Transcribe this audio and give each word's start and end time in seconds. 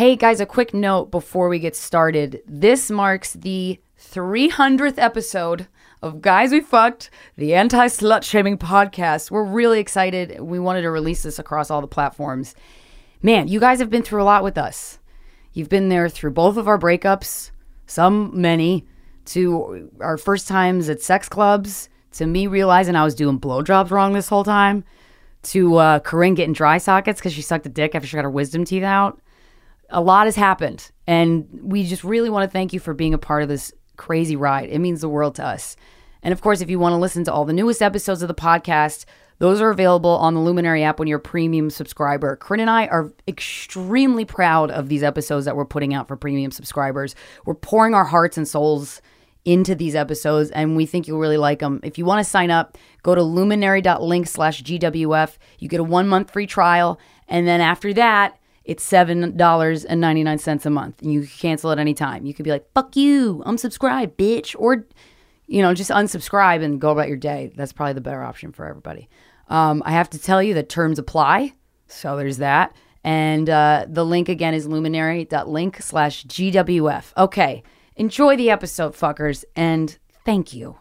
Hey 0.00 0.16
guys, 0.16 0.40
a 0.40 0.46
quick 0.46 0.72
note 0.72 1.10
before 1.10 1.50
we 1.50 1.58
get 1.58 1.76
started. 1.76 2.40
This 2.46 2.90
marks 2.90 3.34
the 3.34 3.78
300th 4.00 4.96
episode 4.96 5.66
of 6.00 6.22
Guys 6.22 6.52
We 6.52 6.60
Fucked, 6.62 7.10
the 7.36 7.52
anti 7.52 7.84
slut 7.88 8.22
shaming 8.22 8.56
podcast. 8.56 9.30
We're 9.30 9.44
really 9.44 9.78
excited. 9.78 10.40
We 10.40 10.58
wanted 10.58 10.80
to 10.82 10.90
release 10.90 11.22
this 11.22 11.38
across 11.38 11.70
all 11.70 11.82
the 11.82 11.86
platforms. 11.86 12.54
Man, 13.22 13.46
you 13.46 13.60
guys 13.60 13.78
have 13.78 13.90
been 13.90 14.02
through 14.02 14.22
a 14.22 14.24
lot 14.24 14.42
with 14.42 14.56
us. 14.56 14.98
You've 15.52 15.68
been 15.68 15.90
there 15.90 16.08
through 16.08 16.30
both 16.30 16.56
of 16.56 16.66
our 16.66 16.78
breakups, 16.78 17.50
some, 17.84 18.30
many, 18.40 18.86
to 19.26 19.90
our 20.00 20.16
first 20.16 20.48
times 20.48 20.88
at 20.88 21.02
sex 21.02 21.28
clubs, 21.28 21.90
to 22.12 22.26
me 22.26 22.46
realizing 22.46 22.96
I 22.96 23.04
was 23.04 23.14
doing 23.14 23.38
blowjobs 23.38 23.90
wrong 23.90 24.14
this 24.14 24.30
whole 24.30 24.44
time, 24.44 24.82
to 25.42 25.76
uh, 25.76 25.98
Corinne 25.98 26.36
getting 26.36 26.54
dry 26.54 26.78
sockets 26.78 27.20
because 27.20 27.34
she 27.34 27.42
sucked 27.42 27.66
a 27.66 27.68
dick 27.68 27.94
after 27.94 28.08
she 28.08 28.16
got 28.16 28.24
her 28.24 28.30
wisdom 28.30 28.64
teeth 28.64 28.82
out. 28.82 29.20
A 29.90 30.00
lot 30.00 30.26
has 30.26 30.36
happened, 30.36 30.90
and 31.06 31.48
we 31.62 31.84
just 31.84 32.04
really 32.04 32.30
want 32.30 32.48
to 32.48 32.52
thank 32.52 32.72
you 32.72 32.80
for 32.80 32.94
being 32.94 33.14
a 33.14 33.18
part 33.18 33.42
of 33.42 33.48
this 33.48 33.72
crazy 33.96 34.36
ride. 34.36 34.68
It 34.70 34.78
means 34.78 35.00
the 35.00 35.08
world 35.08 35.34
to 35.36 35.44
us. 35.44 35.76
And 36.22 36.32
of 36.32 36.40
course, 36.40 36.60
if 36.60 36.70
you 36.70 36.78
want 36.78 36.92
to 36.92 36.98
listen 36.98 37.24
to 37.24 37.32
all 37.32 37.44
the 37.44 37.52
newest 37.52 37.82
episodes 37.82 38.22
of 38.22 38.28
the 38.28 38.34
podcast, 38.34 39.04
those 39.38 39.60
are 39.60 39.70
available 39.70 40.10
on 40.10 40.34
the 40.34 40.40
Luminary 40.40 40.84
app 40.84 40.98
when 40.98 41.08
you're 41.08 41.18
a 41.18 41.22
premium 41.22 41.70
subscriber. 41.70 42.36
Corinne 42.36 42.60
and 42.60 42.70
I 42.70 42.86
are 42.88 43.10
extremely 43.26 44.26
proud 44.26 44.70
of 44.70 44.88
these 44.88 45.02
episodes 45.02 45.46
that 45.46 45.56
we're 45.56 45.64
putting 45.64 45.94
out 45.94 46.08
for 46.08 46.16
premium 46.16 46.50
subscribers. 46.50 47.14
We're 47.46 47.54
pouring 47.54 47.94
our 47.94 48.04
hearts 48.04 48.36
and 48.36 48.46
souls 48.46 49.00
into 49.46 49.74
these 49.74 49.94
episodes 49.94 50.50
and 50.50 50.76
we 50.76 50.84
think 50.84 51.08
you'll 51.08 51.18
really 51.18 51.38
like 51.38 51.60
them. 51.60 51.80
If 51.82 51.96
you 51.96 52.04
want 52.04 52.22
to 52.22 52.30
sign 52.30 52.50
up, 52.50 52.76
go 53.02 53.14
to 53.14 53.22
luminary.link 53.22 54.26
slash 54.26 54.62
GWF. 54.62 55.38
You 55.58 55.68
get 55.68 55.80
a 55.80 55.84
one 55.84 56.06
month 56.06 56.30
free 56.30 56.46
trial. 56.46 57.00
And 57.26 57.46
then 57.46 57.62
after 57.62 57.94
that, 57.94 58.36
it's 58.70 58.88
$7.99 58.88 60.66
a 60.66 60.70
month. 60.70 61.02
And 61.02 61.12
you 61.12 61.22
can 61.22 61.28
cancel 61.28 61.72
at 61.72 61.80
any 61.80 61.92
time. 61.92 62.24
You 62.24 62.32
could 62.32 62.44
be 62.44 62.52
like, 62.52 62.72
fuck 62.72 62.94
you, 62.94 63.42
unsubscribe, 63.44 64.12
bitch. 64.12 64.54
Or, 64.56 64.86
you 65.48 65.60
know, 65.60 65.74
just 65.74 65.90
unsubscribe 65.90 66.62
and 66.62 66.80
go 66.80 66.90
about 66.90 67.08
your 67.08 67.16
day. 67.16 67.50
That's 67.56 67.72
probably 67.72 67.94
the 67.94 68.00
better 68.00 68.22
option 68.22 68.52
for 68.52 68.66
everybody. 68.66 69.08
Um, 69.48 69.82
I 69.84 69.90
have 69.90 70.08
to 70.10 70.20
tell 70.20 70.40
you 70.40 70.54
that 70.54 70.68
terms 70.68 71.00
apply. 71.00 71.54
So 71.88 72.16
there's 72.16 72.36
that. 72.36 72.76
And 73.02 73.50
uh, 73.50 73.86
the 73.88 74.04
link 74.04 74.28
again 74.28 74.54
is 74.54 74.68
luminary.link 74.68 75.82
slash 75.82 76.24
GWF. 76.26 77.12
Okay. 77.16 77.64
Enjoy 77.96 78.36
the 78.36 78.50
episode, 78.50 78.94
fuckers, 78.94 79.44
and 79.56 79.98
thank 80.24 80.54
you. 80.54 80.76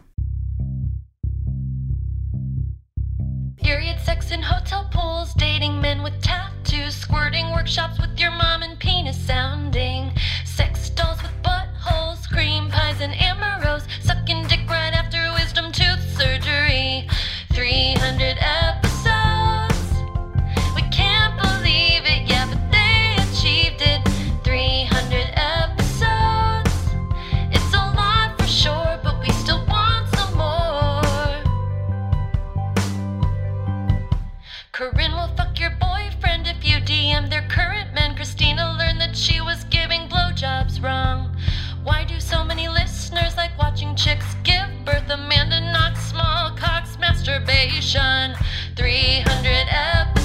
Period 3.58 4.00
sex 4.02 4.30
in 4.30 4.44
hotel 4.44 4.88
pools, 4.94 5.34
dating 5.34 5.82
men 5.82 6.04
with 6.04 6.22
tattoos, 6.70 6.96
squirting 6.96 7.52
workshops 7.52 8.00
with 8.00 8.20
your 8.20 8.32
mom 8.32 8.62
and 8.62 8.78
penis 8.80 9.18
sounding, 9.18 10.12
sex 10.46 10.90
dolls 10.92 11.22
with 11.22 11.32
buttholes, 11.44 12.30
cream 12.30 12.70
pies 12.70 13.02
and 13.02 13.14
amaros, 13.14 13.88
sucking 14.04 14.46
dick 14.48 14.70
right 14.70 14.94
after 14.94 15.32
wisdom 15.34 15.72
tooth 15.72 16.02
surgery. 16.18 17.08
300 17.54 18.38
wrong. 40.82 41.36
Why 41.84 42.04
do 42.06 42.20
so 42.20 42.44
many 42.44 42.68
listeners 42.68 43.36
like 43.38 43.58
watching 43.58 43.96
chicks 43.96 44.36
give 44.44 44.70
birth? 44.86 45.10
Amanda 45.10 45.60
knocks 45.72 46.02
small 46.10 46.52
cocks 46.56 46.98
masturbation. 47.00 48.36
300 48.76 49.68
episodes. 49.70 50.19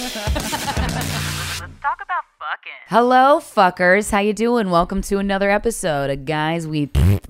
Let's 0.00 0.14
talk 1.82 1.98
about 2.02 2.24
fucking. 2.38 2.72
Hello, 2.88 3.38
fuckers. 3.38 4.10
How 4.10 4.20
you 4.20 4.32
doing? 4.32 4.70
Welcome 4.70 5.02
to 5.02 5.18
another 5.18 5.50
episode 5.50 6.08
of 6.08 6.24
Guys 6.24 6.66
We 6.66 6.86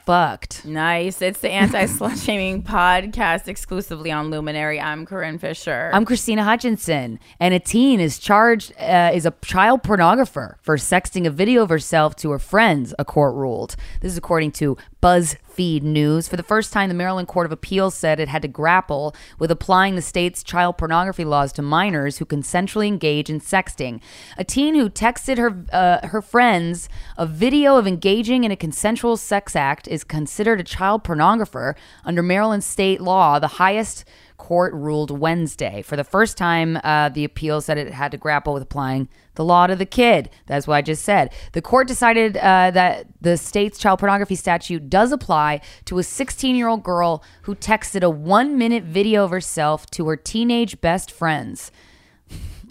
Fucked. 0.06 0.64
nice. 0.64 1.20
It's 1.20 1.40
the 1.40 1.50
anti 1.50 1.86
slut 1.86 2.24
shaming 2.24 2.62
podcast 2.62 3.48
exclusively 3.48 4.12
on 4.12 4.30
Luminary. 4.30 4.80
I'm 4.80 5.04
Corinne 5.04 5.38
Fisher. 5.38 5.90
I'm 5.92 6.06
Krystyna 6.06 6.44
Hutchinson, 6.44 7.18
and 7.40 7.54
a 7.54 7.58
teen 7.58 7.98
is 7.98 8.20
charged 8.20 8.72
uh, 8.78 9.10
is 9.12 9.26
a 9.26 9.34
child 9.42 9.82
pornographer 9.82 10.54
for 10.62 10.76
sexting 10.76 11.26
a 11.26 11.30
video 11.30 11.64
of 11.64 11.70
herself 11.70 12.14
to 12.16 12.30
her 12.30 12.38
friends. 12.38 12.94
A 13.00 13.04
court 13.04 13.34
ruled. 13.34 13.74
This 14.00 14.12
is 14.12 14.18
according 14.18 14.52
to 14.52 14.76
BuzzFeed 15.02 15.82
News. 15.82 16.28
For 16.28 16.36
the 16.36 16.42
first 16.42 16.72
time, 16.72 16.88
the 16.88 16.94
Maryland 16.94 17.28
Court 17.28 17.46
of 17.46 17.52
Appeals 17.52 17.94
said 17.94 18.20
it 18.20 18.28
had 18.28 18.42
to 18.42 18.48
grapple 18.48 19.14
with 19.38 19.50
applying 19.50 19.94
the 19.94 20.02
state's 20.02 20.42
child 20.42 20.76
pornography 20.76 21.24
laws 21.24 21.52
to 21.54 21.62
minors 21.62 22.18
who 22.18 22.26
consensually 22.26 22.86
engage 22.86 23.30
in 23.30 23.40
sexting. 23.40 24.00
A 24.36 24.44
teen 24.44 24.74
who 24.74 24.90
texted 24.90 25.38
her 25.38 25.64
uh, 25.72 26.06
her 26.06 26.20
friends 26.22 26.88
a 27.16 27.26
video 27.26 27.76
of 27.76 27.86
engaging 27.86 28.44
in 28.44 28.50
a 28.50 28.56
consensual 28.56 29.16
sex 29.16 29.56
act 29.56 29.88
is 29.88 30.04
considered 30.04 30.60
a 30.60 30.64
child 30.64 31.02
pornographer 31.02 31.74
under 32.04 32.22
Maryland 32.22 32.64
state 32.64 33.00
law, 33.00 33.38
the 33.38 33.46
highest 33.46 34.04
court 34.50 34.74
ruled 34.74 35.12
Wednesday. 35.12 35.80
For 35.80 35.94
the 35.94 36.02
first 36.02 36.36
time, 36.36 36.76
uh, 36.82 37.08
the 37.08 37.22
appeal 37.22 37.60
said 37.60 37.78
it 37.78 37.92
had 37.92 38.10
to 38.10 38.16
grapple 38.16 38.52
with 38.52 38.64
applying 38.64 39.08
the 39.36 39.44
law 39.44 39.68
to 39.68 39.76
the 39.76 39.86
kid. 39.86 40.28
That's 40.46 40.66
what 40.66 40.74
I 40.74 40.82
just 40.82 41.04
said. 41.04 41.32
The 41.52 41.62
court 41.62 41.86
decided 41.86 42.36
uh, 42.36 42.72
that 42.72 43.06
the 43.20 43.36
state's 43.36 43.78
child 43.78 44.00
pornography 44.00 44.34
statute 44.34 44.90
does 44.90 45.12
apply 45.12 45.60
to 45.84 46.00
a 46.00 46.02
16 46.02 46.56
year 46.56 46.66
old 46.66 46.82
girl 46.82 47.22
who 47.42 47.54
texted 47.54 48.02
a 48.02 48.10
one 48.10 48.58
minute 48.58 48.82
video 48.82 49.22
of 49.22 49.30
herself 49.30 49.86
to 49.92 50.08
her 50.08 50.16
teenage 50.16 50.80
best 50.80 51.12
friends. 51.12 51.70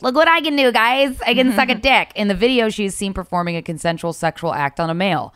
Look 0.02 0.16
what 0.16 0.28
I 0.28 0.42
can 0.42 0.58
do, 0.58 0.74
guys. 0.74 1.22
I 1.22 1.34
can 1.34 1.54
suck 1.54 1.70
a 1.70 1.76
dick. 1.90 2.12
In 2.14 2.28
the 2.28 2.36
video, 2.36 2.68
she 2.68 2.84
is 2.84 2.96
seen 2.96 3.14
performing 3.14 3.56
a 3.56 3.62
consensual 3.62 4.12
sexual 4.12 4.54
act 4.54 4.82
on 4.82 4.90
a 4.90 4.94
male. 4.94 5.34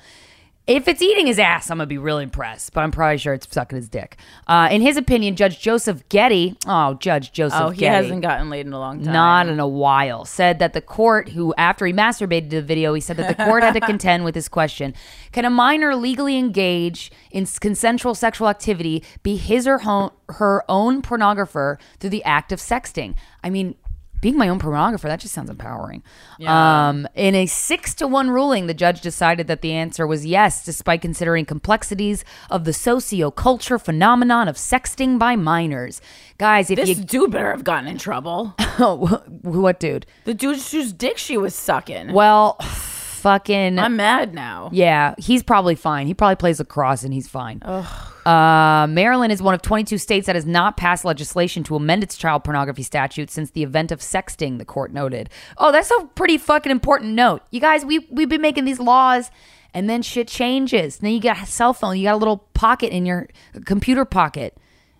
If 0.66 0.88
it's 0.88 1.02
eating 1.02 1.28
his 1.28 1.40
ass, 1.40 1.70
I'm 1.70 1.78
gonna 1.80 1.88
be 1.88 1.98
really 1.98 2.24
impressed, 2.24 2.72
but 2.72 2.82
I'm 2.82 2.92
probably 2.92 3.18
sure 3.18 3.34
it's 3.34 3.46
sucking 3.52 3.76
his 3.76 3.90
dick. 3.90 4.16
Uh, 4.48 4.70
in 4.72 4.82
his 4.82 4.96
opinion, 4.96 5.36
Judge 5.36 5.60
Joseph 5.60 6.08
Getty, 6.08 6.56
oh, 6.66 6.94
Judge 6.94 7.34
Joseph 7.34 7.60
oh, 7.62 7.70
he 7.72 7.82
Getty, 7.82 8.06
hasn't 8.06 8.22
gotten 8.22 8.50
laid 8.50 8.66
in 8.66 8.72
a 8.72 8.80
long 8.80 9.04
time. 9.04 9.12
not 9.12 9.50
in 9.50 9.60
a 9.60 9.68
while, 9.68 10.24
said 10.24 10.60
that 10.60 10.72
the 10.72 10.80
court, 10.80 11.30
who 11.30 11.54
after 11.58 11.86
he 11.86 11.92
masturbated 11.92 12.50
to 12.52 12.56
the 12.58 12.62
video, 12.62 12.94
he 12.94 13.02
said 13.02 13.18
that 13.18 13.38
the 13.38 13.44
court 13.44 13.62
had 13.62 13.74
to 13.74 13.82
contend 13.86 14.24
with 14.24 14.36
this 14.36 14.48
question: 14.48 14.94
Can 15.34 15.44
a 15.44 15.50
minor 15.50 15.96
legally 15.98 16.38
engage 16.38 17.12
in 17.30 17.44
s- 17.44 17.60
consensual 17.60 18.16
sexual 18.16 18.48
activity, 18.48 19.04
be 19.22 19.36
his 19.36 19.68
or 19.68 19.80
ho- 19.80 20.14
her 20.30 20.64
own 20.70 21.02
pornographer 21.02 21.78
through 22.00 22.12
the 22.12 22.24
act 22.24 22.54
of 22.54 22.60
sexting? 22.60 23.16
I 23.44 23.50
mean, 23.50 23.76
being 24.24 24.38
my 24.38 24.48
own 24.48 24.58
pornographer, 24.58 25.02
that 25.02 25.20
just 25.20 25.34
sounds 25.34 25.50
empowering. 25.50 26.02
Yeah. 26.40 26.88
Um, 26.88 27.06
in 27.14 27.36
a 27.36 27.46
six 27.46 27.94
to 27.96 28.08
one 28.08 28.30
ruling, 28.30 28.68
the 28.68 28.74
judge 28.74 29.02
decided 29.02 29.48
that 29.48 29.62
the 29.62 29.74
answer 29.74 30.08
was 30.08 30.26
yes, 30.26 30.64
despite 30.64 31.02
considering 31.02 31.44
complexities 31.46 32.24
of 32.50 32.64
the 32.64 32.72
socio-culture 32.72 33.78
phenomenon 33.78 34.48
of 34.48 34.56
sexting 34.56 35.20
by 35.20 35.36
minors. 35.36 36.00
Guys, 36.38 36.72
if 36.72 36.78
This 36.80 36.90
you 36.90 37.04
dude 37.04 37.32
better 37.32 37.52
have 37.52 37.66
gotten 37.66 37.88
in 37.88 37.98
trouble. 37.98 38.56
Oh, 38.80 39.22
what 39.44 39.80
dude? 39.80 40.08
The 40.24 40.34
dude 40.34 40.58
whose 40.58 40.94
dick 40.94 41.20
she 41.20 41.38
was 41.38 41.54
sucking. 41.54 42.12
Well, 42.12 42.58
fucking 43.24 43.80
I'm 43.80 43.96
mad 43.96 44.34
now. 44.34 44.70
Yeah, 44.74 45.16
he's 45.18 45.44
probably 45.44 45.76
fine. 45.76 46.08
He 46.08 46.14
probably 46.14 46.36
plays 46.36 46.60
lacrosse 46.60 47.04
and 47.04 47.14
he's 47.14 47.28
fine. 47.28 47.64
Uh, 47.64 48.86
Maryland 48.90 49.32
is 49.32 49.42
one 49.42 49.54
of 49.54 49.62
22 49.62 49.98
states 49.98 50.28
that 50.28 50.36
has 50.36 50.46
not 50.46 50.76
passed 50.76 51.06
legislation 51.06 51.64
to 51.64 51.76
amend 51.76 52.04
its 52.04 52.18
child 52.18 52.44
pornography 52.44 52.84
statute 52.84 53.32
since 53.32 53.52
the 53.52 53.64
event 53.64 53.92
of 53.92 54.00
sexting, 54.00 54.58
the 54.58 54.66
court 54.66 54.92
noted. 54.92 55.30
Oh, 55.58 55.72
that's 55.72 55.90
a 55.90 56.06
pretty 56.16 56.38
fucking 56.38 56.72
important 56.72 57.14
note. 57.14 57.42
You 57.50 57.62
guys, 57.62 57.86
we, 57.86 58.00
we've 58.12 58.30
been 58.30 58.42
making 58.42 58.66
these 58.66 58.80
laws 58.80 59.32
and 59.74 59.90
then 59.90 60.02
shit 60.02 60.28
changes. 60.28 60.98
then 60.98 61.12
you 61.14 61.22
got 61.22 61.42
a 61.42 61.46
cell 61.46 61.74
phone, 61.74 61.98
you 61.98 62.04
got 62.04 62.16
a 62.16 62.18
little 62.18 62.38
pocket 62.54 62.92
in 62.94 63.06
your 63.06 63.30
computer 63.66 64.04
pocket, 64.06 64.58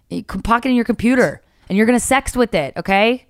You 0.10 0.24
can 0.24 0.42
pocket 0.42 0.70
in 0.70 0.76
your 0.76 0.86
computer, 0.86 1.42
and 1.68 1.78
you're 1.78 1.88
going 1.88 2.00
to 2.00 2.06
sext 2.06 2.36
with 2.38 2.56
it, 2.56 2.74
okay? 2.78 3.26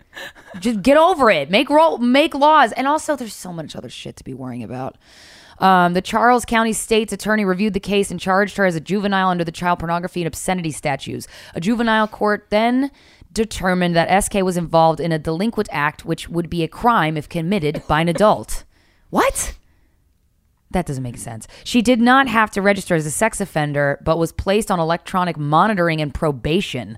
Just 0.60 0.82
get 0.82 0.98
over 0.98 1.30
it. 1.32 1.50
Make 1.50 1.70
ro- 1.70 1.98
make 1.98 2.36
laws. 2.36 2.72
And 2.74 2.88
also, 2.88 3.16
there's 3.16 3.34
so 3.34 3.52
much 3.52 3.76
other 3.76 3.90
shit 3.90 4.16
to 4.18 4.24
be 4.24 4.34
worrying 4.34 4.64
about. 4.64 4.98
Um, 5.60 5.94
the 5.94 6.02
Charles 6.02 6.46
County 6.46 6.74
State's 6.74 7.14
attorney 7.14 7.46
reviewed 7.46 7.74
the 7.74 7.80
case 7.80 8.12
and 8.12 8.20
charged 8.20 8.58
her 8.58 8.66
as 8.66 8.76
a 8.76 8.82
juvenile 8.82 9.30
under 9.30 9.44
the 9.44 9.52
child 9.52 9.80
pornography 9.80 10.22
and 10.22 10.28
obscenity 10.28 10.72
statutes. 10.72 11.28
A 11.54 11.62
juvenile 11.62 12.08
court 12.08 12.48
then 12.50 12.92
determined 13.32 13.96
that 13.96 14.24
SK 14.24 14.36
was 14.36 14.58
involved 14.58 15.00
in 15.00 15.12
a 15.12 15.20
delinquent 15.20 15.70
act, 15.72 16.06
which 16.06 16.30
would 16.30 16.50
be 16.50 16.64
a 16.64 16.68
crime 16.68 17.18
if 17.18 17.30
committed 17.30 17.84
by 17.88 18.02
an 18.02 18.10
adult. 18.10 18.64
What? 19.10 19.56
That 20.72 20.86
doesn't 20.86 21.04
make 21.04 21.18
sense. 21.18 21.48
She 21.64 21.82
did 21.82 22.02
not 22.02 22.28
have 22.28 22.50
to 22.52 22.62
register 22.62 22.96
as 22.96 23.06
a 23.06 23.12
sex 23.12 23.40
offender, 23.40 24.00
but 24.04 24.18
was 24.18 24.32
placed 24.32 24.72
on 24.72 24.80
electronic 24.80 25.38
monitoring 25.38 26.02
and 26.02 26.14
probation. 26.14 26.98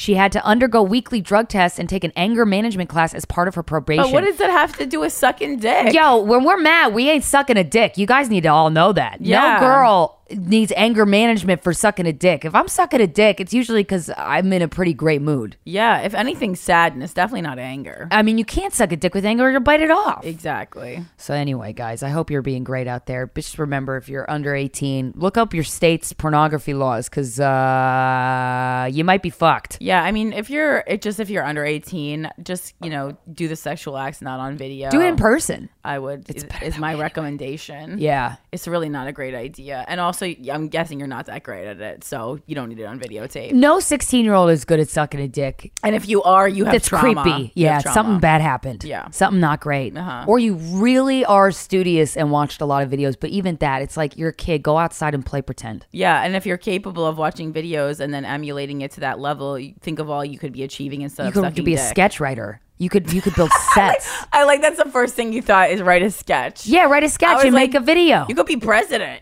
She 0.00 0.14
had 0.14 0.32
to 0.32 0.42
undergo 0.46 0.82
weekly 0.82 1.20
drug 1.20 1.50
tests 1.50 1.78
and 1.78 1.86
take 1.86 2.04
an 2.04 2.12
anger 2.16 2.46
management 2.46 2.88
class 2.88 3.12
as 3.12 3.26
part 3.26 3.48
of 3.48 3.54
her 3.54 3.62
probation. 3.62 4.04
But 4.04 4.12
what 4.14 4.24
does 4.24 4.38
that 4.38 4.48
have 4.48 4.74
to 4.78 4.86
do 4.86 5.00
with 5.00 5.12
sucking 5.12 5.58
dick? 5.58 5.92
Yo, 5.92 6.22
when 6.22 6.42
we're 6.42 6.56
mad, 6.56 6.94
we 6.94 7.10
ain't 7.10 7.22
sucking 7.22 7.58
a 7.58 7.64
dick. 7.64 7.98
You 7.98 8.06
guys 8.06 8.30
need 8.30 8.44
to 8.44 8.48
all 8.48 8.70
know 8.70 8.94
that. 8.94 9.20
Yeah. 9.20 9.58
No 9.58 9.60
girl 9.60 10.19
needs 10.30 10.72
anger 10.76 11.06
management 11.06 11.62
for 11.62 11.72
sucking 11.72 12.06
a 12.06 12.12
dick. 12.12 12.44
If 12.44 12.54
I'm 12.54 12.68
sucking 12.68 13.00
a 13.00 13.06
dick, 13.06 13.40
it's 13.40 13.52
usually 13.52 13.82
because 13.82 14.10
I'm 14.16 14.52
in 14.52 14.62
a 14.62 14.68
pretty 14.68 14.94
great 14.94 15.22
mood. 15.22 15.56
Yeah, 15.64 16.00
if 16.00 16.14
anything, 16.14 16.56
sadness, 16.56 17.12
definitely 17.12 17.42
not 17.42 17.58
anger. 17.58 18.08
I 18.10 18.22
mean, 18.22 18.38
you 18.38 18.44
can't 18.44 18.72
suck 18.72 18.92
a 18.92 18.96
dick 18.96 19.14
with 19.14 19.24
anger 19.24 19.44
or 19.46 19.50
you'll 19.50 19.60
bite 19.60 19.80
it 19.80 19.90
off. 19.90 20.24
Exactly. 20.24 21.04
So 21.16 21.34
anyway, 21.34 21.72
guys, 21.72 22.02
I 22.02 22.08
hope 22.10 22.30
you're 22.30 22.42
being 22.42 22.64
great 22.64 22.86
out 22.86 23.06
there. 23.06 23.26
But 23.26 23.42
just 23.42 23.58
remember, 23.58 23.96
if 23.96 24.08
you're 24.08 24.30
under 24.30 24.54
18, 24.54 25.14
look 25.16 25.36
up 25.36 25.54
your 25.54 25.64
state's 25.64 26.12
pornography 26.12 26.74
laws 26.74 27.08
because 27.08 27.38
uh, 27.40 28.88
you 28.90 29.04
might 29.04 29.22
be 29.22 29.30
fucked. 29.30 29.78
Yeah, 29.80 30.02
I 30.02 30.12
mean, 30.12 30.32
if 30.32 30.50
you're 30.50 30.84
it 30.86 31.02
just 31.02 31.20
if 31.20 31.30
you're 31.30 31.44
under 31.44 31.64
18, 31.64 32.30
just 32.42 32.74
you 32.82 32.90
know, 32.90 33.16
do 33.32 33.48
the 33.48 33.56
sexual 33.56 33.96
acts 33.96 34.22
not 34.22 34.40
on 34.40 34.56
video. 34.56 34.90
Do 34.90 35.00
it 35.00 35.06
in 35.06 35.16
person. 35.16 35.68
I 35.84 35.98
would. 35.98 36.28
it's 36.28 36.44
Is, 36.44 36.74
is 36.74 36.78
my 36.78 36.94
recommendation. 36.94 37.98
Yeah. 37.98 38.36
It's 38.52 38.68
really 38.68 38.88
not 38.88 39.08
a 39.08 39.12
great 39.12 39.34
idea. 39.34 39.84
And 39.88 40.00
also, 40.00 40.19
I'm 40.26 40.68
guessing 40.68 40.98
you're 40.98 41.08
not 41.08 41.26
that 41.26 41.42
great 41.42 41.66
at 41.66 41.80
it, 41.80 42.04
so 42.04 42.38
you 42.46 42.54
don't 42.54 42.68
need 42.68 42.78
it 42.80 42.84
on 42.84 42.98
videotape. 42.98 43.52
No 43.52 43.80
16 43.80 44.24
year 44.24 44.34
old 44.34 44.50
is 44.50 44.64
good 44.64 44.80
at 44.80 44.88
sucking 44.88 45.20
a 45.20 45.28
dick. 45.28 45.72
And 45.82 45.94
if 45.94 46.08
you 46.08 46.22
are, 46.22 46.48
you 46.48 46.64
have 46.64 46.72
That's 46.72 46.88
trauma. 46.88 47.22
creepy. 47.22 47.52
You 47.54 47.66
have 47.66 47.78
Yeah, 47.78 47.80
trauma. 47.82 47.94
something 47.94 48.18
bad 48.20 48.40
happened. 48.40 48.84
Yeah. 48.84 49.08
Something 49.10 49.40
not 49.40 49.60
great. 49.60 49.96
Uh-huh. 49.96 50.24
Or 50.26 50.38
you 50.38 50.54
really 50.54 51.24
are 51.24 51.50
studious 51.50 52.16
and 52.16 52.30
watched 52.30 52.60
a 52.60 52.64
lot 52.66 52.82
of 52.82 52.90
videos, 52.90 53.16
but 53.18 53.30
even 53.30 53.56
that, 53.56 53.82
it's 53.82 53.96
like 53.96 54.16
you're 54.16 54.30
a 54.30 54.34
kid, 54.34 54.62
go 54.62 54.78
outside 54.78 55.14
and 55.14 55.24
play 55.24 55.42
pretend. 55.42 55.86
Yeah, 55.92 56.22
and 56.22 56.36
if 56.36 56.46
you're 56.46 56.56
capable 56.58 57.06
of 57.06 57.18
watching 57.18 57.52
videos 57.52 58.00
and 58.00 58.12
then 58.14 58.24
emulating 58.24 58.80
it 58.82 58.90
to 58.92 59.00
that 59.00 59.18
level, 59.18 59.58
you 59.58 59.74
think 59.80 59.98
of 59.98 60.08
all 60.10 60.24
you 60.24 60.38
could 60.38 60.52
be 60.52 60.62
achieving 60.62 61.02
instead 61.02 61.24
You 61.24 61.28
of 61.28 61.34
could, 61.34 61.40
sucking 61.42 61.54
could 61.56 61.64
be 61.64 61.74
a 61.74 61.76
dick. 61.78 61.88
sketch 61.88 62.20
writer. 62.20 62.60
You 62.78 62.88
could 62.88 63.12
you 63.12 63.20
could 63.20 63.34
build 63.34 63.50
sets. 63.74 64.10
I 64.32 64.44
like 64.44 64.62
that's 64.62 64.82
the 64.82 64.88
first 64.90 65.14
thing 65.14 65.34
you 65.34 65.42
thought 65.42 65.70
is 65.70 65.82
write 65.82 66.02
a 66.02 66.10
sketch. 66.10 66.66
yeah, 66.66 66.84
write 66.84 67.02
a 67.02 67.06
I 67.06 67.08
sketch 67.10 67.36
was 67.36 67.44
and 67.44 67.54
like, 67.54 67.72
make 67.72 67.82
a 67.82 67.84
video. 67.84 68.24
You 68.26 68.34
could 68.34 68.46
be 68.46 68.56
president. 68.56 69.20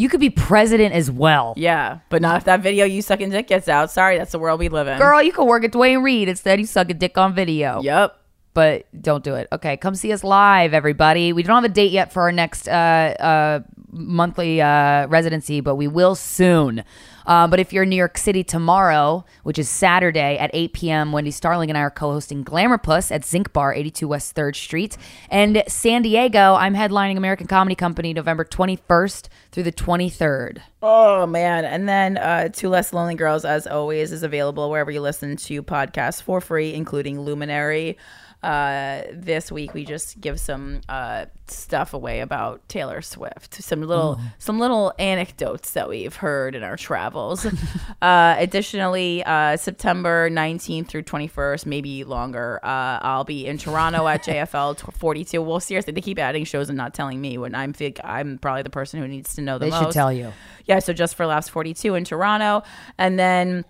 You 0.00 0.08
could 0.08 0.18
be 0.18 0.30
president 0.30 0.94
as 0.94 1.10
well. 1.10 1.52
Yeah, 1.58 1.98
but 2.08 2.22
not 2.22 2.38
if 2.38 2.44
that 2.44 2.62
video 2.62 2.86
you 2.86 3.02
sucking 3.02 3.28
dick 3.28 3.48
gets 3.48 3.68
out. 3.68 3.90
Sorry, 3.90 4.16
that's 4.16 4.32
the 4.32 4.38
world 4.38 4.58
we 4.58 4.70
live 4.70 4.88
in. 4.88 4.96
Girl, 4.96 5.22
you 5.22 5.30
could 5.30 5.44
work 5.44 5.62
at 5.62 5.72
Duane 5.72 5.98
Reade 5.98 6.26
instead. 6.26 6.58
You 6.58 6.64
suck 6.64 6.88
a 6.88 6.94
dick 6.94 7.18
on 7.18 7.34
video. 7.34 7.82
Yep. 7.82 8.16
But 8.54 8.86
don't 8.98 9.22
do 9.22 9.34
it. 9.34 9.46
Okay, 9.52 9.76
come 9.76 9.94
see 9.94 10.10
us 10.10 10.24
live, 10.24 10.72
everybody. 10.72 11.34
We 11.34 11.42
don't 11.42 11.54
have 11.54 11.70
a 11.70 11.74
date 11.74 11.92
yet 11.92 12.14
for 12.14 12.22
our 12.22 12.32
next 12.32 12.66
uh, 12.66 12.70
uh, 12.72 13.60
monthly 13.92 14.60
uh, 14.60 15.06
residency, 15.08 15.60
but 15.60 15.76
we 15.76 15.88
will 15.88 16.14
soon. 16.14 16.84
Uh, 17.26 17.46
but 17.46 17.60
if 17.60 17.72
you're 17.72 17.84
in 17.84 17.88
New 17.88 17.96
York 17.96 18.18
City 18.18 18.42
tomorrow, 18.42 19.24
which 19.42 19.58
is 19.58 19.68
Saturday 19.68 20.36
at 20.38 20.50
8 20.52 20.72
p.m., 20.72 21.12
Wendy 21.12 21.30
Starling 21.30 21.70
and 21.70 21.76
I 21.76 21.82
are 21.82 21.90
co-hosting 21.90 22.42
Glamour 22.42 22.78
Puss 22.78 23.12
at 23.12 23.24
Zinc 23.24 23.52
Bar, 23.52 23.74
82 23.74 24.08
West 24.08 24.34
3rd 24.34 24.56
Street. 24.56 24.96
And 25.30 25.62
San 25.68 26.02
Diego, 26.02 26.54
I'm 26.54 26.74
headlining 26.74 27.16
American 27.16 27.46
Comedy 27.46 27.74
Company 27.74 28.12
November 28.12 28.44
21st 28.44 29.28
through 29.52 29.62
the 29.62 29.72
23rd. 29.72 30.58
Oh 30.82 31.26
man! 31.26 31.66
And 31.66 31.86
then 31.86 32.16
uh, 32.16 32.48
Two 32.48 32.70
Less 32.70 32.94
Lonely 32.94 33.14
Girls, 33.14 33.44
as 33.44 33.66
always, 33.66 34.12
is 34.12 34.22
available 34.22 34.70
wherever 34.70 34.90
you 34.90 35.02
listen 35.02 35.36
to 35.36 35.62
podcasts 35.62 36.22
for 36.22 36.40
free, 36.40 36.72
including 36.72 37.20
Luminary. 37.20 37.98
Uh, 38.42 39.02
this 39.12 39.52
week 39.52 39.74
we 39.74 39.84
just 39.84 40.20
give 40.20 40.40
some 40.40 40.80
uh, 40.88 41.26
stuff 41.46 41.92
away 41.92 42.20
about 42.20 42.66
Taylor 42.68 43.02
Swift, 43.02 43.54
some 43.54 43.82
little 43.82 44.18
some 44.38 44.58
little 44.58 44.92
anecdotes 44.98 45.72
that 45.72 45.88
we've 45.88 46.16
heard 46.16 46.54
in 46.54 46.62
our 46.62 46.76
travels. 46.76 47.46
uh, 48.02 48.36
additionally, 48.38 49.22
uh, 49.24 49.56
September 49.56 50.30
19th 50.30 50.86
through 50.86 51.02
21st, 51.02 51.66
maybe 51.66 52.04
longer, 52.04 52.60
uh, 52.62 52.98
I'll 53.02 53.24
be 53.24 53.46
in 53.46 53.58
Toronto 53.58 54.06
at 54.06 54.24
JFL 54.24 54.92
42. 54.94 55.42
Well, 55.42 55.60
seriously, 55.60 55.92
they 55.92 56.00
keep 56.00 56.18
adding 56.18 56.44
shows 56.44 56.68
and 56.68 56.78
not 56.78 56.94
telling 56.94 57.20
me 57.20 57.36
when 57.36 57.54
I'm 57.54 57.72
think 57.72 58.00
I'm 58.04 58.38
probably 58.38 58.62
the 58.62 58.70
person 58.70 59.00
who 59.00 59.08
needs 59.08 59.34
to 59.34 59.42
know 59.42 59.58
the 59.58 59.66
They 59.66 59.70
most 59.70 59.84
should 59.84 59.92
tell 59.92 60.12
you. 60.12 60.32
yeah, 60.66 60.78
so 60.78 60.92
just 60.92 61.14
for 61.14 61.26
laughs 61.26 61.48
42 61.48 61.94
in 61.94 62.04
Toronto. 62.04 62.62
And 62.98 63.18
then 63.18 63.64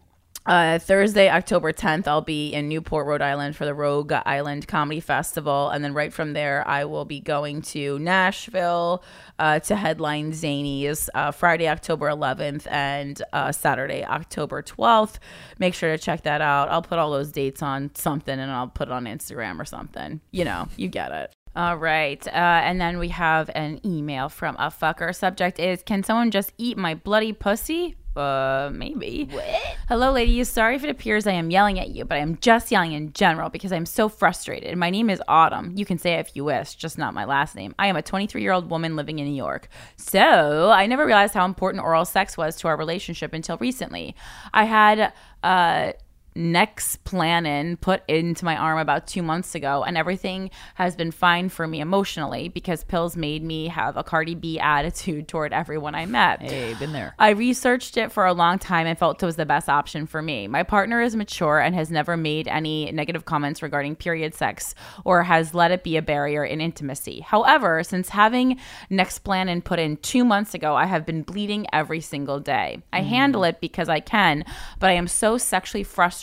uh, 0.47 0.79
Thursday, 0.79 1.29
October 1.29 1.73
10th, 1.73 2.09
I'll 2.09 2.23
be 2.23 2.53
in 2.53 2.69
Newport, 2.69 3.07
Rhode 3.07 3.21
Island 3.21 3.57
for 3.57 3.67
the 3.67 3.75
Rogue 3.75 4.13
Island 4.13 4.67
Comedy 4.67 5.01
Festival. 5.01 5.69
And 5.69 5.85
then 5.85 5.93
right 5.93 6.13
from 6.13 6.33
there, 6.33 6.67
I 6.67 6.87
will 6.87 7.05
be 7.05 7.21
going 7.21 7.61
to 7.63 7.99
Nashville 7.99 9.05
uh, 9.39 9.61
to 9.61 9.77
headline 9.77 10.33
Zanies 10.33 11.09
uh, 11.15 11.31
Friday, 11.31 11.69
October 11.69 12.09
11th 12.09 12.67
and 12.71 13.21
uh, 13.33 13.53
Saturday, 13.53 14.05
October 14.05 14.63
12th. 14.63 15.19
Make 15.59 15.75
sure 15.75 15.95
to 15.95 16.03
check 16.03 16.23
that 16.23 16.41
out. 16.41 16.71
I'll 16.71 16.83
put 16.83 16.99
all 16.99 17.11
those 17.11 17.33
dates 17.33 17.63
on 17.63 17.95
something 17.95 18.39
and 18.39 18.51
I'll 18.51 18.69
put 18.69 18.89
it 18.89 18.93
on 18.93 19.05
Instagram 19.05 19.61
or 19.61 19.67
something. 19.67 20.21
You 20.31 20.45
know, 20.45 20.69
you 20.77 20.89
get 20.89 21.13
it. 21.13 21.35
All 21.55 21.77
right. 21.77 22.27
Uh, 22.29 22.31
and 22.31 22.81
then 22.81 22.99
we 22.99 23.09
have 23.09 23.51
an 23.55 23.81
email 23.85 24.29
from 24.29 24.57
a 24.57 24.69
fucker. 24.69 25.15
Subject 25.15 25.59
is 25.59 25.83
Can 25.83 26.03
someone 26.03 26.31
just 26.31 26.53
eat 26.57 26.79
my 26.79 26.95
bloody 26.95 27.33
pussy? 27.33 27.97
Uh, 28.21 28.71
maybe. 28.71 29.29
What? 29.31 29.45
Hello, 29.89 30.13
ladies. 30.13 30.49
Sorry 30.49 30.77
if 30.77 30.85
it 30.85 30.91
appears 30.91 31.27
I 31.27 31.33
am 31.33 31.51
yelling 31.51 31.81
at 31.81 31.89
you, 31.89 32.05
but 32.05 32.17
I 32.17 32.21
am 32.21 32.37
just 32.39 32.71
yelling 32.71 32.93
in 32.93 33.13
general 33.15 33.49
because 33.49 33.73
I'm 33.73 33.87
so 33.87 34.09
frustrated. 34.11 34.77
My 34.77 34.91
name 34.91 35.09
is 35.09 35.23
Autumn. 35.27 35.73
You 35.75 35.87
can 35.87 35.97
say 35.97 36.15
it 36.15 36.27
if 36.27 36.37
you 36.37 36.45
wish, 36.45 36.75
just 36.75 36.99
not 36.99 37.15
my 37.15 37.25
last 37.25 37.57
name. 37.57 37.75
I 37.79 37.87
am 37.87 37.97
a 37.97 38.03
23 38.03 38.43
year 38.43 38.53
old 38.53 38.69
woman 38.69 38.95
living 38.95 39.19
in 39.19 39.27
New 39.27 39.35
York. 39.35 39.69
So 39.97 40.71
I 40.71 40.87
never 40.87 41.07
realized 41.07 41.33
how 41.33 41.47
important 41.47 41.83
oral 41.83 42.05
sex 42.05 42.37
was 42.37 42.57
to 42.57 42.69
our 42.69 42.77
relationship 42.77 43.33
until 43.33 43.57
recently. 43.57 44.15
I 44.53 44.65
had, 44.65 45.13
uh, 45.43 45.93
Nexplanon 46.37 47.81
put 47.81 48.03
into 48.09 48.45
my 48.45 48.57
arm 48.57 48.79
about 48.79 49.07
two 49.07 49.23
months 49.23 49.55
ago, 49.55 49.83
and 49.83 49.97
everything 49.97 50.51
has 50.75 50.95
been 50.95 51.11
fine 51.11 51.49
for 51.49 51.67
me 51.67 51.81
emotionally 51.81 52.49
because 52.49 52.85
pills 52.85 53.17
made 53.17 53.43
me 53.43 53.69
have 53.69 53.97
a 53.97 54.05
Cardi 54.05 54.35
B 54.35 54.59
attitude 54.59 55.29
toward 55.29 55.53
everyone 55.53 55.95
I 55.95 56.07
met. 56.07 56.41
Hey, 56.41 56.75
been 56.75 56.93
there. 56.93 57.15
I 57.19 57.31
researched 57.31 57.97
it 57.97 58.13
for 58.13 58.27
a 58.27 58.33
long 58.33 58.59
time 58.59 58.87
and 58.87 58.99
felt 58.99 59.23
it 59.23 59.27
was 59.27 59.37
the 59.37 59.47
best 59.47 59.69
option 59.69 60.07
for 60.07 60.23
me. 60.23 60.47
My 60.47 60.63
partner 60.63 61.03
is 61.03 61.17
mature 61.17 61.59
and 61.59 61.75
has 61.75 61.91
never 61.91 62.17
made 62.17 62.47
any 62.49 62.93
negative 62.93 63.25
comments 63.25 63.63
regarding 63.63 63.97
period 63.97 64.35
sex 64.35 64.75
or 65.05 65.25
has 65.25 65.55
let 65.55 65.71
it 65.71 65.83
be 65.83 65.97
a 65.97 66.03
barrier 66.03 66.45
in 66.45 66.61
intimacy. 66.61 67.21
However, 67.21 67.83
since 67.83 68.11
having 68.11 68.59
Nexplanon 68.91 69.65
put 69.65 69.79
in 69.79 69.97
two 69.97 70.25
months 70.25 70.55
ago, 70.55 70.75
I 70.77 70.87
have 70.87 71.05
been 71.05 71.23
bleeding 71.23 71.67
every 71.73 72.01
single 72.01 72.39
day. 72.39 72.83
I 72.93 73.01
mm. 73.01 73.07
handle 73.07 73.45
it 73.45 73.61
because 73.61 73.89
I 73.89 74.01
can, 74.01 74.45
but 74.79 74.91
I 74.91 74.95
am 74.95 75.09
so 75.09 75.37
sexually 75.37 75.85
frustrated. 75.85 76.20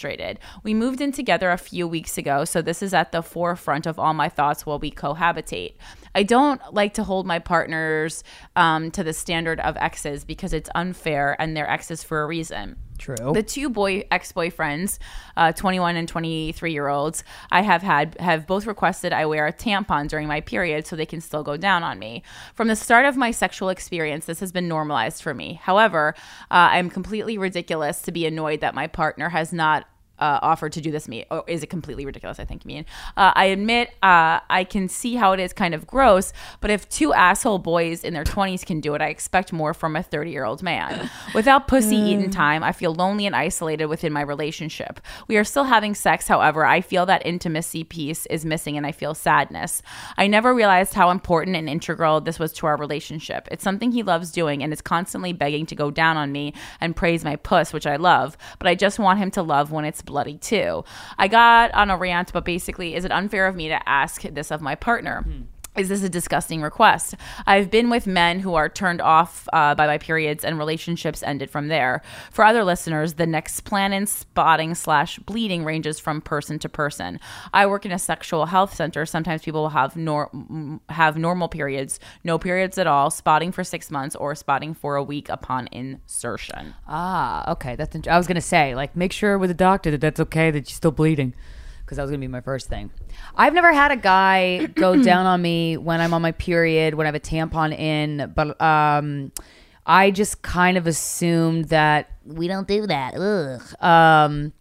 We 0.64 0.74
moved 0.74 1.02
in 1.02 1.12
together 1.12 1.52
a 1.52 1.58
few 1.58 1.88
weeks 1.88 2.18
ago, 2.18 2.46
so 2.46 2.62
this 2.62 2.82
is 2.82 2.94
at 2.94 3.12
the 3.12 3.22
forefront 3.22 3.86
of 3.86 4.00
all 4.00 4.14
my 4.14 4.30
thoughts 4.30 4.66
while 4.66 4.80
we 4.80 4.92
cohabitate. 4.92 5.74
I 6.16 6.24
don't 6.24 6.62
like 6.74 6.94
to 6.96 7.04
hold 7.04 7.26
my 7.26 7.40
partners 7.40 8.24
um, 8.56 8.92
to 8.92 9.04
the 9.04 9.14
standard 9.14 9.60
of 9.60 9.78
exes 9.78 10.24
because 10.26 10.54
it's 10.54 10.70
unfair 10.76 11.36
and 11.40 11.56
they're 11.56 11.70
exes 11.70 12.04
for 12.04 12.22
a 12.22 12.26
reason. 12.26 12.78
True. 12.98 13.34
The 13.34 13.44
two 13.44 13.70
boy 13.70 14.06
ex 14.12 14.32
boyfriends, 14.32 14.98
uh, 15.36 15.52
21 15.52 15.96
and 15.96 16.08
23 16.08 16.72
year 16.72 16.88
olds, 16.88 17.24
I 17.52 17.62
have 17.62 17.82
had 17.82 18.18
have 18.20 18.48
both 18.48 18.66
requested 18.66 19.14
I 19.14 19.26
wear 19.26 19.48
a 19.48 19.54
tampon 19.54 20.08
during 20.08 20.28
my 20.28 20.42
period 20.42 20.88
so 20.88 20.96
they 20.96 21.06
can 21.06 21.22
still 21.22 21.44
go 21.44 21.58
down 21.58 21.84
on 21.84 22.00
me. 22.00 22.24
From 22.54 22.68
the 22.68 22.76
start 22.76 23.06
of 23.06 23.16
my 23.16 23.32
sexual 23.32 23.70
experience, 23.70 24.26
this 24.26 24.40
has 24.40 24.52
been 24.52 24.68
normalized 24.68 25.22
for 25.22 25.34
me. 25.34 25.60
However, 25.62 26.16
uh, 26.52 26.70
I'm 26.72 26.90
completely 26.90 27.38
ridiculous 27.38 28.02
to 28.04 28.12
be 28.12 28.26
annoyed 28.26 28.62
that 28.62 28.76
my 28.76 28.88
partner 28.88 29.30
has 29.30 29.54
not 29.54 29.88
uh, 30.20 30.40
offered 30.42 30.72
to 30.74 30.82
do 30.82 30.92
this 30.92 31.08
meet. 31.08 31.18
me. 31.18 31.26
Or 31.30 31.44
is 31.48 31.64
it 31.64 31.68
completely 31.68 32.06
ridiculous? 32.06 32.40
I 32.40 32.46
think 32.46 32.64
you 32.64 32.70
mean. 32.70 32.86
Uh, 33.16 33.32
I 33.36 33.46
admit 33.46 33.90
uh, 34.04 34.40
I 34.50 34.66
can 34.70 34.90
see 34.90 35.16
how 35.16 35.34
it 35.34 35.40
is 35.40 35.54
kind 35.54 35.74
of 35.74 35.88
gross, 35.88 36.34
but 36.60 36.72
if 36.72 36.88
two 36.90 37.14
asshole 37.14 37.60
boys 37.60 38.04
in 38.04 38.14
their 38.14 38.24
20s 38.24 38.66
can 38.66 38.80
do 38.80 38.94
it, 38.96 39.02
I 39.02 39.08
expect 39.08 39.54
more 39.54 39.74
from 39.74 39.96
a 39.96 40.04
30 40.04 40.32
year 40.32 40.46
old 40.46 40.64
man. 40.64 41.10
Without 41.34 41.68
pussy 41.68 41.96
eating 41.96 42.30
time, 42.30 42.64
I 42.64 42.72
feel 42.72 42.94
lonely 42.94 43.26
and 43.26 43.36
isolated 43.36 43.86
within 43.86 44.14
my 44.14 44.22
relationship. 44.22 45.00
We 45.28 45.38
are 45.38 45.44
still 45.44 45.66
having 45.66 45.96
sex, 45.96 46.28
however, 46.28 46.66
I 46.66 46.82
feel 46.82 47.06
that 47.06 47.26
intimacy 47.26 47.84
piece 47.84 48.26
is 48.28 48.46
missing 48.46 48.78
and 48.78 48.86
I 48.86 48.92
feel 48.92 49.14
sadness. 49.14 49.82
I 50.18 50.28
never 50.28 50.54
realized 50.54 50.94
how 50.94 51.10
important 51.10 51.56
and 51.56 51.70
integral 51.70 52.22
this 52.22 52.40
was 52.40 52.54
to 52.54 52.68
our 52.68 52.78
relationship. 52.78 53.48
It's 53.52 53.64
something 53.64 53.92
he 53.92 54.04
loves 54.04 54.32
doing 54.32 54.64
and 54.64 54.74
is 54.74 54.82
constantly 54.82 55.34
begging 55.34 55.66
to 55.68 55.76
go 55.76 55.92
down 55.92 56.18
on 56.18 56.32
me 56.32 56.54
and 56.80 56.96
praise 56.96 57.24
my 57.24 57.36
puss, 57.36 57.74
which 57.74 57.88
I 57.88 57.96
love, 57.96 58.38
but 58.60 58.68
I 58.68 58.76
just 58.76 59.00
want 59.00 59.20
him 59.20 59.32
to 59.32 59.42
love 59.42 59.72
when 59.72 59.86
it's 59.86 60.02
bloody 60.08 60.40
too. 60.40 60.84
I 61.20 61.28
got 61.28 61.72
on 61.76 61.92
a 61.92 61.98
rant, 61.98 62.34
but 62.34 62.44
basically, 62.44 62.96
is 62.96 63.06
it 63.06 63.12
unfair 63.12 63.46
of 63.46 63.56
me 63.56 63.68
to 63.68 63.88
ask 63.88 64.24
this 64.24 64.50
of 64.50 64.62
my 64.62 64.74
partner? 64.74 65.22
Hmm. 65.22 65.42
Is 65.78 65.90
this 65.90 66.02
a 66.02 66.10
disgusting 66.10 66.64
request? 66.64 67.16
I've 67.46 67.70
been 67.70 67.92
with 67.92 68.08
men 68.08 68.40
who 68.40 68.56
are 68.56 68.68
turned 68.68 69.00
off 69.00 69.48
uh, 69.54 69.76
by 69.76 69.86
my 69.86 70.00
periods 70.00 70.44
and 70.44 70.58
relationships 70.58 71.22
ended 71.22 71.52
from 71.52 71.68
there. 71.68 72.02
For 72.32 72.44
other 72.44 72.64
listeners, 72.64 73.14
the 73.14 73.26
Nexplanon 73.26 74.08
spotting 74.08 74.74
slash 74.74 75.20
bleeding 75.20 75.64
ranges 75.64 76.00
from 76.00 76.20
person 76.20 76.58
to 76.60 76.70
person. 76.70 77.20
I 77.54 77.68
work 77.68 77.86
in 77.86 77.92
a 77.92 78.00
sexual 78.00 78.48
health 78.48 78.74
center. 78.74 79.06
Sometimes 79.06 79.44
people 79.44 79.62
will 79.62 79.70
have 79.70 79.96
nor- 79.96 80.32
have 80.90 81.16
normal 81.16 81.48
periods, 81.48 82.00
no 82.24 82.40
periods 82.40 82.80
at 82.80 82.88
all, 82.88 83.12
spotting 83.12 83.52
for 83.52 83.64
six 83.64 83.92
months, 83.92 84.16
or 84.16 84.34
spotting 84.34 84.74
for 84.74 84.96
a 84.96 85.04
week 85.04 85.30
upon 85.30 85.70
insertion. 85.72 86.74
Ah, 86.88 87.52
okay. 87.52 87.76
That's. 87.76 87.96
I 88.08 88.18
was 88.18 88.26
gonna 88.26 88.42
say, 88.42 88.74
like, 88.74 88.96
make 88.96 89.12
sure 89.12 89.38
with 89.38 89.52
the 89.52 89.54
doctor 89.54 89.92
that 89.92 90.02
that's 90.02 90.20
okay 90.22 90.50
that 90.50 90.70
you're 90.70 90.76
still 90.76 90.92
bleeding, 90.92 91.36
because 91.88 91.96
that 91.96 92.04
was 92.04 92.12
gonna 92.12 92.20
be 92.20 92.28
my 92.28 92.42
first 92.42 92.68
thing. 92.68 92.92
I've 93.34 93.54
never 93.54 93.72
had 93.72 93.92
a 93.92 93.96
guy 93.96 94.66
go 94.76 95.02
down 95.02 95.26
on 95.26 95.42
me 95.42 95.78
when 95.78 96.02
I'm 96.02 96.14
on 96.14 96.22
my 96.22 96.34
period 96.34 96.96
when 96.96 97.08
I 97.08 97.08
have 97.08 97.16
a 97.16 97.20
tampon 97.20 97.78
in, 97.78 98.34
but 98.36 98.62
um, 98.62 99.32
I 99.86 100.12
just 100.12 100.42
kind 100.42 100.78
of 100.78 100.86
assumed 100.86 101.70
that 101.70 102.12
we 102.26 102.50
don't 102.50 102.68
do 102.68 102.86
that. 102.88 103.16
Ugh. 103.16 103.84
Um, 103.84 104.54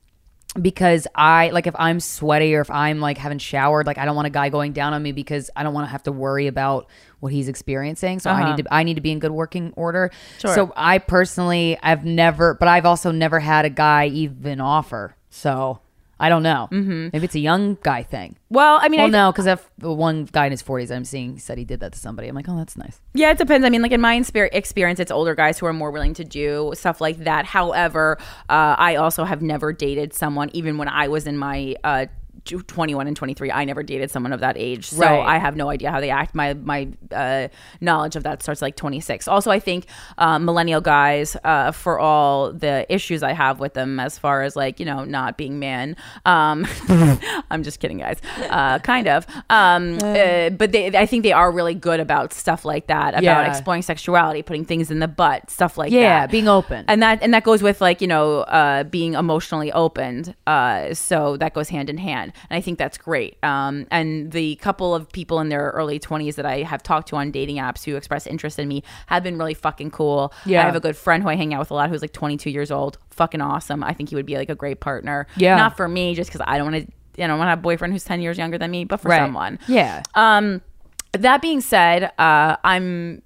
because 0.62 1.06
I 1.14 1.50
like 1.50 1.66
if 1.66 1.74
I'm 1.76 2.00
sweaty 2.00 2.54
or 2.54 2.60
if 2.60 2.70
I'm 2.70 3.00
like 3.00 3.18
haven't 3.18 3.40
showered, 3.40 3.86
like 3.86 3.98
I 3.98 4.04
don't 4.04 4.14
want 4.16 4.26
a 4.26 4.30
guy 4.30 4.48
going 4.48 4.72
down 4.72 4.94
on 4.94 5.02
me 5.02 5.10
because 5.12 5.50
I 5.56 5.64
don't 5.64 5.74
want 5.74 5.86
to 5.86 5.90
have 5.90 6.04
to 6.04 6.12
worry 6.12 6.46
about 6.46 6.88
what 7.20 7.32
he's 7.32 7.48
experiencing. 7.48 8.20
So 8.20 8.30
I 8.30 8.48
need 8.48 8.64
to 8.64 8.74
I 8.74 8.84
need 8.84 8.94
to 8.94 9.00
be 9.00 9.10
in 9.10 9.18
good 9.18 9.32
working 9.32 9.72
order. 9.76 10.12
Sure. 10.38 10.54
So 10.54 10.72
I 10.76 10.98
personally 10.98 11.76
I've 11.82 12.04
never 12.04 12.54
but 12.54 12.68
I've 12.68 12.86
also 12.86 13.10
never 13.10 13.40
had 13.40 13.64
a 13.64 13.70
guy 13.70 14.06
even 14.06 14.60
offer. 14.60 15.16
So 15.28 15.80
I 16.18 16.28
don't 16.28 16.42
know. 16.42 16.68
Mm-hmm. 16.72 17.08
Maybe 17.12 17.24
it's 17.24 17.34
a 17.34 17.40
young 17.40 17.76
guy 17.82 18.02
thing. 18.02 18.36
Well, 18.48 18.78
I 18.80 18.88
mean, 18.88 19.00
I 19.00 19.04
Well, 19.04 19.14
I, 19.14 19.26
no, 19.26 19.32
because 19.32 19.46
if 19.46 19.68
one 19.80 20.24
guy 20.24 20.46
in 20.46 20.50
his 20.50 20.62
40s 20.62 20.94
I'm 20.94 21.04
seeing 21.04 21.38
said 21.38 21.58
he 21.58 21.64
did 21.64 21.80
that 21.80 21.92
to 21.92 21.98
somebody. 21.98 22.28
I'm 22.28 22.34
like, 22.34 22.48
oh, 22.48 22.56
that's 22.56 22.76
nice. 22.76 23.00
Yeah, 23.12 23.30
it 23.30 23.38
depends. 23.38 23.66
I 23.66 23.70
mean, 23.70 23.82
like 23.82 23.92
in 23.92 24.00
my 24.00 24.14
experience, 24.14 25.00
it's 25.00 25.10
older 25.10 25.34
guys 25.34 25.58
who 25.58 25.66
are 25.66 25.72
more 25.72 25.90
willing 25.90 26.14
to 26.14 26.24
do 26.24 26.72
stuff 26.74 27.00
like 27.00 27.18
that. 27.18 27.44
However, 27.44 28.16
uh, 28.48 28.76
I 28.78 28.96
also 28.96 29.24
have 29.24 29.42
never 29.42 29.72
dated 29.72 30.14
someone, 30.14 30.50
even 30.54 30.78
when 30.78 30.88
I 30.88 31.08
was 31.08 31.26
in 31.26 31.36
my 31.36 31.76
uh, 31.84 32.06
21 32.44 33.06
and 33.06 33.16
23. 33.16 33.50
I 33.50 33.64
never 33.64 33.82
dated 33.82 34.10
someone 34.10 34.32
of 34.32 34.40
that 34.40 34.56
age, 34.58 34.86
so 34.88 35.00
Right. 35.00 35.20
I 35.36 35.38
have 35.38 35.56
no 35.56 35.68
idea 35.70 35.90
how 35.90 36.00
they 36.00 36.10
act. 36.10 36.34
My 36.34 36.54
my 36.54 36.88
uh, 37.12 37.48
knowledge 37.80 38.16
of 38.16 38.22
that 38.24 38.42
starts 38.42 38.62
like 38.62 38.76
26. 38.76 39.28
Also, 39.28 39.50
I 39.50 39.58
think 39.60 39.86
uh, 40.18 40.38
millennial 40.38 40.80
guys, 40.80 41.36
uh, 41.44 41.72
for 41.72 41.98
all 41.98 42.52
the 42.52 42.86
issues 42.92 43.22
I 43.22 43.32
have 43.32 43.60
with 43.60 43.74
them, 43.74 43.98
as 44.00 44.18
far 44.18 44.42
as 44.42 44.56
like 44.56 44.78
you 44.80 44.86
know 44.86 45.04
not 45.04 45.36
being 45.36 45.58
man. 45.58 45.96
Um, 46.24 46.66
I'm 47.50 47.62
just 47.62 47.80
kidding, 47.80 47.98
guys. 47.98 48.18
Uh, 48.50 48.78
kind 48.80 49.08
of. 49.08 49.26
Um, 49.50 49.98
uh, 50.02 50.50
but 50.50 50.72
they, 50.72 50.88
I 50.96 51.06
think 51.06 51.22
they 51.22 51.32
are 51.32 51.50
really 51.50 51.74
good 51.74 52.00
about 52.00 52.32
stuff 52.32 52.64
like 52.64 52.86
that, 52.88 53.14
about 53.14 53.22
Yeah. 53.22 53.48
exploring 53.48 53.82
sexuality, 53.82 54.42
putting 54.42 54.64
things 54.64 54.90
in 54.90 54.98
the 54.98 55.08
butt, 55.08 55.50
stuff 55.50 55.76
like 55.78 55.92
Yeah, 55.92 56.20
that. 56.20 56.30
being 56.30 56.48
open. 56.48 56.84
and 56.88 57.02
that 57.02 57.22
and 57.22 57.32
that 57.34 57.44
goes 57.44 57.62
with 57.62 57.80
like 57.80 58.00
you 58.00 58.06
know 58.08 58.40
uh, 58.40 58.84
being 58.84 59.14
emotionally 59.14 59.72
opened. 59.72 60.34
Uh, 60.46 60.94
so 60.94 61.36
that 61.38 61.54
goes 61.54 61.68
hand 61.68 61.90
in 61.90 61.98
hand, 61.98 62.25
and 62.50 62.56
I 62.56 62.60
think 62.60 62.78
that's 62.78 62.98
great. 62.98 63.36
Um, 63.44 63.86
and 63.90 64.32
the 64.32 64.56
couple 64.56 64.94
of 64.94 65.10
people 65.12 65.40
in 65.40 65.48
their 65.48 65.70
early 65.74 65.98
twenties 65.98 66.36
that 66.36 66.46
I 66.46 66.62
have 66.62 66.82
talked 66.82 67.08
to 67.08 67.16
on 67.16 67.30
dating 67.30 67.56
apps 67.56 67.84
who 67.84 67.96
express 67.96 68.26
interest 68.26 68.58
in 68.58 68.68
me 68.68 68.82
have 69.06 69.22
been 69.22 69.38
really 69.38 69.54
fucking 69.54 69.90
cool. 69.90 70.32
Yeah. 70.44 70.62
I 70.62 70.66
have 70.66 70.76
a 70.76 70.80
good 70.80 70.96
friend 70.96 71.22
who 71.22 71.28
I 71.28 71.36
hang 71.36 71.54
out 71.54 71.60
with 71.60 71.70
a 71.70 71.74
lot 71.74 71.88
who's 71.90 72.02
like 72.02 72.12
22 72.12 72.50
years 72.50 72.70
old. 72.70 72.98
Fucking 73.10 73.40
awesome. 73.40 73.82
I 73.84 73.92
think 73.92 74.08
he 74.10 74.14
would 74.14 74.26
be 74.26 74.36
like 74.36 74.50
a 74.50 74.54
great 74.54 74.80
partner. 74.80 75.26
Yeah. 75.36 75.56
not 75.56 75.76
for 75.76 75.88
me, 75.88 76.14
just 76.14 76.30
because 76.30 76.44
I 76.46 76.58
don't 76.58 76.72
want 76.72 76.86
to. 76.86 76.92
You 77.20 77.26
know, 77.26 77.34
I 77.34 77.38
want 77.38 77.46
to 77.46 77.50
have 77.50 77.58
a 77.60 77.62
boyfriend 77.62 77.94
who's 77.94 78.04
10 78.04 78.20
years 78.20 78.36
younger 78.36 78.58
than 78.58 78.70
me, 78.70 78.84
but 78.84 78.98
for 79.00 79.08
Right. 79.08 79.20
someone. 79.20 79.58
Yeah. 79.68 80.02
Um, 80.14 80.60
that 81.12 81.40
being 81.40 81.62
said, 81.62 82.12
uh, 82.18 82.56
I'm 82.62 83.22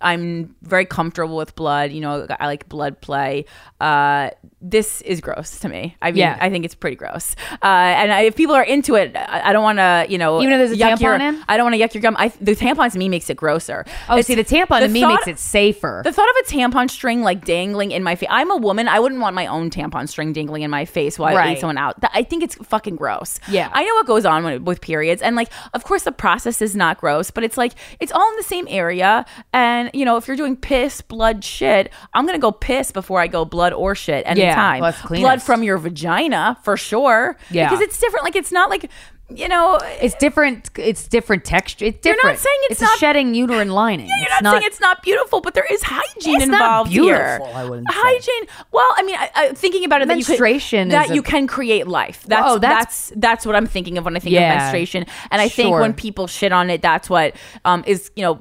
I'm 0.00 0.54
very 0.62 0.86
comfortable 0.86 1.36
with 1.36 1.54
blood. 1.56 1.90
You 1.90 2.00
know, 2.00 2.26
I 2.38 2.46
like 2.46 2.68
blood 2.68 3.00
play. 3.00 3.44
Uh, 3.80 4.30
this 4.66 5.02
is 5.02 5.20
gross 5.20 5.58
to 5.60 5.68
me. 5.68 5.94
I 6.00 6.10
mean, 6.10 6.20
Yeah. 6.20 6.38
I 6.40 6.48
think 6.48 6.64
it's 6.64 6.74
pretty 6.74 6.96
gross. 6.96 7.36
Uh, 7.62 7.66
and 7.66 8.10
I, 8.10 8.22
if 8.22 8.34
people 8.34 8.54
are 8.54 8.62
into 8.62 8.94
it, 8.94 9.14
I, 9.14 9.50
I 9.50 9.52
don't 9.52 9.62
want 9.62 9.76
to, 9.78 10.06
you 10.08 10.16
know, 10.16 10.40
Even 10.40 10.54
if 10.54 10.58
there's 10.58 10.72
a 10.72 10.82
yuck 10.82 11.00
your- 11.00 11.18
tampon 11.18 11.20
in? 11.20 11.44
I 11.46 11.58
don't 11.58 11.64
want 11.66 11.74
to 11.76 11.80
yuck 11.86 11.92
your 11.92 12.00
gum. 12.00 12.16
I, 12.18 12.28
the 12.40 12.56
tampon 12.56 12.90
to 12.90 12.98
me 12.98 13.10
makes 13.10 13.28
it 13.28 13.36
grosser. 13.36 13.84
Oh, 14.08 14.14
It's- 14.16 14.26
see, 14.26 14.34
the 14.34 14.42
tampon 14.44 14.80
the 14.80 14.86
to 14.86 14.92
me 14.92 15.02
thought- 15.02 15.10
makes 15.26 15.26
it 15.28 15.38
safer. 15.38 16.00
the 16.02 16.12
thought 16.12 16.28
of 16.30 16.36
a 16.46 16.50
tampon 16.50 16.88
string 16.88 17.20
like 17.22 17.44
dangling 17.44 17.90
in 17.90 18.02
my 18.02 18.14
face. 18.16 18.28
I'm 18.32 18.50
a 18.50 18.56
woman. 18.56 18.88
I 18.88 19.00
wouldn't 19.00 19.20
want 19.20 19.34
my 19.34 19.46
own 19.46 19.68
tampon 19.68 20.08
string 20.08 20.32
dangling 20.32 20.62
in 20.62 20.70
my 20.70 20.86
face 20.86 21.18
while 21.18 21.34
I 21.34 21.38
Right. 21.38 21.56
ate 21.56 21.60
someone 21.60 21.76
out. 21.78 21.96
I 22.14 22.22
think 22.22 22.42
it's 22.42 22.54
fucking 22.56 22.96
gross. 22.96 23.40
Yeah. 23.48 23.68
I 23.70 23.84
know 23.84 23.94
what 23.96 24.06
goes 24.06 24.24
on 24.24 24.44
with, 24.44 24.62
with 24.62 24.80
periods, 24.80 25.20
and 25.20 25.36
like, 25.36 25.50
of 25.74 25.84
course, 25.84 26.04
the 26.04 26.12
process 26.12 26.62
is 26.62 26.74
not 26.74 26.98
gross, 26.98 27.30
but 27.30 27.44
it's 27.44 27.58
like 27.58 27.72
it's 28.00 28.12
all 28.12 28.30
in 28.30 28.36
the 28.38 28.42
same 28.44 28.66
area. 28.70 29.26
And 29.52 29.90
you 29.92 30.06
know, 30.06 30.16
if 30.16 30.26
you're 30.26 30.36
doing 30.38 30.56
piss, 30.56 31.02
blood, 31.02 31.44
shit, 31.44 31.92
I'm 32.14 32.24
gonna 32.24 32.38
go 32.38 32.50
piss 32.52 32.92
before 32.92 33.20
I 33.20 33.26
go 33.26 33.44
blood 33.44 33.74
or 33.74 33.94
shit 33.94 34.24
anytime. 34.26 34.53
Well, 34.80 34.92
that's 34.92 35.02
blood 35.20 35.42
from 35.42 35.62
your 35.62 35.78
vagina 35.78 36.56
for 36.62 36.76
sure. 36.76 37.36
Yeah. 37.50 37.68
because 37.68 37.80
it's 37.80 37.98
different. 37.98 38.24
Like, 38.24 38.36
it's 38.36 38.52
not 38.52 38.70
like 38.70 38.90
you 39.28 39.48
know. 39.48 39.78
it's 40.00 40.14
different. 40.16 40.70
It's 40.76 41.08
different 41.08 41.44
texture. 41.44 41.86
It's 41.86 41.98
different. 41.98 42.22
You're 42.22 42.32
not 42.32 42.38
saying 42.38 42.56
it's 42.70 42.80
a 42.80 42.84
not- 42.84 42.98
shedding 42.98 43.34
uterine 43.34 43.70
lining. 43.82 44.06
Yeah, 44.06 44.14
You're 44.20 44.42
not, 44.42 44.52
saying 44.54 44.62
it's 44.66 44.80
not 44.80 45.02
beautiful, 45.02 45.40
but 45.40 45.54
there 45.54 45.66
is 45.70 45.82
hygiene 45.82 46.40
It's 46.42 46.46
not 46.46 46.60
involved 46.60 46.90
here. 46.92 47.40
I 47.54 47.64
wouldn't 47.64 47.88
say. 47.90 47.98
hygiene. 47.98 48.46
Well, 48.72 48.86
I 48.96 49.02
mean, 49.02 49.16
I, 49.16 49.30
I, 49.34 49.48
thinking 49.52 49.84
about 49.84 50.02
it, 50.02 50.08
that 50.08 50.18
you 50.18 50.24
Menstruation 50.28 50.90
could, 50.90 51.00
is 51.02 51.08
that 51.08 51.14
you 51.14 51.22
can 51.22 51.46
create 51.46 51.86
life. 51.86 52.24
That's, 52.26 52.42
Oh, 52.46 52.58
that's- 52.58 53.10
that's 53.10 53.12
that's 53.16 53.46
what 53.46 53.56
I'm 53.56 53.66
thinking 53.66 53.98
of 53.98 54.04
when 54.04 54.16
I 54.16 54.18
think 54.20 54.34
Yeah. 54.34 54.52
of 54.52 54.58
menstruation. 54.58 55.06
And 55.30 55.40
I 55.40 55.48
think 55.48 55.74
when 55.74 55.92
people 55.94 56.26
shit 56.26 56.52
on 56.52 56.70
it, 56.70 56.82
that's 56.82 57.08
what 57.10 57.34
um, 57.64 57.82
is 57.86 58.10
you 58.16 58.22
know 58.22 58.34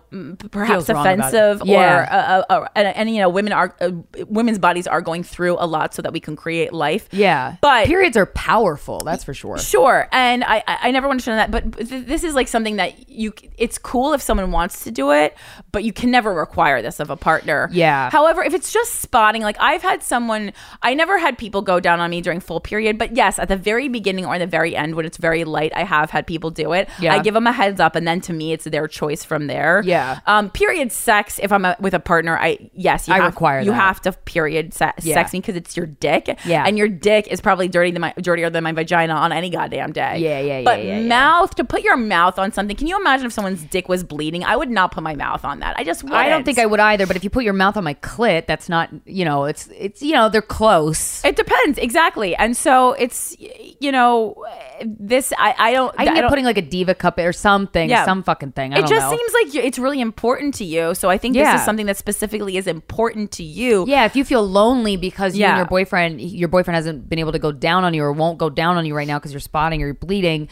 perhaps 0.52 0.88
Feels 0.88 0.90
wrong 0.90 1.06
about 1.08 1.20
offensive 1.34 1.68
Yeah. 1.68 2.44
uh, 2.50 2.54
uh, 2.54 2.56
uh, 2.64 2.68
and, 2.76 2.88
and 2.96 3.10
you 3.10 3.22
know 3.22 3.30
women 3.30 3.54
are 3.54 3.76
uh, 3.82 3.92
women's 4.28 4.60
bodies 4.60 4.88
are 4.88 5.02
going 5.02 5.24
through 5.24 5.56
a 5.60 5.66
lot 5.66 5.94
so 5.94 6.02
that 6.02 6.14
we 6.14 6.20
can 6.20 6.36
create 6.36 6.74
life. 6.74 7.08
Yeah, 7.12 7.56
but 7.62 7.88
periods 7.88 8.18
are 8.18 8.26
powerful. 8.26 9.00
That's 9.00 9.24
for 9.24 9.34
sure. 9.34 9.58
Sure, 9.58 10.08
and 10.12 10.44
I 10.44 10.64
I 10.82 10.88
I 10.88 10.92
never 10.92 11.08
want 11.08 11.20
to 11.20 11.24
show 11.24 11.36
that, 11.36 11.52
but 11.52 11.78
th- 11.78 12.06
this 12.06 12.24
is 12.24 12.34
like 12.36 12.48
something 12.48 12.76
that 12.78 13.10
you 13.10 13.34
it's 13.58 13.78
cool 13.78 14.14
if 14.14 14.22
someone 14.22 14.52
wants 14.52 14.84
to 14.84 14.92
do 14.92 15.12
it, 15.12 15.36
but 15.72 15.84
you 15.84 15.94
can 15.94 16.12
never 16.12 16.34
require 16.34 16.82
this 16.82 17.00
of 17.00 17.10
a 17.10 17.16
partner. 17.18 17.70
Yeah. 17.72 18.10
However, 18.12 18.44
if 18.44 18.54
it's 18.54 18.72
just 18.72 18.96
spotting, 19.02 19.42
like 19.42 19.58
I've 19.60 19.82
had 19.82 20.04
someone, 20.04 20.54
I 20.82 20.94
never 20.94 21.18
had 21.20 21.38
people 21.38 21.62
go 21.62 21.80
down 21.80 22.00
on 22.00 22.10
me 22.10 22.22
during 22.22 22.40
full 22.40 22.60
period, 22.60 22.98
but 22.98 23.16
yes, 23.16 23.40
at 23.40 23.48
the 23.48 23.58
very 23.58 23.88
beginning 23.88 24.26
or 24.26 24.38
the 24.40 24.48
very 24.48 24.76
end 24.76 24.96
when 24.96 25.06
it's 25.06 25.18
very 25.18 25.44
light, 25.44 25.72
I 25.76 25.84
have 25.84 26.10
had 26.12 26.28
people 26.28 26.50
do 26.50 26.74
it. 26.74 26.90
Yeah. 27.00 27.14
I 27.14 27.20
give 27.20 27.34
them 27.34 27.48
a 27.48 27.52
heads 27.52 27.80
up, 27.80 27.96
and 27.96 28.08
then 28.08 28.22
to 28.22 28.34
me, 28.34 28.54
it's 28.54 28.66
their 28.66 28.88
choice 28.88 29.24
from 29.24 29.48
there. 29.48 29.82
Yeah. 29.86 30.20
Um. 30.28 30.50
Period 30.50 30.92
sex. 30.92 31.40
If 31.42 31.52
I'm 31.52 31.66
a, 31.66 31.76
with 31.80 31.94
a 31.94 32.00
partner, 32.00 32.38
I 32.38 32.70
yes, 32.74 33.08
you 33.08 33.14
I 33.14 33.18
have, 33.18 33.26
require 33.34 33.60
you 33.62 33.72
that. 33.72 33.76
have 33.76 34.02
to 34.02 34.12
period 34.12 34.74
se- 34.74 34.94
Yeah. 35.02 35.16
sex 35.16 35.34
me 35.34 35.40
because 35.42 35.56
it's 35.56 35.76
your 35.78 35.86
dick. 35.86 36.38
Yeah. 36.46 36.64
And 36.66 36.78
your 36.78 36.88
dick 36.88 37.28
is 37.28 37.42
probably 37.42 37.68
dirty 37.68 37.92
than 37.92 38.02
my 38.02 38.14
dirtier 38.22 38.50
than 38.50 38.64
my 38.64 38.72
vagina 38.72 39.14
on 39.14 39.32
any 39.32 39.50
goddamn 39.50 39.92
day. 39.94 40.18
Yeah, 40.20 40.40
yeah, 40.40 40.60
yeah, 40.60 40.63
but 40.64 40.84
yeah, 40.84 41.00
yeah. 41.00 41.08
mouth 41.08 41.56
to 41.56 41.64
put 41.64 41.82
your 41.84 41.98
mouth 41.98 42.38
on 42.40 42.52
something. 42.52 42.76
Can 42.76 42.88
you 42.88 43.00
imagine 43.00 43.26
if 43.26 43.34
someone's 43.34 43.64
dick 43.64 43.88
was 43.90 44.04
bleeding? 44.04 44.44
I 44.44 44.56
would 44.56 44.70
not 44.70 44.92
put 44.92 45.04
my 45.04 45.16
mouth 45.16 45.44
on 45.46 45.60
that. 45.60 45.78
I 45.78 45.84
just 45.84 46.04
wouldn't. 46.04 46.20
I 46.20 46.30
don't 46.30 46.44
think 46.44 46.60
I 46.60 46.66
would 46.66 46.80
either. 46.80 47.06
But 47.08 47.16
if 47.16 47.24
you 47.24 47.30
put 47.30 47.44
your 47.44 47.54
mouth 47.54 47.78
on 47.78 47.84
my 47.84 47.94
clit, 47.96 48.48
that's 48.48 48.70
not. 48.70 48.90
You 49.06 49.26
know, 49.26 49.46
it's 49.46 49.70
it's 49.78 50.02
you 50.02 50.14
know 50.14 50.30
they're 50.30 50.42
close. 50.42 51.24
It 51.26 51.36
depends 51.36 51.78
exactly, 51.78 52.36
and 52.36 52.56
so 52.56 52.94
it's 52.94 53.36
you 53.40 53.92
know 53.92 54.36
this. 54.84 55.34
I 55.38 55.56
I 55.58 55.72
don't. 55.74 55.94
I 55.98 56.04
I 56.04 56.14
get 56.14 56.30
putting 56.30 56.46
like 56.46 56.58
a 56.58 56.62
diva 56.62 56.96
cup 56.96 57.18
or 57.20 57.34
something, 57.34 57.90
Yeah. 57.90 58.06
some 58.06 58.24
fucking 58.24 58.52
thing. 58.54 58.74
I 58.74 58.80
it 58.80 58.88
just 58.88 59.10
know. 59.10 59.10
seems 59.18 59.34
like 59.34 59.54
you- 59.54 59.62
it's 59.62 59.80
really 59.80 60.02
important 60.02 60.56
to 60.56 60.64
you. 60.66 60.96
So 60.96 61.10
I 61.10 61.18
think 61.18 61.36
this 61.36 61.54
is 61.60 61.64
something 61.66 61.86
that 61.88 61.98
specifically 61.98 62.58
is 62.58 62.68
important 62.68 63.32
to 63.34 63.44
you. 63.44 63.86
Yeah, 63.88 64.06
if 64.06 64.16
you 64.16 64.24
feel 64.24 64.48
lonely 64.48 64.98
because 64.98 65.36
you 65.36 65.44
and 65.46 65.52
Yeah. 65.54 65.58
your 65.58 65.66
boyfriend, 65.66 66.22
your 66.22 66.48
boyfriend 66.48 66.76
hasn't 66.76 67.10
been 67.10 67.20
able 67.20 67.32
to 67.32 67.40
go 67.40 67.52
down 67.52 67.84
on 67.84 67.94
you 67.94 68.04
or 68.04 68.12
won't 68.12 68.38
go 68.38 68.50
down 68.50 68.78
on 68.78 68.86
you 68.86 68.96
right 68.96 69.08
now 69.08 69.20
because 69.20 69.32
you're 69.32 69.40
spotting 69.40 69.82
or 69.82 69.86
you're 69.88 69.94
bleeding, 69.96 70.48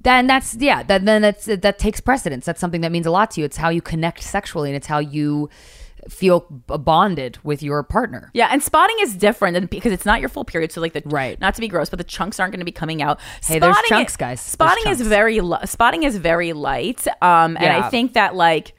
then 0.00 0.26
that's 0.26 0.54
yeah, 0.54 0.82
that 0.84 1.04
then 1.04 1.22
that's 1.22 1.46
that 1.46 1.78
takes 1.78 2.00
precedence. 2.00 2.46
That's 2.46 2.60
something 2.60 2.80
that 2.82 2.92
means 2.92 3.06
a 3.06 3.10
lot 3.10 3.30
to 3.32 3.40
you. 3.40 3.44
It's 3.44 3.56
how 3.56 3.68
you 3.68 3.82
connect 3.82 4.22
sexually, 4.22 4.68
and 4.70 4.76
it's 4.76 4.86
how 4.86 4.98
you 4.98 5.48
feel 6.08 6.40
bonded 6.68 7.38
with 7.42 7.62
your 7.62 7.82
partner. 7.82 8.30
Yeah, 8.32 8.48
and 8.52 8.62
spotting 8.62 8.96
is 9.00 9.14
different 9.16 9.54
than 9.54 9.66
because 9.66 9.92
it's 9.92 10.06
not 10.06 10.20
your 10.20 10.28
full 10.28 10.44
period. 10.44 10.70
So 10.72 10.80
like 10.80 10.92
the 10.92 11.02
Right. 11.04 11.38
not 11.40 11.54
to 11.56 11.60
be 11.60 11.68
gross, 11.68 11.90
but 11.90 11.98
the 11.98 12.04
chunks 12.04 12.38
aren't 12.38 12.52
going 12.52 12.60
to 12.60 12.64
be 12.64 12.72
coming 12.72 13.02
out. 13.02 13.18
Hey, 13.44 13.58
there's 13.58 13.74
Spotting 13.74 13.88
chunks, 13.88 14.16
guys. 14.16 14.38
There's 14.40 14.52
Spotting 14.52 14.86
is 14.90 15.00
very 15.00 15.40
li- 15.40 15.66
spotting 15.66 16.04
is 16.04 16.16
very 16.16 16.52
light. 16.52 17.06
Um, 17.20 17.56
and 17.56 17.66
I 17.66 17.90
think 17.90 18.14
that 18.14 18.34
like 18.34 18.72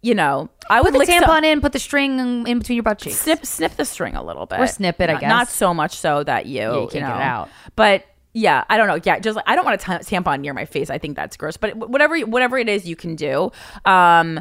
you 0.00 0.14
know 0.14 0.48
I 0.68 0.78
Put 0.78 0.84
would 0.86 0.94
the 0.94 0.98
lick 1.00 1.08
tampon 1.10 1.26
some- 1.26 1.44
in, 1.44 1.60
put 1.60 1.72
the 1.72 1.78
string 1.78 2.18
in, 2.46 2.58
between 2.58 2.76
your 2.76 2.82
butt 2.82 2.98
cheeks. 2.98 3.16
snip 3.20 3.44
snip 3.46 3.76
the 3.76 3.84
string 3.84 4.16
a 4.16 4.22
little 4.24 4.46
bit 4.46 4.58
Or 4.58 4.66
snip 4.66 5.00
it, 5.00 5.10
I 5.10 5.12
Not- 5.12 5.20
guess. 5.20 5.28
Not 5.28 5.48
so 5.48 5.74
much 5.74 5.94
so 5.96 6.24
that 6.24 6.46
you 6.46 6.60
you 6.62 6.88
can't 6.90 6.94
you 6.94 7.00
get 7.00 7.10
it 7.16 7.22
out. 7.22 7.50
But 7.76 8.04
yeah, 8.34 8.64
I 8.68 8.76
don't 8.76 8.88
know. 8.88 8.98
Yeah, 9.04 9.18
just 9.18 9.36
like 9.36 9.44
I 9.48 9.54
don't 9.54 9.64
want 9.64 9.80
a 9.80 9.84
ta- 9.84 9.98
tampon 9.98 10.40
near 10.40 10.54
my 10.54 10.64
face. 10.64 10.90
I 10.90 10.98
think 10.98 11.16
that's 11.16 11.36
gross. 11.36 11.56
But 11.56 11.76
whatever 11.76 12.18
whatever 12.20 12.58
it 12.58 12.68
is, 12.68 12.86
you 12.86 12.96
can 12.96 13.14
do. 13.14 13.52
Um, 13.84 14.40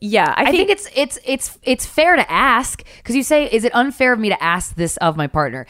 yeah, 0.00 0.34
I, 0.36 0.44
I 0.44 0.50
think 0.50 0.70
it's 0.70 0.88
it's 0.94 1.18
it's 1.24 1.58
it's 1.62 1.86
fair 1.86 2.16
to 2.16 2.30
ask 2.30 2.84
because 2.98 3.14
you 3.16 3.22
say, 3.22 3.46
is 3.46 3.64
it 3.64 3.74
unfair 3.74 4.12
of 4.12 4.18
me 4.18 4.28
to 4.28 4.42
ask 4.42 4.74
this 4.74 4.96
of 4.98 5.16
my 5.16 5.26
partner? 5.26 5.66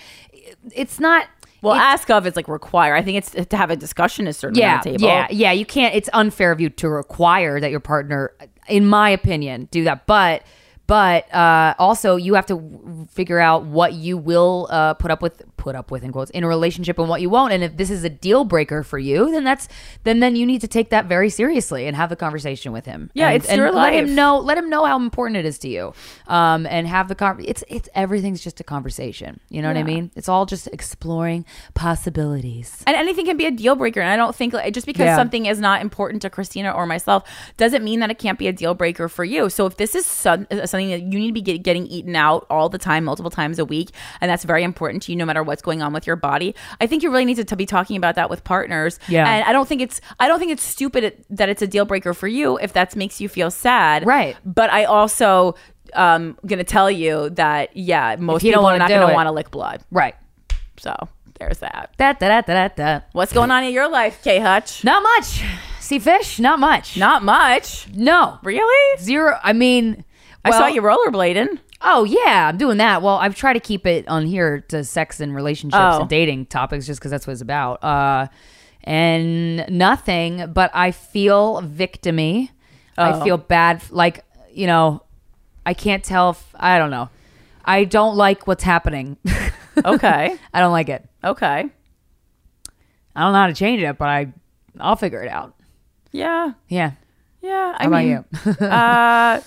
It's 0.74 1.00
not. 1.00 1.26
well, 1.62 1.74
it's- 1.74 1.92
ask 2.00 2.10
of 2.10 2.26
is 2.26 2.36
like 2.36 2.48
require. 2.48 2.94
I 2.94 3.02
think 3.02 3.18
it's 3.18 3.30
to 3.30 3.56
have 3.56 3.70
a 3.70 3.76
discussion 3.76 4.26
is 4.26 4.36
certainly 4.36 4.62
yeah, 4.62 4.74
on 4.74 4.80
the 4.82 4.90
table. 4.90 5.04
Yeah, 5.06 5.26
yeah, 5.30 5.52
you 5.52 5.66
can't. 5.66 5.94
It's 5.94 6.08
unfair 6.12 6.52
of 6.52 6.60
you 6.60 6.70
to 6.70 6.88
require 6.88 7.60
that 7.60 7.70
your 7.70 7.80
partner, 7.80 8.32
in 8.68 8.86
my 8.86 9.10
opinion, 9.10 9.68
do 9.70 9.84
that. 9.84 10.06
But 10.06 10.44
but 10.92 11.34
uh, 11.34 11.74
also 11.78 12.16
you 12.16 12.34
have 12.34 12.44
to 12.44 13.08
figure 13.10 13.38
out 13.38 13.64
what 13.64 13.94
you 13.94 14.18
will 14.18 14.68
uh, 14.70 14.92
put 14.92 15.10
up 15.10 15.22
with 15.22 15.40
put 15.56 15.74
up 15.74 15.90
with 15.90 16.02
in 16.02 16.12
quotes 16.12 16.30
in 16.32 16.44
a 16.44 16.48
relationship 16.48 16.98
and 16.98 17.08
what 17.08 17.22
you 17.22 17.30
won't. 17.30 17.50
And 17.52 17.64
if 17.64 17.78
this 17.78 17.88
is 17.88 18.04
a 18.04 18.10
deal 18.10 18.44
breaker 18.44 18.82
for 18.82 18.98
you, 18.98 19.30
then 19.30 19.42
that's 19.42 19.68
then 20.02 20.20
then 20.20 20.36
you 20.36 20.44
need 20.44 20.60
to 20.60 20.68
take 20.68 20.90
that 20.90 21.06
very 21.06 21.30
seriously 21.30 21.86
and 21.86 21.96
have 21.96 22.12
a 22.12 22.16
conversation 22.16 22.72
with 22.72 22.84
him. 22.84 23.10
Yeah, 23.14 23.28
and, 23.28 23.36
it's 23.36 23.48
and 23.48 23.56
your 23.56 23.72
let 23.72 23.94
life. 23.94 23.94
him 23.94 24.14
know 24.14 24.38
let 24.38 24.58
him 24.58 24.68
know 24.68 24.84
how 24.84 24.98
important 25.00 25.38
it 25.38 25.46
is 25.46 25.58
to 25.60 25.68
you. 25.68 25.94
Um, 26.26 26.66
and 26.66 26.86
have 26.86 27.08
the 27.08 27.14
con- 27.14 27.42
it's 27.42 27.64
it's 27.68 27.88
everything's 27.94 28.42
just 28.42 28.60
a 28.60 28.64
conversation. 28.64 29.40
You 29.48 29.62
know 29.62 29.68
what 29.68 29.78
I 29.78 29.84
mean? 29.84 30.10
It's 30.14 30.28
all 30.28 30.44
just 30.44 30.66
exploring 30.66 31.46
possibilities. 31.74 32.82
and 32.86 32.96
anything 32.96 33.24
can 33.24 33.38
be 33.38 33.46
a 33.46 33.50
deal 33.50 33.76
breaker. 33.76 34.00
And 34.00 34.10
I 34.10 34.16
don't 34.16 34.34
think 34.34 34.52
like, 34.52 34.74
just 34.74 34.86
because 34.86 35.06
Yeah. 35.06 35.16
something 35.16 35.46
is 35.46 35.58
not 35.58 35.80
important 35.80 36.20
to 36.22 36.28
Krystyna 36.30 36.74
or 36.74 36.84
myself 36.86 37.22
doesn't 37.56 37.82
mean 37.82 38.00
that 38.00 38.10
it 38.10 38.18
can't 38.18 38.38
be 38.38 38.46
a 38.48 38.52
deal 38.52 38.74
breaker 38.74 39.08
for 39.08 39.24
you. 39.24 39.48
So 39.48 39.64
if 39.66 39.76
this 39.76 39.94
is 39.94 40.04
some, 40.04 40.46
uh, 40.50 40.66
something 40.66 40.81
that 40.90 41.02
you 41.02 41.18
need 41.18 41.28
to 41.28 41.32
be 41.32 41.40
get, 41.40 41.62
getting 41.62 41.86
eaten 41.86 42.16
out 42.16 42.46
all 42.50 42.68
the 42.68 42.78
time, 42.78 43.04
multiple 43.04 43.30
times 43.30 43.58
a 43.58 43.64
week, 43.64 43.90
and 44.20 44.30
that's 44.30 44.44
very 44.44 44.62
important 44.62 45.02
to 45.04 45.12
you, 45.12 45.16
no 45.16 45.24
matter 45.24 45.42
what's 45.42 45.62
going 45.62 45.82
on 45.82 45.92
with 45.92 46.06
your 46.06 46.16
body, 46.16 46.54
I 46.80 46.86
think 46.86 47.02
you 47.02 47.10
really 47.10 47.24
need 47.24 47.36
to, 47.36 47.44
to 47.44 47.56
be 47.56 47.66
talking 47.66 47.96
about 47.96 48.14
that 48.16 48.30
with 48.30 48.44
partners. 48.44 48.98
Yeah. 49.08 49.28
And 49.28 49.44
I 49.44 49.52
don't 49.52 49.68
think 49.68 49.80
it's 49.80 50.00
I 50.20 50.28
don't 50.28 50.38
think 50.38 50.52
it's 50.52 50.62
stupid 50.62 51.24
that 51.30 51.48
it's 51.48 51.62
a 51.62 51.66
deal 51.66 51.84
breaker 51.84 52.14
for 52.14 52.28
you 52.28 52.58
if 52.58 52.72
that 52.72 52.94
makes 52.96 53.20
you 53.20 53.28
feel 53.28 53.50
sad. 53.50 54.06
Right. 54.06 54.36
But 54.44 54.70
I 54.70 54.84
also 54.84 55.54
um 55.94 56.38
gonna 56.46 56.64
tell 56.64 56.90
you 56.90 57.30
that 57.30 57.76
yeah 57.76 58.16
most 58.18 58.42
you 58.42 58.52
people 58.52 58.64
are 58.64 58.78
not 58.78 58.88
gonna 58.88 59.12
want 59.12 59.26
to 59.26 59.32
lick 59.32 59.50
blood. 59.50 59.82
Right. 59.90 60.14
So 60.78 60.94
there's 61.38 61.58
that. 61.58 61.90
Da, 61.96 62.12
da, 62.12 62.40
da, 62.40 62.40
da, 62.40 62.68
da. 62.68 63.00
What's 63.12 63.32
going 63.32 63.50
on 63.50 63.64
in 63.64 63.72
your 63.72 63.88
life, 63.88 64.20
K 64.22 64.38
Hutch? 64.38 64.84
Not 64.84 65.02
much. 65.02 65.42
See 65.80 65.98
fish? 65.98 66.38
Not 66.38 66.58
much. 66.58 66.96
Not 66.96 67.22
much. 67.22 67.88
no. 67.94 68.38
Really? 68.42 69.02
Zero. 69.02 69.38
I 69.42 69.52
mean, 69.52 70.04
I 70.44 70.50
saw 70.50 70.66
you 70.66 70.82
rollerblading. 70.82 71.58
Oh 71.80 72.04
yeah, 72.04 72.48
I'm 72.48 72.58
doing 72.58 72.78
that. 72.78 73.02
Well, 73.02 73.16
I've 73.16 73.34
tried 73.34 73.54
to 73.54 73.60
keep 73.60 73.86
it 73.86 74.06
on 74.08 74.26
here 74.26 74.60
to 74.68 74.84
sex 74.84 75.20
and 75.20 75.34
relationships 75.34 75.80
Oh. 75.80 76.00
and 76.00 76.08
dating 76.08 76.46
topics, 76.46 76.86
just 76.86 77.00
because 77.00 77.10
that's 77.10 77.26
what 77.26 77.32
it's 77.32 77.42
about. 77.42 77.82
Uh, 77.82 78.26
and 78.84 79.64
nothing, 79.68 80.52
but 80.52 80.70
I 80.74 80.90
feel 80.90 81.60
victimy. 81.62 82.50
Oh. 82.98 83.20
I 83.20 83.24
feel 83.24 83.36
bad. 83.36 83.82
Like 83.90 84.24
you 84.52 84.66
know, 84.66 85.02
I 85.64 85.74
can't 85.74 86.02
tell 86.04 86.30
if 86.30 86.54
I 86.56 86.78
don't 86.78 86.90
know. 86.90 87.08
I 87.64 87.84
don't 87.84 88.16
like 88.16 88.46
what's 88.46 88.64
happening. 88.64 89.16
Okay. 89.86 90.36
I 90.52 90.60
don't 90.60 90.72
like 90.72 90.90
it. 90.90 91.02
okay. 91.24 91.64
I 93.16 93.20
don't 93.22 93.32
know 93.32 93.38
how 93.38 93.46
to 93.46 93.54
change 93.54 93.82
it, 93.82 93.96
but 93.96 94.06
I 94.06 94.30
I'll 94.78 94.96
figure 94.96 95.22
it 95.22 95.30
out. 95.30 95.54
Yeah. 96.12 96.52
Yeah. 96.68 96.92
Yeah. 97.40 97.74
I 97.78 97.84
How 97.84 97.88
about 97.88 98.04
mean, 98.04 98.24
you? 98.60 98.66
uh, 98.66 99.40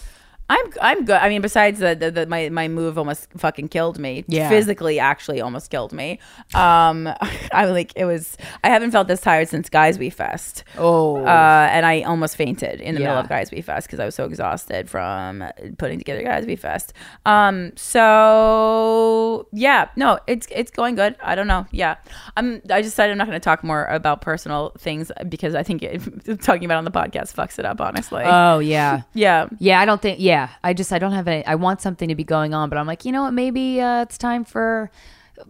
I'm 0.48 0.66
I'm 0.82 1.06
good. 1.06 1.16
I 1.16 1.30
mean, 1.30 1.42
besides 1.42 1.80
the, 1.80 1.96
the, 1.96 2.12
the 2.12 2.26
my 2.28 2.50
my 2.50 2.68
move 2.68 2.98
almost 2.98 3.28
fucking 3.38 3.70
killed 3.70 3.98
me. 3.98 4.24
Yeah. 4.28 4.50
Physically, 4.50 5.00
actually, 5.00 5.42
almost 5.42 5.72
killed 5.72 5.92
me. 5.92 6.20
Um, 6.54 7.08
I 7.52 7.66
like 7.66 7.94
it 7.96 8.06
was. 8.06 8.38
I 8.64 8.70
haven't 8.70 8.92
felt 8.92 9.08
this 9.08 9.22
tired 9.22 9.48
since 9.48 9.70
Guys 9.70 9.98
We 9.98 10.10
Fest. 10.10 10.64
Oh. 10.78 11.18
Uh, 11.18 11.68
and 11.72 11.86
I 11.86 12.02
almost 12.02 12.36
fainted 12.36 12.80
in 12.80 12.94
the 12.96 13.02
middle 13.02 13.18
of 13.18 13.28
Guys 13.30 13.50
We 13.52 13.62
Fest 13.62 13.88
because 13.88 14.00
I 14.00 14.06
was 14.06 14.14
so 14.14 14.26
exhausted 14.26 14.90
from 14.90 15.44
putting 15.78 15.98
together 15.98 16.22
Guys 16.22 16.46
We 16.46 16.56
Fest. 16.56 16.94
Um, 17.26 17.72
so 17.76 19.48
yeah, 19.52 19.90
no, 19.96 20.20
it's 20.28 20.48
it's 20.52 20.72
going 20.72 20.96
good. 20.96 21.16
I 21.22 21.34
don't 21.36 21.48
know. 21.48 21.66
Yeah, 21.72 21.96
I'm. 22.38 22.62
I 22.70 22.82
decided 22.82 23.12
I'm 23.12 23.18
not 23.18 23.28
going 23.28 23.40
to 23.40 23.44
talk 23.44 23.64
more 23.64 23.86
about 23.86 24.22
personal 24.22 24.74
things 24.78 25.12
because 25.28 25.56
I 25.56 25.64
think 25.64 25.82
it, 25.82 26.00
talking 26.42 26.66
about 26.66 26.76
it 26.76 26.78
on 26.80 26.86
the 26.86 26.92
podcast 26.92 27.34
fucks 27.34 27.58
it 27.58 27.66
up. 27.66 27.82
Honestly. 27.82 28.24
oh 28.26 28.60
yeah. 28.60 29.02
yeah. 29.14 29.48
Yeah, 29.60 29.80
I 29.80 29.86
don't 29.86 30.02
think. 30.02 30.20
Yeah, 30.20 30.35
I 30.64 30.74
just 30.74 30.92
I 30.94 31.00
don't 31.00 31.12
have 31.14 31.28
any. 31.28 31.46
I 31.46 31.56
want 31.56 31.82
something 31.82 32.10
to 32.10 32.16
be 32.16 32.24
going 32.24 32.54
on, 32.54 32.70
but 32.70 32.78
I'm 32.78 32.88
like, 32.88 33.06
you 33.06 33.12
know 33.12 33.24
what? 33.24 33.34
Maybe 33.34 33.82
uh, 33.82 34.02
it's 34.04 34.18
time 34.18 34.44
for. 34.46 34.90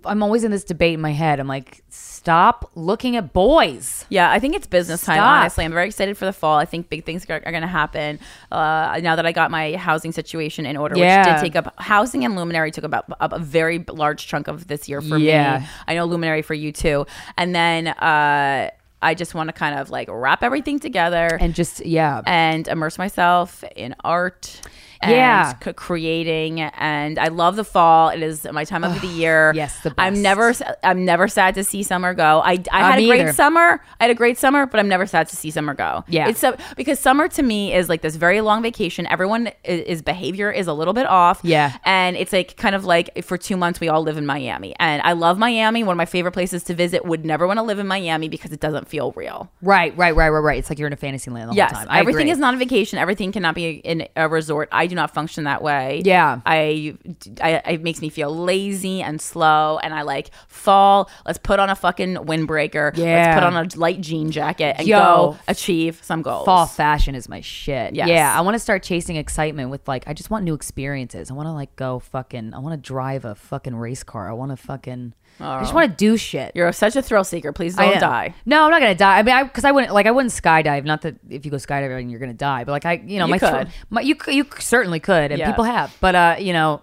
I'm 0.03 0.23
always 0.23 0.43
in 0.43 0.49
this 0.49 0.63
debate 0.63 0.95
in 0.95 1.01
my 1.01 1.11
head. 1.11 1.39
I'm 1.39 1.47
like, 1.47 1.83
stop 1.89 2.71
looking 2.73 3.15
at 3.17 3.33
boys. 3.33 4.03
Yeah, 4.09 4.31
I 4.31 4.39
think 4.39 4.55
it's 4.55 4.65
business 4.65 5.03
time. 5.05 5.17
Stop. 5.17 5.27
Honestly, 5.41 5.63
I'm 5.63 5.71
very 5.73 5.85
excited 5.85 6.17
for 6.17 6.25
the 6.25 6.33
fall. 6.33 6.57
I 6.57 6.65
think 6.65 6.89
big 6.89 7.05
things 7.05 7.23
are, 7.29 7.35
are 7.45 7.51
going 7.51 7.61
to 7.61 7.67
happen 7.67 8.19
uh, 8.51 8.99
now 9.03 9.15
that 9.15 9.27
I 9.27 9.31
got 9.31 9.51
my 9.51 9.73
housing 9.75 10.11
situation 10.11 10.65
in 10.65 10.75
order, 10.75 10.95
which 10.95 11.03
Yeah. 11.03 11.35
did 11.35 11.41
take 11.45 11.55
up 11.55 11.75
housing 11.79 12.25
and 12.25 12.35
luminary 12.35 12.71
took 12.71 12.83
about 12.83 13.05
up 13.19 13.31
a 13.31 13.37
very 13.37 13.85
large 13.87 14.25
chunk 14.25 14.47
of 14.47 14.65
this 14.67 14.89
year 14.89 15.01
for 15.01 15.17
Yeah. 15.19 15.59
me. 15.59 15.65
I 15.87 15.93
know 15.93 16.05
luminary 16.05 16.41
for 16.41 16.55
you 16.55 16.71
too, 16.71 17.05
and 17.37 17.53
then 17.53 17.89
uh, 17.89 18.71
I 19.05 19.13
just 19.13 19.35
want 19.35 19.49
to 19.49 19.53
kind 19.53 19.79
of 19.79 19.91
like 19.91 20.09
wrap 20.11 20.41
everything 20.41 20.79
together 20.79 21.37
And 21.39 21.53
just 21.53 21.85
yeah, 21.85 22.21
and 22.25 22.67
immerse 22.67 22.97
myself 22.97 23.63
in 23.75 23.95
art. 24.03 24.61
Yeah. 25.11 25.53
c- 25.63 25.73
creating, 25.73 26.61
and 26.61 27.17
I 27.19 27.27
love 27.29 27.55
the 27.55 27.63
fall. 27.63 28.09
It 28.09 28.21
is 28.21 28.45
my 28.51 28.63
time 28.65 28.83
of 28.83 28.99
the 29.01 29.07
year. 29.07 29.51
yes, 29.55 29.79
the 29.81 29.93
I'm 29.97 30.21
never, 30.21 30.53
I'm 30.83 31.05
never 31.05 31.27
sad 31.27 31.55
to 31.55 31.63
see 31.63 31.83
summer 31.83 32.13
go. 32.13 32.41
I, 32.43 32.61
I 32.71 32.81
Uh, 32.81 32.91
had 32.91 32.99
a 32.99 33.07
great 33.07 33.21
either. 33.21 33.33
summer. 33.33 33.81
I 33.99 34.03
had 34.05 34.11
a 34.11 34.15
great 34.15 34.37
summer, 34.37 34.65
but 34.65 34.79
I'm 34.79 34.87
never 34.87 35.05
sad 35.05 35.27
to 35.29 35.35
see 35.35 35.51
summer 35.51 35.73
go. 35.73 36.03
Yeah. 36.07 36.27
it's 36.29 36.39
so, 36.39 36.55
because 36.75 36.99
summer 36.99 37.27
to 37.29 37.43
me 37.43 37.73
is 37.73 37.89
like 37.89 38.01
this 38.01 38.15
very 38.15 38.41
long 38.41 38.61
vacation. 38.61 39.07
Everyone 39.07 39.47
is, 39.63 39.81
is 39.81 40.01
behavior 40.01 40.51
is 40.51 40.67
a 40.67 40.73
little 40.73 40.93
bit 40.93 41.05
off. 41.07 41.39
Yeah. 41.43 41.77
and 41.85 42.15
it's 42.17 42.33
like 42.33 42.57
kind 42.57 42.75
of 42.75 42.85
like 42.85 43.23
for 43.23 43.37
two 43.37 43.57
months 43.57 43.79
we 43.79 43.87
all 43.89 44.01
live 44.01 44.17
in 44.17 44.25
Miami, 44.25 44.75
and 44.79 45.01
I 45.03 45.13
love 45.13 45.37
Miami. 45.37 45.83
One 45.83 45.93
of 45.93 45.97
my 45.97 46.05
favorite 46.05 46.31
places 46.33 46.63
to 46.65 46.73
visit. 46.73 47.05
Would 47.05 47.25
never 47.25 47.45
want 47.47 47.57
to 47.57 47.63
live 47.63 47.79
in 47.79 47.87
Miami 47.87 48.29
because 48.29 48.51
it 48.51 48.59
doesn't 48.59 48.87
feel 48.87 49.11
real. 49.15 49.51
right, 49.61 49.95
right, 49.97 50.15
right, 50.15 50.29
right, 50.29 50.39
right. 50.39 50.59
It's 50.59 50.69
like 50.69 50.79
you're 50.79 50.87
in 50.87 50.93
a 50.93 50.97
fantasy 50.97 51.29
land 51.29 51.51
the 51.51 51.55
Yes, 51.55 51.71
whole 51.71 51.79
time. 51.81 51.87
I 51.89 51.99
everything 51.99 52.21
agree. 52.23 52.31
is 52.31 52.37
not 52.39 52.53
a 52.53 52.57
vacation. 52.57 52.97
Everything 52.99 53.31
cannot 53.31 53.53
be 53.55 53.69
in 53.77 54.07
a 54.15 54.27
resort. 54.27 54.69
I 54.71 54.87
do 54.87 54.94
not 54.95 55.13
function 55.13 55.43
that 55.43 55.61
way. 55.61 56.01
Yeah. 56.03 56.41
I, 56.45 56.97
I 57.41 57.61
it 57.71 57.83
makes 57.83 58.01
me 58.01 58.09
feel 58.09 58.35
lazy 58.35 59.01
and 59.01 59.21
slow, 59.21 59.79
and 59.83 59.93
I 59.93 60.01
like 60.01 60.31
fall. 60.47 61.09
Let's 61.25 61.37
put 61.37 61.59
on 61.59 61.69
a 61.69 61.75
fucking 61.75 62.15
windbreaker. 62.15 62.95
Yeah. 62.95 63.05
let's 63.05 63.35
put 63.35 63.43
on 63.43 63.55
a 63.55 63.79
light 63.79 64.01
jean 64.01 64.31
jacket 64.31 64.75
and 64.79 64.87
Yo. 64.87 64.97
go 64.99 65.37
achieve 65.47 65.99
some 66.03 66.21
goals. 66.21 66.45
Fall 66.45 66.65
fashion 66.65 67.15
is 67.15 67.29
my 67.29 67.41
shit. 67.41 67.95
Yes. 67.95 68.07
Yeah, 68.07 68.37
I 68.37 68.41
want 68.41 68.55
to 68.55 68.59
start 68.59 68.83
chasing 68.83 69.15
excitement 69.15 69.69
with 69.69 69.87
like 69.87 70.07
I 70.07 70.13
just 70.13 70.29
want 70.29 70.45
new 70.45 70.53
experiences. 70.53 71.29
I 71.29 71.33
want 71.33 71.47
to 71.47 71.53
like 71.53 71.75
go 71.75 71.99
fucking. 71.99 72.53
I 72.53 72.59
want 72.59 72.81
to 72.81 72.87
drive 72.87 73.25
a 73.25 73.35
fucking 73.35 73.75
race 73.75 74.03
car. 74.03 74.29
I 74.29 74.33
want 74.33 74.51
to 74.51 74.57
fucking. 74.57 75.13
I 75.39 75.61
just 75.61 75.73
want 75.73 75.91
to 75.91 75.95
do 75.97 76.15
shit. 76.17 76.53
You're 76.55 76.71
such 76.71 76.95
a 76.95 77.01
thrill 77.01 77.23
seeker. 77.23 77.51
Please 77.51 77.75
don't 77.75 77.99
die. 77.99 78.33
No, 78.45 78.63
I'm 78.65 78.71
not 78.71 78.79
gonna 78.79 78.95
die. 78.95 79.19
I 79.19 79.23
mean, 79.23 79.35
I 79.35 79.43
because 79.43 79.65
I 79.65 79.71
wouldn't 79.71 79.93
like 79.93 80.05
I 80.05 80.11
wouldn't 80.11 80.31
skydive. 80.33 80.85
Not 80.85 81.01
that 81.01 81.15
if 81.29 81.43
you 81.45 81.51
go 81.51 81.57
skydiving 81.57 82.09
you're 82.09 82.19
gonna 82.19 82.33
die, 82.33 82.63
but 82.63 82.71
like 82.71 82.85
I, 82.85 82.93
you 83.05 83.19
know, 83.19 83.25
You 83.25 83.31
my, 83.31 83.37
thrill- 83.39 83.51
could. 83.57 83.67
my 83.89 84.01
you 84.01 84.15
c- 84.23 84.33
you 84.35 84.45
certainly 84.59 84.99
could, 84.99 85.31
and 85.31 85.39
Yeah. 85.39 85.49
people 85.51 85.65
have. 85.65 85.95
But 85.99 86.15
uh, 86.15 86.35
you 86.39 86.53
know, 86.53 86.81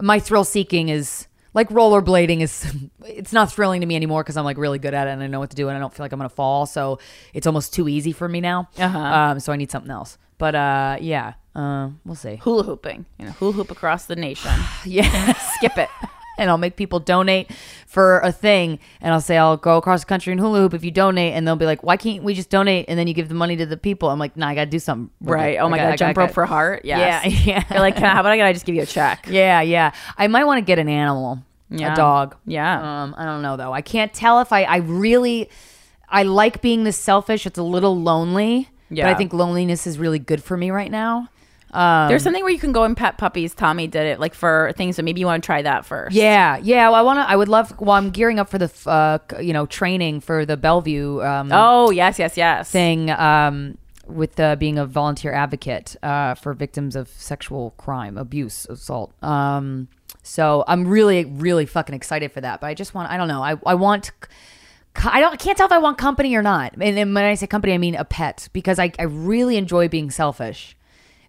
my 0.00 0.18
thrill 0.18 0.44
seeking 0.44 0.88
is 0.88 1.28
like 1.54 1.68
rollerblading 1.68 2.40
is 2.40 2.74
it's 3.04 3.32
not 3.32 3.52
thrilling 3.52 3.80
to 3.82 3.86
me 3.86 3.94
anymore 3.94 4.22
because 4.24 4.36
I'm 4.36 4.44
like 4.44 4.56
really 4.58 4.78
good 4.78 4.94
at 4.94 5.06
it 5.06 5.10
and 5.12 5.22
I 5.22 5.26
know 5.28 5.38
what 5.38 5.50
to 5.50 5.56
do 5.56 5.68
and 5.68 5.76
I 5.76 5.80
don't 5.80 5.92
feel 5.94 6.02
like 6.04 6.12
I'm 6.12 6.18
gonna 6.18 6.28
fall. 6.28 6.66
So 6.66 6.98
it's 7.34 7.46
almost 7.46 7.72
too 7.72 7.88
easy 7.88 8.12
for 8.12 8.28
me 8.28 8.40
now. 8.40 8.68
Uh-huh. 8.78 8.98
Um, 8.98 9.40
so 9.40 9.52
I 9.52 9.56
need 9.56 9.70
something 9.70 9.90
else. 9.90 10.18
But 10.38 10.54
uh, 10.56 10.96
yeah, 11.00 11.34
uh, 11.54 11.90
we'll 12.04 12.16
see. 12.16 12.36
Hula 12.36 12.64
hooping, 12.64 13.06
you 13.18 13.26
know, 13.26 13.32
hula 13.32 13.52
hoop 13.52 13.70
across 13.70 14.06
the 14.06 14.16
nation. 14.16 14.50
Yeah. 14.84 15.34
Skip 15.56 15.78
it. 15.78 15.88
and 16.38 16.50
I'll 16.50 16.58
make 16.58 16.76
people 16.76 16.98
donate 17.00 17.50
for 17.86 18.20
a 18.20 18.32
thing, 18.32 18.78
and 19.00 19.12
I'll 19.12 19.20
say 19.20 19.36
I'll 19.36 19.56
go 19.56 19.76
across 19.76 20.00
the 20.00 20.06
country 20.06 20.32
and 20.32 20.40
hula 20.40 20.60
hoop 20.60 20.74
if 20.74 20.82
you 20.84 20.90
donate, 20.90 21.34
and 21.34 21.46
they'll 21.46 21.56
be 21.56 21.66
like, 21.66 21.82
"Why 21.82 21.96
can't 21.96 22.22
we 22.22 22.34
just 22.34 22.48
donate 22.50 22.86
and 22.88 22.98
then 22.98 23.06
you 23.06 23.14
give 23.14 23.28
the 23.28 23.34
money 23.34 23.56
to 23.56 23.66
the 23.66 23.76
people?" 23.76 24.08
I'm 24.10 24.18
like, 24.18 24.36
"Nah, 24.36 24.48
I 24.48 24.54
gotta 24.54 24.70
do 24.70 24.78
something." 24.78 25.10
Right. 25.20 25.58
Oh 25.58 25.68
my 25.68 25.76
god, 25.76 25.84
gotta- 25.84 25.96
jump 25.98 26.16
rope 26.16 26.30
for 26.32 26.46
heart. 26.46 26.84
Yes. 26.84 27.24
Yeah, 27.26 27.38
yeah. 27.44 27.64
You're 27.70 27.80
like, 27.80 27.96
"Can 27.96 28.04
I- 28.04 28.14
how 28.14 28.20
about 28.20 28.32
I 28.32 28.52
just 28.52 28.64
give 28.64 28.74
you 28.74 28.82
a 28.82 28.86
check? 28.86 29.26
Yeah, 29.28 29.60
yeah. 29.60 29.92
I 30.16 30.26
might 30.28 30.44
want 30.44 30.58
to 30.58 30.62
get 30.64 30.78
an 30.78 30.88
animal, 30.88 31.40
Yeah. 31.70 31.92
a 31.92 31.96
dog. 31.96 32.36
Yeah. 32.46 33.02
Um, 33.02 33.14
I 33.18 33.24
don't 33.24 33.42
know 33.42 33.56
though. 33.56 33.72
I 33.72 33.82
can't 33.82 34.12
tell 34.14 34.40
if 34.40 34.52
I. 34.52 34.62
I 34.62 34.76
really, 34.76 35.50
I 36.08 36.22
like 36.22 36.62
being 36.62 36.84
this 36.84 36.96
selfish. 36.96 37.46
It's 37.46 37.58
a 37.58 37.62
little 37.62 37.98
lonely. 38.00 38.68
Yeah. 38.90 39.04
But 39.06 39.14
I 39.14 39.18
think 39.18 39.32
loneliness 39.32 39.86
is 39.86 39.98
really 39.98 40.18
good 40.18 40.42
for 40.42 40.56
me 40.56 40.70
right 40.70 40.90
now. 40.90 41.28
Um, 41.72 42.08
There's 42.08 42.22
something 42.22 42.42
where 42.42 42.52
you 42.52 42.58
can 42.58 42.72
go 42.72 42.84
and 42.84 42.96
pet 42.96 43.16
puppies. 43.16 43.54
Tommy 43.54 43.86
did 43.86 44.06
it 44.06 44.20
like 44.20 44.34
for 44.34 44.72
things, 44.76 44.96
so 44.96 45.02
maybe 45.02 45.20
you 45.20 45.26
want 45.26 45.42
to 45.42 45.46
try 45.46 45.62
that 45.62 45.86
first. 45.86 46.14
Yeah, 46.14 46.58
yeah. 46.58 46.88
Well, 46.90 46.96
I 46.96 47.02
want 47.02 47.18
to. 47.18 47.30
I 47.30 47.34
would 47.36 47.48
love. 47.48 47.78
Well, 47.80 47.96
I'm 47.96 48.10
gearing 48.10 48.38
up 48.38 48.48
for 48.50 48.58
the, 48.58 48.70
uh, 48.86 49.18
you 49.40 49.52
know, 49.52 49.66
training 49.66 50.20
for 50.20 50.44
the 50.44 50.56
Bellevue 50.56 51.22
um, 51.22 51.50
Oh 51.52 51.90
yes, 51.90 52.18
yes, 52.18 52.36
yes. 52.36 52.70
thing 52.70 53.10
um, 53.10 53.78
with 54.06 54.38
uh, 54.38 54.56
being 54.56 54.78
a 54.78 54.84
volunteer 54.84 55.32
advocate 55.32 55.96
uh, 56.02 56.34
for 56.34 56.52
victims 56.52 56.94
of 56.94 57.08
sexual 57.08 57.70
crime, 57.78 58.18
abuse, 58.18 58.66
assault. 58.66 59.14
Um, 59.22 59.88
so 60.22 60.64
I'm 60.68 60.86
really, 60.86 61.24
really 61.24 61.66
fucking 61.66 61.94
excited 61.94 62.32
for 62.32 62.40
that. 62.42 62.60
But 62.60 62.66
I 62.66 62.74
just 62.74 62.94
want. 62.94 63.10
I 63.10 63.16
don't 63.16 63.28
know. 63.28 63.42
I 63.42 63.56
I 63.64 63.74
want. 63.74 64.10
I 64.94 65.20
don't. 65.20 65.32
I 65.32 65.36
can't 65.36 65.56
tell 65.56 65.66
if 65.66 65.72
I 65.72 65.78
want 65.78 65.96
company 65.96 66.34
or 66.36 66.42
not. 66.42 66.74
And, 66.74 66.98
and 66.98 67.14
when 67.14 67.24
I 67.24 67.34
say 67.34 67.46
company, 67.46 67.72
I 67.72 67.78
mean 67.78 67.94
a 67.94 68.04
pet 68.04 68.48
because 68.52 68.78
I 68.78 68.92
I 68.98 69.04
really 69.04 69.56
enjoy 69.56 69.88
being 69.88 70.10
selfish, 70.10 70.76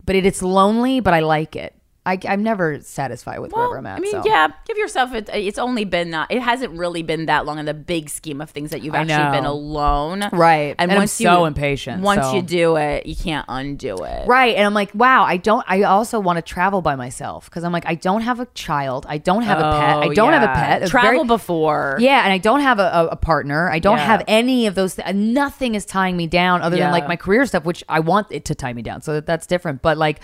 but 0.05 0.15
it, 0.15 0.25
it's 0.25 0.41
lonely. 0.41 0.99
But 0.99 1.13
I 1.13 1.19
like 1.19 1.55
it. 1.55 1.75
I, 2.05 2.19
I'm 2.27 2.43
never 2.43 2.81
satisfied 2.81 3.39
with 3.39 3.53
wherever 3.53 3.77
I'm 3.77 3.85
at. 3.85 3.97
I 3.97 4.01
mean, 4.01 4.11
so. 4.11 4.23
yeah, 4.25 4.49
give 4.67 4.77
yourself. 4.77 5.13
It, 5.13 5.29
it's 5.33 5.57
only 5.57 5.85
been 5.85 6.09
not. 6.09 6.29
It 6.31 6.41
hasn't 6.41 6.73
really 6.77 7.01
been 7.01 7.27
that 7.27 7.45
long 7.45 7.59
in 7.59 7.65
the 7.65 7.73
big 7.73 8.09
scheme 8.09 8.41
of 8.41 8.49
things 8.49 8.71
that 8.71 8.81
you've 8.81 8.93
I 8.93 8.99
actually 9.03 9.37
been 9.37 9.45
alone, 9.45 10.25
Right. 10.33 10.75
And, 10.77 10.81
And 10.81 10.91
I'm 10.91 10.97
once 10.97 11.13
so 11.13 11.39
you, 11.39 11.45
impatient, 11.45 12.01
Once 12.01 12.23
so- 12.23 12.33
you 12.35 12.41
do 12.41 12.75
it, 12.75 13.05
you 13.05 13.15
can't 13.15 13.45
undo 13.47 13.95
it. 14.03 14.27
Right. 14.27 14.55
And 14.57 14.65
I'm 14.65 14.73
like, 14.73 14.93
wow, 14.93 15.23
I 15.23 15.37
don't, 15.37 15.63
I 15.67 15.83
also 15.83 16.19
want 16.19 16.37
to 16.37 16.41
travel 16.41 16.81
by 16.81 16.95
myself 16.95 17.45
because 17.45 17.63
I'm 17.63 17.71
like, 17.71 17.85
I 17.85 17.95
don't 17.95 18.21
have 18.21 18.41
a 18.41 18.47
child. 18.47 19.05
I 19.07 19.17
don't 19.17 19.43
have 19.43 19.59
a 19.59 19.61
pet. 19.61 19.97
I 19.97 20.05
Oh, 20.07 20.13
don't 20.13 20.33
have 20.33 20.41
a 20.43 20.45
yeah. 20.47 20.53
pet. 20.65 20.81
It's 20.81 20.91
Travel 20.91 21.11
very- 21.23 21.27
before. 21.27 21.97
Yeah. 22.01 22.23
And 22.25 22.33
I 22.33 22.37
don't 22.37 22.59
have 22.59 22.79
a, 22.79 22.91
a, 22.93 23.07
a 23.11 23.15
partner. 23.15 23.69
I 23.69 23.79
don't 23.79 23.97
Yeah. 23.97 24.05
have 24.05 24.23
any 24.27 24.67
of 24.67 24.75
those. 24.75 24.95
Th- 24.95 25.15
nothing 25.15 25.75
is 25.75 25.85
tying 25.85 26.17
me 26.17 26.27
down 26.27 26.61
other 26.61 26.75
Yeah. 26.75 26.83
than 26.87 26.91
like 26.91 27.07
my 27.07 27.15
career 27.15 27.45
stuff, 27.45 27.63
which 27.63 27.81
I 27.87 28.01
want 28.01 28.27
it 28.29 28.43
to 28.45 28.55
tie 28.55 28.73
me 28.73 28.81
down. 28.81 29.01
So 29.01 29.21
that's 29.21 29.47
different. 29.47 29.81
But 29.81 29.97
like, 29.97 30.19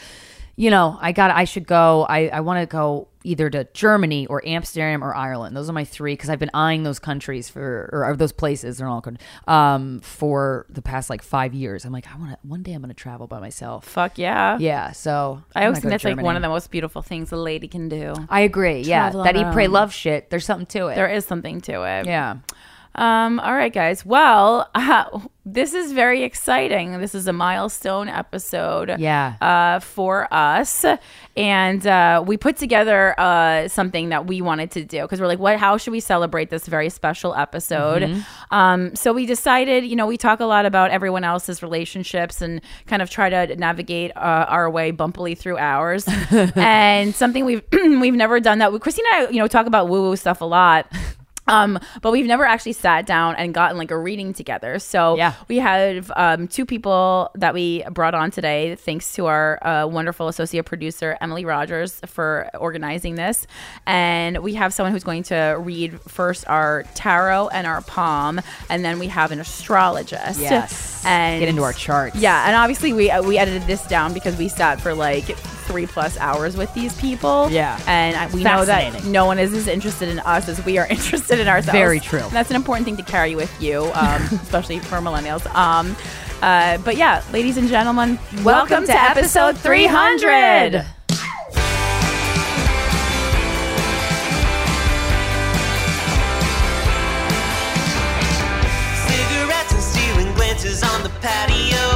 you 0.60 0.70
know, 0.70 0.98
I 1.00 1.14
got, 1.14 1.32
I 1.32 1.46
should 1.46 1.66
go, 1.66 2.06
I, 2.10 2.28
I 2.28 2.42
want 2.42 2.60
to 2.60 2.66
go 2.66 3.08
either 3.24 3.50
to 3.50 3.66
Germany 3.74 4.28
or 4.28 4.46
Amsterdam 4.46 5.02
or 5.02 5.16
Ireland. 5.16 5.56
Those 5.56 5.70
are 5.70 5.74
my 5.74 5.86
three 5.86 6.12
because 6.12 6.30
I've 6.30 6.40
been 6.40 6.52
eyeing 6.54 6.84
those 6.84 7.00
countries 7.00 7.48
for, 7.48 7.90
or, 7.94 8.04
or 8.04 8.18
those 8.18 8.34
places, 8.34 8.78
they're 8.78 8.88
all, 8.90 9.00
good, 9.00 9.20
um, 9.48 10.02
for 10.02 10.66
the 10.68 10.82
past 10.82 11.10
like 11.10 11.22
five 11.22 11.54
years. 11.54 11.86
I'm 11.86 11.94
like, 11.94 12.14
I 12.14 12.18
want 12.18 12.32
to, 12.32 12.38
one 12.46 12.62
day 12.62 12.74
I'm 12.74 12.82
going 12.82 12.90
to 12.90 12.94
travel 12.94 13.26
by 13.26 13.40
myself. 13.40 13.86
Fuck 13.86 14.18
yeah. 14.18 14.58
Yeah, 14.60 14.92
so 14.92 15.42
I 15.56 15.64
always 15.64 15.80
think 15.80 15.92
that's 15.92 16.04
like 16.04 16.22
one 16.22 16.36
of 16.36 16.42
the 16.42 16.50
most 16.50 16.72
beautiful 16.72 17.02
things 17.04 17.32
a 17.32 17.38
lady 17.38 17.70
can 17.70 17.88
do. 17.88 18.14
I 18.28 18.42
agree. 18.42 18.82
Yeah, 18.82 19.12
that 19.12 19.38
eat, 19.38 19.54
pray, 19.54 19.68
love 19.68 19.94
shit. 19.94 20.30
There's 20.30 20.44
something 20.44 20.68
to 20.68 20.88
it. 20.88 20.96
There 20.96 21.08
is 21.08 21.24
something 21.24 21.62
to 21.62 21.84
it. 21.84 22.06
Yeah. 22.06 22.40
Um, 22.96 23.40
all 23.40 23.56
right, 23.56 23.74
guys. 23.74 24.06
Well, 24.06 24.70
uh, 24.76 25.20
this 25.46 25.74
is 25.74 25.94
very 25.94 26.24
exciting. 26.24 27.00
This 27.00 27.16
is 27.16 27.28
a 27.28 27.34
milestone 27.34 28.10
episode. 28.10 29.00
Yeah. 29.00 29.36
Uh, 29.42 29.80
for 29.80 30.28
us, 30.32 30.86
and 31.38 31.86
uh, 31.88 32.24
we 32.26 32.38
put 32.38 32.58
together 32.58 33.20
uh, 33.20 33.68
something 33.68 34.10
that 34.10 34.28
we 34.28 34.42
wanted 34.42 34.72
to 34.72 34.84
do 34.84 35.02
because 35.02 35.22
we're 35.22 35.28
like, 35.28 35.40
what? 35.40 35.58
How 35.58 35.78
should 35.78 35.92
we 35.92 36.00
celebrate 36.00 36.50
this 36.50 36.66
very 36.66 36.90
special 36.90 37.34
episode? 37.36 38.04
Mm-hmm. 38.04 38.54
Um, 38.54 38.96
so 38.96 39.14
we 39.14 39.26
decided, 39.26 39.86
you 39.86 39.96
know, 39.96 40.08
we 40.08 40.18
talk 40.18 40.40
a 40.40 40.46
lot 40.46 40.66
about 40.66 40.92
everyone 40.92 41.24
else's 41.24 41.64
relationships 41.64 42.42
and 42.42 42.62
kind 42.88 43.02
of 43.02 43.10
try 43.10 43.30
to 43.30 43.56
navigate 43.56 44.12
uh, 44.16 44.46
our 44.50 44.70
way 44.70 44.92
bumpily 44.92 45.36
through 45.36 45.58
ours. 45.58 46.06
and 46.32 47.16
something 47.16 47.46
we've 47.46 47.64
we've 47.72 48.14
never 48.14 48.40
done 48.40 48.60
that. 48.60 48.72
Krystyna, 48.72 49.00
and 49.00 49.28
I, 49.28 49.30
you 49.30 49.40
know, 49.40 49.48
talk 49.48 49.68
about 49.68 49.88
woo 49.90 50.10
woo 50.10 50.16
stuff 50.16 50.42
a 50.42 50.46
lot. 50.46 50.92
Um, 51.50 51.80
but 52.02 52.12
we've 52.12 52.26
never 52.28 52.46
actually 52.46 52.74
sat 52.74 53.06
down 53.06 53.36
and 53.36 53.54
gotten 53.54 53.78
like 53.78 53.92
a 53.92 53.98
reading 53.98 54.34
together. 54.34 54.80
So 54.80 55.18
Yeah. 55.18 55.34
we 55.48 55.58
have 55.58 56.12
um, 56.16 56.48
two 56.48 56.66
people 56.66 57.32
that 57.36 57.54
we 57.54 57.84
brought 57.92 58.14
on 58.14 58.32
today, 58.32 58.76
thanks 58.76 59.14
to 59.16 59.26
our 59.26 59.60
uh, 59.66 59.88
wonderful 59.88 60.28
associate 60.28 60.66
producer 60.66 61.18
Emily 61.22 61.46
Rogers 61.46 62.00
for 62.06 62.50
organizing 62.60 63.16
this. 63.16 63.48
And 63.88 64.38
we 64.40 64.54
have 64.54 64.74
someone 64.74 64.94
who's 64.94 65.04
going 65.04 65.24
to 65.24 65.58
read 65.60 66.00
first 66.02 66.48
our 66.48 66.84
tarot 66.94 67.50
and 67.50 67.66
our 67.66 67.82
palm, 67.82 68.40
and 68.70 68.86
then 68.86 69.00
we 69.00 69.08
have 69.08 69.32
an 69.32 69.40
astrologist. 69.40 70.40
Yes. 70.40 71.04
and 71.06 71.40
Get 71.40 71.50
into 71.50 71.64
our 71.64 71.74
charts. 71.74 72.16
Yeah, 72.16 72.46
and 72.46 72.56
obviously 72.56 72.94
we 72.94 73.10
uh, 73.10 73.24
we 73.24 73.38
edited 73.38 73.64
this 73.64 73.86
down 73.88 74.14
because 74.14 74.38
we 74.38 74.48
sat 74.50 74.80
for 74.82 74.94
like 74.94 75.26
three 75.70 75.86
plus 75.86 76.18
hours 76.18 76.58
with 76.58 76.74
these 76.74 77.00
people. 77.00 77.48
Yeah. 77.52 77.80
and 77.88 78.34
we 78.34 78.44
know 78.44 78.66
that 78.66 79.04
no 79.06 79.26
one 79.26 79.38
is 79.40 79.54
as 79.54 79.68
interested 79.68 80.10
in 80.10 80.20
us 80.20 80.48
as 80.50 80.64
we 80.66 80.78
are 80.78 80.88
interested 80.90 81.39
in 81.40 81.48
ourselves. 81.48 81.72
Very 81.72 82.00
true. 82.00 82.20
And 82.20 82.32
that's 82.32 82.50
an 82.50 82.56
important 82.56 82.86
thing 82.86 82.98
to 82.98 83.04
carry 83.04 83.36
with 83.36 83.62
you, 83.62 83.92
um, 83.94 84.22
especially 84.32 84.80
for 84.80 84.98
millennials. 84.98 85.46
Um, 85.56 85.96
uh, 86.42 86.78
but 86.80 86.96
yeah, 86.96 87.24
ladies 87.34 87.58
and 87.58 87.68
gentlemen, 87.68 88.20
welcome, 88.44 88.86
to, 88.86 88.92
episode 88.92 89.58
300. 89.58 90.86
Cigarettes 99.08 99.74
and 99.74 99.84
stealing 99.84 100.34
glances 100.36 100.84
on 100.84 101.04
the 101.04 101.10
patio. 101.22 101.89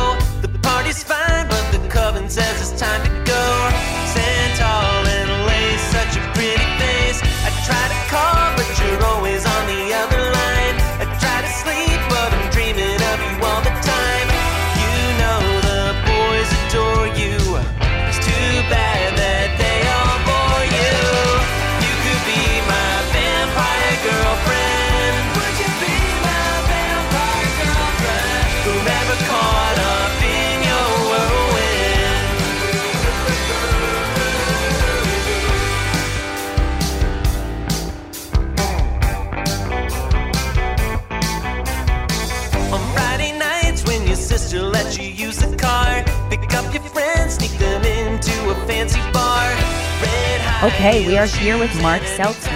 Okay, 50.64 51.06
we 51.06 51.18
are 51.18 51.26
here 51.26 51.58
with 51.58 51.70
Mark 51.82 52.02
Seltman. 52.04 52.50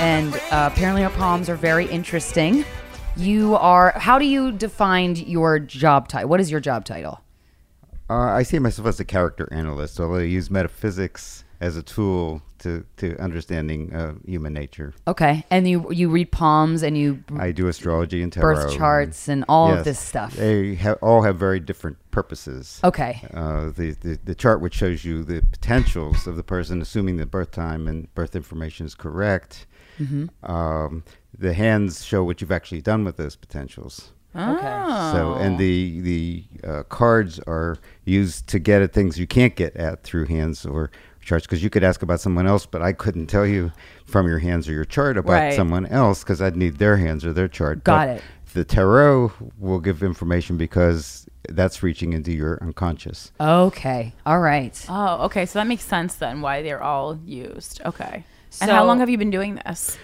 And 0.00 0.32
uh, 0.52 0.70
apparently 0.72 1.02
our 1.02 1.10
palms 1.10 1.48
are 1.48 1.56
very 1.56 1.86
interesting. 1.86 2.64
You 3.16 3.56
are. 3.56 3.90
How 3.96 4.16
do 4.16 4.24
you 4.24 4.52
define 4.52 5.16
your 5.16 5.58
job 5.58 6.06
title? 6.06 6.28
What 6.30 6.38
is 6.38 6.52
your 6.52 6.60
job 6.60 6.84
title? 6.84 7.20
Uh, 8.08 8.14
I 8.14 8.44
see 8.44 8.60
myself 8.60 8.86
as 8.86 9.00
a 9.00 9.04
character 9.04 9.48
analyst, 9.50 9.96
so 9.96 10.14
I 10.14 10.20
use 10.20 10.52
metaphysics 10.52 11.42
as 11.60 11.76
a 11.76 11.82
tool 11.82 12.42
to, 12.64 12.84
to 12.96 13.16
understanding 13.18 13.94
uh, 13.94 14.14
human 14.26 14.52
nature. 14.52 14.94
Okay, 15.06 15.44
and 15.50 15.68
you 15.68 15.90
you 15.92 16.08
read 16.08 16.32
palms 16.32 16.82
and 16.82 16.96
you 16.96 17.22
I 17.38 17.52
do 17.52 17.68
astrology 17.68 18.22
and 18.22 18.32
tarot. 18.32 18.54
birth 18.54 18.76
charts 18.76 19.28
and 19.28 19.44
all 19.48 19.72
of 19.72 19.84
this 19.84 19.98
stuff. 19.98 20.34
They 20.34 20.74
ha- 20.74 20.96
all 21.02 21.22
have 21.22 21.36
very 21.36 21.60
different 21.60 21.98
purposes. 22.10 22.80
Okay. 22.82 23.20
Uh, 23.34 23.66
the, 23.66 23.96
the 24.00 24.18
the 24.24 24.34
chart 24.34 24.60
which 24.60 24.74
shows 24.74 25.04
you 25.04 25.22
the 25.22 25.42
potentials 25.52 26.26
of 26.26 26.36
the 26.36 26.42
person, 26.42 26.80
assuming 26.80 27.18
the 27.18 27.26
birth 27.26 27.50
time 27.50 27.86
and 27.86 28.12
birth 28.14 28.34
information 28.34 28.86
is 28.86 28.94
correct. 28.94 29.66
Mm-hmm. 30.00 30.50
Um, 30.50 31.04
the 31.38 31.52
hands 31.52 32.04
show 32.04 32.24
what 32.24 32.40
you've 32.40 32.50
actually 32.50 32.80
done 32.80 33.04
with 33.04 33.16
those 33.16 33.36
potentials. 33.36 34.12
Okay. 34.36 35.12
So, 35.12 35.34
and 35.34 35.58
the 35.58 36.00
the 36.00 36.44
uh, 36.64 36.82
cards 36.84 37.38
are 37.46 37.78
used 38.04 38.48
to 38.48 38.58
get 38.58 38.82
at 38.82 38.92
things 38.92 39.16
you 39.16 39.28
can't 39.28 39.54
get 39.54 39.76
at 39.76 40.02
through 40.02 40.26
hands 40.26 40.66
or 40.66 40.90
charts 41.24 41.46
because 41.46 41.62
you 41.62 41.70
could 41.70 41.82
ask 41.84 42.02
about 42.02 42.20
someone 42.20 42.46
else, 42.46 42.66
but 42.66 42.82
I 42.82 42.92
couldn't 42.92 43.26
tell 43.26 43.46
you 43.46 43.72
from 44.04 44.26
your 44.28 44.38
hands 44.38 44.68
or 44.68 44.72
your 44.72 44.84
chart 44.84 45.16
about 45.16 45.32
Right. 45.32 45.54
someone 45.54 45.86
else 45.86 46.22
because 46.22 46.40
I'd 46.42 46.56
need 46.56 46.76
their 46.78 46.96
hands 46.98 47.24
or 47.24 47.32
their 47.32 47.48
chart. 47.48 47.82
Got 47.84 48.06
But 48.06 48.16
it. 48.16 48.22
The 48.52 48.64
tarot 48.64 49.32
will 49.58 49.80
give 49.80 50.02
information 50.02 50.56
because 50.56 51.26
that's 51.48 51.82
reaching 51.82 52.12
into 52.12 52.30
your 52.32 52.58
unconscious. 52.62 53.32
Okay. 53.40 54.12
All 54.24 54.38
right. 54.40 54.84
Oh, 54.88 55.24
okay. 55.24 55.44
So 55.44 55.58
that 55.58 55.66
makes 55.66 55.82
sense 55.84 56.14
then 56.14 56.40
why 56.40 56.62
they're 56.62 56.82
all 56.82 57.18
used. 57.24 57.80
Okay. 57.84 58.24
and 58.60 58.70
how 58.70 58.84
long 58.84 59.00
have 59.00 59.10
you 59.10 59.18
been 59.18 59.30
doing 59.32 59.56
this? 59.66 59.98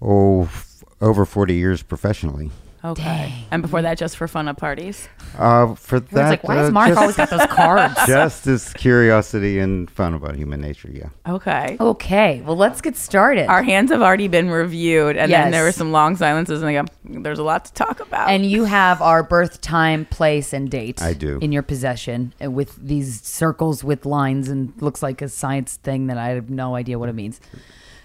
Oh, 0.00 0.44
f- 0.44 0.82
over 1.02 1.26
40 1.26 1.54
years 1.54 1.82
professionally. 1.82 2.50
Okay. 2.84 3.02
Dang. 3.02 3.44
And 3.52 3.62
before 3.62 3.82
that, 3.82 3.96
just 3.96 4.16
for 4.16 4.26
fun 4.26 4.48
at 4.48 4.56
parties. 4.56 5.08
Uh, 5.38 5.74
for 5.74 5.96
It's 5.96 6.10
that, 6.10 6.28
like, 6.30 6.44
why 6.44 6.56
uh, 6.56 6.62
has 6.62 6.72
Mark 6.72 6.88
just, 6.88 7.00
always 7.00 7.16
got 7.16 7.30
those 7.30 7.46
cards? 7.46 7.94
just 8.06 8.46
as 8.48 8.72
curiosity 8.72 9.60
and 9.60 9.88
fun 9.88 10.14
about 10.14 10.34
human 10.34 10.60
nature, 10.60 10.90
yeah. 10.92 11.10
Okay. 11.26 11.76
okay. 11.78 12.42
Well, 12.44 12.56
let's 12.56 12.80
get 12.80 12.96
started. 12.96 13.46
Our 13.46 13.62
hands 13.62 13.92
have 13.92 14.02
already 14.02 14.26
been 14.26 14.50
reviewed, 14.50 15.16
and 15.16 15.30
then 15.30 15.52
there 15.52 15.62
were 15.62 15.72
some 15.72 15.92
long 15.92 16.16
silences, 16.16 16.60
and 16.60 16.68
I 16.68 16.82
go, 16.82 16.88
"There's 17.04 17.38
a 17.38 17.44
lot 17.44 17.66
to 17.66 17.72
talk 17.72 18.00
about." 18.00 18.28
and 18.28 18.44
you 18.44 18.64
have 18.64 19.00
our 19.00 19.22
birth 19.22 19.60
time, 19.60 20.04
place, 20.06 20.52
and 20.52 20.70
date. 20.70 21.00
I 21.00 21.12
do. 21.12 21.38
in 21.40 21.52
your 21.52 21.62
possession 21.62 22.34
uh, 22.44 22.50
with 22.50 22.76
these 22.76 23.22
circles 23.22 23.84
with 23.84 24.04
lines 24.04 24.48
and 24.48 24.72
looks 24.82 25.02
like 25.02 25.22
a 25.22 25.28
science 25.28 25.76
thing 25.76 26.08
that 26.08 26.18
I 26.18 26.30
have 26.30 26.50
no 26.50 26.74
idea 26.74 26.98
what 26.98 27.08
it 27.08 27.14
means. 27.14 27.40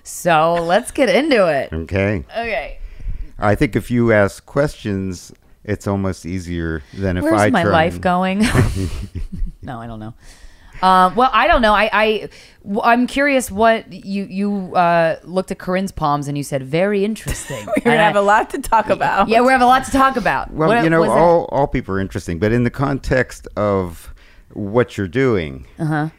So 0.04 0.54
let's 0.54 0.92
get 0.92 1.10
into 1.10 1.48
it. 1.48 1.74
Okay. 1.74 2.24
Okay. 2.30 2.80
I 3.40 3.56
think 3.56 3.76
if 3.76 3.92
you 3.92 4.12
ask 4.12 4.46
questions, 4.46 5.32
it's 5.64 5.88
almost 5.88 6.26
easier 6.26 6.82
than 6.94 7.18
if 7.18 7.24
I'm 7.26 7.30
Where's 7.32 7.42
I 7.42 7.50
my 7.50 7.64
try 7.64 7.72
life 7.72 7.94
and- 7.96 8.02
going? 8.04 8.40
no, 9.62 9.80
I 9.80 9.88
don't 9.88 10.00
know. 10.00 10.14
Uh, 10.82 11.12
well, 11.16 11.32
I 11.34 11.48
don't 11.48 11.64
know. 11.64 11.74
I, 11.74 11.90
I 11.92 12.30
I'm 12.84 13.08
curious 13.08 13.50
what 13.50 13.92
you 13.92 14.26
you 14.26 14.76
uh, 14.76 15.18
looked 15.24 15.50
at 15.52 15.58
Corinne's 15.58 15.92
palms 15.92 16.28
and 16.28 16.38
you 16.38 16.44
said 16.44 16.62
very 16.62 17.04
interesting. 17.04 17.58
we're 17.66 17.74
gonna 17.84 17.96
And 17.96 18.00
have 18.02 18.16
a 18.16 18.22
lot 18.22 18.52
to 18.52 18.60
talk 18.62 18.90
about. 18.92 19.28
Yeah, 19.28 19.42
we 19.42 19.52
have 19.52 19.62
a 19.62 19.66
lot 19.66 19.86
to 19.86 19.92
talk 19.92 20.18
about. 20.18 20.54
Well, 20.54 20.70
What 20.70 20.84
you 20.84 20.92
know, 20.92 21.00
was 21.02 21.10
that? 21.10 21.18
all, 21.18 21.46
all 21.52 21.66
people 21.66 21.96
are 21.96 22.00
interesting, 22.00 22.38
but 22.38 22.52
in 22.52 22.64
the 22.64 22.70
context 22.70 23.48
of 23.58 24.14
what 24.54 24.98
you're 25.00 25.08
doing, 25.08 25.66
Uh-huh. 25.80 26.10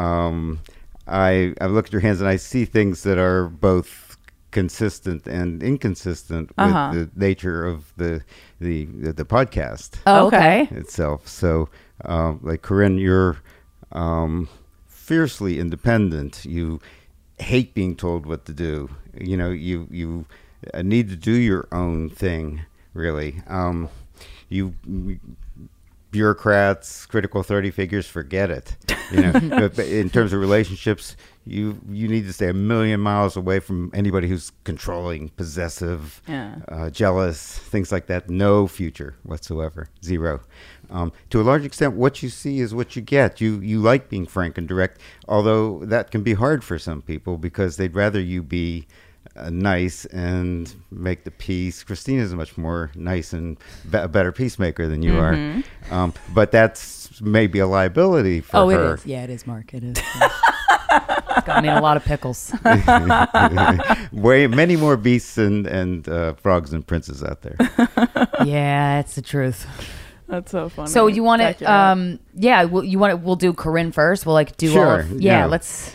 um, 0.00 0.60
I 1.08 1.54
I 1.60 1.66
look 1.66 1.86
at 1.86 1.92
your 1.92 2.00
hands 2.00 2.20
and 2.20 2.28
I 2.30 2.36
see 2.36 2.64
things 2.64 3.02
that 3.02 3.18
are 3.18 3.48
both 3.48 4.05
consistent 4.60 5.26
and 5.26 5.62
inconsistent 5.62 6.50
Uh-huh. 6.56 6.90
with 6.94 7.14
the 7.14 7.20
nature 7.28 7.60
of 7.72 7.78
the 7.96 8.12
the 8.60 8.86
the, 9.02 9.12
the 9.12 9.24
podcast 9.36 9.88
Oh, 10.06 10.26
okay. 10.26 10.68
itself. 10.82 11.28
So, 11.28 11.68
um, 12.04 12.40
like 12.42 12.62
Corinne, 12.62 12.98
you're 12.98 13.36
um, 13.92 14.48
fiercely 14.86 15.58
independent. 15.64 16.44
You 16.44 16.80
hate 17.38 17.74
being 17.74 17.94
told 17.96 18.24
what 18.26 18.44
to 18.46 18.52
do. 18.52 18.88
You 19.30 19.36
know, 19.40 19.50
you 19.68 19.86
you 19.90 20.08
uh, 20.74 20.82
need 20.82 21.06
to 21.10 21.16
do 21.16 21.32
your 21.50 21.64
own 21.72 22.08
thing. 22.10 22.64
Really, 22.94 23.42
um, 23.48 23.88
you 24.48 24.72
bureaucrats, 26.10 27.06
critical 27.06 27.40
authority 27.40 27.70
figures, 27.70 28.06
forget 28.06 28.50
it. 28.50 28.76
You 29.12 29.20
know, 29.22 29.32
but 29.60 29.76
but 29.76 29.86
in 29.86 30.08
terms 30.10 30.32
of 30.32 30.40
relationships, 30.40 31.16
you 31.46 31.80
you 31.88 32.08
need 32.08 32.26
to 32.26 32.32
stay 32.32 32.48
a 32.48 32.52
million 32.54 33.00
miles 33.00 33.36
away 33.36 33.60
from 33.60 33.90
anybody 33.94 34.26
who's 34.28 34.50
controlling, 34.64 35.28
possessive, 35.30 36.20
Yeah. 36.26 36.56
uh, 36.68 36.90
jealous, 36.90 37.58
things 37.58 37.92
like 37.92 38.06
that. 38.06 38.28
No 38.28 38.66
future 38.66 39.14
whatsoever, 39.22 39.88
zero. 40.04 40.40
Um, 40.90 41.12
to 41.30 41.40
a 41.40 41.44
large 41.44 41.64
extent, 41.64 41.94
what 41.94 42.22
you 42.22 42.28
see 42.28 42.60
is 42.60 42.74
what 42.74 42.96
you 42.96 43.02
get. 43.02 43.40
You 43.40 43.60
you 43.60 43.80
like 43.80 44.08
being 44.08 44.26
frank 44.26 44.58
and 44.58 44.66
direct, 44.68 45.00
although 45.28 45.84
that 45.84 46.10
can 46.10 46.22
be 46.22 46.34
hard 46.34 46.64
for 46.64 46.78
some 46.78 47.00
people 47.02 47.38
because 47.38 47.76
they'd 47.76 47.94
rather 47.94 48.20
you 48.20 48.42
be 48.42 48.86
uh, 49.36 49.50
nice 49.50 50.04
and 50.06 50.74
make 50.90 51.24
the 51.24 51.30
peace. 51.30 51.84
Krystyna's 51.84 52.32
a 52.32 52.36
much 52.36 52.56
more 52.56 52.90
nice 52.94 53.32
and 53.32 53.56
be- 53.90 53.98
a 53.98 54.08
better 54.08 54.32
peacemaker 54.32 54.86
than 54.88 55.02
you 55.02 55.16
are, 55.18 55.34
um, 55.90 56.12
but 56.34 56.50
that's 56.52 57.20
maybe 57.20 57.58
a 57.58 57.66
liability 57.66 58.40
for 58.40 58.56
Oh, 58.56 58.68
her. 58.70 58.94
it 58.94 59.00
is. 59.00 59.06
Yeah, 59.06 59.24
it 59.24 59.30
is, 59.30 59.46
Mark. 59.46 59.74
It 59.74 59.82
is. 59.84 59.96
it's 61.36 61.46
got 61.46 61.62
me 61.62 61.68
in 61.68 61.76
a 61.76 61.80
lot 61.80 61.96
of 61.96 62.04
pickles. 62.04 62.52
Way 64.12 64.46
many 64.46 64.76
more 64.76 64.96
beasts 64.96 65.38
and 65.38 65.66
and 65.66 66.08
uh, 66.08 66.34
frogs 66.34 66.72
and 66.72 66.86
princes 66.86 67.22
out 67.22 67.42
there. 67.42 67.56
yeah, 68.44 69.00
it's 69.00 69.14
the 69.14 69.22
truth. 69.22 69.66
That's 70.28 70.50
so 70.50 70.68
funny. 70.68 70.90
So 70.90 71.06
you 71.06 71.22
want 71.22 71.42
to, 71.42 71.48
it 71.50 71.62
um, 71.62 72.18
yeah, 72.34 72.64
we'll, 72.64 72.82
you 72.82 72.98
want 72.98 73.12
to, 73.12 73.16
we'll 73.16 73.36
do 73.36 73.52
Corinne 73.52 73.92
first. 73.92 74.26
We'll 74.26 74.34
like 74.34 74.56
do 74.56 74.68
all 74.68 74.74
Sure, 74.74 75.00
of, 75.00 75.20
yeah, 75.20 75.38
yeah. 75.40 75.46
let's, 75.46 75.94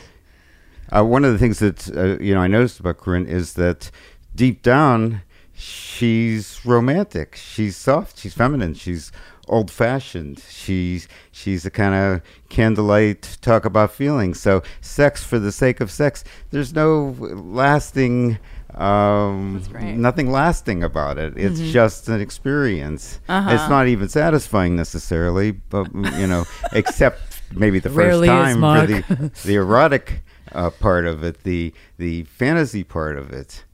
Uh, 0.90 1.04
one 1.04 1.26
of 1.26 1.34
the 1.34 1.38
things 1.38 1.60
that 1.60 1.90
uh, 1.96 2.18
you 2.24 2.34
know 2.34 2.42
I 2.42 2.48
noticed 2.48 2.80
about 2.80 2.98
Corinne 2.98 3.28
is 3.28 3.54
that 3.54 3.92
deep 4.36 4.62
down 4.64 5.22
she's 5.54 6.66
romantic. 6.66 7.36
She's 7.36 7.76
soft. 7.78 8.20
She's 8.20 8.34
feminine. 8.34 8.74
She's 8.74 9.12
old-fashioned. 9.48 10.42
She's 10.50 11.08
she's 11.32 11.64
the 11.64 11.72
kind 11.72 11.96
of 11.96 12.22
candlelight 12.50 13.38
talk 13.42 13.66
about 13.66 13.92
feelings. 13.92 14.40
So 14.40 14.64
sex 14.82 15.24
for 15.24 15.40
the 15.40 15.52
sake 15.52 15.82
of 15.82 15.92
sex. 15.92 16.24
There's 16.52 16.74
no 16.74 17.16
lasting. 17.20 18.40
Um. 18.74 19.62
Nothing 20.02 20.32
lasting 20.32 20.84
about 20.84 21.18
it. 21.18 21.34
It's 21.36 21.60
just 21.60 22.08
an 22.08 22.22
experience. 22.22 23.20
Uh-huh. 23.28 23.54
It's 23.54 23.70
not 23.70 23.88
even 23.88 24.08
satisfying 24.08 24.76
necessarily, 24.78 25.52
but 25.52 25.94
you 25.94 26.28
know, 26.28 26.46
except 26.72 27.42
maybe 27.54 27.80
the 27.80 27.90
first 27.90 27.98
Rarely 27.98 28.28
is, 28.30 28.56
time 28.56 28.62
for 28.62 28.88
the 28.88 29.32
the 29.44 29.56
erotic 29.56 30.24
uh, 30.54 30.70
part 30.70 31.06
of 31.06 31.24
it, 31.24 31.44
the 31.44 31.74
the 31.98 32.24
fantasy 32.24 32.84
part 32.84 33.18
of 33.18 33.32
it, 33.32 33.66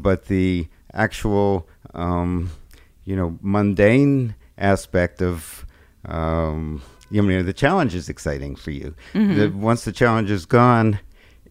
but 0.00 0.26
the 0.26 0.68
actual 0.92 1.68
um, 1.94 2.50
you 3.04 3.16
know 3.16 3.38
mundane 3.42 4.34
aspect 4.58 5.22
of 5.22 5.66
um, 6.06 6.82
you 7.10 7.22
know 7.22 7.42
the 7.42 7.52
challenge 7.52 7.94
is 7.94 8.08
exciting 8.08 8.56
for 8.56 8.70
you. 8.70 8.94
The, 9.34 9.48
once 9.48 9.84
the 9.84 9.92
challenge 9.92 10.30
is 10.30 10.46
gone, 10.46 11.00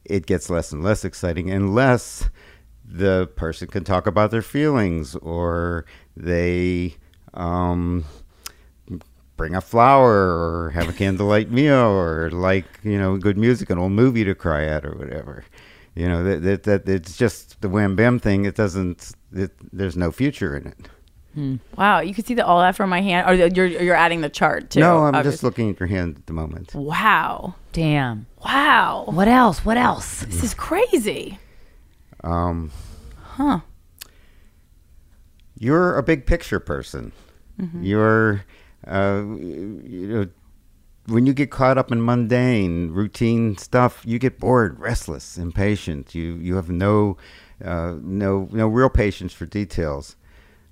it 0.04 0.26
gets 0.26 0.50
less 0.50 0.72
and 0.72 0.84
less 0.84 1.06
exciting 1.06 1.50
unless 1.50 2.30
the 2.88 3.28
person 3.36 3.68
can 3.68 3.84
talk 3.84 4.06
about 4.08 4.32
their 4.32 4.42
feelings 4.42 5.16
or 5.16 5.86
they 6.16 6.96
um, 7.34 8.06
bring 9.38 9.56
a 9.56 9.62
flower 9.62 10.14
or 10.14 10.70
have 10.72 10.88
a 10.88 10.94
candlelight 10.94 11.50
meal 11.50 11.74
or 11.74 12.30
like 12.32 12.66
you 12.84 12.98
know 12.98 13.18
good 13.18 13.38
music 13.38 13.70
an 13.70 13.78
old 13.78 13.92
movie 13.92 14.24
to 14.24 14.36
cry 14.36 14.66
at 14.66 14.86
or 14.86 14.96
whatever. 14.96 15.44
You 15.96 16.10
know 16.10 16.24
that 16.24 16.44
that, 16.44 16.64
that 16.64 16.90
it's 16.90 17.18
just 17.18 17.62
the 17.62 17.70
wham 17.70 17.96
bam 17.96 18.20
thing. 18.20 18.46
It 18.46 18.56
doesn't 18.56 19.14
it, 19.34 19.52
there's 19.72 19.98
no 19.98 20.12
future 20.12 20.56
in 20.56 20.68
it 20.68 20.90
wow, 21.78 22.00
you 22.00 22.14
can 22.14 22.24
see 22.26 22.34
the, 22.34 22.46
all 22.46 22.60
that 22.62 22.76
from 22.76 22.90
my 22.90 23.02
hand. 23.02 23.28
Or 23.30 23.34
you're 23.34 23.66
you're 23.68 23.96
adding 23.96 24.22
the 24.22 24.30
chart 24.30 24.70
too. 24.70 24.80
no 24.80 25.04
i'm 25.06 25.22
just 25.24 25.44
looking 25.44 25.70
at 25.70 25.80
your 25.80 25.88
hand 25.88 26.18
at 26.18 26.26
the 26.28 26.34
moment 26.34 26.74
Wow, 26.76 27.56
damn. 27.74 28.26
wow, 28.44 29.04
What 29.08 29.28
else? 29.28 29.66
What 29.66 29.78
else? 29.78 30.22
this 30.22 30.44
is 30.44 30.54
crazy. 30.54 31.38
um 32.24 32.72
Huh. 33.38 33.60
you're 35.58 35.98
a 35.98 36.04
big 36.04 36.26
picture 36.26 36.60
person. 36.60 37.12
You're, 37.82 38.44
uh, 38.86 39.24
you 39.24 40.08
know, 40.10 40.28
when 41.08 41.26
you 41.26 41.34
get 41.34 41.52
caught 41.52 41.78
up 41.78 41.90
in 41.92 42.04
mundane, 42.04 42.92
routine 42.92 43.56
stuff, 43.58 44.02
you 44.06 44.20
get 44.20 44.40
bored, 44.40 44.78
restless, 44.80 45.38
impatient. 45.38 46.14
You 46.14 46.34
you 46.36 46.56
have 46.56 46.70
no, 46.70 47.16
uh, 47.64 47.96
no 48.02 48.50
no 48.52 48.68
real 48.68 48.90
patience 48.90 49.32
for 49.34 49.46
details. 49.46 50.16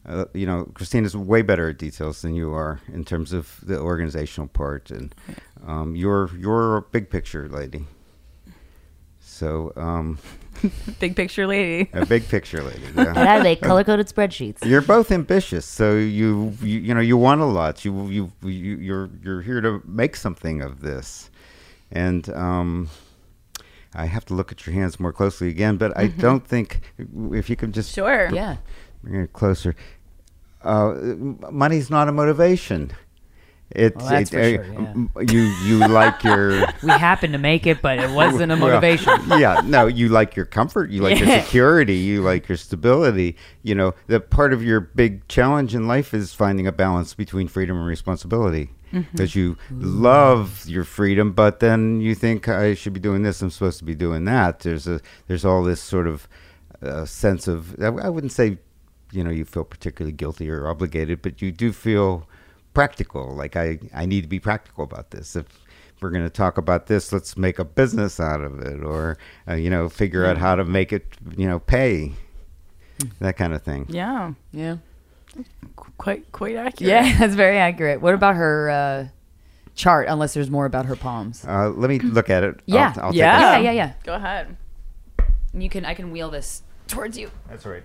Uh, 0.05 0.25
you 0.33 0.45
know, 0.45 0.65
Krystyna's 0.73 1.15
way 1.15 1.41
better 1.41 1.69
at 1.69 1.77
details 1.77 2.21
than 2.21 2.35
you 2.35 2.51
are 2.53 2.81
in 2.91 3.05
terms 3.05 3.31
of 3.31 3.59
the 3.63 3.79
organizational 3.79 4.47
part, 4.49 4.91
and 4.91 5.15
um, 5.65 5.95
you're 5.95 6.29
you're 6.37 6.77
a 6.77 6.81
big 6.81 7.09
picture 7.09 7.47
lady. 7.47 7.85
So, 9.19 9.71
um, 9.75 10.19
Big 10.99 11.15
picture 11.15 11.47
lady. 11.47 11.89
a 11.93 12.05
big 12.05 12.27
picture 12.27 12.61
lady. 12.61 12.83
Yeah. 12.95 13.13
I 13.15 13.41
make 13.41 13.61
color 13.61 13.83
coded 13.83 14.07
spreadsheets. 14.07 14.63
You're 14.63 14.81
both 14.81 15.11
ambitious, 15.11 15.65
so 15.65 15.95
you, 15.95 16.55
you 16.61 16.79
you 16.79 16.93
know 16.93 17.01
you 17.01 17.17
want 17.17 17.41
a 17.41 17.45
lot. 17.45 17.83
You 17.83 18.07
you, 18.07 18.31
you 18.43 18.75
you're 18.77 19.09
you're 19.23 19.41
here 19.41 19.59
to 19.61 19.81
make 19.85 20.15
something 20.15 20.61
of 20.61 20.81
this, 20.81 21.29
and 21.91 22.29
um, 22.29 22.89
I 23.95 24.05
have 24.05 24.25
to 24.25 24.33
look 24.35 24.51
at 24.51 24.65
your 24.67 24.73
hands 24.75 24.99
more 24.99 25.11
closely 25.11 25.49
again. 25.49 25.77
But 25.77 25.97
I 25.97 26.07
don't 26.07 26.45
think 26.45 26.81
if 27.31 27.49
you 27.49 27.55
could 27.55 27.73
just 27.73 27.93
Sure. 27.93 28.29
Yeah. 28.31 28.57
Bring 29.03 29.21
it 29.21 29.33
closer. 29.33 29.75
Uh, 30.63 30.93
money's 31.51 31.89
not 31.89 32.07
a 32.07 32.11
motivation. 32.11 32.91
It, 33.71 33.95
Well, 33.95 34.13
it- 34.13 34.33
uh, 34.33 34.39
sure, 34.39 34.63
yeah. 34.65 34.93
You 35.33 35.41
you 35.65 35.77
like 35.87 36.23
your 36.23 36.65
We 36.83 36.89
happened 36.91 37.33
to 37.33 37.39
make 37.39 37.65
it, 37.65 37.81
but 37.81 37.97
it 37.97 38.09
wasn't 38.11 38.51
a 38.51 38.55
well, 38.59 38.67
motivation. 38.69 39.13
yeah, 39.39 39.61
no, 39.65 39.87
you 39.87 40.09
like 40.09 40.35
your 40.35 40.45
comfort, 40.45 40.91
you 40.91 41.01
like 41.01 41.17
your 41.19 41.27
security, 41.41 41.95
you 41.95 42.21
like 42.21 42.47
your 42.47 42.57
stability. 42.57 43.35
You 43.63 43.73
know, 43.75 43.93
the 44.07 44.19
part 44.19 44.53
of 44.53 44.63
your 44.63 44.79
big 44.79 45.27
challenge 45.27 45.73
in 45.73 45.87
life 45.87 46.13
is 46.13 46.33
finding 46.33 46.67
a 46.67 46.71
balance 46.71 47.13
between 47.15 47.47
freedom 47.47 47.75
and 47.77 47.85
responsibility. 47.87 48.69
because 48.91 49.35
you 49.35 49.57
love 49.71 50.65
your 50.67 50.83
freedom, 50.83 51.31
but 51.31 51.59
then 51.59 51.99
you 51.99 52.13
think 52.13 52.47
I 52.47 52.75
should 52.75 52.93
be 52.93 52.99
doing 52.99 53.23
this. 53.23 53.41
I'm 53.41 53.49
supposed 53.49 53.79
to 53.79 53.85
be 53.85 53.95
doing 53.95 54.25
that. 54.25 54.59
There's 54.59 54.85
a 54.87 55.01
there's 55.27 55.43
all 55.43 55.63
this 55.63 55.81
sort 55.81 56.05
of 56.07 56.27
uh, 56.83 57.05
sense 57.05 57.47
of 57.47 57.75
I, 57.81 57.87
I 57.87 58.09
wouldn't 58.09 58.31
say 58.33 58.59
you 59.13 59.23
know 59.23 59.29
you 59.29 59.45
feel 59.45 59.63
particularly 59.63 60.13
guilty 60.13 60.49
or 60.49 60.67
obligated, 60.67 61.21
but 61.21 61.41
you 61.41 61.51
do 61.51 61.71
feel 61.71 62.27
practical. 62.73 63.33
Like 63.35 63.55
I 63.55 63.79
I 63.93 64.05
need 64.05 64.21
to 64.21 64.27
be 64.27 64.39
practical 64.39 64.83
about 64.83 65.11
this. 65.11 65.35
If 65.35 65.45
we're 66.01 66.09
going 66.09 66.23
to 66.23 66.29
talk 66.29 66.57
about 66.57 66.87
this, 66.87 67.13
let's 67.13 67.37
make 67.37 67.59
a 67.59 67.63
business 67.63 68.19
out 68.19 68.41
of 68.41 68.59
it, 68.59 68.83
or 68.83 69.17
uh, 69.47 69.53
you 69.53 69.69
know 69.69 69.89
figure 69.89 70.25
out 70.25 70.37
how 70.37 70.55
to 70.55 70.65
make 70.65 70.91
it 70.91 71.05
you 71.37 71.47
know 71.47 71.59
pay. 71.59 72.13
That 73.19 73.37
kind 73.37 73.53
of 73.53 73.63
thing. 73.63 73.85
Yeah. 73.89 74.33
Yeah. 74.51 74.77
Quite 75.97 76.31
quite 76.31 76.55
accurate. 76.55 76.89
Yeah, 76.89 77.17
that's 77.19 77.35
very 77.35 77.57
accurate. 77.57 78.01
What 78.01 78.13
about 78.13 78.35
her 78.35 78.69
uh, 78.69 79.07
chart? 79.75 80.07
Unless 80.07 80.35
there's 80.35 80.49
more 80.49 80.65
about 80.65 80.85
her 80.85 80.95
palms. 80.95 81.43
Uh, 81.45 81.69
let 81.69 81.89
me 81.89 81.99
look 81.99 82.29
at 82.29 82.43
it. 82.43 82.61
Yeah. 82.65 82.93
I'll, 82.97 83.05
I'll 83.05 83.15
Yeah. 83.15 83.55
Take 83.55 83.63
Yeah, 83.63 83.71
yeah, 83.71 83.71
yeah. 83.71 83.93
Go 84.03 84.13
ahead. 84.13 84.55
You 85.53 85.69
can. 85.69 85.85
I 85.85 85.95
can 85.95 86.11
wheel 86.11 86.29
this 86.29 86.61
towards 86.87 87.17
you. 87.17 87.31
That's 87.49 87.65
right. 87.65 87.83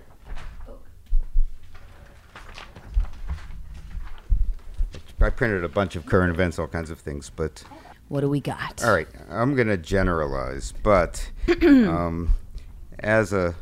I 5.21 5.29
printed 5.29 5.63
a 5.63 5.69
bunch 5.69 5.95
of 5.95 6.05
current 6.05 6.33
events, 6.33 6.59
all 6.59 6.67
kinds 6.67 6.89
of 6.89 6.99
things, 6.99 7.29
but 7.29 7.63
What 8.07 8.21
do 8.21 8.29
we 8.29 8.39
got? 8.39 8.83
all 8.83 8.93
right, 8.93 9.07
I'm 9.29 9.55
going 9.55 9.67
to 9.67 9.77
generalize. 9.77 10.73
But 10.83 11.29
um, 11.61 12.33
as 12.99 13.33
a 13.33 13.55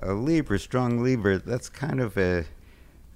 a 0.00 0.12
Libra, 0.12 0.58
strong 0.58 1.02
Libra, 1.02 1.38
that's 1.38 1.68
kind 1.68 2.00
of 2.00 2.16
a 2.18 2.44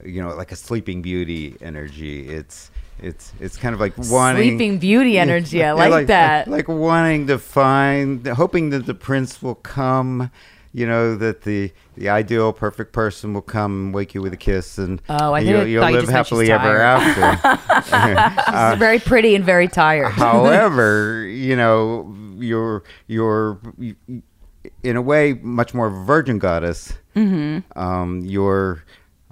you 0.05 0.23
know 0.23 0.35
like 0.35 0.53
a 0.53 0.57
Sleeping 0.57 1.03
Beauty 1.03 1.57
energy. 1.61 2.29
It's 2.29 2.71
it's 3.01 3.33
it's 3.41 3.57
kind 3.57 3.75
of 3.75 3.81
like 3.81 3.97
wanting 3.97 4.49
Sleeping 4.59 4.79
Beauty 4.79 5.19
energy. 5.19 5.63
I 5.63 5.67
Yeah, 5.69 5.73
like, 5.75 6.07
that. 6.09 6.49
Like 6.49 6.69
wanting 6.69 7.27
to 7.29 7.39
find, 7.39 8.27
hoping 8.27 8.71
that 8.71 8.87
the 8.87 8.95
prince 8.95 9.43
will 9.43 9.55
come. 9.57 10.31
You 10.73 10.87
know 10.87 11.17
that 11.17 11.43
the 11.43 11.73
the 11.97 12.09
ideal 12.09 12.53
perfect 12.53 12.93
person 12.93 13.33
will 13.33 13.43
come 13.43 13.87
and 13.87 13.95
wake 13.95 14.15
you 14.15 14.23
with 14.23 14.33
a 14.33 14.37
kiss, 14.37 14.79
and 14.79 15.01
Oh, 15.09 15.33
I 15.33 15.41
and 15.41 15.49
you'll, 15.49 15.67
you'll 15.67 15.89
you 15.89 15.93
live 15.93 16.03
she's 16.03 16.11
happily 16.11 16.53
ever 16.53 16.81
after. 16.81 17.39
She's 18.73 18.79
very 18.79 18.99
pretty 18.99 19.35
and 19.35 19.45
very 19.45 19.69
tired. 19.69 20.11
However, 20.13 21.25
you 21.27 21.57
know 21.57 22.15
you're 22.37 22.85
you're 23.07 23.59
in 24.83 24.97
a 24.97 25.03
way 25.03 25.35
much 25.35 25.75
more 25.75 25.87
of 25.87 25.95
a 25.95 26.05
virgin 26.05 26.39
goddess. 26.39 26.93
Mm-hmm. 27.17 27.79
Um, 27.79 28.21
you're 28.21 28.85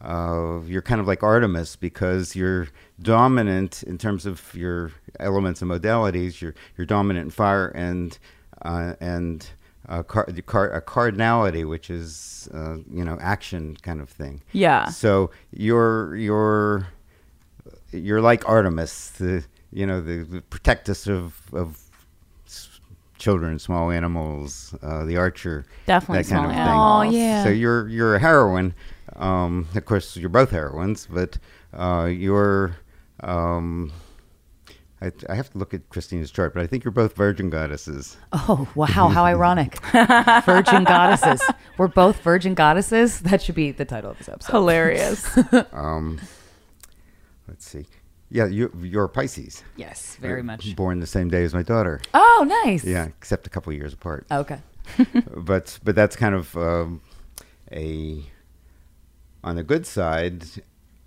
uh, 0.03 0.61
you're 0.67 0.83
kind 0.83 1.01
of 1.01 1.07
like 1.07 1.23
Artemis 1.23 1.77
because 1.77 2.37
you're 2.37 2.69
dominant 3.01 3.83
in 3.83 3.99
terms 3.99 4.27
of 4.27 4.55
your 4.55 4.93
elements 5.21 5.63
and 5.63 5.71
modalities. 5.71 6.41
You're 6.41 6.55
you're 6.77 6.87
dominant 6.87 7.25
in 7.25 7.31
fire 7.31 7.69
and 7.69 8.19
uh, 8.63 8.95
and 9.01 9.49
uh, 9.89 10.03
car- 10.03 10.27
the 10.29 10.43
car- 10.43 10.71
a 10.71 10.83
cardinality, 10.83 11.69
which 11.69 11.91
is 11.91 12.49
uh, 12.55 12.77
you 12.91 13.05
know 13.05 13.19
action 13.21 13.77
kind 13.83 14.01
of 14.01 14.09
thing. 14.09 14.43
Yeah. 14.53 14.87
So 14.87 15.31
you're 15.53 16.17
you're 16.17 16.89
you're 17.93 18.21
like 18.21 18.49
Artemis, 18.49 19.11
the 19.11 19.45
you 19.73 19.87
know 19.87 20.01
the, 20.01 20.25
the 20.25 20.41
protectress 20.43 21.07
of 21.07 21.41
of 21.53 21.81
children, 23.19 23.59
small 23.59 23.91
animals, 23.91 24.75
uh, 24.83 25.05
the 25.05 25.17
archer, 25.17 25.65
Definitely 25.87 26.23
that 26.23 26.29
kind 26.29 26.41
small 26.43 26.51
of 26.51 26.57
animals. 26.57 27.13
thing. 27.13 27.15
Oh, 27.15 27.19
yeah. 27.25 27.45
So 27.45 27.51
you're 27.51 27.89
you're 27.89 28.15
a 28.17 28.19
heroine. 28.19 28.75
Um, 29.17 29.69
of 29.75 29.85
course, 29.85 30.17
you're 30.17 30.29
both 30.29 30.51
heroines, 30.51 31.07
but 31.11 31.39
uh, 31.73 32.07
you're. 32.07 32.77
Um, 33.21 33.93
I, 35.03 35.13
I 35.29 35.35
have 35.35 35.51
to 35.51 35.59
look 35.59 35.75
at 35.75 35.89
Krystyna's 35.91 36.31
chart, 36.31 36.55
but 36.55 36.63
I 36.63 36.67
think 36.67 36.83
you're 36.83 36.91
both 36.91 37.15
virgin 37.15 37.51
goddesses. 37.51 38.17
Oh 38.33 38.67
wow! 38.75 38.87
How 38.87 39.25
ironic. 39.25 39.79
virgin 40.45 40.85
goddesses. 40.85 41.43
We're 41.77 41.89
both 41.89 42.21
virgin 42.23 42.55
goddesses. 42.55 43.21
That 43.21 43.43
should 43.43 43.55
be 43.55 43.73
the 43.73 43.85
title 43.85 44.11
of 44.11 44.19
this 44.19 44.29
episode. 44.29 44.53
Hilarious. 44.53 45.39
Um, 45.73 46.21
let's 47.47 47.67
see. 47.69 47.87
Yeah, 48.31 48.47
you, 48.47 48.73
you're 48.83 49.09
Pisces. 49.09 49.63
Yes, 49.77 50.17
very 50.17 50.37
You're 50.39 50.43
much. 50.43 50.75
Born 50.75 51.01
the 51.01 51.07
same 51.07 51.29
day 51.29 51.45
as 51.45 51.55
my 51.55 51.63
daughter. 51.63 52.01
Oh, 52.13 52.63
nice. 52.65 52.85
Yeah, 52.85 53.07
except 53.07 53.47
a 53.47 53.51
couple 53.51 53.73
years 53.73 53.93
apart. 53.93 54.27
Okay. 54.31 54.59
but 55.37 55.79
but 55.85 55.95
that's 55.95 56.17
kind 56.17 56.35
of 56.35 56.57
um, 56.57 57.01
a 57.71 58.23
on 59.45 59.57
the 59.57 59.63
good 59.63 59.87
side. 59.87 60.45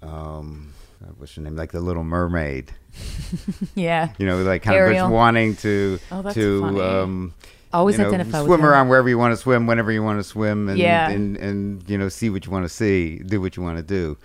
Um, 0.02 0.74
what's 1.18 1.36
her 1.36 1.42
name? 1.42 1.56
Like 1.56 1.72
the 1.72 1.82
Little 1.82 2.04
Mermaid. 2.04 2.72
Yeah. 3.76 4.14
You 4.18 4.26
know, 4.26 4.42
like 4.44 4.64
kind 4.64 4.78
of 4.80 4.92
just 4.94 5.12
wanting 5.12 5.56
to 5.58 6.00
Oh, 6.12 6.32
to 6.34 6.62
funny. 6.62 6.82
um, 6.82 7.34
Always 7.72 7.98
you 7.98 8.04
know, 8.04 8.10
identify 8.10 8.44
swim 8.44 8.66
around 8.66 8.90
wherever 8.90 9.08
you 9.08 9.18
want 9.18 9.32
to 9.32 9.38
swim, 9.38 9.68
whenever 9.68 9.92
you 9.92 10.02
want 10.04 10.20
to 10.20 10.24
swim, 10.24 10.70
and, 10.70 10.78
Yeah. 10.80 11.10
and 11.10 11.38
and 11.38 11.88
you 11.90 11.98
know 11.98 12.10
see 12.10 12.30
what 12.32 12.46
you 12.46 12.52
want 12.52 12.66
to 12.66 12.70
see, 12.70 13.20
do 13.20 13.40
what 13.40 13.56
you 13.56 13.64
want 13.64 13.78
to 13.78 13.84
do. 13.84 14.18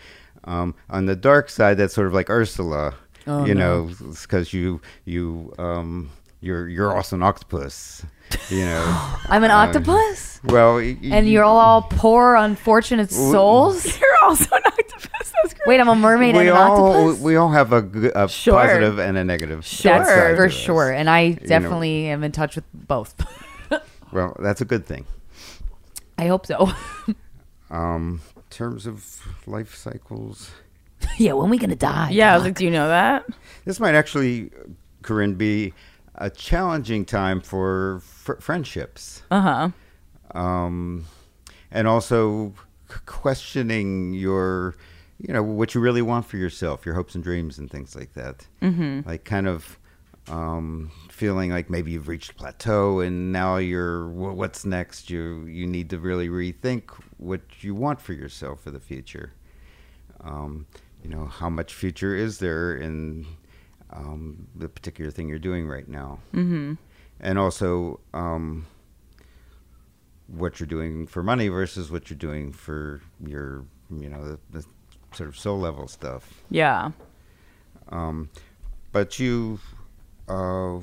Um, 0.45 0.75
on 0.91 1.07
the 1.07 1.15
dark 1.17 1.51
side, 1.51 1.77
that's 1.77 1.93
sort 1.95 2.07
of 2.07 2.15
like 2.15 2.31
Ursula. 2.31 2.95
Oh, 3.27 3.45
you 3.45 3.55
no. 3.55 3.87
know, 3.87 3.95
because 4.23 4.53
you 4.55 4.81
you 5.05 5.53
um, 5.59 6.11
you're 6.41 6.69
you're 6.69 6.95
also 6.97 7.17
an 7.17 7.23
octopus. 7.23 8.05
You 8.51 8.65
know, 8.67 9.15
I'm 9.29 9.45
an 9.45 9.51
octopus, 9.51 10.41
well, 10.45 10.75
y- 10.77 10.97
y- 11.03 11.09
and 11.13 11.29
you're 11.29 11.45
all 11.45 11.83
poor, 11.83 12.35
unfortunate 12.37 13.11
souls. 13.11 13.85
You're 14.01 14.17
also 14.23 14.55
an 14.57 14.63
octopus. 14.67 15.33
That's 15.43 15.55
great. 15.55 15.67
Wait, 15.67 15.81
I'm 15.81 15.89
a 15.89 15.95
mermaid 15.95 16.35
we 16.35 16.41
and 16.41 16.51
an 16.51 16.57
all 16.57 16.93
octopus. 16.93 17.21
we 17.23 17.37
all 17.37 17.51
have 17.51 17.73
a 17.73 18.29
Sure. 18.29 18.55
positive 18.55 18.99
and 18.99 19.17
a 19.17 19.25
negative. 19.25 19.61
That's 19.83 20.37
for 20.37 20.49
sure, 20.51 20.91
and 20.93 21.09
I 21.11 21.29
know. 21.31 21.37
definitely 21.47 22.07
am 22.09 22.23
in 22.25 22.33
touch 22.33 22.57
with 22.57 22.65
both. 22.73 23.15
Well, 24.13 24.37
that's 24.39 24.61
a 24.61 24.65
good 24.65 24.87
thing. 24.87 25.07
I 26.19 26.27
hope 26.29 26.47
so. 26.47 26.71
Um, 27.71 28.21
in 28.37 28.43
terms 28.51 28.87
of 28.87 29.05
life 29.47 29.75
cycles. 29.75 30.53
yeah, 31.19 31.33
when 31.33 31.51
we 31.51 31.59
gonna 31.59 31.75
die? 31.75 32.11
Yeah, 32.11 32.33
I 32.33 32.37
was 32.37 32.45
like, 32.45 32.55
do 32.55 32.65
you 32.65 32.71
know 32.71 32.87
that? 32.89 33.27
This 33.65 33.81
might 33.81 33.95
actually, 33.97 34.51
Corinne, 35.03 35.35
be 35.35 35.73
a 36.17 36.31
challenging 36.31 37.05
time 37.05 37.41
for 37.41 38.01
fr- 38.05 38.41
friendships, 38.41 39.23
Uh 39.31 39.41
huh. 39.41 40.39
um, 40.39 41.05
and 41.71 41.87
also 41.89 42.55
c- 42.91 42.97
questioning 43.07 44.15
your, 44.15 44.75
you 45.19 45.33
know, 45.35 45.43
what 45.43 45.75
you 45.75 45.81
really 45.81 46.03
want 46.03 46.27
for 46.27 46.37
yourself, 46.37 46.87
your 46.87 46.95
hopes 46.95 47.15
and 47.15 47.25
dreams, 47.25 47.59
and 47.59 47.71
things 47.71 47.97
like 47.97 48.13
that. 48.15 48.47
Mm-hmm. 48.63 49.09
Like 49.09 49.25
kind 49.25 49.47
of 49.49 49.79
um, 50.29 50.91
feeling 51.11 51.51
like 51.51 51.69
maybe 51.69 51.91
you've 51.91 52.09
reached 52.09 52.31
a 52.31 52.35
plateau, 52.35 53.01
and 53.01 53.33
now 53.33 53.57
you're 53.57 54.09
wh- 54.09 54.37
what's 54.37 54.65
next. 54.65 55.11
You 55.11 55.45
you 55.47 55.67
need 55.67 55.91
to 55.91 55.99
really 55.99 56.29
rethink 56.29 56.83
what 57.19 57.41
you 57.63 57.75
want 57.75 58.01
for 58.01 58.13
yourself 58.13 58.61
for 58.63 58.71
the 58.71 58.81
future. 58.81 59.33
Um, 60.21 60.67
you 61.03 61.11
know, 61.11 61.27
how 61.27 61.51
much 61.51 61.75
future 61.75 62.15
is 62.17 62.39
there 62.39 62.75
in 62.77 63.27
um, 63.95 64.49
the 64.55 64.69
particular 64.69 65.11
thing 65.11 65.29
you're 65.29 65.39
doing 65.39 65.67
right 65.67 65.89
now? 65.89 66.19
Mm-hmm. 66.35 66.75
And 67.21 67.39
also, 67.39 68.01
um, 68.13 68.67
what 70.27 70.59
you're 70.59 70.67
doing 70.67 71.07
for 71.07 71.23
money 71.23 71.49
versus 71.49 71.91
what 71.91 72.11
you're 72.11 72.19
doing 72.19 72.53
for 72.53 73.01
your, 73.25 73.65
you 73.91 74.09
know, 74.09 74.25
the, 74.25 74.39
the 74.51 74.65
sort 75.13 75.29
of 75.29 75.39
soul 75.39 75.59
level 75.59 75.87
stuff. 75.87 76.43
Yeah. 76.51 76.91
Um, 77.91 78.31
but 78.93 79.19
you 79.19 79.59
uh, 80.29 80.79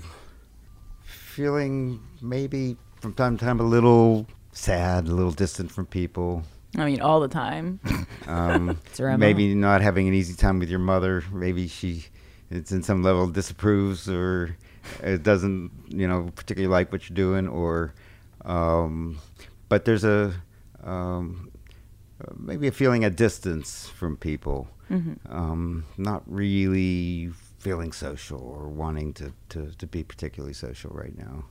feeling 1.04 2.00
maybe 2.22 2.78
from 3.00 3.14
time 3.14 3.38
to 3.38 3.46
time 3.46 3.60
a 3.60 3.64
little 3.64 4.28
sad, 4.52 5.08
a 5.08 5.14
little 5.14 5.32
distant 5.32 5.72
from 5.72 5.86
people. 5.86 6.44
I 6.78 6.86
mean, 6.86 7.02
all 7.02 7.20
the 7.20 7.28
time. 7.28 7.80
Um, 8.28 8.78
maybe 8.98 9.56
not 9.56 9.82
having 9.82 10.08
an 10.08 10.14
easy 10.14 10.36
time 10.36 10.60
with 10.60 10.70
your 10.70 10.80
mother. 10.80 11.24
Maybe 11.34 11.68
she, 11.68 12.06
it's 12.52 12.72
in 12.72 12.84
some 12.84 13.02
level 13.02 13.28
disapproves 13.28 14.10
or 14.10 14.58
it 15.02 15.24
doesn't, 15.24 15.72
you 15.88 16.08
know, 16.08 16.30
particularly 16.36 16.72
like 16.72 16.92
what 16.92 17.10
you're 17.10 17.16
doing. 17.16 17.48
Or, 17.48 17.94
um, 18.46 19.20
but 19.70 19.86
there's 19.86 20.04
a 20.04 20.34
um, 20.84 21.52
uh, 22.22 22.34
maybe 22.38 22.68
a 22.68 22.72
feeling 22.72 23.06
of 23.06 23.16
distance 23.16 23.88
from 23.88 24.18
people. 24.18 24.68
Um, 25.30 25.86
not 25.98 26.22
really 26.26 27.30
feeling 27.60 27.94
social 27.94 28.42
or 28.42 28.68
wanting 28.68 29.14
to, 29.14 29.32
to, 29.50 29.72
to 29.78 29.88
be 29.88 30.04
particularly 30.04 30.54
social 30.54 30.92
right 30.94 31.18
now. 31.18 31.46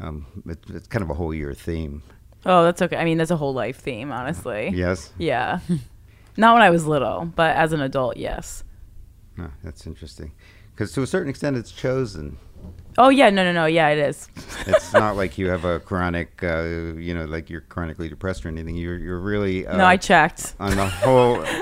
Um, 0.00 0.26
it, 0.46 0.58
it's 0.70 0.86
kind 0.86 1.02
of 1.02 1.10
a 1.10 1.14
whole 1.14 1.34
year 1.34 1.52
theme. 1.52 2.02
Oh, 2.46 2.64
that's 2.64 2.80
okay. 2.80 2.96
I 2.96 3.04
mean, 3.04 3.18
that's 3.18 3.30
a 3.30 3.36
whole 3.36 3.52
life 3.52 3.80
theme, 3.80 4.10
honestly. 4.10 4.70
Yes. 4.72 5.12
Yeah. 5.18 5.60
Not 6.38 6.54
when 6.54 6.62
I 6.62 6.70
was 6.70 6.86
little, 6.86 7.24
but 7.26 7.56
as 7.56 7.72
an 7.72 7.80
adult, 7.80 8.16
yes. 8.16 8.62
Huh, 9.38 9.48
that's 9.62 9.86
interesting. 9.86 10.32
Because 10.74 10.92
to 10.92 11.02
a 11.02 11.06
certain 11.06 11.30
extent, 11.30 11.56
it's 11.56 11.72
chosen. 11.72 12.38
Oh 12.98 13.08
yeah, 13.08 13.30
no, 13.30 13.44
no, 13.44 13.52
no. 13.52 13.66
Yeah, 13.66 13.88
it 13.88 13.98
is. 13.98 14.28
It's 14.66 14.92
not 14.92 15.16
like 15.20 15.38
you 15.38 15.48
have 15.48 15.64
a 15.64 15.80
chronic, 15.80 16.42
uh, 16.42 16.62
you 16.96 17.14
know, 17.14 17.24
like 17.24 17.48
you're 17.50 17.60
chronically 17.62 18.08
depressed 18.08 18.44
or 18.44 18.48
anything. 18.48 18.76
You're 18.76 18.98
you're 18.98 19.20
really 19.20 19.66
uh, 19.66 19.76
no, 19.76 19.84
I 19.84 19.96
checked. 19.96 20.54
on 20.58 20.76
the 20.76 20.86
whole. 20.86 21.42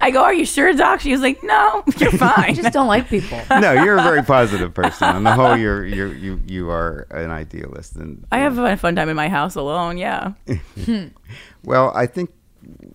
I 0.00 0.10
go, 0.10 0.22
"Are 0.22 0.34
you 0.34 0.44
sure, 0.44 0.72
Doc?" 0.74 1.00
She 1.00 1.10
was 1.10 1.22
like, 1.22 1.42
"No, 1.42 1.82
you're 1.98 2.12
fine. 2.12 2.32
I 2.36 2.52
just 2.52 2.72
don't 2.72 2.86
like 2.86 3.08
people. 3.08 3.40
no, 3.50 3.72
you're 3.72 3.96
a 3.98 4.02
very 4.02 4.22
positive 4.22 4.74
person. 4.74 5.08
On 5.08 5.24
the 5.24 5.32
whole, 5.32 5.56
you're 5.56 5.84
you're 5.84 6.14
you 6.14 6.40
you 6.46 6.70
are 6.70 7.06
an 7.10 7.30
idealist, 7.30 7.96
and 7.96 8.26
I 8.30 8.38
have 8.38 8.58
a 8.58 8.76
fun 8.76 8.96
time 8.96 9.08
in 9.08 9.16
my 9.16 9.28
house 9.28 9.54
alone. 9.54 9.96
Yeah. 9.98 10.32
Well, 11.64 11.90
I 11.94 12.06
think 12.06 12.30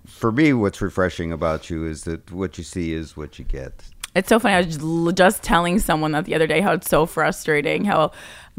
for 0.06 0.32
me, 0.32 0.54
what's 0.54 0.82
refreshing 0.82 1.32
about 1.32 1.70
you 1.70 1.86
is 1.86 2.04
that 2.04 2.32
what 2.32 2.58
you 2.58 2.64
see 2.64 2.94
is 2.94 3.18
what 3.18 3.40
you 3.40 3.46
get. 3.46 3.84
It's 4.16 4.30
so 4.30 4.40
funny. 4.40 4.54
I 4.54 4.58
was 4.60 5.14
just, 5.16 5.44
telling 5.44 5.80
someone 5.80 6.12
that 6.12 6.26
the 6.26 6.36
other 6.36 6.46
day 6.46 6.62
how 6.62 6.74
it's 6.74 6.88
so 6.88 7.06
frustrating 7.06 7.86
how 7.86 8.12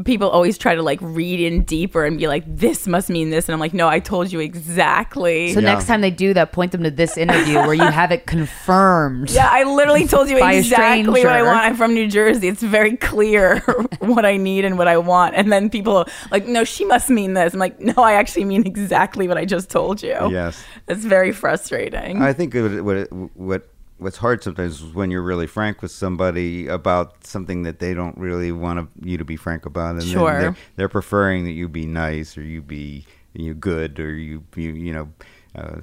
people 0.03 0.29
always 0.29 0.57
try 0.57 0.75
to 0.75 0.81
like 0.81 0.99
read 1.01 1.39
in 1.39 1.63
deeper 1.63 2.03
and 2.03 2.17
be 2.17 2.27
like, 2.27 2.43
this 2.47 2.85
must 2.85 3.09
mean 3.09 3.29
this. 3.29 3.47
And 3.47 3.53
I'm 3.53 3.59
like, 3.61 3.73
no, 3.73 3.87
I 3.87 3.99
told 3.99 4.31
you 4.31 4.41
exactly. 4.41 5.53
So 5.53 5.61
Yeah. 5.61 5.73
next 5.73 5.87
time 5.87 6.01
they 6.01 6.11
do 6.11 6.33
that, 6.33 6.51
point 6.51 6.73
them 6.73 6.83
to 6.83 6.91
this 6.91 7.15
interview 7.17 7.55
where 7.59 7.73
you 7.73 7.83
have 7.83 8.11
it 8.11 8.25
confirmed. 8.25 9.29
yeah, 9.31 9.47
I 9.49 9.63
literally 9.63 10.05
told 10.05 10.29
you 10.29 10.37
exactly 10.37 11.23
what 11.23 11.27
I 11.31 11.43
want. 11.43 11.59
I'm 11.59 11.75
from 11.77 11.93
New 11.93 12.07
Jersey. 12.07 12.49
It's 12.49 12.61
very 12.61 12.97
clear 12.97 13.59
what 13.99 14.25
I 14.25 14.35
need 14.35 14.65
and 14.65 14.77
what 14.77 14.87
I 14.89 14.97
want. 14.97 15.35
And 15.35 15.51
then 15.51 15.69
people 15.69 15.95
are 15.97 16.05
like, 16.29 16.45
no, 16.45 16.65
she 16.65 16.83
must 16.83 17.09
mean 17.09 17.33
this. 17.33 17.53
I'm 17.53 17.59
like, 17.59 17.79
no, 17.79 17.93
I 17.97 18.13
actually 18.13 18.45
mean 18.45 18.67
exactly 18.67 19.27
what 19.29 19.37
I 19.37 19.45
just 19.45 19.69
told 19.69 20.03
you. 20.03 20.29
Yes. 20.29 20.61
It's 20.87 21.05
very 21.05 21.31
frustrating. 21.31 22.21
I 22.21 22.33
think 22.33 22.53
what 22.53 22.81
what 22.83 23.11
what 23.35 23.67
what's 23.97 24.17
hard 24.17 24.43
sometimes 24.43 24.81
is 24.81 24.93
when 24.93 25.09
you're 25.11 25.21
really 25.23 25.47
frank 25.47 25.81
with 25.81 25.91
somebody 25.91 26.67
about 26.67 27.25
something 27.25 27.63
that 27.63 27.79
they 27.79 27.93
don't 27.93 28.17
really 28.17 28.51
want 28.51 28.89
you 29.01 29.17
to 29.17 29.25
be 29.25 29.35
frank 29.37 29.65
about, 29.65 29.91
and 29.91 30.01
then 30.01 30.07
Sure. 30.07 30.39
they're, 30.41 30.55
they're 30.75 30.89
preferring 30.89 31.45
that 31.45 31.51
you 31.51 31.69
be 31.69 31.85
nice 31.85 32.37
or 32.37 32.41
you 32.43 32.61
be 32.61 33.05
you 33.33 33.53
good 33.53 33.99
or 33.99 34.13
you 34.13 34.43
you 34.55 34.71
you 34.73 34.93
know 34.93 35.09
uh, 35.55 35.77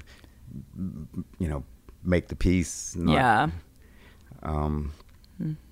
you 1.38 1.48
know 1.48 1.64
make 2.04 2.28
the 2.28 2.36
peace. 2.36 2.94
not- 2.96 3.12
yeah. 3.14 3.48
Um. 4.42 4.92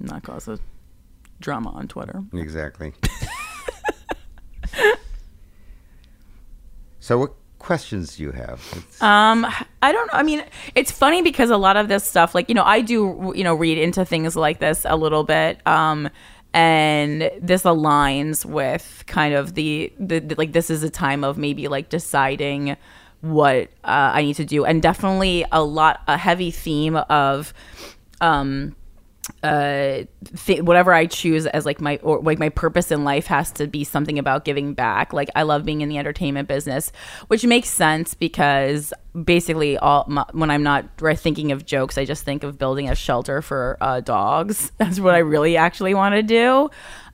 Not 0.00 0.22
cause 0.22 0.48
a 0.48 0.58
drama 1.40 1.70
on 1.70 1.86
Twitter. 1.88 2.22
Exactly. 2.32 2.92
so, 7.00 7.18
what 7.18 7.34
questions 7.60 8.16
do 8.16 8.24
you 8.24 8.32
have? 8.32 8.60
Um, 9.00 9.46
I 9.82 9.92
don't 9.92 10.06
know. 10.08 10.18
I 10.18 10.24
mean, 10.24 10.42
it's 10.74 10.90
funny 10.90 11.22
because 11.22 11.50
a 11.50 11.56
lot 11.56 11.76
of 11.76 11.86
this 11.86 12.02
stuff, 12.02 12.34
like 12.34 12.48
you 12.48 12.54
know, 12.56 12.64
I 12.64 12.80
do 12.80 13.32
you 13.36 13.44
know 13.44 13.54
read 13.54 13.78
into 13.78 14.04
things 14.04 14.34
like 14.34 14.58
this 14.58 14.84
a 14.84 14.96
little 14.96 15.22
bit. 15.22 15.64
Um, 15.64 16.10
and 16.52 17.30
this 17.40 17.62
aligns 17.62 18.44
with 18.44 19.04
kind 19.06 19.34
of 19.34 19.54
the, 19.54 19.92
the, 20.00 20.18
the 20.18 20.34
like 20.34 20.52
this 20.52 20.68
is 20.68 20.82
a 20.82 20.90
time 20.90 21.22
of 21.22 21.38
maybe 21.38 21.68
like 21.68 21.88
deciding 21.88 22.76
what 23.20 23.68
uh, 23.84 24.10
I 24.14 24.22
need 24.22 24.34
to 24.36 24.44
do, 24.44 24.64
and 24.64 24.82
definitely 24.82 25.44
a 25.52 25.62
lot 25.62 26.02
a 26.08 26.16
heavy 26.16 26.50
theme 26.50 26.96
of 26.96 27.54
um 28.20 28.74
uh 29.42 30.04
th- 30.44 30.62
whatever 30.62 30.92
I 30.92 31.06
choose 31.06 31.46
as 31.46 31.64
like 31.66 31.80
my 31.80 31.98
or 32.02 32.20
like 32.20 32.38
my 32.38 32.48
purpose 32.48 32.90
in 32.90 33.04
life 33.04 33.26
has 33.26 33.50
to 33.52 33.66
be 33.66 33.84
something 33.84 34.18
about 34.18 34.44
giving 34.44 34.74
back. 34.74 35.12
Like 35.12 35.30
I 35.34 35.42
love 35.42 35.64
being 35.64 35.80
in 35.80 35.88
the 35.88 35.98
entertainment 35.98 36.48
business, 36.48 36.92
which 37.28 37.44
makes 37.44 37.68
sense 37.68 38.14
because 38.14 38.92
basically 39.24 39.76
all 39.78 40.04
my, 40.08 40.24
when 40.32 40.50
I'm 40.50 40.62
not 40.62 40.84
thinking 41.16 41.52
of 41.52 41.66
jokes, 41.66 41.98
I 41.98 42.04
just 42.04 42.24
think 42.24 42.44
of 42.44 42.58
building 42.58 42.88
a 42.88 42.94
shelter 42.94 43.42
for 43.42 43.76
uh, 43.80 44.00
dogs. 44.00 44.72
That's 44.78 45.00
what 45.00 45.14
I 45.14 45.18
really 45.18 45.56
actually 45.56 45.94
want 45.94 46.14
to 46.14 46.22
do. 46.22 46.70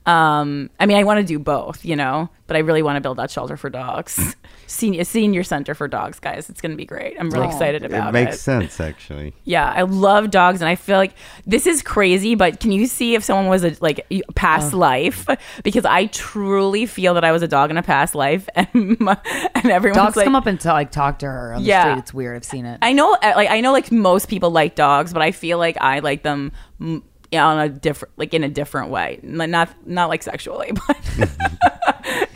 Um, 0.07 0.69
I 0.79 0.85
mean, 0.85 0.97
I 0.97 1.03
want 1.03 1.19
to 1.19 1.25
do 1.25 1.37
both, 1.37 1.83
you 1.83 1.95
know, 1.97 2.29
but 2.47 2.55
I 2.55 2.59
really 2.61 2.81
want 2.81 2.95
to 2.95 3.01
build 3.01 3.17
that 3.17 3.29
shelter 3.29 3.57
for 3.57 3.69
dogs, 3.69 4.37
senior 4.67 5.03
senior 5.03 5.43
center 5.43 5.75
for 5.75 5.89
dogs, 5.89 6.17
guys. 6.19 6.49
It's 6.49 6.61
going 6.61 6.71
to 6.71 6.77
be 6.77 6.85
great. 6.85 7.17
I'm 7.19 7.29
really 7.29 7.47
excited 7.47 7.83
about 7.83 8.09
it 8.09 8.11
makes 8.13 8.39
sense, 8.39 8.79
actually. 8.79 9.33
yeah, 9.43 9.69
I 9.69 9.81
love 9.81 10.31
dogs, 10.31 10.61
and 10.61 10.69
I 10.69 10.75
feel 10.75 10.95
like 10.97 11.13
this 11.45 11.67
is 11.67 11.81
crazy. 11.83 12.35
But 12.35 12.61
can 12.61 12.71
you 12.71 12.85
see 12.87 13.15
if 13.15 13.23
someone 13.25 13.47
was 13.47 13.65
a 13.65 13.75
like 13.81 14.07
past 14.35 14.73
life? 14.73 15.27
Because 15.63 15.83
I 15.85 16.05
truly 16.05 16.85
feel 16.85 17.15
that 17.15 17.25
I 17.25 17.31
was 17.33 17.41
a 17.41 17.47
dog 17.47 17.69
in 17.71 17.75
a 17.77 17.83
past 17.83 18.15
life, 18.15 18.47
and 18.55 18.97
my, 19.01 19.17
and 19.55 19.65
everyone's 19.65 19.97
Dogs 20.01 20.15
like, 20.15 20.23
come 20.23 20.35
up 20.35 20.45
and 20.45 20.59
t- 20.59 20.69
like 20.69 20.91
talk 20.91 21.19
to 21.19 21.25
her 21.25 21.53
on 21.53 21.63
the 21.63 21.67
Yeah. 21.67 21.83
street. 21.91 21.99
It's 21.99 22.13
weird. 22.13 22.37
I've 22.37 22.45
seen 22.45 22.65
it. 22.65 22.79
I 22.81 22.93
know, 22.93 23.13
uh, 23.21 23.33
like 23.35 23.49
I 23.49 23.59
know, 23.59 23.73
like 23.73 23.91
most 23.91 24.29
people 24.29 24.51
like 24.51 24.75
dogs, 24.75 25.11
but 25.11 25.21
I 25.21 25.31
feel 25.31 25.57
like 25.57 25.75
I 25.81 25.99
like 25.99 26.23
them. 26.23 26.53
mm, 26.79 27.01
on 27.33 27.59
a 27.59 27.69
different, 27.69 28.17
like 28.17 28.33
in 28.33 28.43
a 28.43 28.49
different 28.49 28.89
way, 28.89 29.19
N- 29.23 29.51
not 29.51 29.69
not 29.87 30.09
like 30.09 30.23
sexually, 30.23 30.71
but 30.87 30.97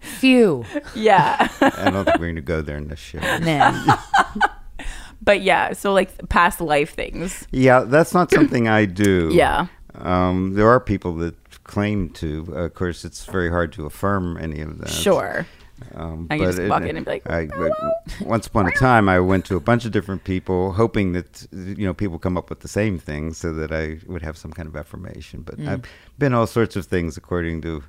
Few. 0.00 0.64
yeah, 0.94 1.48
I 1.60 1.90
don't 1.90 2.04
think 2.04 2.18
we're 2.18 2.26
going 2.26 2.36
to 2.36 2.42
go 2.42 2.62
there 2.62 2.76
in 2.76 2.88
this 2.88 3.00
show. 3.00 3.18
Nah. 3.18 3.96
but 5.22 5.42
yeah. 5.42 5.72
So 5.72 5.92
like 5.92 6.28
past 6.28 6.60
life 6.60 6.94
things. 6.94 7.46
Yeah, 7.50 7.80
that's 7.80 8.14
not 8.14 8.30
something 8.30 8.68
I 8.68 8.84
do. 8.86 9.30
Yeah. 9.34 9.66
Um, 9.94 10.54
there 10.54 10.68
are 10.70 10.80
people 10.80 11.14
that 11.16 11.34
claim 11.64 12.08
to. 12.10 12.46
of 12.54 12.74
course, 12.74 13.04
it's 13.04 13.24
very 13.26 13.50
hard 13.50 13.72
to 13.74 13.84
affirm 13.84 14.38
any 14.38 14.60
of 14.62 14.78
that. 14.78 14.88
Sure. 14.88 15.46
Um, 15.94 16.28
I 16.30 16.38
just 16.38 16.58
but 16.58 16.68
walk 16.68 16.82
in 16.84 16.96
and 16.96 17.04
be 17.04 17.12
like, 17.12 17.28
I, 17.30 17.46
but 17.46 17.72
once 18.26 18.46
upon 18.46 18.66
a 18.66 18.70
time, 18.72 19.08
I 19.08 19.18
went 19.20 19.44
to 19.46 19.56
a 19.56 19.60
bunch 19.60 19.84
of 19.84 19.90
different 19.92 20.22
people, 20.24 20.72
hoping 20.72 21.12
that 21.12 21.46
you 21.52 21.84
know 21.86 21.92
people 21.94 22.18
come 22.18 22.36
up 22.38 22.50
with 22.50 22.60
the 22.60 22.68
same 22.68 22.98
thing, 22.98 23.32
so 23.32 23.52
that 23.54 23.72
I 23.72 23.98
would 24.06 24.22
have 24.22 24.36
some 24.36 24.52
kind 24.52 24.68
of 24.68 24.76
affirmation. 24.76 25.42
But 25.42 25.58
Mm. 25.58 25.68
I've 25.68 25.82
been 26.18 26.34
all 26.34 26.46
sorts 26.46 26.76
of 26.76 26.86
things 26.86 27.16
according 27.16 27.62
to 27.62 27.82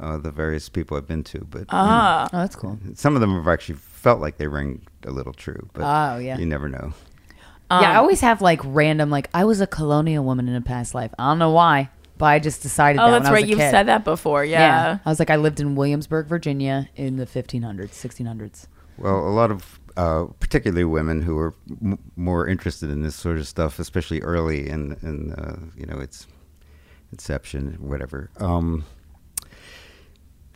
uh, 0.00 0.16
the 0.18 0.30
various 0.30 0.68
people 0.68 0.96
I've 0.96 1.06
been 1.06 1.22
to. 1.24 1.40
But 1.50 1.64
Ah. 1.68 2.28
Oh, 2.32 2.38
that's 2.38 2.56
cool. 2.56 2.78
some 2.94 3.14
of 3.14 3.20
them 3.20 3.34
have 3.36 3.48
actually 3.48 3.76
felt 3.76 4.20
like 4.20 4.38
they 4.38 4.48
ring 4.48 4.80
a 5.04 5.10
little 5.10 5.32
true. 5.34 5.68
But 5.74 5.82
Oh, 5.84 6.18
yeah. 6.18 6.38
you 6.38 6.46
never 6.46 6.68
know. 6.68 6.92
Um, 7.70 7.82
yeah, 7.82 7.92
I 7.92 7.96
always 7.96 8.20
have 8.20 8.42
like 8.42 8.60
random, 8.64 9.10
like 9.10 9.28
I 9.34 9.44
was 9.44 9.60
a 9.60 9.66
colonial 9.66 10.24
woman 10.24 10.48
in 10.48 10.54
a 10.54 10.60
past 10.60 10.94
life. 10.94 11.12
I 11.18 11.30
don't 11.30 11.38
know 11.38 11.50
why, 11.50 11.90
but 12.24 12.30
I 12.30 12.38
just 12.38 12.62
decided. 12.62 13.00
Oh, 13.00 13.10
that 13.10 13.10
that's 13.10 13.24
when 13.24 13.26
I 13.26 13.30
was 13.32 13.42
right. 13.42 13.44
a 13.44 13.48
You've 13.48 13.58
kid. 13.58 13.70
said 13.70 13.82
that 13.88 14.02
before. 14.02 14.46
Yeah. 14.46 14.96
I 15.04 15.08
was 15.10 15.18
like, 15.18 15.28
I 15.28 15.36
lived 15.36 15.60
in 15.60 15.74
Williamsburg, 15.74 16.26
Virginia, 16.26 16.88
in 16.96 17.16
the 17.16 17.26
1500s, 17.26 17.90
1600s. 17.90 18.66
Well, 18.96 19.18
a 19.28 19.28
lot 19.28 19.50
of 19.50 19.78
uh, 19.98 20.24
particularly 20.40 20.84
women 20.84 21.20
who 21.20 21.36
are 21.36 21.54
m- 21.82 21.98
more 22.16 22.48
interested 22.48 22.88
in 22.88 23.02
this 23.02 23.14
sort 23.14 23.36
of 23.36 23.46
stuff, 23.46 23.78
especially 23.78 24.22
early 24.22 24.66
in 24.66 24.96
in 25.02 25.32
uh, 25.34 25.66
you 25.76 25.84
know 25.84 25.98
its 25.98 26.26
inception, 27.12 27.76
whatever. 27.78 28.30
Um, 28.38 28.86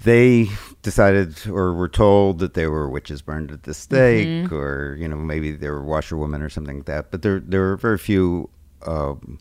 they 0.04 0.48
decided 0.80 1.46
or 1.48 1.74
were 1.74 1.90
told 1.90 2.38
that 2.38 2.54
they 2.54 2.66
were 2.66 2.88
witches 2.88 3.20
burned 3.20 3.50
at 3.50 3.64
the 3.64 3.74
stake, 3.74 4.50
or 4.50 4.96
you 4.98 5.06
know 5.06 5.16
maybe 5.16 5.52
they 5.52 5.68
were 5.68 5.84
washerwomen 5.84 6.40
or 6.40 6.48
something 6.48 6.78
like 6.78 6.86
that. 6.86 7.10
But 7.10 7.20
there 7.20 7.40
there 7.40 7.60
were 7.60 7.76
very 7.76 7.98
few. 7.98 8.48
Um, 8.86 9.38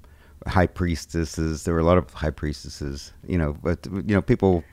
high 0.48 0.68
priestesses 0.68 1.64
there 1.64 1.74
were 1.74 1.80
a 1.80 1.84
lot 1.84 1.98
of 1.98 2.12
high 2.14 2.30
priestesses 2.32 3.12
you 3.28 3.38
know 3.38 3.56
but 3.62 3.86
you 3.86 4.16
know 4.16 4.22
people 4.22 4.64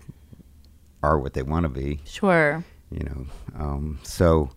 are 1.03 1.19
what 1.19 1.35
they 1.35 1.43
want 1.43 1.65
to 1.65 1.69
be 1.69 2.01
Sure. 2.05 2.65
you 2.91 3.01
know. 3.05 3.27
Um, 3.59 3.99
so 4.03 4.51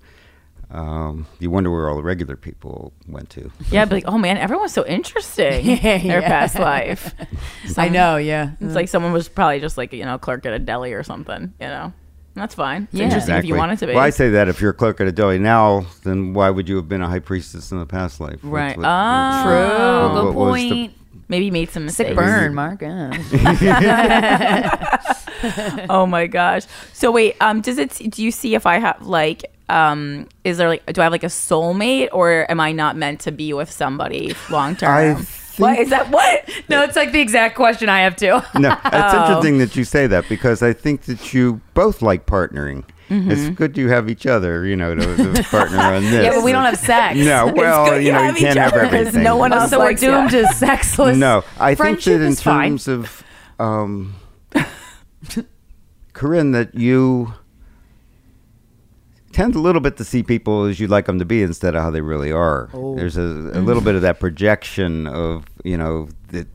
um, 0.69 1.25
you 1.39 1.49
wonder 1.49 1.71
where 1.71 1.89
all 1.89 1.95
the 1.95 2.03
regular 2.03 2.35
people 2.35 2.91
went 3.07 3.29
to. 3.31 3.51
Yeah, 3.71 3.85
but 3.85 3.93
like, 3.93 4.03
oh 4.07 4.17
man, 4.17 4.37
everyone's 4.37 4.73
so 4.73 4.85
interesting. 4.85 5.65
Yeah, 5.65 5.97
Their 5.97 6.21
yeah. 6.21 6.27
past 6.27 6.59
life. 6.59 7.13
I 7.77 7.87
know, 7.89 8.17
yeah. 8.17 8.51
It's 8.59 8.75
like 8.75 8.89
someone 8.89 9.13
was 9.13 9.29
probably 9.29 9.59
just 9.61 9.77
like 9.77 9.93
you 9.93 10.03
know 10.05 10.17
clerk 10.17 10.45
at 10.45 10.53
a 10.53 10.59
deli 10.59 10.91
or 10.93 11.03
something. 11.03 11.53
You 11.59 11.67
know, 11.67 11.93
that's 12.33 12.53
fine. 12.55 12.83
It's 12.91 12.95
Yeah. 12.95 13.05
interesting 13.05 13.35
if 13.35 13.45
you 13.45 13.55
want 13.55 13.71
it 13.73 13.79
to 13.79 13.87
be. 13.87 13.93
Well, 13.93 14.03
I 14.03 14.09
say 14.09 14.29
that 14.31 14.47
if 14.49 14.59
you're 14.59 14.71
a 14.71 14.73
clerk 14.73 14.99
at 14.99 15.07
a 15.07 15.11
deli 15.13 15.39
now, 15.39 15.85
then 16.03 16.33
why 16.33 16.49
would 16.49 16.67
you 16.67 16.75
have 16.77 16.89
been 16.89 17.01
a 17.01 17.07
high 17.09 17.19
priestess 17.19 17.71
in 17.71 17.79
the 17.79 17.85
past 17.85 18.19
life? 18.19 18.43
What's- 18.43 18.45
Right. 18.45 18.77
what- 18.77 18.85
Ah. 18.85 19.41
True. 19.45 19.53
Uh, 19.55 20.23
Good 20.25 20.35
what 20.35 20.51
was 20.51 20.61
the- 20.61 20.69
point. 20.69 20.93
Maybe 21.29 21.45
you 21.45 21.51
made 21.51 21.69
some 21.69 21.85
mistakes. 21.85 22.09
Sick 22.09 22.15
burn, 22.15 22.53
Mark. 22.55 22.81
Yeah. 22.81 23.13
oh 25.89 26.05
my 26.05 26.27
gosh. 26.27 26.63
So 26.93 27.11
wait, 27.11 27.35
um, 27.41 27.61
does 27.61 27.77
it? 27.77 27.89
Do 28.11 28.23
you 28.23 28.31
see 28.31 28.55
if 28.55 28.65
I 28.65 28.79
have 28.79 29.05
like, 29.05 29.45
um, 29.69 30.27
is 30.43 30.57
there 30.57 30.69
like, 30.69 30.85
do 30.93 31.01
I 31.01 31.03
have 31.05 31.11
like 31.11 31.23
a 31.23 31.27
soulmate, 31.27 32.09
or 32.13 32.49
am 32.49 32.59
I 32.59 32.71
not 32.71 32.95
meant 32.95 33.19
to 33.21 33.31
be 33.31 33.53
with 33.53 33.71
somebody 33.71 34.33
long 34.49 34.75
term? 34.75 35.25
What 35.57 35.79
is 35.79 35.89
that? 35.89 36.09
What? 36.11 36.49
no, 36.69 36.83
it's 36.83 36.95
like 36.95 37.11
the 37.11 37.19
exact 37.19 37.55
question 37.55 37.89
I 37.89 38.01
have 38.01 38.15
too. 38.15 38.39
No, 38.59 38.71
it's 38.73 38.79
Oh. 38.93 39.21
interesting 39.21 39.57
that 39.57 39.75
you 39.75 39.83
say 39.83 40.05
that 40.07 40.29
because 40.29 40.61
I 40.61 40.71
think 40.73 41.03
that 41.03 41.33
you 41.33 41.61
both 41.73 42.01
like 42.01 42.25
partnering. 42.25 42.83
Mm-hmm. 43.09 43.31
It's 43.31 43.49
good 43.55 43.77
you 43.77 43.87
have 43.89 44.09
each 44.09 44.25
other, 44.25 44.65
you 44.65 44.75
know, 44.75 44.93
to, 44.93 45.15
to 45.33 45.43
partner 45.49 45.77
on 45.79 46.03
this. 46.03 46.25
yeah, 46.25 46.31
but 46.31 46.43
we 46.43 46.51
don't 46.51 46.65
have 46.65 46.77
sex. 46.77 47.17
No, 47.17 47.53
well, 47.55 47.85
good 47.89 48.01
you 48.01 48.07
you 48.07 48.11
know, 48.13 48.19
you 48.19 48.25
have 48.25 48.35
can't 48.37 48.55
each 48.55 48.57
have 48.61 48.73
other 48.73 48.81
'cause 48.83 48.93
everything. 48.93 49.23
no 49.23 49.37
one 49.37 49.53
else 49.53 49.69
so 49.69 49.79
we're 49.79 49.93
doomed 49.93 50.31
to 50.31 50.45
sexless. 50.53 51.15
No, 51.17 51.43
I 51.59 51.73
think 51.75 52.01
that 52.03 52.15
in 52.15 52.21
is 52.23 52.41
fine. 52.41 52.71
terms 52.71 52.87
of 52.87 53.23
um, 53.59 54.15
Corinne, 56.13 56.51
that 56.51 56.75
you 56.75 57.33
tend 59.31 59.55
a 59.55 59.59
little 59.59 59.81
bit 59.81 59.97
to 59.97 60.03
see 60.03 60.23
people 60.23 60.65
as 60.65 60.79
you'd 60.79 60.89
like 60.89 61.05
them 61.05 61.19
to 61.19 61.25
be 61.25 61.43
instead 61.43 61.75
of 61.75 61.81
how 61.83 61.91
they 61.91 62.01
really 62.01 62.31
are. 62.31 62.69
Oh. 62.73 62.95
There's 62.95 63.17
a, 63.17 63.21
a 63.21 63.61
little 63.61 63.83
bit 63.83 63.95
of 63.95 64.01
that 64.01 64.19
projection 64.19 65.07
of 65.07 65.45
you 65.63 65.77
know 65.77 66.09
that 66.29 66.47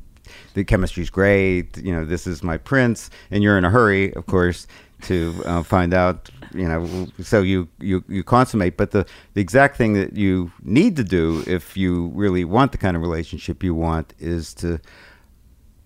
the 0.54 0.64
chemistry's 0.64 1.10
great. 1.10 1.78
You 1.78 1.92
know, 1.92 2.04
this 2.04 2.26
is 2.26 2.42
my 2.42 2.56
prince, 2.58 3.08
and 3.30 3.42
you're 3.42 3.56
in 3.56 3.64
a 3.64 3.70
hurry, 3.70 4.12
of 4.14 4.26
course. 4.26 4.66
to 5.02 5.34
uh, 5.46 5.62
find 5.62 5.94
out. 5.94 6.28
You 6.54 6.68
know, 6.68 7.08
so 7.22 7.40
you, 7.42 7.68
you 7.80 8.04
you 8.08 8.22
consummate. 8.22 8.76
But 8.76 8.90
the 8.90 9.06
the 9.34 9.40
exact 9.40 9.76
thing 9.76 9.94
that 9.94 10.16
you 10.16 10.52
need 10.62 10.96
to 10.96 11.04
do 11.04 11.44
if 11.46 11.76
you 11.76 12.12
really 12.14 12.44
want 12.44 12.72
the 12.72 12.78
kind 12.78 12.96
of 12.96 13.02
relationship 13.02 13.62
you 13.62 13.74
want 13.74 14.14
is 14.18 14.54
to 14.54 14.80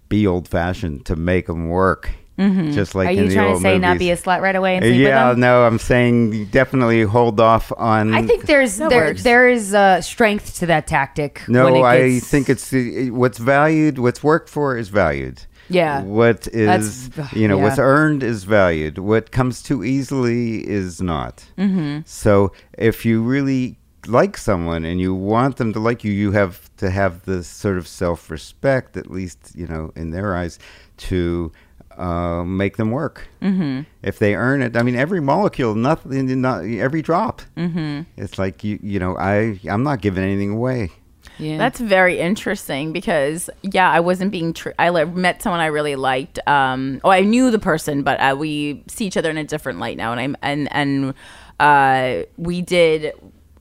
be 0.08 0.26
old 0.26 0.48
fashioned 0.48 1.06
to 1.06 1.16
make 1.16 1.46
them 1.46 1.68
work. 1.68 2.10
Mm-hmm. 2.38 2.72
Just 2.72 2.94
like 2.94 3.08
Are 3.08 3.10
in 3.12 3.16
you 3.16 3.28
the 3.28 3.34
trying 3.34 3.46
to 3.46 3.52
old 3.54 3.62
say 3.62 3.78
not 3.78 3.98
be 3.98 4.10
a 4.10 4.16
slut 4.16 4.42
right 4.42 4.54
away 4.54 4.76
and 4.76 4.84
sleep 4.84 5.00
yeah, 5.00 5.28
with 5.28 5.36
them? 5.36 5.40
no, 5.40 5.66
I'm 5.66 5.78
saying 5.78 6.46
definitely 6.46 7.02
hold 7.02 7.40
off 7.40 7.72
on. 7.78 8.12
I 8.12 8.26
think 8.26 8.44
there's 8.44 8.76
there 8.76 8.90
works. 8.90 9.22
there 9.22 9.48
is 9.48 9.72
uh, 9.72 10.02
strength 10.02 10.58
to 10.58 10.66
that 10.66 10.86
tactic. 10.86 11.42
when 11.46 11.54
No, 11.54 11.74
it 11.74 11.82
I 11.82 12.20
think 12.20 12.50
it's 12.50 12.74
what's 13.10 13.38
valued, 13.38 13.98
what's 13.98 14.22
worked 14.22 14.50
for 14.50 14.76
is 14.76 14.90
valued. 14.90 15.46
Yeah. 15.68 16.02
What 16.02 16.46
is, 16.48 17.08
That's- 17.10 17.32
you 17.32 17.48
know, 17.48 17.58
what's 17.58 17.78
earned 17.78 18.22
is 18.22 18.44
valued. 18.44 18.98
What 18.98 19.30
comes 19.30 19.62
too 19.62 19.84
easily 19.84 20.66
is 20.66 21.00
not. 21.00 21.44
Mm-hmm. 21.58 22.00
So 22.04 22.52
if 22.78 23.04
you 23.04 23.22
really 23.22 23.78
like 24.06 24.36
someone 24.36 24.84
and 24.84 25.00
you 25.00 25.14
want 25.14 25.56
them 25.56 25.72
to 25.72 25.80
like 25.80 26.04
you, 26.04 26.12
you 26.12 26.32
have 26.32 26.70
to 26.76 26.90
have 26.90 27.24
this 27.24 27.48
sort 27.48 27.78
of 27.78 27.88
self 27.88 28.30
respect, 28.30 28.96
at 28.96 29.10
least, 29.10 29.52
you 29.54 29.66
know, 29.66 29.92
in 29.96 30.10
their 30.10 30.36
eyes, 30.36 30.58
to 30.98 31.50
uh, 31.98 32.44
make 32.44 32.76
them 32.76 32.90
work. 32.90 33.26
Mm-hmm. 33.42 33.82
If 34.02 34.18
they 34.18 34.34
earn 34.34 34.62
it, 34.62 34.76
I 34.76 34.82
mean, 34.82 34.96
every 34.96 35.20
molecule, 35.20 35.74
nothing, 35.74 36.40
not, 36.40 36.64
every 36.64 37.02
drop. 37.02 37.42
Mm-hmm. 37.56 38.02
It's 38.16 38.38
like, 38.38 38.62
you, 38.62 38.78
you 38.82 38.98
know, 38.98 39.16
I, 39.16 39.58
I'm 39.68 39.82
not 39.82 40.00
giving 40.02 40.22
anything 40.22 40.52
away. 40.52 40.90
Yeah. 41.38 41.58
That's 41.58 41.80
very 41.80 42.18
interesting 42.18 42.92
because 42.92 43.50
yeah, 43.62 43.90
I 43.90 44.00
wasn't 44.00 44.32
being. 44.32 44.52
Tr- 44.52 44.70
I 44.78 44.90
li- 44.90 45.04
met 45.04 45.42
someone 45.42 45.60
I 45.60 45.66
really 45.66 45.96
liked. 45.96 46.38
Um, 46.46 47.00
oh, 47.04 47.10
I 47.10 47.20
knew 47.20 47.50
the 47.50 47.58
person, 47.58 48.02
but 48.02 48.18
uh, 48.20 48.36
we 48.38 48.82
see 48.86 49.06
each 49.06 49.16
other 49.16 49.30
in 49.30 49.36
a 49.36 49.44
different 49.44 49.78
light 49.78 49.96
now, 49.96 50.12
and 50.12 50.20
I'm 50.20 50.36
and 50.42 50.68
and 50.72 51.14
uh, 51.60 52.24
we 52.36 52.62
did, 52.62 53.12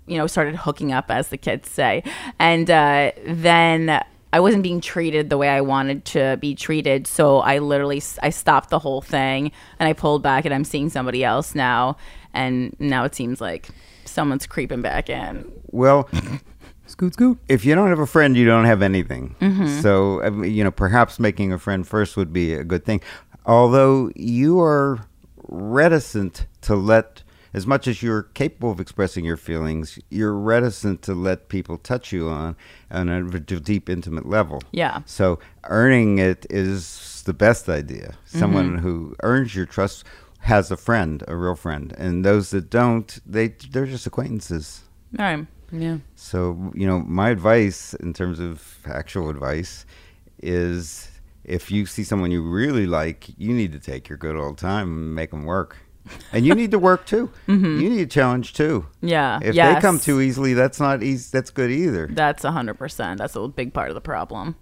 you 0.07 0.17
know, 0.17 0.27
started 0.27 0.55
hooking 0.55 0.91
up 0.91 1.11
as 1.11 1.29
the 1.29 1.37
kids 1.37 1.69
say, 1.69 2.03
and 2.39 2.69
uh, 2.69 3.11
then. 3.25 4.03
I 4.33 4.41
wasn't 4.41 4.63
being 4.63 4.81
treated 4.81 5.29
the 5.29 5.37
way 5.37 5.47
I 5.47 5.61
wanted 5.61 6.03
to 6.05 6.35
be 6.41 6.55
treated, 6.55 7.07
so 7.07 7.39
I 7.39 7.59
literally 7.59 8.03
I 8.21 8.31
stopped 8.31 8.69
the 8.69 8.79
whole 8.79 9.01
thing 9.01 9.49
and 9.79 9.87
I 9.87 9.93
pulled 9.93 10.23
back, 10.23 10.43
and 10.43 10.53
I'm 10.53 10.65
seeing 10.65 10.89
somebody 10.89 11.23
else 11.23 11.55
now, 11.55 11.95
and 12.33 12.75
now 12.77 13.05
it 13.05 13.15
seems 13.15 13.39
like 13.39 13.69
someone's 14.03 14.45
creeping 14.45 14.81
back 14.81 15.09
in. 15.09 15.49
Well, 15.71 16.09
scoot 16.95 17.13
scoot. 17.13 17.37
if 17.49 17.65
you 17.65 17.75
don't 17.75 17.89
have 17.89 17.99
a 17.99 18.07
friend, 18.07 18.37
you 18.37 18.45
don't 18.45 18.65
have 18.65 18.81
anything. 18.81 19.35
Mm-hmm. 19.41 19.81
So, 19.81 20.21
I 20.23 20.29
mean, 20.29 20.53
you 20.53 20.63
know, 20.63 20.71
perhaps 20.71 21.19
making 21.19 21.51
a 21.51 21.59
friend 21.59 21.87
first 21.87 22.15
would 22.15 22.31
be 22.31 22.53
a 22.53 22.63
good 22.63 22.85
thing. 22.85 23.01
Although 23.45 24.11
you 24.15 24.59
are 24.61 25.05
reticent 25.47 26.47
to 26.61 26.75
let, 26.75 27.21
as 27.53 27.67
much 27.67 27.87
as 27.87 28.01
you're 28.01 28.23
capable 28.23 28.71
of 28.71 28.79
expressing 28.79 29.25
your 29.25 29.37
feelings, 29.37 29.99
you're 30.09 30.33
reticent 30.33 31.01
to 31.03 31.13
let 31.13 31.49
people 31.49 31.77
touch 31.77 32.11
you 32.11 32.29
on 32.29 32.55
on 32.89 33.09
a 33.09 33.39
deep, 33.39 33.89
intimate 33.89 34.27
level. 34.27 34.61
Yeah. 34.71 35.01
So, 35.05 35.39
earning 35.65 36.17
it 36.19 36.47
is 36.49 37.21
the 37.25 37.33
best 37.33 37.67
idea. 37.67 38.15
Mm-hmm. 38.27 38.39
Someone 38.39 38.77
who 38.77 39.15
earns 39.21 39.53
your 39.53 39.65
trust 39.65 40.05
has 40.39 40.71
a 40.71 40.77
friend, 40.77 41.23
a 41.27 41.35
real 41.35 41.55
friend, 41.55 41.93
and 41.97 42.23
those 42.23 42.51
that 42.51 42.69
don't, 42.69 43.19
they 43.25 43.47
they're 43.47 43.87
just 43.87 44.07
acquaintances. 44.07 44.83
All 45.17 45.25
right. 45.25 45.45
Yeah. 45.71 45.97
So, 46.15 46.71
you 46.73 46.87
know, 46.87 46.99
my 46.99 47.29
advice 47.29 47.93
in 47.95 48.13
terms 48.13 48.39
of 48.39 48.79
actual 48.85 49.29
advice 49.29 49.85
is 50.41 51.09
if 51.43 51.71
you 51.71 51.85
see 51.85 52.03
someone 52.03 52.31
you 52.31 52.41
really 52.41 52.85
like, 52.85 53.27
you 53.37 53.53
need 53.53 53.71
to 53.71 53.79
take 53.79 54.09
your 54.09 54.17
good 54.17 54.35
old 54.35 54.57
time 54.57 54.87
and 54.87 55.15
make 55.15 55.31
them 55.31 55.45
work. 55.45 55.77
And 56.31 56.45
you 56.45 56.53
need 56.53 56.71
to 56.71 56.79
work 56.79 57.05
too. 57.05 57.31
Mm-hmm. 57.47 57.79
You 57.79 57.89
need 57.89 58.01
a 58.01 58.07
challenge 58.07 58.53
too. 58.53 58.87
Yeah. 59.01 59.39
If 59.41 59.55
yes. 59.55 59.75
they 59.75 59.81
come 59.81 59.99
too 59.99 60.19
easily, 60.19 60.53
that's 60.53 60.79
not 60.79 61.03
easy. 61.03 61.29
That's 61.31 61.51
good 61.51 61.71
either. 61.71 62.07
That's 62.11 62.43
a 62.43 62.51
hundred 62.51 62.75
percent. 62.75 63.19
That's 63.19 63.35
a 63.35 63.47
big 63.47 63.73
part 63.73 63.89
of 63.89 63.95
the 63.95 64.01
problem. 64.01 64.55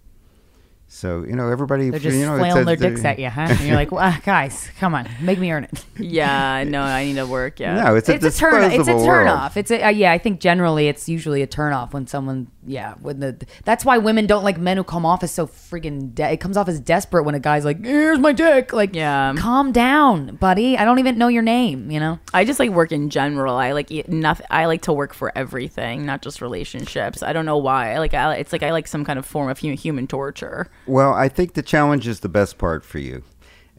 So, 0.96 1.24
you 1.24 1.36
know, 1.36 1.50
everybody, 1.50 1.90
They're 1.90 2.00
just 2.00 2.16
you 2.16 2.24
know, 2.26 2.36
it 2.36 2.38
flailing 2.38 2.66
says 2.68 2.80
their 2.80 2.90
dicks 2.92 3.04
at 3.04 3.18
you, 3.18 3.28
huh? 3.30 3.48
And 3.50 3.60
you're 3.62 3.76
like, 3.76 3.92
well, 3.92 4.16
guys, 4.26 4.70
come 4.80 4.94
on, 4.94 5.10
make 5.22 5.40
me 5.40 5.52
earn 5.52 5.64
it. 5.66 5.86
Yeah, 6.00 6.64
no, 6.68 6.82
I 6.82 7.06
need 7.06 7.16
to 7.16 7.26
work. 7.26 7.60
Yeah. 7.60 7.82
No, 7.84 7.96
it's 7.96 8.10
a 8.10 8.16
it's 8.16 8.26
a 8.26 8.32
turn. 8.32 8.64
It's 8.64 8.74
a 8.74 8.78
disposable 8.80 9.06
turn 9.06 9.28
off. 9.28 9.56
It's 9.58 9.72
a 9.72 9.82
uh, 9.86 9.90
yeah. 9.90 10.12
I 10.12 10.18
think 10.18 10.40
generally 10.40 10.88
it's 10.88 11.08
usually 11.08 11.42
a 11.42 11.48
turn 11.48 11.72
off 11.72 11.94
when 11.94 12.08
someone 12.08 12.48
yeah 12.66 12.96
when 13.02 13.20
the 13.20 13.46
that's 13.64 13.84
why 13.86 13.98
women 13.98 14.26
don't 14.26 14.44
like 14.44 14.58
men 14.58 14.78
who 14.78 14.84
come 14.84 15.06
off 15.06 15.22
as 15.24 15.32
so 15.32 15.46
friggin' 15.46 16.14
de- 16.16 16.32
it 16.34 16.38
comes 16.38 16.56
off 16.58 16.68
as 16.70 16.80
desperate 16.80 17.24
when 17.24 17.36
a 17.36 17.40
guy's 17.40 17.64
like 17.66 17.84
here's 17.84 18.20
my 18.20 18.32
dick 18.32 18.72
like 18.74 18.96
Yeah. 18.96 19.34
calm 19.38 19.72
down 19.74 20.36
buddy 20.38 20.78
I 20.78 20.86
don't 20.86 20.98
even 21.00 21.18
know 21.18 21.28
your 21.28 21.42
name 21.44 21.92
you 21.92 22.00
know 22.00 22.20
I 22.34 22.44
just 22.46 22.60
like 22.60 22.70
work 22.72 22.92
in 22.92 23.10
general. 23.10 23.56
I 23.56 23.72
like 23.74 23.92
nothing. 24.08 24.46
I 24.50 24.66
like 24.66 24.82
to 24.84 24.94
work 24.94 25.14
for 25.14 25.32
everything, 25.38 26.06
not 26.06 26.22
just 26.22 26.42
relationships. 26.42 27.22
I 27.22 27.34
don't 27.34 27.46
know 27.46 27.58
why. 27.58 27.94
I 27.94 28.00
like 28.00 28.14
I, 28.14 28.36
it's 28.36 28.52
like 28.52 28.64
I 28.64 28.72
like 28.72 28.88
some 28.88 29.06
kind 29.06 29.20
of 29.20 29.26
form 29.26 29.50
of 29.50 29.60
hu- 29.60 29.74
human 29.76 30.08
torture, 30.08 30.70
Well, 30.86 31.14
I 31.14 31.30
think 31.30 31.54
the 31.54 31.62
challenge 31.64 32.08
is 32.08 32.20
the 32.22 32.30
best 32.30 32.58
part 32.58 32.84
for 32.84 33.00
you. 33.00 33.24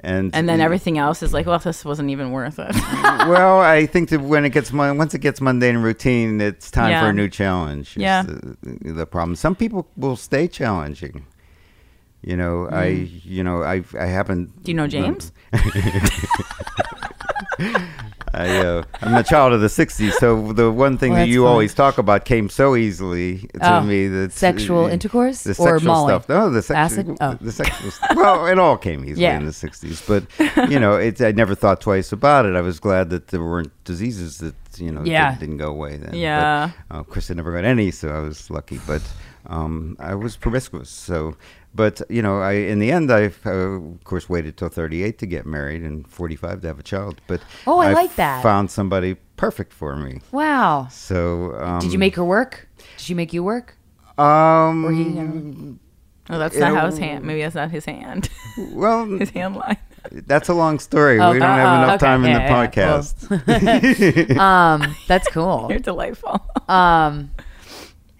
And 0.01 0.35
and 0.35 0.49
then 0.49 0.61
everything 0.61 0.99
else 0.99 1.23
is 1.23 1.33
like, 1.33 1.47
well, 1.47 1.59
this 1.59 1.85
wasn't 1.85 2.11
even 2.11 2.33
worth 2.33 2.59
it. 2.59 2.75
well, 3.29 3.61
I 3.61 3.87
think 3.87 4.09
that 4.11 4.21
when 4.21 4.45
it 4.45 4.51
gets 4.51 4.73
once 4.73 5.15
it 5.15 5.21
gets 5.21 5.41
mundane 5.41 5.77
and 5.77 5.85
routine, 5.85 6.41
it's 6.41 6.71
time 6.71 6.91
Yeah. 6.91 7.01
for 7.01 7.11
a 7.11 7.13
new 7.13 7.29
challenge. 7.29 7.97
Yeah. 7.97 8.23
the, 8.25 8.93
the 8.93 9.07
problem. 9.07 9.37
Some 9.37 9.55
people 9.55 9.87
will 9.97 10.17
stay 10.17 10.49
challenging. 10.49 11.27
You 12.23 12.37
know, 12.37 12.69
I 12.71 12.87
you 13.25 13.45
know 13.45 13.63
I 13.63 13.85
I 13.99 14.07
haven't. 14.07 14.49
Mm. 14.49 14.63
Do 14.65 14.71
you 14.73 14.77
know 14.77 14.87
James? 14.89 15.33
I, 18.35 18.59
uh, 18.67 18.83
I'm 19.03 19.15
a 19.15 19.23
child 19.23 19.53
of 19.53 19.61
the 19.61 19.69
'60s, 19.69 20.13
so 20.15 20.53
the 20.53 20.71
one 20.71 20.99
thing 20.99 21.13
Well, 21.13 21.21
that 21.23 21.29
you 21.29 21.43
fine. 21.43 21.51
always 21.53 21.73
talk 21.75 21.99
about 21.99 22.25
came 22.25 22.49
so 22.49 22.75
easily 22.77 23.39
to 23.55 23.75
Oh, 23.77 23.81
me 23.83 24.09
that 24.09 24.33
sexual 24.33 24.87
intercourse 24.87 25.45
the 25.45 25.51
or 25.53 25.55
sexual 25.79 25.93
Molly? 25.93 26.11
stuff. 26.11 26.29
No, 26.29 26.51
the 26.51 26.63
sexual, 26.63 26.85
Acid? 27.13 27.17
Oh. 27.21 27.35
the 27.41 27.53
sexual. 27.53 27.91
st- 27.91 28.17
well, 28.17 28.47
it 28.47 28.59
all 28.59 28.77
came 28.77 29.05
easily 29.05 29.23
Yeah. 29.23 29.39
in 29.39 29.47
the 29.47 29.53
'60s, 29.53 30.03
but 30.07 30.25
you 30.71 30.79
know, 30.81 30.95
it's 30.97 31.21
I 31.21 31.33
never 31.33 31.55
thought 31.55 31.81
twice 31.81 32.13
about 32.13 32.45
it. 32.47 32.57
I 32.57 32.61
was 32.61 32.81
glad 32.81 33.11
that 33.11 33.29
there 33.29 33.43
weren't 33.43 33.73
diseases 33.85 34.39
that 34.39 34.55
you 34.79 34.91
know 34.91 35.03
Yeah. 35.05 35.31
that 35.31 35.41
didn't 35.41 35.59
go 35.59 35.69
away 35.71 35.97
then. 35.97 36.11
But, 36.11 36.19
Yeah. 36.19 36.71
uh, 36.91 36.95
of 36.95 37.09
course, 37.09 37.31
I 37.31 37.35
never 37.35 37.53
got 37.53 37.65
any, 37.65 37.91
so 37.91 38.09
I 38.11 38.19
was 38.21 38.51
lucky. 38.51 38.81
But 38.87 39.03
um, 39.47 39.97
I 40.01 40.15
was 40.15 40.37
promiscuous, 40.37 40.89
so. 40.91 41.37
But 41.75 42.03
you 42.09 42.23
know, 42.23 42.41
I 42.41 42.53
in 42.53 42.79
the 42.79 42.93
end, 42.93 43.11
I 43.11 43.33
uh, 43.45 43.51
of 43.51 44.05
course 44.05 44.29
waited 44.29 44.57
till 44.57 44.69
38 44.69 45.19
to 45.19 45.27
get 45.27 45.45
married 45.47 45.83
and 45.83 46.07
45 46.07 46.61
to 46.61 46.67
have 46.69 46.79
a 46.79 46.83
child. 46.85 47.21
But 47.27 47.41
Oh, 47.67 47.79
I 47.81 47.93
like 47.93 48.15
that. 48.17 48.43
Found 48.43 48.71
somebody 48.71 49.17
perfect 49.37 49.73
for 49.73 49.97
me. 49.97 50.21
wow 50.31 50.87
So 50.91 51.55
um, 51.61 51.81
did 51.81 51.93
you 51.93 51.99
make 51.99 52.15
her 52.17 52.25
work 52.25 52.69
did 52.79 53.01
she 53.01 53.15
make 53.15 53.33
you 53.33 53.43
work 53.43 53.77
Um, 54.19 54.85
or 54.87 54.93
he 54.93 55.03
you 55.03 55.11
know? 55.11 55.79
oh, 56.31 56.39
that's 56.39 56.57
not 56.57 56.75
how 56.77 56.87
his 56.87 56.99
hand. 56.99 57.25
Maybe 57.25 57.43
that's 57.43 57.57
not 57.57 57.71
his 57.73 57.85
hand. 57.85 58.31
well, 58.73 59.07
his 59.19 59.31
hand 59.31 59.57
line. 59.57 59.77
that's 60.27 60.49
a 60.49 60.55
long 60.55 60.79
story. 60.79 61.19
Oh, 61.19 61.33
we 61.33 61.39
don't 61.41 61.51
uh, 61.51 61.57
have 61.57 61.83
enough 61.83 61.95
okay. 61.97 62.07
time 62.07 62.25
in 62.25 62.31
Yeah, 62.31 62.39
the 62.39 62.53
yeah, 62.55 62.67
podcast. 62.69 64.39
um 64.39 64.95
that's 65.09 65.27
cool 65.33 65.67
You're 65.71 65.81
delightful. 65.81 66.39
um 66.69 67.31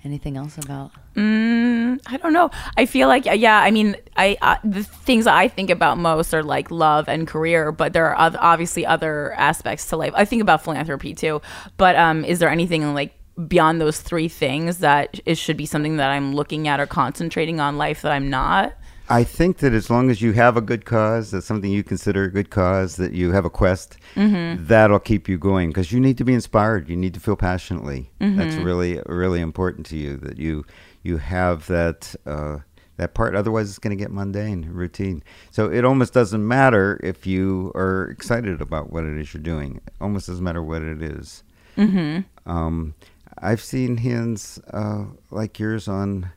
anything 0.05 0.37
else 0.37 0.59
about 0.59 0.93
Mm, 1.17 2.01
I 2.07 2.17
don't 2.17 2.33
know. 2.33 2.51
I 2.77 2.87
feel 2.87 3.07
like 3.07 3.25
yeah. 3.25 3.61
I 3.61 3.71
mean, 3.71 3.97
I 4.17 4.37
uh, 4.43 4.57
the 4.65 4.83
things 4.83 5.29
I 5.29 5.47
think 5.47 5.71
about 5.71 5.97
most 5.97 6.35
are 6.35 6.43
like 6.43 6.71
love 6.73 7.09
and 7.09 7.27
career, 7.27 7.71
but 7.71 7.93
there 7.93 8.13
are 8.13 8.29
oth- 8.29 8.37
obviously 8.41 8.85
other 8.85 9.33
aspects 9.35 9.89
to 9.91 9.97
life. 9.97 10.13
I 10.17 10.25
think 10.25 10.43
about 10.43 10.65
philanthropy 10.65 11.15
too. 11.15 11.41
But 11.77 11.95
um, 11.95 12.25
is 12.25 12.41
there 12.41 12.49
anything 12.49 12.95
like 12.95 13.15
beyond 13.47 13.81
those 13.81 14.01
three 14.01 14.29
things 14.29 14.79
that 14.79 15.21
it 15.25 15.39
should 15.39 15.57
be 15.57 15.67
something 15.67 15.97
that 15.99 16.11
I'm 16.11 16.35
looking 16.35 16.67
at 16.67 16.81
or 16.81 16.87
concentrating 16.87 17.61
on 17.61 17.79
life 17.79 18.03
that 18.03 18.11
I'm 18.11 18.29
not? 18.29 18.75
I 19.09 19.23
think 19.25 19.59
that 19.59 19.75
as 19.75 19.91
long 19.91 20.09
as 20.11 20.23
you 20.23 20.33
have 20.33 20.57
a 20.57 20.63
good 20.63 20.85
cause, 20.87 21.31
that's 21.31 21.45
something 21.47 21.71
you 21.71 21.83
consider 21.85 22.25
a 22.25 22.31
good 22.31 22.49
cause, 22.51 22.97
that 22.97 23.13
you 23.13 23.33
have 23.33 23.45
a 23.45 23.51
quest, 23.51 23.99
Mm-hmm. 24.17 24.67
that'll 24.67 25.01
keep 25.01 25.29
you 25.29 25.37
going 25.37 25.71
because 25.71 25.91
you 25.93 25.99
need 26.01 26.17
to 26.19 26.25
be 26.25 26.33
inspired. 26.33 26.89
You 26.89 26.97
need 26.97 27.15
to 27.15 27.21
feel 27.21 27.37
passionately. 27.37 28.11
Mm-hmm. 28.21 28.39
That's 28.39 28.55
really, 28.57 29.01
really 29.07 29.41
important 29.41 29.87
to 29.87 29.97
you 29.97 30.17
that 30.19 30.39
you 30.39 30.65
you 31.03 31.19
have 31.19 31.67
that 31.67 32.15
uh, 32.25 32.59
that 32.97 33.13
part. 33.13 33.35
Otherwise, 33.35 33.69
it's 33.69 33.79
going 33.81 33.97
to 33.97 34.03
get 34.03 34.13
mundane, 34.13 34.67
routine. 34.71 35.23
So 35.51 35.71
it 35.71 35.85
almost 35.85 36.15
doesn't 36.15 36.47
matter 36.47 36.99
if 37.03 37.27
you 37.27 37.73
are 37.75 38.05
excited 38.11 38.63
about 38.63 38.91
what 38.93 39.05
it 39.05 39.19
is 39.19 39.35
you're 39.35 39.43
doing. 39.43 39.81
It 39.87 39.93
almost 40.01 40.29
doesn't 40.29 40.45
matter 40.45 40.63
what 40.63 40.83
it 40.83 41.03
is. 41.03 41.43
Mm-hmm. 41.77 42.51
Um, 42.51 42.95
I've 43.39 43.61
seen 43.61 43.97
hands 43.99 44.61
uh, 44.73 45.07
like 45.31 45.59
yours 45.59 45.89
on. 45.89 46.31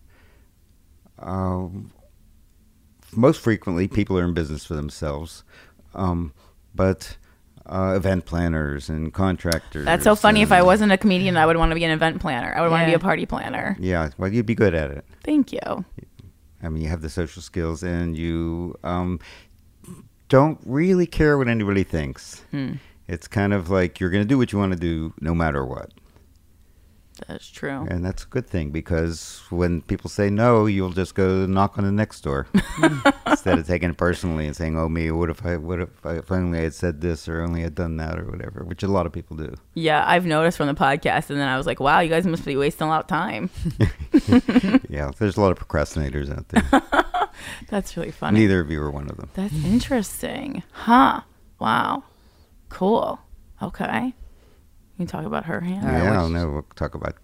Um, 1.19 1.91
most 3.15 3.41
frequently, 3.41 3.87
people 3.87 4.17
are 4.17 4.23
in 4.23 4.33
business 4.33 4.65
for 4.65 4.75
themselves, 4.75 5.43
um, 5.93 6.33
but 6.75 7.17
uh, 7.65 7.93
event 7.95 8.25
planners 8.25 8.89
and 8.89 9.13
contractors. 9.13 9.85
That's 9.85 10.03
so 10.03 10.15
funny. 10.15 10.41
If 10.41 10.51
I 10.51 10.61
wasn't 10.61 10.91
a 10.91 10.97
comedian, 10.97 11.37
I 11.37 11.45
would 11.45 11.57
want 11.57 11.71
to 11.71 11.75
be 11.75 11.83
an 11.83 11.91
event 11.91 12.21
planner. 12.21 12.53
I 12.55 12.61
would 12.61 12.71
want 12.71 12.83
to 12.83 12.87
be 12.87 12.93
a 12.93 12.99
party 12.99 13.25
planner. 13.25 13.75
yeah, 13.79 14.09
well, 14.17 14.31
you'd 14.31 14.45
be 14.45 14.55
good 14.55 14.73
at 14.73 14.91
it. 14.91 15.05
Thank 15.23 15.51
you. 15.51 15.85
I 16.63 16.69
mean, 16.69 16.81
you 16.81 16.89
have 16.89 17.01
the 17.01 17.09
social 17.09 17.41
skills, 17.41 17.83
and 17.83 18.17
you 18.17 18.75
um, 18.83 19.19
don't 20.29 20.59
really 20.65 21.05
care 21.05 21.37
what 21.37 21.47
anybody 21.47 21.83
thinks. 21.83 22.41
Hmm. 22.51 22.73
It's 23.07 23.27
kind 23.27 23.53
of 23.53 23.69
like 23.69 23.99
you're 23.99 24.09
going 24.09 24.23
to 24.23 24.27
do 24.27 24.37
what 24.37 24.51
you 24.51 24.59
want 24.59 24.73
to 24.73 24.79
do 24.79 25.13
no 25.21 25.33
matter 25.33 25.65
what. 25.65 25.91
That's 27.27 27.49
true. 27.49 27.87
And 27.89 28.05
that's 28.05 28.23
a 28.23 28.27
good 28.27 28.47
thing 28.47 28.71
because 28.71 29.41
when 29.49 29.81
people 29.81 30.09
say 30.09 30.29
no, 30.29 30.65
you'll 30.65 30.91
just 30.91 31.15
go 31.15 31.45
knock 31.45 31.77
on 31.77 31.83
the 31.83 31.91
next 31.91 32.21
door 32.21 32.47
instead 33.25 33.59
of 33.59 33.67
taking 33.67 33.89
it 33.89 33.97
personally 33.97 34.45
and 34.45 34.55
saying, 34.55 34.77
"Oh 34.77 34.89
me, 34.89 35.11
what 35.11 35.29
if 35.29 35.45
I, 35.45 35.57
what 35.57 35.79
if 35.79 36.05
I, 36.05 36.17
if 36.17 36.31
only 36.31 36.59
I 36.59 36.63
had 36.63 36.73
said 36.73 37.01
this 37.01 37.27
or 37.27 37.41
only 37.41 37.61
had 37.61 37.75
done 37.75 37.97
that 37.97 38.19
or 38.19 38.25
whatever," 38.25 38.63
which 38.63 38.83
a 38.83 38.87
lot 38.87 39.05
of 39.05 39.11
people 39.11 39.37
do. 39.37 39.53
Yeah, 39.73 40.03
I've 40.05 40.25
noticed 40.25 40.57
from 40.57 40.67
the 40.67 40.73
podcast, 40.73 41.29
and 41.29 41.39
then 41.39 41.47
I 41.47 41.57
was 41.57 41.65
like, 41.65 41.79
wow, 41.79 41.99
you 41.99 42.09
guys 42.09 42.25
must 42.27 42.45
be 42.45 42.55
wasting 42.55 42.87
a 42.87 42.89
lot 42.89 43.01
of 43.01 43.07
time. 43.07 43.49
yeah, 44.89 45.11
there's 45.17 45.37
a 45.37 45.41
lot 45.41 45.51
of 45.51 45.59
procrastinators 45.59 46.31
out 46.35 46.47
there. 46.49 47.29
That's 47.69 47.95
really 47.95 48.11
funny. 48.11 48.39
Neither 48.39 48.59
of 48.59 48.71
you 48.71 48.81
are 48.81 48.91
one 48.91 49.09
of 49.09 49.17
them. 49.17 49.29
That's 49.33 49.53
interesting. 49.65 50.63
Huh. 50.71 51.21
Wow. 51.59 52.03
Cool. 52.69 53.19
Okay. 53.61 54.13
You 54.97 55.05
can 55.05 55.07
talk 55.07 55.25
about 55.25 55.45
her 55.45 55.61
hand. 55.61 55.83
right, 55.85 56.03
yeah, 56.03 56.21
what's- 56.21 56.31
no, 56.31 56.49
we'll 56.49 56.65
talk 56.75 56.95
about 56.95 57.15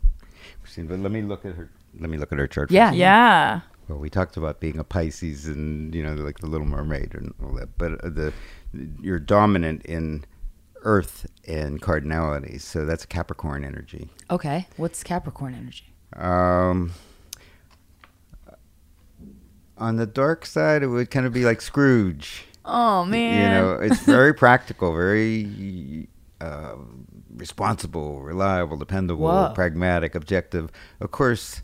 Christine, 0.62 0.88
but 0.88 1.00
let 1.00 1.12
me 1.12 1.22
look 1.24 1.44
at 1.46 1.56
her. 1.56 1.70
Let 2.00 2.10
me 2.10 2.18
look 2.18 2.32
at 2.32 2.38
her 2.40 2.48
chart. 2.48 2.70
Yeah. 2.72 2.88
first. 2.90 2.98
Yeah. 2.98 3.62
Well, 3.88 3.98
we 4.00 4.10
talked 4.10 4.38
about 4.38 4.60
being 4.60 4.78
a 4.80 4.84
Pisces 4.84 5.46
and 5.48 5.94
you 5.94 6.04
know 6.04 6.14
like 6.14 6.40
the 6.40 6.48
Little 6.48 6.68
Mermaid 6.68 7.14
and 7.16 7.34
all 7.44 7.54
that, 7.56 7.78
but 7.78 7.94
uh, 8.04 8.10
the 8.10 8.34
you're 9.02 9.20
dominant 9.20 9.86
in 9.86 10.24
Earth 10.84 11.26
and 11.48 11.82
cardinality, 11.82 12.60
so 12.62 12.86
that's 12.86 13.06
Capricorn 13.06 13.64
energy. 13.66 14.10
Okay. 14.30 14.68
What's 14.78 15.04
Capricorn 15.04 15.54
energy? 15.56 15.94
Um, 16.16 16.92
on 19.78 19.96
the 19.98 20.06
dark 20.06 20.46
side, 20.46 20.84
it 20.84 20.88
would 20.88 21.10
kind 21.12 21.26
of 21.26 21.34
be 21.34 21.44
like 21.44 21.62
Scrooge. 21.62 22.46
Oh 22.66 23.04
man! 23.06 23.42
You 23.42 23.50
know, 23.50 23.74
it's 23.82 24.02
very 24.04 24.34
practical, 24.46 24.94
very 24.94 26.08
uh, 26.40 26.76
responsible, 27.36 28.22
reliable, 28.22 28.78
dependable, 28.78 29.26
Whoa. 29.26 29.52
pragmatic, 29.54 30.16
objective. 30.16 30.72
Of 31.00 31.12
course, 31.12 31.62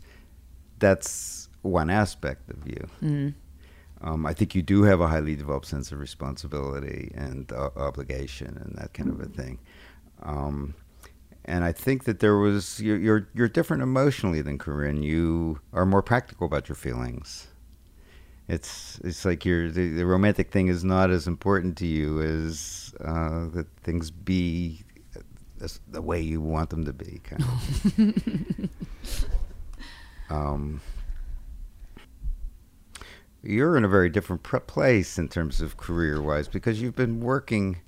that's 0.78 1.48
one 1.62 1.90
aspect 1.90 2.50
of 2.50 2.66
you. 2.66 2.86
Mm-hmm. 3.02 3.28
Um, 4.02 4.24
I 4.24 4.32
think 4.32 4.54
you 4.54 4.62
do 4.62 4.84
have 4.84 5.00
a 5.00 5.08
highly 5.08 5.36
developed 5.36 5.66
sense 5.66 5.92
of 5.92 5.98
responsibility 5.98 7.12
and 7.14 7.52
uh, 7.52 7.70
obligation 7.76 8.56
and 8.56 8.76
that 8.78 8.94
kind 8.94 9.10
of 9.10 9.20
a 9.20 9.26
thing. 9.26 9.58
Um, 10.22 10.74
and 11.44 11.64
I 11.64 11.72
think 11.72 12.04
that 12.04 12.20
there 12.20 12.36
was 12.36 12.80
you're, 12.80 12.98
you're 12.98 13.28
you're 13.34 13.48
different 13.48 13.82
emotionally 13.82 14.42
than 14.42 14.58
Corinne. 14.58 15.02
You 15.02 15.60
are 15.72 15.84
more 15.84 16.02
practical 16.02 16.46
about 16.46 16.68
your 16.68 16.76
feelings. 16.76 17.48
It's 18.48 19.00
it's 19.04 19.24
like 19.24 19.44
you're 19.44 19.70
the, 19.70 19.88
the 19.88 20.06
romantic 20.06 20.50
thing 20.50 20.68
is 20.68 20.84
not 20.84 21.10
as 21.10 21.26
important 21.26 21.76
to 21.78 21.86
you 21.86 22.20
as 22.20 22.94
uh, 23.04 23.48
that 23.50 23.66
things 23.82 24.10
be 24.10 24.82
as- 25.60 25.80
the 25.88 26.02
way 26.02 26.20
you 26.20 26.40
want 26.40 26.70
them 26.70 26.84
to 26.84 26.92
be. 26.92 27.20
Kind 27.24 27.42
of. 27.42 28.70
um, 30.30 30.80
you're 33.42 33.76
in 33.76 33.84
a 33.84 33.88
very 33.88 34.08
different 34.10 34.42
place 34.42 35.18
in 35.18 35.28
terms 35.28 35.60
of 35.60 35.76
career 35.76 36.20
wise 36.20 36.48
because 36.48 36.80
you've 36.80 36.96
been 36.96 37.20
working 37.20 37.78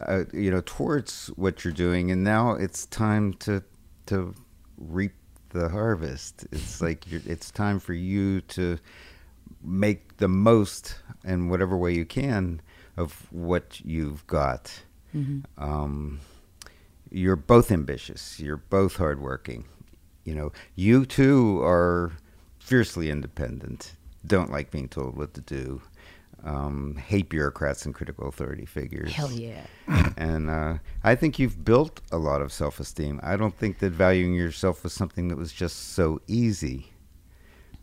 uh, 0.00 0.24
you 0.32 0.50
know 0.50 0.62
towards 0.64 1.28
what 1.36 1.64
you're 1.64 1.72
doing 1.74 2.10
and 2.10 2.24
now 2.24 2.52
it's 2.52 2.86
time 2.86 3.32
to 3.34 3.62
to 4.06 4.34
reap 4.76 5.12
the 5.50 5.68
harvest 5.68 6.46
it's 6.50 6.80
like 6.86 7.10
you're, 7.10 7.20
it's 7.26 7.50
time 7.50 7.78
for 7.78 7.92
you 7.94 8.40
to 8.42 8.78
make 9.62 10.16
the 10.16 10.28
most 10.28 10.96
in 11.24 11.48
whatever 11.48 11.76
way 11.76 11.92
you 11.94 12.04
can 12.04 12.60
of 12.96 13.26
what 13.30 13.80
you've 13.84 14.26
got 14.26 14.82
um, 15.58 16.18
you're 17.14 17.36
both 17.36 17.70
ambitious 17.70 18.40
you're 18.40 18.56
both 18.56 18.96
hardworking 18.96 19.64
you 20.24 20.34
know 20.34 20.52
you 20.74 21.06
too 21.06 21.62
are 21.62 22.12
fiercely 22.58 23.08
independent 23.08 23.92
don't 24.26 24.50
like 24.50 24.70
being 24.70 24.88
told 24.88 25.16
what 25.16 25.32
to 25.34 25.40
do 25.40 25.80
um, 26.44 26.96
hate 26.96 27.30
bureaucrats 27.30 27.86
and 27.86 27.94
critical 27.94 28.28
authority 28.28 28.66
figures 28.66 29.12
Hell 29.12 29.32
yeah. 29.32 29.64
and 30.16 30.50
uh, 30.50 30.78
I 31.02 31.14
think 31.14 31.38
you've 31.38 31.64
built 31.64 32.02
a 32.12 32.18
lot 32.18 32.42
of 32.42 32.52
self 32.52 32.80
esteem. 32.80 33.18
I 33.22 33.36
don't 33.36 33.56
think 33.56 33.78
that 33.78 33.92
valuing 33.92 34.34
yourself 34.34 34.84
was 34.84 34.92
something 34.92 35.28
that 35.28 35.36
was 35.36 35.52
just 35.52 35.94
so 35.94 36.20
easy. 36.26 36.92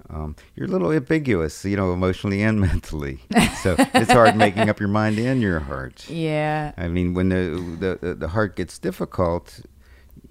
Um, 0.10 0.36
you're 0.56 0.68
a 0.68 0.70
little 0.70 0.92
ambiguous, 0.92 1.64
you 1.64 1.78
know, 1.78 1.94
emotionally 1.94 2.42
and 2.42 2.60
mentally. 2.68 3.20
So 3.62 3.76
it's 3.94 4.12
hard 4.12 4.36
making 4.36 4.70
up 4.70 4.80
your 4.80 4.90
mind 4.90 5.18
and 5.20 5.42
your 5.42 5.60
heart. 5.60 6.10
Yeah. 6.10 6.74
I 6.78 6.88
mean, 6.88 7.14
when 7.14 7.30
the, 7.30 7.98
the 8.02 8.16
the 8.16 8.28
heart 8.28 8.56
gets 8.56 8.78
difficult, 8.78 9.62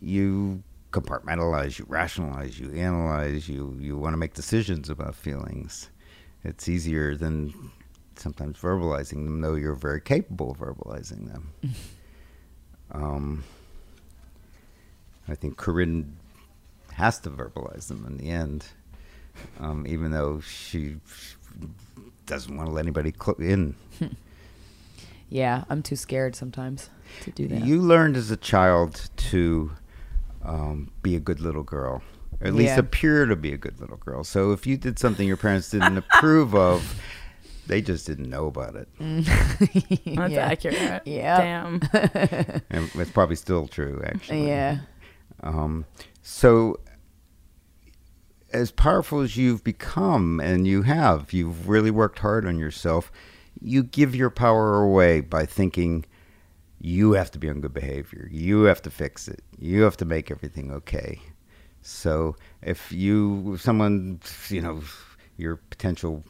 you 0.01 0.63
compartmentalize, 0.93 1.79
you 1.79 1.87
rationalize, 1.89 2.59
you 2.59 2.73
analyze, 2.73 3.49
you 3.49 3.77
you 3.81 3.97
want 3.97 4.13
to 4.13 4.19
make 4.19 4.35
decisions 4.35 4.91
about 4.91 5.15
feelings. 5.15 5.91
It's 6.45 6.69
easier 6.69 7.17
than 7.17 7.71
sometimes 8.17 8.59
verbalizing 8.59 9.25
them, 9.25 9.41
though 9.41 9.55
you're 9.55 9.75
very 9.75 10.01
capable 10.01 10.51
of 10.53 10.59
verbalizing 10.59 11.29
them. 11.31 11.53
um, 12.93 13.45
I 15.29 15.35
think 15.35 15.57
Corinne 15.57 16.17
has 16.93 17.19
to 17.21 17.31
verbalize 17.31 17.89
them 17.89 18.05
in 18.07 18.19
the 18.19 18.31
end, 18.31 18.67
um, 19.59 19.87
even 19.87 20.11
though 20.11 20.41
she 20.41 20.97
doesn't 22.27 22.57
want 22.57 22.69
to 22.69 22.73
let 22.73 22.83
anybody 22.85 23.13
cl- 23.23 23.37
in. 23.39 23.75
Yeah. 25.33 25.63
I'm 25.71 25.83
too 25.83 25.95
scared 25.97 26.35
sometimes 26.35 26.91
to 27.23 27.31
do 27.31 27.47
that. 27.49 27.65
You 27.65 27.81
learned 27.81 28.17
as 28.17 28.33
a 28.33 28.37
child 28.37 29.09
to 29.31 29.71
um, 30.43 30.91
be 31.05 31.15
a 31.15 31.21
good 31.21 31.39
little 31.41 31.63
girl, 31.63 32.03
or 32.41 32.47
at 32.49 32.55
least 32.55 32.71
Yeah. 32.75 32.81
appear 32.81 33.27
to 33.27 33.37
be 33.37 33.53
a 33.53 33.57
good 33.57 33.81
little 33.81 33.97
girl. 33.99 34.25
So 34.25 34.51
if 34.51 34.67
you 34.67 34.77
did 34.77 34.99
something 34.99 35.29
your 35.29 35.37
parents 35.37 35.71
didn't 35.71 35.99
approve 36.11 36.55
of, 36.57 37.01
they 37.69 37.81
just 37.81 38.09
didn't 38.09 38.29
know 38.29 38.47
about 38.49 38.75
it. 38.75 38.89
That's 38.99 40.05
Yeah. 40.33 40.47
accurate. 40.51 41.03
Yeah. 41.07 41.39
Damn. 41.39 41.81
And 42.71 42.91
it's 42.97 43.13
probably 43.13 43.37
still 43.37 43.69
true, 43.69 44.03
actually. 44.05 44.49
yeah. 44.49 44.79
Um, 45.45 45.85
so, 46.23 46.81
as 48.53 48.71
powerful 48.71 49.21
as 49.21 49.37
you've 49.37 49.65
become, 49.65 50.41
and 50.41 50.67
you 50.67 50.83
have, 50.83 51.33
you've 51.33 51.69
really 51.69 51.91
worked 51.91 52.21
hard 52.21 52.47
on 52.47 52.59
yourself, 52.59 53.11
you 53.61 53.83
give 53.83 54.15
your 54.15 54.31
power 54.31 54.83
away 54.83 55.21
by 55.21 55.47
thinking 55.47 56.05
you 56.81 57.13
have 57.13 57.31
to 57.33 57.39
be 57.39 57.49
on 57.49 57.61
good 57.61 57.75
behavior. 57.75 58.29
You 58.31 58.63
have 58.63 58.83
to 58.83 58.91
fix 58.91 59.29
it. 59.29 59.43
You 59.59 59.83
have 59.83 59.97
to 59.99 60.05
make 60.05 60.31
everything 60.31 60.71
okay. 60.73 61.21
So, 61.83 62.37
if 62.63 62.93
you, 62.93 63.57
someone, 63.59 64.21
you 64.49 64.63
know, 64.63 64.83
your 65.37 65.57
potential 65.57 66.25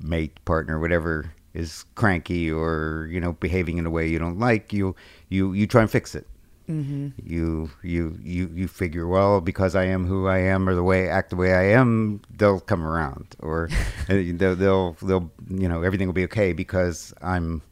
mate, 0.00 0.44
partner, 0.44 0.78
whatever, 0.78 1.32
is 1.54 1.86
cranky 1.94 2.50
or 2.50 3.08
you 3.10 3.18
know 3.18 3.32
behaving 3.32 3.78
in 3.78 3.86
a 3.86 3.90
way 3.90 4.06
you 4.06 4.18
don't 4.18 4.38
like, 4.38 4.72
you 4.72 4.94
you 5.30 5.54
you 5.54 5.66
try 5.66 5.80
and 5.80 5.90
fix 5.90 6.14
it 6.14 6.26
you 6.68 7.70
you 7.82 8.18
you 8.22 8.50
you 8.54 8.68
figure 8.68 9.06
well 9.06 9.40
because 9.40 9.74
I 9.76 9.84
am 9.84 10.06
who 10.06 10.26
I 10.26 10.38
am 10.38 10.68
or 10.68 10.74
the 10.74 10.82
way 10.82 11.08
act 11.08 11.30
the 11.30 11.36
way 11.36 11.54
I 11.54 11.64
am 11.78 12.20
they'll 12.36 12.60
come 12.60 12.84
around 12.84 13.36
or 13.38 13.68
they'll, 14.08 14.56
they'll 14.56 14.92
they'll 15.02 15.30
you 15.48 15.68
know 15.68 15.82
everything 15.82 16.08
will 16.08 16.14
be 16.14 16.24
okay 16.24 16.52
because 16.52 17.14
I'm 17.22 17.62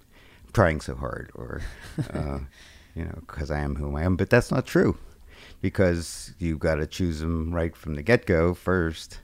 trying 0.53 0.81
so 0.81 0.95
hard 0.95 1.31
or 1.35 1.61
uh, 2.15 2.39
you 2.95 3.05
know 3.05 3.19
because 3.27 3.51
I 3.51 3.59
am 3.59 3.77
who 3.77 3.97
I 3.97 4.03
am. 4.03 4.17
But 4.17 4.31
that's 4.31 4.51
not 4.51 4.67
true 4.67 4.97
because 5.61 6.33
you've 6.39 6.61
got 6.61 6.77
to 6.77 6.87
choose 6.87 7.21
them 7.21 7.53
right 7.55 7.77
from 7.77 7.95
the 7.95 8.03
get 8.03 8.27
go 8.27 8.55
first. 8.55 9.21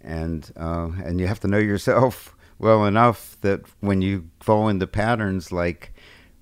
And 0.00 0.50
uh, 0.56 0.90
and 1.04 1.20
you 1.20 1.26
have 1.26 1.40
to 1.40 1.48
know 1.48 1.58
yourself 1.58 2.36
well 2.58 2.84
enough 2.84 3.36
that 3.40 3.62
when 3.80 4.02
you 4.02 4.28
fall 4.40 4.68
into 4.68 4.86
patterns 4.86 5.52
like 5.52 5.92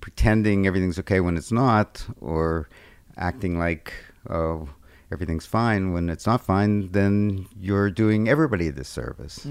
pretending 0.07 0.65
everything's 0.65 0.97
okay 0.97 1.19
when 1.19 1.35
it's 1.35 1.51
not, 1.51 2.07
or 2.21 2.69
acting 3.17 3.59
like 3.59 3.93
oh 4.29 4.69
everything's 5.11 5.45
fine 5.45 5.91
when 5.91 6.09
it's 6.09 6.25
not 6.25 6.39
fine, 6.39 6.89
then 6.93 7.45
you're 7.59 7.89
doing 7.89 8.29
everybody 8.29 8.69
a 8.69 8.71
disservice. 8.71 9.45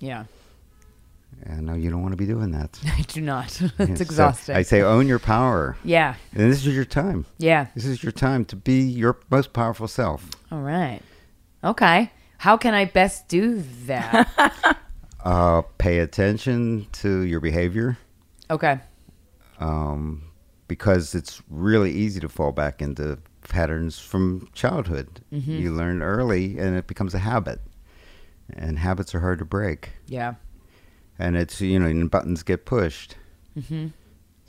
Yeah. 0.00 0.24
And 1.44 1.66
no, 1.66 1.74
you 1.74 1.88
don't 1.88 2.02
want 2.02 2.10
to 2.14 2.16
be 2.16 2.26
doing 2.26 2.50
that. 2.50 2.80
I 2.84 3.02
do 3.02 3.20
not. 3.20 3.62
It's 3.78 4.00
so 4.00 4.02
exhausting. 4.02 4.56
I 4.56 4.62
say 4.62 4.82
own 4.82 5.06
your 5.06 5.20
power, 5.20 5.76
yeah. 5.84 6.16
and 6.32 6.50
this 6.50 6.66
is 6.66 6.74
your 6.74 6.84
time. 6.84 7.26
Yeah. 7.38 7.68
This 7.76 7.84
is 7.84 8.02
your 8.02 8.10
time 8.10 8.44
to 8.46 8.56
be 8.56 8.80
your 8.80 9.20
most 9.30 9.52
powerful 9.52 9.86
self. 9.86 10.28
All 10.50 10.62
right. 10.62 11.00
Okay. 11.62 12.10
How 12.38 12.56
can 12.56 12.74
I 12.74 12.86
best 12.86 13.28
do 13.28 13.62
that? 13.86 14.76
Uh, 15.22 15.60
pay 15.76 15.98
attention 15.98 16.86
to 16.92 17.20
your 17.20 17.40
behavior. 17.40 17.98
okay. 18.48 18.80
Um, 19.60 20.22
because 20.68 21.14
it's 21.14 21.42
really 21.48 21.92
easy 21.92 22.18
to 22.20 22.28
fall 22.28 22.52
back 22.52 22.80
into 22.82 23.18
patterns 23.48 23.98
from 23.98 24.48
childhood. 24.52 25.20
You 25.30 25.72
learn 25.72 26.02
early, 26.02 26.58
and 26.58 26.76
it 26.76 26.86
becomes 26.86 27.14
a 27.14 27.18
habit, 27.18 27.60
and 28.52 28.78
habits 28.78 29.14
are 29.14 29.20
hard 29.20 29.38
to 29.38 29.44
break. 29.44 29.90
Yeah. 30.06 30.34
and 31.18 31.36
it's 31.36 31.60
you 31.60 31.78
know 31.78 31.86
and 31.86 32.10
buttons 32.10 32.42
get 32.42 32.64
pushed. 32.64 33.16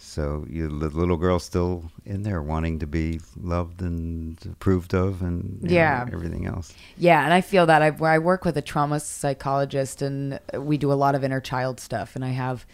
So 0.04 0.46
you, 0.50 0.68
the 0.68 0.90
little 0.90 1.16
girl's 1.18 1.44
still 1.44 1.92
in 2.06 2.24
there 2.24 2.42
wanting 2.42 2.80
to 2.80 2.88
be 2.88 3.20
loved 3.40 3.82
and 3.84 4.36
approved 4.52 4.96
of, 4.96 5.22
and 5.22 5.60
you 5.62 5.70
know, 5.70 5.76
Yeah. 5.76 6.10
everything 6.12 6.48
else. 6.48 6.74
Yeah, 6.98 7.24
and 7.24 7.32
I 7.34 7.42
feel 7.42 7.68
that 7.68 7.84
I, 7.84 7.88
I 8.04 8.18
work 8.18 8.44
with 8.44 8.58
a 8.58 8.64
trauma 8.64 9.00
psychologist, 9.00 10.02
and 10.02 10.40
we 10.58 10.78
do 10.80 10.92
a 10.92 10.96
lot 10.96 11.14
of 11.14 11.24
inner 11.24 11.40
child 11.40 11.80
stuff. 11.80 12.16
And 12.16 12.26
I 12.26 12.30
have, 12.30 12.66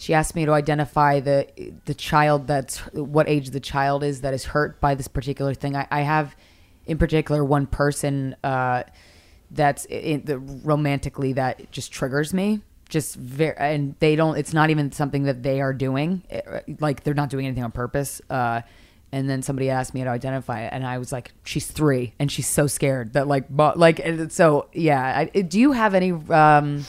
she 0.00 0.14
asked 0.14 0.34
me 0.34 0.46
to 0.46 0.52
identify 0.52 1.20
the 1.20 1.46
the 1.84 1.94
child 1.94 2.46
that's 2.46 2.78
what 2.94 3.28
age 3.28 3.50
the 3.50 3.60
child 3.60 4.02
is 4.02 4.22
that 4.22 4.32
is 4.34 4.44
hurt 4.46 4.80
by 4.80 4.94
this 4.94 5.08
particular 5.08 5.52
thing. 5.54 5.76
I, 5.76 5.86
I 5.90 6.00
have, 6.00 6.34
in 6.86 6.96
particular, 6.96 7.44
one 7.44 7.66
person 7.66 8.34
uh, 8.42 8.84
that's 9.50 9.84
in 9.84 10.22
the 10.24 10.38
romantically 10.38 11.34
that 11.34 11.70
just 11.70 11.92
triggers 11.92 12.32
me. 12.32 12.62
Just 12.88 13.14
very, 13.16 13.54
and 13.58 13.94
they 14.00 14.16
don't. 14.16 14.36
It's 14.38 14.54
not 14.54 14.70
even 14.70 14.90
something 14.90 15.24
that 15.24 15.42
they 15.42 15.60
are 15.60 15.72
doing. 15.74 16.22
eh, 16.30 16.60
Like 16.80 17.04
they're 17.04 17.14
not 17.14 17.28
doing 17.28 17.46
anything 17.46 17.62
on 17.62 17.70
purpose. 17.70 18.20
Uh, 18.30 18.62
and 19.12 19.28
then 19.28 19.42
somebody 19.42 19.68
asked 19.70 19.92
me 19.92 20.02
to 20.02 20.08
identify 20.08 20.62
it, 20.62 20.70
and 20.72 20.86
I 20.86 20.98
was 20.98 21.12
like, 21.12 21.32
"She's 21.44 21.66
three, 21.66 22.14
and 22.18 22.32
she's 22.32 22.46
so 22.48 22.66
scared 22.66 23.12
that 23.12 23.28
like, 23.28 23.44
but 23.50 23.78
like, 23.78 24.00
so 24.30 24.68
yeah." 24.72 25.26
I, 25.34 25.40
do 25.42 25.60
you 25.60 25.72
have 25.72 25.94
any 25.94 26.12
um, 26.12 26.84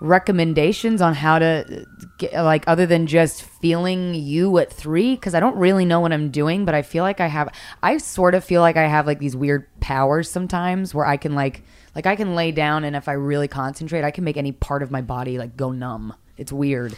recommendations 0.00 1.00
on 1.00 1.14
how 1.14 1.38
to 1.38 1.86
get 2.18 2.34
like 2.34 2.64
other 2.66 2.86
than 2.86 3.06
just 3.06 3.42
feeling 3.42 4.14
you 4.14 4.58
at 4.58 4.72
three? 4.72 5.14
Because 5.14 5.34
I 5.34 5.40
don't 5.40 5.56
really 5.56 5.84
know 5.84 6.00
what 6.00 6.12
I'm 6.12 6.30
doing, 6.30 6.64
but 6.64 6.74
I 6.74 6.82
feel 6.82 7.02
like 7.02 7.20
I 7.20 7.26
have. 7.26 7.52
I 7.82 7.98
sort 7.98 8.34
of 8.34 8.44
feel 8.44 8.60
like 8.60 8.76
I 8.76 8.86
have 8.86 9.06
like 9.06 9.18
these 9.18 9.36
weird 9.36 9.66
powers 9.80 10.30
sometimes 10.30 10.94
where 10.94 11.06
I 11.06 11.16
can 11.16 11.34
like, 11.34 11.62
like 11.94 12.06
I 12.06 12.16
can 12.16 12.34
lay 12.34 12.52
down, 12.52 12.84
and 12.84 12.94
if 12.94 13.08
I 13.08 13.12
really 13.12 13.48
concentrate, 13.48 14.04
I 14.04 14.10
can 14.10 14.24
make 14.24 14.36
any 14.36 14.52
part 14.52 14.82
of 14.82 14.90
my 14.90 15.00
body 15.00 15.38
like 15.38 15.56
go 15.56 15.72
numb. 15.72 16.14
It's 16.36 16.52
weird. 16.52 16.96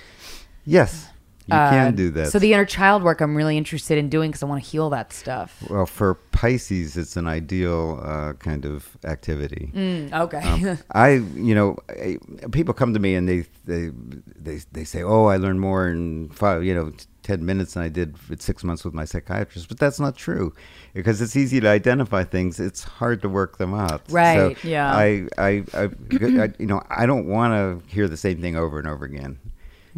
Yes, 0.64 1.08
you 1.48 1.54
Uh, 1.56 1.70
can 1.70 1.94
do 1.94 2.10
that. 2.10 2.28
So 2.30 2.38
the 2.38 2.52
inner 2.52 2.64
child 2.66 3.02
work 3.02 3.20
I'm 3.20 3.34
really 3.36 3.56
interested 3.56 3.98
in 3.98 4.08
doing 4.08 4.30
because 4.30 4.42
I 4.42 4.46
want 4.46 4.62
to 4.62 4.68
heal 4.70 4.90
that 4.90 5.12
stuff. 5.12 5.62
well, 5.70 5.86
for 5.86 6.14
Pisces, 6.32 6.96
it's 6.96 7.16
an 7.16 7.26
ideal 7.26 8.00
uh, 8.02 8.34
kind 8.34 8.64
of 8.64 8.96
activity. 9.04 9.72
Okay. 10.12 10.38
Um, 10.38 10.78
I, 10.92 11.08
you 11.34 11.54
know, 11.54 11.76
I, 11.88 12.18
people 12.52 12.74
come 12.74 12.92
to 12.94 13.00
me 13.00 13.14
and 13.14 13.28
they, 13.28 13.46
they, 13.64 13.90
they, 14.36 14.60
they 14.72 14.84
say, 14.84 15.02
"Oh, 15.02 15.26
I 15.26 15.36
learned 15.36 15.60
more 15.60 15.88
in 15.88 16.28
five, 16.30 16.62
you 16.64 16.74
know, 16.74 16.92
ten 17.22 17.44
minutes 17.44 17.74
than 17.74 17.82
I 17.82 17.88
did 17.88 18.14
at 18.30 18.40
six 18.40 18.62
months 18.62 18.84
with 18.84 18.94
my 18.94 19.04
psychiatrist." 19.04 19.68
But 19.68 19.78
that's 19.78 19.98
not 20.00 20.16
true, 20.16 20.54
because 20.94 21.20
it's 21.20 21.34
easy 21.36 21.60
to 21.60 21.68
identify 21.68 22.24
things. 22.24 22.60
It's 22.60 22.82
hard 22.84 23.20
to 23.22 23.28
work 23.28 23.58
them 23.58 23.74
out. 23.74 24.02
Right, 24.10 24.56
So 24.56 24.68
yeah. 24.68 24.94
I, 24.94 25.26
I, 25.38 25.64
I, 25.74 25.82
I 25.82 26.52
you 26.58 26.66
know, 26.66 26.82
I 26.88 27.04
don't 27.06 27.26
want 27.26 27.52
to 27.54 27.92
hear 27.92 28.06
the 28.08 28.16
same 28.16 28.40
thing 28.40 28.56
over 28.56 28.78
and 28.78 28.86
over 28.88 29.04
again. 29.04 29.38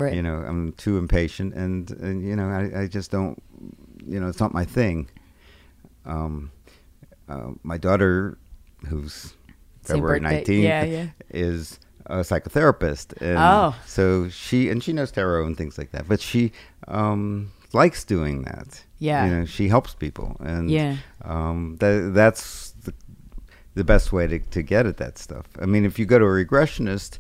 Right. 0.01 0.15
You 0.15 0.23
know, 0.23 0.37
I'm 0.37 0.73
too 0.73 0.99
impatient, 0.99 1.55
and, 1.55 1.91
and 1.93 2.23
you 2.27 2.35
know, 2.37 2.49
I, 2.49 2.83
I 2.83 2.87
just 2.87 3.11
don't. 3.11 3.41
You 4.07 4.19
know, 4.21 4.29
it's 4.29 4.41
not 4.41 4.55
my 4.55 4.65
thing. 4.65 5.09
Um, 6.07 6.51
uh, 7.29 7.51
my 7.63 7.77
daughter, 7.79 8.39
who's 8.89 9.35
Same 9.83 9.97
February 9.97 10.21
nineteenth, 10.21 10.65
Yeah, 10.65 10.85
yeah. 10.85 11.07
is 11.31 11.79
a 12.07 12.17
psychotherapist. 12.21 13.13
And 13.21 13.39
Oh. 13.39 13.75
so 13.87 14.29
she 14.29 14.69
and 14.71 14.83
she 14.83 14.93
knows 14.93 15.11
tarot 15.13 15.47
and 15.47 15.57
things 15.57 15.79
like 15.79 15.93
that, 15.93 16.09
but 16.09 16.21
she 16.21 16.53
um, 16.89 17.53
likes 17.73 18.05
doing 18.05 18.43
that. 18.45 18.83
Yeah. 18.99 19.25
you 19.27 19.31
know, 19.37 19.45
she 19.45 19.69
helps 19.69 19.95
people, 19.95 20.37
and 20.41 20.71
Yeah. 20.71 20.97
um, 21.25 21.77
that 21.81 22.13
that's 22.15 22.73
the, 22.85 22.93
the 23.75 23.85
best 23.85 24.13
way 24.13 24.27
to 24.27 24.39
to 24.39 24.63
get 24.63 24.87
at 24.87 24.97
that 24.97 25.19
stuff. 25.19 25.47
I 25.61 25.67
mean, 25.67 25.85
if 25.85 25.99
you 25.99 26.07
go 26.07 26.19
to 26.19 26.25
a 26.25 26.29
regressionist. 26.45 27.19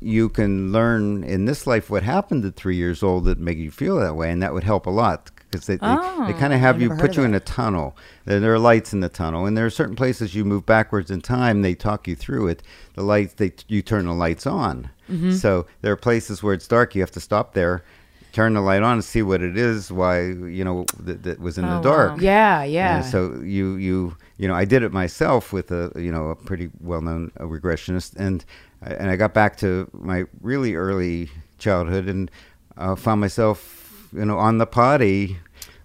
You 0.00 0.28
can 0.28 0.72
learn 0.72 1.24
in 1.24 1.44
this 1.46 1.66
life 1.66 1.88
what 1.90 2.02
happened 2.02 2.44
at 2.44 2.56
three 2.56 2.76
years 2.76 3.02
old 3.02 3.24
that 3.24 3.38
made 3.38 3.58
you 3.58 3.70
feel 3.70 3.96
that 4.00 4.14
way, 4.14 4.30
and 4.30 4.42
that 4.42 4.52
would 4.52 4.64
help 4.64 4.86
a 4.86 4.90
lot 4.90 5.30
because 5.50 5.66
they, 5.66 5.76
they, 5.76 5.86
Oh, 5.86 6.26
they 6.26 6.32
kind 6.34 6.52
of 6.52 6.60
have 6.60 6.80
you 6.82 6.90
put 6.96 7.16
you 7.16 7.22
in 7.22 7.32
a 7.34 7.40
tunnel. 7.40 7.96
There, 8.24 8.40
there 8.40 8.52
are 8.52 8.58
lights 8.58 8.92
in 8.92 9.00
the 9.00 9.08
tunnel, 9.08 9.46
and 9.46 9.56
there 9.56 9.64
are 9.66 9.70
certain 9.70 9.96
places 9.96 10.34
you 10.34 10.44
move 10.44 10.66
backwards 10.66 11.10
in 11.10 11.20
time. 11.22 11.62
They 11.62 11.74
talk 11.74 12.06
you 12.08 12.14
through 12.16 12.48
it. 12.48 12.62
The 12.94 13.02
lights, 13.02 13.34
they 13.34 13.52
you 13.68 13.80
turn 13.82 14.06
the 14.06 14.12
lights 14.12 14.46
on. 14.46 14.90
Mm-hmm. 15.10 15.32
So 15.32 15.66
there 15.82 15.92
are 15.92 15.96
places 15.96 16.42
where 16.42 16.52
it's 16.54 16.66
dark. 16.68 16.94
You 16.94 17.00
have 17.00 17.12
to 17.12 17.20
stop 17.20 17.54
there, 17.54 17.84
turn 18.32 18.54
the 18.54 18.60
light 18.60 18.82
on, 18.82 18.94
and 18.94 19.04
see 19.04 19.22
what 19.22 19.40
it 19.40 19.56
is. 19.56 19.90
Why 19.92 20.22
you 20.26 20.64
know 20.64 20.84
that, 20.98 21.22
that 21.22 21.40
was 21.40 21.58
in 21.58 21.64
Oh, 21.64 21.76
the 21.76 21.88
dark. 21.88 22.10
wow. 22.12 22.18
yeah, 22.18 22.64
yeah. 22.64 22.96
And 22.96 23.04
so 23.06 23.36
you 23.42 23.76
you 23.76 24.16
you 24.36 24.48
know 24.48 24.54
I 24.54 24.64
did 24.64 24.82
it 24.82 24.92
myself 24.92 25.52
with 25.52 25.70
a 25.70 25.92
you 25.96 26.10
know 26.10 26.28
a 26.30 26.34
pretty 26.34 26.70
well 26.80 27.00
known 27.00 27.30
regressionist 27.38 28.14
and 28.16 28.44
and 28.82 29.10
I 29.10 29.16
got 29.16 29.32
back 29.34 29.56
to 29.58 29.88
my 29.92 30.24
really 30.40 30.74
early 30.74 31.30
childhood 31.58 32.08
and 32.08 32.30
uh, 32.76 32.94
found 32.94 33.20
myself 33.20 34.08
you 34.12 34.24
know 34.24 34.38
on 34.38 34.58
the 34.58 34.66
potty 34.66 35.38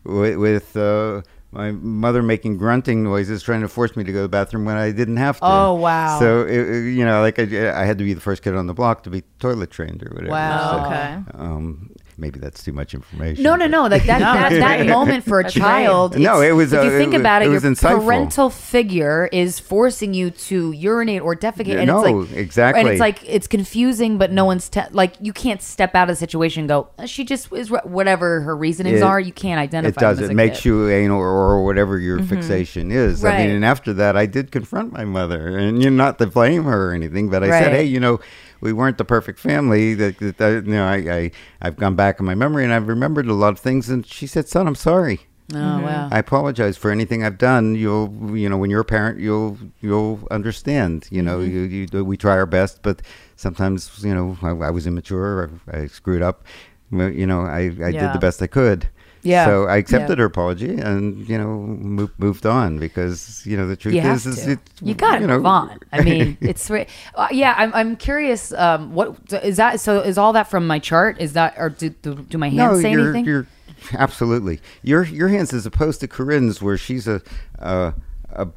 with, 0.03 0.37
with 0.37 0.75
uh, 0.77 1.21
my 1.51 1.71
mother 1.71 2.21
making 2.23 2.57
grunting 2.57 3.03
noises 3.03 3.43
trying 3.43 3.61
to 3.61 3.67
force 3.67 3.95
me 3.95 4.03
to 4.03 4.11
go 4.11 4.19
to 4.19 4.23
the 4.23 4.29
bathroom 4.29 4.65
when 4.65 4.77
I 4.77 4.91
didn't 4.91 5.17
have 5.17 5.37
to. 5.39 5.45
Oh, 5.45 5.73
wow. 5.73 6.17
So 6.19 6.41
it, 6.45 6.57
it- 6.69 6.93
you 6.93 7.03
know 7.05 7.21
like 7.21 7.39
I, 7.39 7.81
I 7.81 7.85
had 7.85 7.97
to 7.97 8.03
be 8.03 8.13
the 8.13 8.21
first 8.21 8.41
kid 8.43 8.55
on 8.55 8.67
the 8.67 8.73
block 8.73 9.03
to 9.03 9.09
be 9.09 9.23
toilet 9.39 9.69
trained 9.71 10.01
or 10.03 10.09
whatever. 10.13 10.31
Wow. 10.31 10.71
So, 10.71 10.85
Okay. 10.85 11.19
Um, 11.33 11.91
maybe 12.21 12.39
that's 12.39 12.63
too 12.63 12.71
much 12.71 12.93
information. 12.93 13.43
No, 13.43 13.55
no, 13.55 13.67
no. 13.67 13.87
Like 13.87 14.05
that, 14.05 14.19
No, 14.21 14.33
that, 14.33 14.51
that 14.51 14.85
moment 14.87 15.25
for 15.25 15.39
a 15.39 15.43
That's 15.43 15.55
child. 15.55 16.13
great. 16.13 16.23
No, 16.23 16.39
it 16.41 16.51
was, 16.51 16.71
If 16.71 16.83
you 16.83 16.89
uh, 16.89 16.97
think 16.97 17.13
it 17.13 17.17
was- 17.17 17.21
about 17.21 17.41
it, 17.41 17.45
it 17.45 17.51
your 17.51 17.55
was 17.55 17.63
insightful. 17.63 18.03
parental 18.05 18.49
figure 18.49 19.27
is 19.31 19.59
forcing 19.59 20.13
you 20.13 20.31
to 20.31 20.71
urinate 20.71 21.21
or 21.21 21.35
defecate, 21.35 21.67
Yeah, 21.67 21.79
and 21.79 21.87
no, 21.87 22.05
it's 22.19 22.31
like 22.31 22.37
exactly. 22.37 22.79
And 22.81 22.89
it's 22.89 22.99
like 22.99 23.27
it's 23.27 23.47
confusing, 23.47 24.17
but 24.17 24.31
no 24.31 24.45
one's 24.45 24.69
te- 24.69 24.81
like 24.91 25.15
you 25.19 25.33
can't 25.33 25.61
step 25.61 25.95
out 25.95 26.03
of 26.09 26.15
the 26.15 26.19
situation. 26.19 26.61
and 26.61 26.69
Go. 26.69 26.87
"Uh, 26.99 27.05
She 27.05 27.25
just 27.25 27.51
is 27.51 27.71
re- 27.71 27.79
whatever 27.83 28.41
her 28.41 28.55
reasonings 28.55 28.99
It- 29.01 29.03
are. 29.03 29.19
You 29.19 29.33
can't 29.33 29.59
identify. 29.59 29.89
It 29.89 29.99
does. 29.99 30.19
as 30.21 30.29
It 30.29 30.31
a 30.31 30.35
makes 30.35 30.61
kid. 30.61 30.69
Mm-hmm. 30.69 30.87
you 30.87 30.89
anal 30.89 31.19
or, 31.19 31.27
or 31.27 31.65
whatever 31.65 31.97
your 31.97 32.21
fixation 32.23 32.91
is. 32.91 33.25
I 33.25 33.37
mean, 33.39 33.49
and 33.49 33.65
after 33.65 33.93
that, 33.93 34.15
I 34.15 34.25
did 34.27 34.51
confront 34.51 34.93
my 34.93 35.03
mother, 35.05 35.57
and 35.57 35.81
you're 35.81 35.91
not 35.91 36.19
to 36.19 36.27
blame 36.27 36.63
her 36.65 36.89
or 36.89 36.93
anything, 36.93 37.29
but 37.29 37.43
I 37.43 37.49
said, 37.49 37.71
hey, 37.73 37.83
you 37.85 37.99
know, 37.99 38.19
we 38.61 38.71
weren't 38.73 38.97
the 38.97 39.05
perfect 39.05 39.39
family. 39.39 39.93
That, 39.95 40.17
that, 40.19 40.37
that 40.37 40.65
you 40.65 40.71
know, 40.73 40.85
I, 40.85 40.95
I 40.95 41.31
I've 41.61 41.75
gone 41.75 41.95
back 41.95 42.19
in 42.19 42.25
my 42.25 42.35
memory, 42.35 42.63
and 42.63 42.73
I've 42.73 42.87
remembered 42.87 43.27
a 43.27 43.33
lot 43.33 43.49
of 43.53 43.59
things. 43.59 43.89
And 43.89 44.05
she 44.05 44.27
said, 44.27 44.47
son, 44.47 44.67
I'm 44.67 44.75
sorry. 44.75 45.21
Oh 45.53 45.57
wow. 45.81 46.07
I 46.09 46.19
apologize 46.19 46.77
for 46.77 46.91
anything 46.91 47.25
I've 47.25 47.37
done. 47.37 47.75
You'll, 47.75 48.37
you 48.37 48.47
know, 48.47 48.57
when 48.57 48.69
you're 48.69 48.81
a 48.81 48.85
parent, 48.85 49.19
you'll, 49.19 49.57
you'll 49.81 50.25
understand. 50.31 51.07
You 51.11 51.21
know, 51.21 51.39
Mm-hmm. 51.39 51.73
you, 51.73 51.87
you, 51.91 52.05
we 52.05 52.15
try 52.15 52.33
our 52.37 52.45
best, 52.45 52.81
but 52.83 53.01
sometimes, 53.35 54.01
you 54.01 54.15
know, 54.15 54.37
I, 54.41 54.51
I 54.67 54.69
was 54.69 54.87
immature. 54.87 55.49
I, 55.73 55.81
I 55.81 55.87
screwed 55.87 56.21
up. 56.21 56.45
You 56.91 57.25
know, 57.27 57.41
I, 57.41 57.59
I 57.83 57.91
did 57.91 58.13
the 58.13 58.19
best 58.19 58.41
I 58.41 58.47
could. 58.47 58.87
Yeah. 59.23 59.45
So 59.45 59.65
I 59.67 59.77
accepted 59.77 60.17
Yeah. 60.17 60.23
her 60.23 60.25
apology 60.25 60.69
and 60.77 61.27
you 61.29 61.37
know 61.37 61.57
moved, 61.57 62.17
moved 62.19 62.45
on 62.45 62.79
because 62.79 63.43
you 63.45 63.55
know 63.57 63.67
the 63.67 63.75
truth 63.75 63.95
You 63.95 64.01
is, 64.01 64.25
is 64.25 64.47
it 64.47 64.59
you 64.81 64.93
got 64.93 65.15
to 65.15 65.21
you 65.21 65.27
know, 65.27 65.37
move 65.37 65.45
on. 65.45 65.79
I 65.91 66.01
mean, 66.01 66.37
it's 66.41 66.69
uh, 66.69 66.85
yeah. 67.31 67.53
I'm, 67.57 67.73
I'm 67.73 67.95
curious. 67.95 68.51
Um, 68.53 68.93
what 68.93 69.15
is 69.43 69.57
that? 69.57 69.79
So 69.79 69.99
is 70.01 70.17
all 70.17 70.33
that 70.33 70.49
from 70.49 70.65
my 70.67 70.79
chart? 70.79 71.19
Is 71.19 71.33
that 71.33 71.53
or 71.57 71.69
do 71.69 71.89
do, 71.89 72.15
do 72.15 72.37
my 72.37 72.49
hands 72.49 72.77
no, 72.77 72.81
say 72.81 72.91
you're, 72.91 73.01
anything? 73.09 73.25
you're 73.25 73.47
absolutely 73.93 74.59
your 74.83 75.03
your 75.03 75.27
hands 75.29 75.53
as 75.53 75.65
opposed 75.65 75.99
to 76.01 76.07
Corinne's, 76.07 76.61
where 76.61 76.77
she's 76.77 77.07
a 77.07 77.21
a, 77.59 77.93
a 78.31 78.47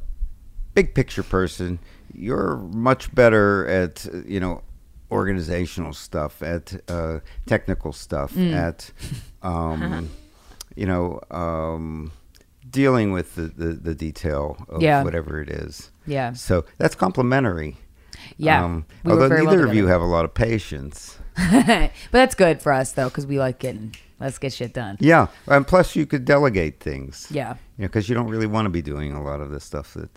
big 0.73 0.93
picture 0.95 1.23
person. 1.23 1.79
You're 2.13 2.57
much 2.57 3.13
better 3.13 3.67
at 3.67 4.05
you 4.25 4.39
know 4.39 4.61
organizational 5.11 5.93
stuff, 5.93 6.41
at 6.41 6.73
uh, 6.89 7.19
technical 7.45 7.93
stuff, 7.93 8.33
Mm. 8.33 8.53
at 8.53 8.91
um, 9.43 10.09
you 10.75 10.85
know 10.85 11.19
um, 11.31 12.11
dealing 12.69 13.11
with 13.11 13.35
the, 13.35 13.43
the, 13.43 13.73
the 13.73 13.95
detail 13.95 14.57
of 14.69 14.81
Yeah. 14.81 15.03
whatever 15.03 15.41
it 15.41 15.49
is. 15.49 15.91
Yeah. 16.05 16.33
So 16.33 16.65
that's 16.77 16.95
complementary. 16.95 17.77
Yeah. 18.37 18.63
Um, 18.63 18.85
We 19.03 19.11
although 19.11 19.27
very 19.29 19.41
well 19.43 19.51
neither 19.55 19.67
of 19.67 19.73
you 19.73 19.87
have 19.87 20.01
a 20.01 20.05
lot 20.05 20.25
of 20.25 20.33
patience. 20.33 21.17
but 21.51 21.91
that's 22.11 22.35
good 22.35 22.61
for 22.61 22.71
us 22.73 22.91
though, 22.93 23.09
because 23.09 23.25
we 23.25 23.39
like 23.39 23.59
getting 23.59 23.95
let's 24.19 24.37
get 24.37 24.53
shit 24.53 24.73
done. 24.73 24.97
Yeah, 24.99 25.27
and 25.47 25.65
plus 25.67 25.95
you 25.95 26.05
could 26.05 26.25
delegate 26.25 26.79
things. 26.79 27.27
Yeah. 27.29 27.55
because 27.77 28.07
you 28.09 28.15
don't 28.15 28.29
really 28.29 28.47
want 28.47 28.65
to 28.65 28.69
be 28.69 28.81
doing 28.81 29.13
a 29.13 29.21
lot 29.23 29.41
of 29.41 29.51
the 29.51 29.59
stuff 29.59 29.93
that 29.95 30.09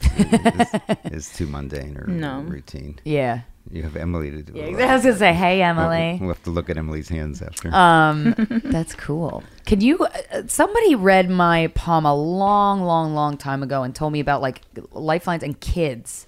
is, 1.12 1.28
is 1.28 1.36
too 1.36 1.46
mundane 1.46 1.96
or 1.96 2.06
No. 2.06 2.40
routine. 2.42 2.98
Yeah. 3.04 3.40
You 3.70 3.82
have 3.82 3.96
Emily 3.96 4.30
to 4.30 4.42
do. 4.42 4.54
Yeah, 4.54 4.62
exactly. 4.64 4.84
I 4.88 4.94
was 4.94 5.02
gonna 5.04 5.16
say, 5.18 5.32
hey 5.34 5.58
We'll, 5.58 5.66
Emily. 5.68 6.18
we'll 6.20 6.30
have 6.30 6.42
to 6.44 6.50
look 6.50 6.70
at 6.70 6.78
Emily's 6.78 7.08
hands 7.10 7.42
after. 7.42 7.68
Um, 7.74 8.34
that's 8.64 8.94
cool. 8.94 9.42
Can 9.66 9.82
you? 9.82 9.98
Uh, 9.98 10.44
somebody 10.46 10.94
read 10.94 11.28
my 11.28 11.66
palm 11.74 12.06
a 12.06 12.14
long, 12.14 12.80
long, 12.82 13.14
long 13.14 13.36
time 13.36 13.62
ago 13.62 13.82
and 13.82 13.94
told 13.94 14.14
me 14.14 14.20
about 14.20 14.40
like 14.40 14.62
lifelines 14.92 15.42
and 15.42 15.60
kids 15.60 16.26
Do- 16.26 16.27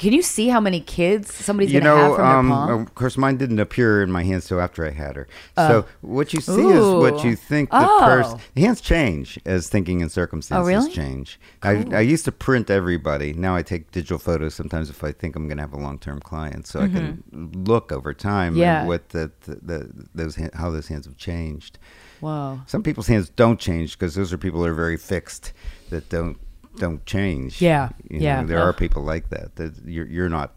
Can 0.00 0.12
you 0.12 0.22
see 0.22 0.48
how 0.48 0.60
many 0.60 0.80
kids 0.80 1.32
somebody's 1.34 1.72
you 1.72 1.80
gonna 1.80 1.96
have 1.96 2.10
know, 2.10 2.16
from 2.16 2.24
their 2.24 2.36
um, 2.36 2.48
palm? 2.48 2.82
of 2.82 2.94
course, 2.94 3.16
mine 3.18 3.36
didn't 3.36 3.58
appear 3.60 4.02
in 4.02 4.10
my 4.10 4.22
hands 4.24 4.44
so 4.44 4.58
after 4.60 4.86
I 4.86 4.90
had 4.90 5.16
her. 5.16 5.28
so 5.56 5.84
what 6.00 6.32
you 6.32 6.40
see 6.40 6.66
is 6.66 6.84
what 6.84 7.24
you 7.24 7.36
think 7.36 7.70
the 7.70 7.76
Oh. 7.88 7.98
person. 8.00 8.38
The 8.54 8.62
hands 8.62 8.80
change 8.80 9.38
as 9.44 9.68
thinking 9.68 10.02
and 10.02 10.10
circumstances 10.10 10.66
really? 10.68 10.90
change. 10.92 11.38
I, 11.62 11.84
I 11.92 12.00
used 12.00 12.24
to 12.24 12.32
print 12.32 12.70
everybody. 12.70 13.32
Now 13.32 13.54
I 13.56 13.62
take 13.62 13.90
digital 13.90 14.18
photos 14.18 14.54
sometimes 14.54 14.90
if 14.90 15.04
I 15.04 15.12
think 15.12 15.36
I'm 15.36 15.46
going 15.46 15.58
to 15.58 15.62
have 15.62 15.72
a 15.72 15.78
long 15.78 15.98
term 15.98 16.20
client, 16.20 16.66
so 16.66 16.80
I 16.80 16.88
can 16.88 17.22
look 17.32 17.92
over 17.92 18.12
time 18.14 18.52
Mm-hmm. 18.52 18.60
Yeah. 18.60 18.84
what 18.86 19.10
the, 19.10 19.30
the, 19.42 19.54
the 19.62 20.06
those 20.14 20.36
how 20.54 20.70
those 20.70 20.88
hands 20.88 21.06
have 21.06 21.16
changed. 21.16 21.78
Wow. 22.20 22.60
Some 22.66 22.82
people's 22.82 23.08
hands 23.08 23.28
don't 23.30 23.58
change 23.58 23.98
because 23.98 24.14
those 24.14 24.32
are 24.32 24.38
people 24.38 24.60
that 24.62 24.68
are 24.70 24.74
very 24.74 24.96
fixed 24.96 25.52
that 25.90 26.08
don't 26.08 26.38
don't 26.76 27.04
change. 27.06 27.60
Yeah, 27.60 27.90
You 28.08 28.18
know, 28.18 28.24
yeah. 28.24 28.42
There 28.44 28.60
are 28.60 28.72
people 28.72 29.02
like 29.02 29.30
that. 29.30 29.56
That 29.56 29.74
you're 29.84 30.06
you're 30.06 30.28
not 30.28 30.54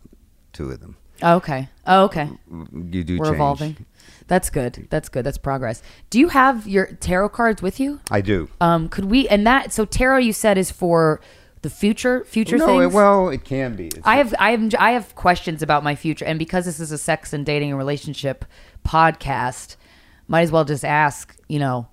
two 0.53 0.69
of 0.71 0.79
them. 0.79 0.97
Oh, 1.21 1.35
okay. 1.35 1.69
Oh, 1.87 2.03
okay. 2.05 2.29
You 2.49 3.03
do 3.03 3.17
We're 3.17 3.25
change. 3.25 3.35
evolving. 3.35 3.85
That's 4.27 4.49
good. 4.49 4.87
That's 4.89 5.07
good. 5.07 5.23
That's 5.25 5.37
progress. 5.37 5.81
Do 6.09 6.19
you 6.19 6.29
have 6.29 6.67
your 6.67 6.87
tarot 6.87 7.29
cards 7.29 7.61
with 7.61 7.79
you? 7.79 7.99
I 8.11 8.21
do. 8.21 8.49
Um, 8.59 8.89
could 8.89 9.05
we 9.05 9.27
and 9.29 9.45
that 9.47 9.71
so 9.71 9.85
tarot 9.85 10.17
you 10.19 10.33
said 10.33 10.57
is 10.57 10.71
for 10.71 11.21
the 11.61 11.69
future 11.69 12.23
future 12.25 12.57
no, 12.57 12.65
things? 12.67 12.83
it, 12.83 12.95
well, 12.95 13.29
it 13.29 13.43
can 13.43 13.75
be. 13.75 13.87
It's- 13.87 14.01
I 14.03 14.17
have 14.17 14.33
I 14.39 14.51
have 14.51 14.75
I 14.77 14.91
have 14.91 15.15
questions 15.15 15.61
about 15.63 15.83
my 15.83 15.95
future, 15.95 16.25
and 16.25 16.37
because 16.37 16.65
this 16.65 16.79
is 16.79 16.91
a 16.91 16.97
sex 16.97 17.33
and 17.33 17.45
dating 17.45 17.69
and 17.69 17.77
relationship 17.77 18.45
podcast, 18.85 19.75
might 20.27 20.41
as 20.41 20.51
well 20.51 20.65
just 20.65 20.83
ask. 20.85 21.35
You 21.47 21.59
know, 21.59 21.87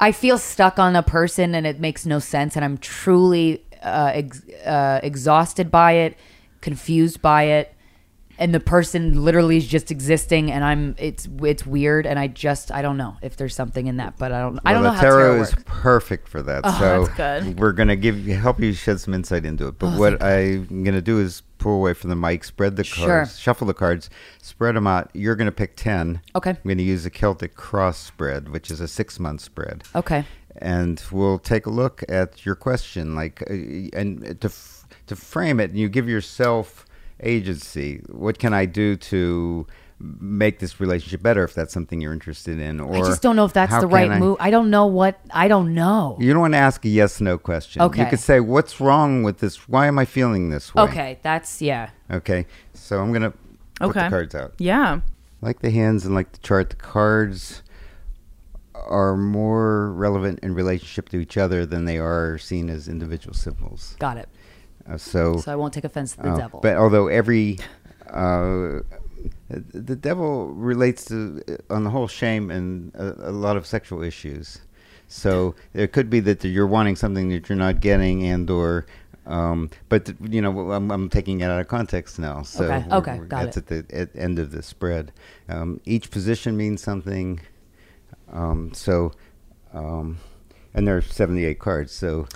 I 0.00 0.12
feel 0.12 0.38
stuck 0.38 0.78
on 0.78 0.96
a 0.96 1.02
person, 1.02 1.54
and 1.54 1.66
it 1.66 1.80
makes 1.80 2.04
no 2.04 2.18
sense, 2.18 2.56
and 2.56 2.64
I'm 2.64 2.78
truly 2.78 3.64
uh, 3.82 4.10
ex- 4.14 4.48
uh, 4.64 5.00
exhausted 5.02 5.70
by 5.70 5.92
it, 5.92 6.18
confused 6.60 7.22
by 7.22 7.44
it, 7.44 7.74
and 8.38 8.54
the 8.54 8.60
person 8.60 9.22
literally 9.24 9.56
is 9.56 9.66
just 9.66 9.90
existing, 9.90 10.50
and 10.50 10.64
I'm 10.64 10.94
it's 10.98 11.28
it's 11.42 11.66
weird, 11.66 12.06
and 12.06 12.18
I 12.18 12.26
just 12.28 12.72
I 12.72 12.82
don't 12.82 12.96
know 12.96 13.16
if 13.22 13.36
there's 13.36 13.54
something 13.54 13.86
in 13.86 13.96
that, 13.98 14.16
but 14.18 14.32
I 14.32 14.40
don't 14.40 14.58
I 14.64 14.72
don't 14.72 14.82
know 14.82 14.90
the 14.90 14.96
how 14.96 15.02
tarot, 15.02 15.18
tarot 15.28 15.38
works. 15.38 15.52
is 15.56 15.64
perfect 15.66 16.28
for 16.28 16.42
that. 16.42 16.64
so 16.78 17.04
that's 17.06 17.44
good. 17.44 17.58
we're 17.58 17.72
gonna 17.72 17.96
give 17.96 18.24
help 18.26 18.60
you 18.60 18.72
shed 18.72 19.00
some 19.00 19.14
insight 19.14 19.44
into 19.44 19.68
it. 19.68 19.78
But 19.78 19.98
what 19.98 20.22
I'm 20.22 20.82
gonna 20.84 21.00
do 21.02 21.18
is 21.20 21.42
pull 21.58 21.76
away 21.76 21.94
from 21.94 22.10
the 22.10 22.16
mic, 22.16 22.44
spread 22.44 22.76
the 22.76 22.84
Sure. 22.84 23.06
cards, 23.06 23.38
shuffle 23.38 23.66
the 23.66 23.74
cards, 23.74 24.10
spread 24.42 24.76
them 24.76 24.86
out. 24.86 25.10
You're 25.14 25.36
gonna 25.36 25.52
pick 25.52 25.76
ten. 25.76 26.20
Okay. 26.36 26.50
I'm 26.50 26.58
gonna 26.68 26.82
use 26.82 27.06
a 27.06 27.10
Celtic 27.10 27.54
cross 27.54 27.98
spread, 27.98 28.48
which 28.50 28.70
is 28.70 28.80
a 28.80 28.88
six 28.88 29.18
month 29.20 29.40
spread. 29.40 29.84
Okay. 29.94 30.24
and 30.56 31.02
we'll 31.10 31.40
take 31.40 31.66
a 31.66 31.70
look 31.70 32.04
at 32.08 32.46
your 32.46 32.54
question 32.54 33.16
like 33.16 33.42
uh, 33.50 33.54
and 33.98 34.40
to 34.40 34.48
to 35.06 35.16
frame 35.16 35.58
it 35.58 35.70
and 35.70 35.78
you 35.80 35.88
give 35.88 36.08
yourself 36.08 36.86
agency 37.24 38.00
what 38.10 38.38
can 38.38 38.52
i 38.54 38.64
do 38.66 38.96
to 38.96 39.66
make 40.00 40.58
this 40.58 40.80
relationship 40.80 41.22
better 41.22 41.44
if 41.44 41.54
that's 41.54 41.72
something 41.72 42.00
you're 42.00 42.12
interested 42.12 42.58
in 42.58 42.80
or 42.80 42.94
I 42.96 42.98
just 43.00 43.22
don't 43.22 43.36
know 43.36 43.44
if 43.44 43.52
that's 43.52 43.78
the 43.80 43.86
right 43.86 44.10
I- 44.10 44.18
move. 44.18 44.36
I 44.40 44.50
don't 44.50 44.68
know 44.68 44.86
what 44.86 45.20
I 45.30 45.46
don't 45.48 45.72
know. 45.72 46.16
you 46.20 46.32
don't 46.32 46.42
want 46.42 46.52
to 46.54 46.58
ask 46.58 46.84
a 46.84 46.88
yes 46.88 47.20
no 47.20 47.38
question 47.38 47.80
Okay. 47.80 48.02
you 48.02 48.08
could 48.10 48.18
say 48.20 48.40
what's 48.40 48.80
wrong 48.80 49.22
with 49.22 49.38
this 49.38 49.68
why 49.68 49.86
am 49.86 49.98
i 49.98 50.04
feeling 50.04 50.50
this 50.50 50.74
way 50.74 50.82
Okay, 50.82 51.18
that's 51.22 51.62
yeah. 51.62 51.90
okay 52.10 52.44
so 52.74 53.00
i'm 53.00 53.12
gonna 53.12 53.30
put 53.30 53.90
Okay. 53.90 54.02
the 54.04 54.10
cards 54.10 54.34
out 54.34 54.52
Yeah. 54.58 55.00
like 55.40 55.60
the 55.60 55.70
hands 55.70 56.04
and 56.04 56.14
like 56.14 56.32
the 56.32 56.38
chart, 56.38 56.70
the 56.70 56.76
cards 56.76 57.62
are 58.74 59.16
more 59.16 59.92
relevant 59.92 60.40
in 60.42 60.54
relationship 60.54 61.08
to 61.10 61.18
each 61.18 61.36
other 61.36 61.64
than 61.64 61.84
they 61.84 61.98
are 61.98 62.36
seen 62.38 62.68
as 62.68 62.88
individual 62.88 63.32
symbols. 63.34 63.96
Got 63.98 64.16
it. 64.18 64.28
Uh, 64.88 64.96
so, 64.98 65.38
So 65.38 65.52
I 65.52 65.56
won't 65.56 65.72
take 65.72 65.84
offense 65.84 66.12
to 66.16 66.22
the 66.22 66.30
uh, 66.32 66.36
devil. 66.36 66.60
but 66.60 66.76
although 66.76 67.08
every 67.08 67.58
uh, 68.10 68.80
the 69.48 69.96
devil 69.96 70.48
relates 70.48 71.04
to, 71.06 71.42
on 71.70 71.84
the 71.84 71.90
whole, 71.90 72.06
shame 72.08 72.50
and 72.50 72.94
a, 72.94 73.30
a 73.30 73.32
lot 73.32 73.56
of 73.56 73.66
sexual 73.66 74.02
issues. 74.02 74.60
So 75.08 75.54
it 75.74 75.92
could 75.92 76.10
be 76.10 76.20
that 76.20 76.44
you're 76.44 76.66
wanting 76.66 76.96
something 76.96 77.28
that 77.30 77.48
you're 77.48 77.56
not 77.58 77.80
getting, 77.80 78.24
and 78.24 78.48
or, 78.50 78.86
um, 79.26 79.70
but 79.88 80.12
you 80.20 80.40
know, 80.42 80.72
I'm, 80.72 80.90
I'm 80.90 81.08
taking 81.08 81.40
it 81.40 81.44
out 81.44 81.60
of 81.60 81.68
context 81.68 82.18
now. 82.18 82.42
So 82.42 82.64
Okay, 82.64 82.78
we're- 82.86 82.98
okay, 82.98 83.16
we're- 83.18 83.28
got 83.28 83.44
that's 83.44 83.56
it. 83.58 83.72
at 83.72 83.88
the 83.88 83.96
at 84.00 84.16
end 84.16 84.38
of 84.38 84.50
the 84.50 84.62
spread. 84.62 85.12
Um, 85.48 85.80
each 85.84 86.10
position 86.10 86.56
means 86.56 86.82
something. 86.82 87.40
Um, 88.32 88.72
so, 88.74 89.12
um, 89.72 90.18
and 90.74 90.86
there 90.88 90.96
are 90.96 91.02
78 91.02 91.58
cards. 91.58 91.92
So, 91.92 92.26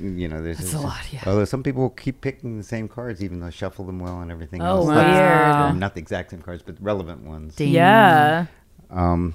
you 0.00 0.28
know, 0.28 0.42
there's 0.42 0.58
That's 0.58 0.74
a 0.74 0.80
lot, 0.80 1.00
yeah. 1.12 1.22
Although 1.26 1.44
some 1.44 1.62
people 1.62 1.90
keep 1.90 2.20
picking 2.20 2.58
the 2.58 2.64
same 2.64 2.88
cards, 2.88 3.22
even 3.22 3.40
though 3.40 3.46
I 3.46 3.50
shuffle 3.50 3.84
them 3.84 3.98
well 3.98 4.20
and 4.20 4.30
everything 4.30 4.60
Oh, 4.62 4.66
else. 4.66 4.86
wow. 4.88 4.94
That's- 4.94 5.70
Weird. 5.70 5.80
Not 5.80 5.94
the 5.94 6.00
exact 6.00 6.30
same 6.30 6.42
cards, 6.42 6.62
but 6.62 6.76
relevant 6.80 7.22
ones. 7.24 7.56
Ding. 7.56 7.70
Yeah. 7.72 8.46
Um, 8.90 9.34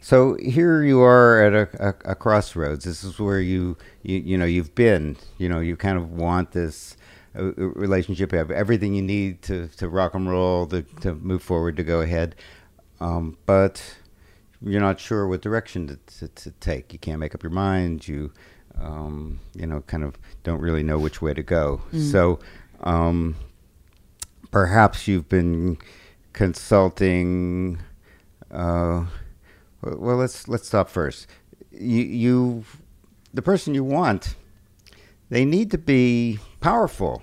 so 0.00 0.36
here 0.40 0.82
you 0.82 1.00
are 1.00 1.42
at 1.42 1.52
a, 1.54 1.88
a, 1.88 2.12
a 2.12 2.14
crossroads. 2.14 2.84
This 2.84 3.02
is 3.04 3.18
where 3.18 3.40
you, 3.40 3.76
you 4.02 4.18
you 4.18 4.38
know 4.38 4.44
you've 4.44 4.74
been. 4.74 5.16
You 5.38 5.48
know 5.48 5.60
you 5.60 5.76
kind 5.76 5.96
of 5.96 6.12
want 6.12 6.52
this 6.52 6.96
uh, 7.34 7.44
uh, 7.46 7.52
relationship. 7.56 8.30
You 8.32 8.38
have 8.38 8.50
everything 8.50 8.94
you 8.94 9.02
need 9.02 9.40
to, 9.42 9.68
to 9.78 9.88
rock 9.88 10.14
and 10.14 10.28
roll, 10.30 10.66
to, 10.66 10.82
to 11.00 11.14
move 11.14 11.42
forward, 11.42 11.76
to 11.78 11.82
go 11.84 12.00
ahead. 12.02 12.34
Um, 13.00 13.38
but 13.46 13.82
you're 14.62 14.80
not 14.80 15.00
sure 15.00 15.26
what 15.26 15.40
direction 15.42 15.86
to, 15.88 15.96
to, 16.18 16.28
to 16.28 16.50
take. 16.60 16.92
You 16.92 16.98
can't 16.98 17.18
make 17.18 17.34
up 17.34 17.42
your 17.42 17.52
mind. 17.52 18.06
You 18.06 18.30
um, 18.84 19.40
you 19.54 19.66
know 19.66 19.80
kind 19.86 20.04
of 20.04 20.16
don't 20.42 20.60
really 20.60 20.82
know 20.82 20.98
which 20.98 21.20
way 21.22 21.34
to 21.34 21.42
go. 21.42 21.82
So. 22.10 22.38
Um, 22.80 23.36
perhaps 24.54 25.08
you've 25.08 25.28
been 25.28 25.76
consulting. 26.32 27.80
Uh, 28.52 29.06
well, 29.82 29.96
well, 29.98 30.16
let's 30.16 30.46
let's 30.46 30.68
stop 30.68 30.88
first. 30.88 31.26
You, 31.72 32.02
you, 32.02 32.64
the 33.34 33.42
person 33.42 33.74
you 33.74 33.82
want, 33.82 34.36
they 35.28 35.44
need 35.44 35.72
to 35.72 35.78
be 35.78 36.38
powerful. 36.60 37.20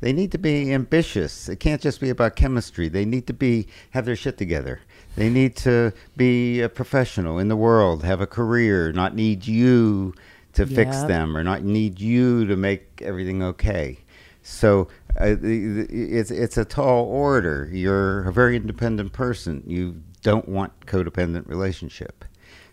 They 0.00 0.12
need 0.12 0.30
to 0.32 0.38
be 0.38 0.72
ambitious. 0.72 1.48
It 1.48 1.56
can't 1.56 1.82
just 1.82 2.00
be 2.00 2.10
about 2.10 2.36
chemistry. 2.36 2.88
They 2.88 3.04
need 3.04 3.26
to 3.26 3.32
be 3.32 3.66
have 3.90 4.04
their 4.04 4.14
shit 4.14 4.38
together. 4.38 4.80
They 5.16 5.28
need 5.28 5.56
to 5.56 5.92
be 6.16 6.60
a 6.60 6.68
professional 6.68 7.40
in 7.40 7.48
the 7.48 7.56
world, 7.56 8.04
have 8.04 8.20
a 8.20 8.26
career, 8.26 8.92
not 8.92 9.16
need 9.16 9.48
you 9.48 10.14
to 10.56 10.66
fix 10.66 11.02
them 11.08 11.36
or 11.36 11.44
not 11.44 11.62
need 11.64 12.00
you 12.00 12.46
to 12.46 12.56
make 12.56 13.02
everything 13.02 13.42
okay. 13.42 13.98
So 14.42 14.88
uh, 15.20 15.36
it's 15.42 16.30
it's 16.30 16.56
a 16.56 16.64
tall 16.64 17.04
order. 17.06 17.68
You're 17.72 18.28
a 18.28 18.32
very 18.32 18.56
independent 18.56 19.12
person. 19.12 19.62
You 19.66 20.02
don't 20.22 20.48
want 20.48 20.86
codependent 20.86 21.48
relationship. 21.48 22.24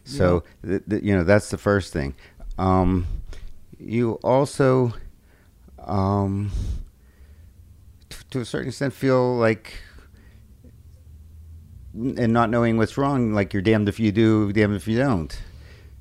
So 0.06 0.44
th- 0.66 0.84
th- 0.90 1.04
you 1.04 1.16
know 1.16 1.24
that's 1.24 1.50
the 1.50 1.58
first 1.58 1.92
thing. 1.94 2.14
Um, 2.58 3.08
you 3.80 4.14
also, 4.24 4.94
um, 5.80 6.52
t- 8.10 8.18
to 8.32 8.42
a 8.42 8.46
certain 8.46 8.68
extent, 8.70 8.94
feel 8.94 9.36
like, 9.36 9.74
and 11.94 12.32
not 12.34 12.50
knowing 12.50 12.78
what's 12.78 12.98
wrong, 12.98 13.34
like 13.34 13.54
you're 13.54 13.62
damned 13.62 13.90
if 13.90 14.00
you 14.00 14.12
do, 14.12 14.54
damned 14.54 14.76
if 14.76 14.88
you 14.88 14.98
don't. 14.98 15.42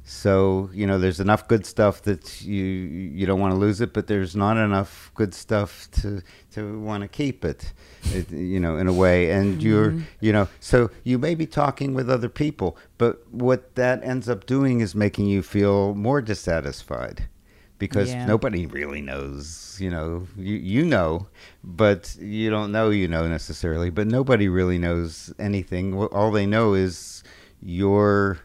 So 0.04 0.68
you 0.74 0.86
know, 0.86 0.98
there's 0.98 1.20
enough 1.20 1.46
good 1.46 1.64
stuff 1.64 2.02
that 2.02 2.42
you 2.42 2.64
you 2.64 3.24
don't 3.24 3.40
want 3.40 3.52
to 3.54 3.58
lose 3.58 3.80
it, 3.80 3.92
but 3.92 4.08
there's 4.08 4.34
not 4.34 4.56
enough 4.56 5.12
good 5.14 5.32
stuff 5.32 5.88
to 5.92 6.22
to 6.52 6.80
want 6.80 7.02
to 7.02 7.08
keep 7.08 7.44
it, 7.44 7.72
it. 8.12 8.30
You 8.30 8.58
know, 8.58 8.76
in 8.76 8.88
a 8.88 8.92
way, 8.92 9.30
and 9.30 9.62
you're 9.62 9.92
mm-hmm. 9.92 10.02
you 10.20 10.32
know, 10.32 10.48
so 10.58 10.90
you 11.04 11.18
may 11.18 11.34
be 11.36 11.46
talking 11.46 11.94
with 11.94 12.10
other 12.10 12.28
people, 12.28 12.76
but 12.98 13.26
what 13.32 13.76
that 13.76 14.02
ends 14.02 14.28
up 14.28 14.44
doing 14.46 14.80
is 14.80 14.94
making 14.94 15.26
you 15.26 15.42
feel 15.42 15.94
more 15.94 16.20
dissatisfied 16.20 17.28
because 17.78 18.10
Yeah. 18.10 18.26
nobody 18.26 18.66
really 18.66 19.02
knows. 19.02 19.76
You 19.80 19.90
know, 19.90 20.26
you 20.36 20.56
you 20.56 20.84
know, 20.84 21.28
but 21.62 22.16
you 22.16 22.50
don't 22.50 22.72
know 22.72 22.90
you 22.90 23.06
know 23.06 23.28
necessarily. 23.28 23.90
But 23.90 24.08
nobody 24.08 24.48
really 24.48 24.78
knows 24.78 25.32
anything. 25.38 25.94
All 25.94 26.32
they 26.32 26.46
know 26.46 26.74
is 26.74 27.22
you're 27.60 28.38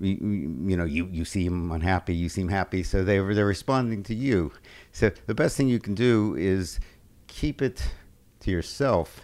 you, 0.00 0.16
you 0.66 0.76
know 0.76 0.84
you 0.84 1.08
you 1.10 1.24
seem 1.24 1.72
unhappy 1.72 2.14
you 2.14 2.28
seem 2.28 2.48
happy. 2.48 2.82
So 2.82 3.04
they 3.04 3.18
they're 3.18 3.46
responding 3.46 4.02
to 4.04 4.14
you. 4.14 4.52
So 4.92 5.10
the 5.26 5.34
best 5.34 5.56
thing 5.56 5.68
you 5.68 5.80
can 5.80 5.94
do 5.94 6.34
is 6.36 6.80
keep 7.26 7.62
it 7.62 7.82
to 8.40 8.50
yourself 8.50 9.20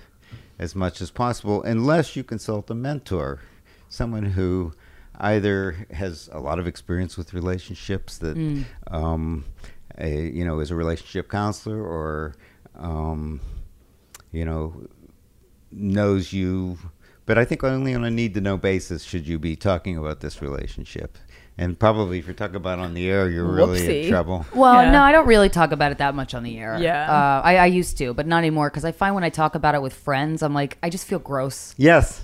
as 0.59 0.75
much 0.75 1.01
as 1.01 1.11
possible 1.11 1.63
unless 1.63 2.15
you 2.15 2.23
consult 2.23 2.71
a 2.71 2.75
mentor 2.75 3.41
someone 3.89 4.25
who 4.25 4.73
either 5.19 5.87
has 5.93 6.29
a 6.33 6.41
lot 6.41 6.59
of 6.59 6.67
experience 6.67 7.17
with 7.17 7.33
relationships 7.35 8.19
that 8.19 8.37
um, 8.89 9.45
a, 9.99 10.29
you 10.31 10.45
know 10.45 10.59
is 10.61 10.71
a 10.71 10.75
relationship 10.75 11.31
counselor 11.31 11.81
or 11.83 12.35
um, 12.77 13.41
you 14.33 14.45
know 14.45 14.87
knows 15.71 16.33
you 16.33 16.79
but 17.27 17.39
I 17.39 17.45
think 17.45 17.65
only 17.65 17.95
on 17.95 18.05
a 18.05 18.11
need 18.11 18.35
to 18.35 18.41
know 18.41 18.57
basis 18.57 19.03
should 19.03 19.27
you 19.27 19.39
be 19.39 19.57
talking 19.57 19.97
about 19.97 20.21
this 20.21 20.41
relationship. 20.43 21.19
And 21.57 21.79
probably 21.79 22.19
if 22.19 22.27
you're 22.27 22.35
talking 22.35 22.57
about 22.57 22.81
on 22.81 22.95
the 22.95 23.09
air, 23.09 23.29
you're 23.31 23.45
really 23.45 23.81
Whoopsie. 23.81 24.05
in 24.05 24.11
trouble. 24.11 24.45
Well, 24.55 24.83
Yeah. 24.83 24.91
no, 24.91 25.03
I 25.03 25.13
don't 25.13 25.27
really 25.29 25.49
talk 25.49 25.71
about 25.71 25.93
it 25.93 25.99
that 25.99 26.15
much 26.15 26.35
on 26.35 26.43
the 26.43 26.59
air. 26.59 26.77
Yeah. 26.81 27.09
uh, 27.09 27.43
I, 27.45 27.57
I 27.59 27.67
used 27.67 27.97
to, 27.99 28.13
but 28.13 28.27
not 28.27 28.39
anymore 28.39 28.71
because 28.71 28.85
I 28.85 28.91
find 28.91 29.15
when 29.15 29.23
I 29.23 29.31
talk 29.31 29.55
about 29.55 29.77
it 29.77 29.81
with 29.83 29.93
friends, 29.95 30.43
I'm 30.43 30.53
like, 30.53 30.79
I 30.83 30.91
just 30.91 31.07
feel 31.07 31.21
gross. 31.21 31.73
Yes. 31.79 32.23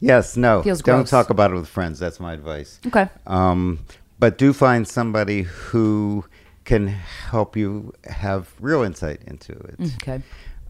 Yes. 0.00 0.36
No. 0.36 0.62
Feels 0.62 0.82
Don't 0.82 0.96
gross. 1.02 1.10
talk 1.10 1.30
about 1.30 1.52
it 1.52 1.54
with 1.54 1.68
friends. 1.68 2.00
That's 2.00 2.18
my 2.18 2.32
advice. 2.32 2.80
Okay. 2.86 3.08
Um, 3.28 3.78
but 4.18 4.38
do 4.38 4.52
find 4.52 4.88
somebody 4.88 5.42
who 5.42 6.24
can 6.64 6.88
help 6.88 7.56
you 7.56 7.92
have 8.10 8.52
real 8.60 8.82
insight 8.82 9.20
into 9.26 9.52
it. 9.52 9.92
Okay. 10.02 10.20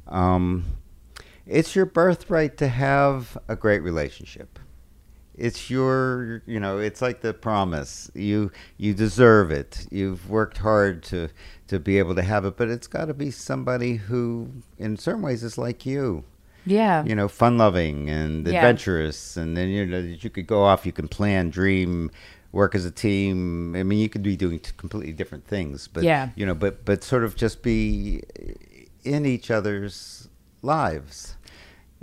Um, 0.09 0.65
it's 1.49 1.75
your 1.75 1.87
birthright 1.87 2.57
to 2.59 2.69
have 2.69 3.37
a 3.49 3.57
great 3.57 3.81
relationship. 3.83 4.59
It's 5.35 5.71
your, 5.71 6.43
you 6.47 6.59
know, 6.59 6.79
it's 6.79 7.01
like 7.01 7.21
the 7.21 7.33
promise. 7.33 8.11
You 8.15 8.51
you 8.77 8.93
deserve 8.93 9.51
it. 9.53 9.87
You've 9.91 10.29
worked 10.29 10.59
hard 10.59 11.03
to 11.05 11.29
to 11.69 11.79
be 11.79 11.99
able 11.99 12.15
to 12.17 12.23
have 12.23 12.45
it, 12.45 12.57
but 12.57 12.69
it's 12.69 12.87
got 12.89 13.05
to 13.07 13.15
be 13.15 13.31
somebody 13.31 13.97
who, 13.97 14.49
in 14.79 14.97
certain 14.97 15.23
ways, 15.23 15.43
is 15.45 15.57
like 15.57 15.87
you. 15.87 16.25
Yeah. 16.67 17.05
You 17.05 17.15
know, 17.15 17.29
fun 17.29 17.57
loving 17.57 18.11
and 18.11 18.47
Yeah. 18.47 18.55
adventurous, 18.57 19.37
and 19.37 19.57
then 19.57 19.69
you 19.69 19.87
know 19.87 20.03
that 20.03 20.25
you 20.25 20.29
could 20.31 20.47
go 20.49 20.65
off. 20.65 20.85
You 20.85 20.93
can 20.93 21.07
plan, 21.09 21.51
dream, 21.51 22.11
work 22.51 22.75
as 22.75 22.85
a 22.85 22.91
team. 22.91 23.77
I 23.77 23.85
mean, 23.85 24.01
you 24.01 24.09
could 24.09 24.25
be 24.25 24.37
doing 24.37 24.61
completely 24.77 25.13
different 25.13 25.47
things, 25.47 25.87
but 25.87 26.03
Yeah. 26.03 26.31
you 26.35 26.45
know, 26.47 26.55
but 26.55 26.85
but 26.85 27.05
sort 27.05 27.23
of 27.23 27.37
just 27.37 27.63
be 27.63 28.23
in 29.05 29.25
each 29.25 29.53
other's 29.53 30.29
lives. 30.63 31.37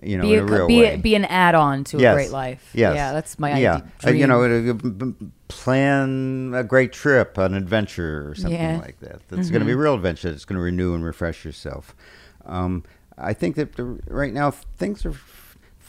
You 0.06 0.18
know, 0.18 0.24
be 0.24 0.34
in 0.36 0.40
a, 0.40 0.44
a 0.44 0.46
real 0.46 0.68
be, 0.68 0.80
way. 0.82 0.94
a, 0.94 0.98
be 0.98 1.16
an 1.16 1.26
add-on 1.26 1.84
to 1.86 1.98
Yes. 1.98 2.12
a 2.12 2.16
great 2.16 2.32
life. 2.32 2.70
Yes. 2.74 2.96
Yeah, 2.96 3.12
that's 3.14 3.40
my 3.40 3.58
yeah. 3.58 3.76
idea. 3.76 3.92
Uh, 4.06 4.10
you 4.12 4.28
know, 4.28 4.48
dream. 4.48 4.78
b- 4.78 5.12
b- 5.12 5.28
plan 5.48 6.54
a 6.56 6.64
great 6.64 6.94
trip, 6.94 7.38
an 7.38 7.54
adventure, 7.54 8.30
or 8.30 8.36
something 8.36 8.54
Yeah. 8.60 8.74
Mm-hmm. 8.74 8.82
like 8.82 9.00
that. 9.00 9.28
That's 9.30 9.50
going 9.50 9.62
to 9.62 9.66
be 9.66 9.72
a 9.74 9.78
real 9.78 9.96
adventure. 9.96 10.30
It's 10.30 10.46
going 10.46 10.58
to 10.58 10.62
renew 10.62 10.94
and 10.94 11.04
refresh 11.04 11.44
yourself. 11.46 11.96
Um, 12.46 12.84
I 13.18 13.34
think 13.34 13.56
that 13.56 13.76
the, 13.76 13.84
right 14.08 14.34
now 14.34 14.52
things 14.52 15.06
are 15.06 15.14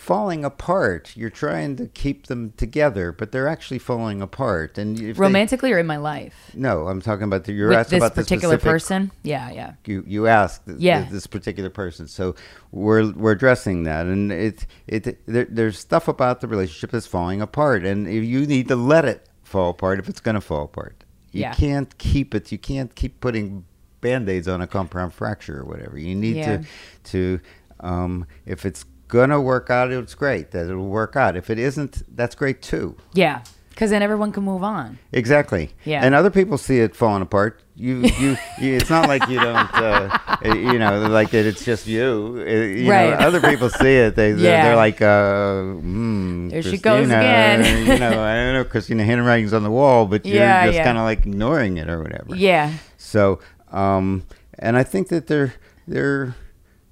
falling 0.06 0.44
apart. 0.44 1.16
You're 1.16 1.30
trying 1.44 1.74
to 1.76 1.86
keep 1.88 2.26
them 2.28 2.52
together, 2.56 3.10
but 3.10 3.32
they're 3.32 3.48
actually 3.48 3.80
falling 3.80 4.22
apart. 4.22 4.78
And 4.78 4.96
if 5.00 5.16
they- 5.16 5.20
romantically 5.20 5.72
or 5.72 5.78
in 5.78 5.86
my 5.86 5.96
life 5.96 6.36
no, 6.54 6.86
I'm 6.86 7.00
talking 7.02 7.24
about 7.24 7.42
the, 7.44 7.52
you're 7.52 7.68
with 7.70 7.78
asking 7.78 7.98
this 7.98 8.06
about 8.06 8.14
the 8.14 8.22
particular 8.22 8.58
person. 8.58 9.10
Yeah, 9.24 9.50
yeah. 9.50 9.72
you 9.84 10.04
you 10.06 10.26
asked 10.28 10.62
Yeah. 10.78 11.00
th- 11.00 11.10
this 11.10 11.26
particular 11.26 11.70
person 11.70 12.06
so 12.08 12.34
we're 12.70 13.10
we're 13.12 13.32
addressing 13.32 13.82
that 13.90 14.06
and 14.06 14.30
it 14.30 14.66
it 14.86 15.02
there, 15.26 15.46
there's 15.58 15.78
stuff 15.78 16.06
about 16.08 16.40
the 16.40 16.46
relationship 16.54 16.90
that's 16.92 17.06
falling 17.16 17.40
apart 17.42 17.84
and 17.84 18.06
if 18.06 18.22
you 18.24 18.46
need 18.46 18.68
to 18.68 18.76
let 18.76 19.04
it 19.04 19.20
fall 19.42 19.70
apart 19.70 19.98
if 19.98 20.08
it's 20.08 20.20
going 20.26 20.34
to 20.36 20.40
fall 20.40 20.64
apart 20.70 20.96
you 21.32 21.40
Yeah. 21.42 21.52
can't 21.54 21.90
keep 21.98 22.28
it 22.34 22.52
you 22.52 22.58
can't 22.58 22.94
keep 22.94 23.20
putting 23.20 23.64
band-aids 24.00 24.46
on 24.46 24.60
a 24.60 24.66
compound 24.66 25.12
fracture 25.20 25.56
or 25.62 25.64
whatever 25.64 25.98
you 25.98 26.14
need 26.14 26.36
Yeah. 26.36 26.56
to 26.58 26.64
to 27.12 27.40
um, 27.80 28.26
if 28.46 28.64
it's 28.64 28.84
going 29.08 29.30
to 29.30 29.40
work 29.40 29.70
out 29.70 29.90
it's 29.92 30.14
great 30.14 30.50
that 30.50 30.66
it'll 30.68 30.88
work 30.88 31.16
out 31.16 31.36
if 31.36 31.48
it 31.50 31.58
isn't 31.58 32.02
that's 32.16 32.34
great 32.34 32.60
too 32.62 32.96
Yeah. 33.14 33.42
Because 33.70 33.90
then 33.90 34.02
everyone 34.02 34.32
can 34.32 34.42
move 34.42 34.62
on. 34.64 34.98
Exactly. 35.12 35.68
Yeah. 35.84 36.02
And 36.02 36.14
other 36.14 36.30
people 36.30 36.56
see 36.56 36.78
it 36.80 36.96
falling 36.96 37.20
apart. 37.20 37.62
You, 37.74 38.04
you, 38.18 38.30
you 38.58 38.74
it's 38.74 38.88
not 38.88 39.06
like 39.06 39.28
you 39.28 39.38
don't, 39.38 39.74
uh, 39.74 40.18
you 40.46 40.78
know, 40.78 41.06
like 41.08 41.28
that. 41.32 41.44
It's 41.44 41.62
just 41.62 41.86
you. 41.86 42.36
Uh, 42.38 42.50
you 42.50 42.90
Right. 42.90 43.10
Know, 43.10 43.26
other 43.26 43.38
people 43.42 43.68
see 43.68 43.96
it. 43.96 44.16
They, 44.16 44.32
they're, 44.32 44.50
Yeah. 44.50 44.62
they're 44.64 44.76
like, 44.76 45.02
uh, 45.02 45.60
hmm, 45.78 46.48
There 46.48 46.62
she 46.62 46.78
goes 46.78 47.04
again. 47.04 47.86
you 47.86 47.98
know, 47.98 48.18
I 48.22 48.34
don't 48.36 48.54
know, 48.54 48.64
Krystyna, 48.72 49.04
handwriting's 49.04 49.52
on 49.52 49.62
the 49.62 49.70
wall, 49.70 50.06
but 50.06 50.24
you're 50.24 50.36
Yeah, 50.36 50.64
just 50.68 50.76
yeah. 50.78 50.84
kind 50.84 50.96
of 50.96 51.04
like 51.04 51.26
ignoring 51.26 51.76
it 51.76 51.90
or 51.90 52.02
whatever. 52.02 52.34
Yeah. 52.34 52.72
So, 52.96 53.40
um, 53.72 54.22
and 54.58 54.78
I 54.78 54.84
think 54.84 55.08
that 55.08 55.26
they're 55.26 55.52
they're, 55.86 56.34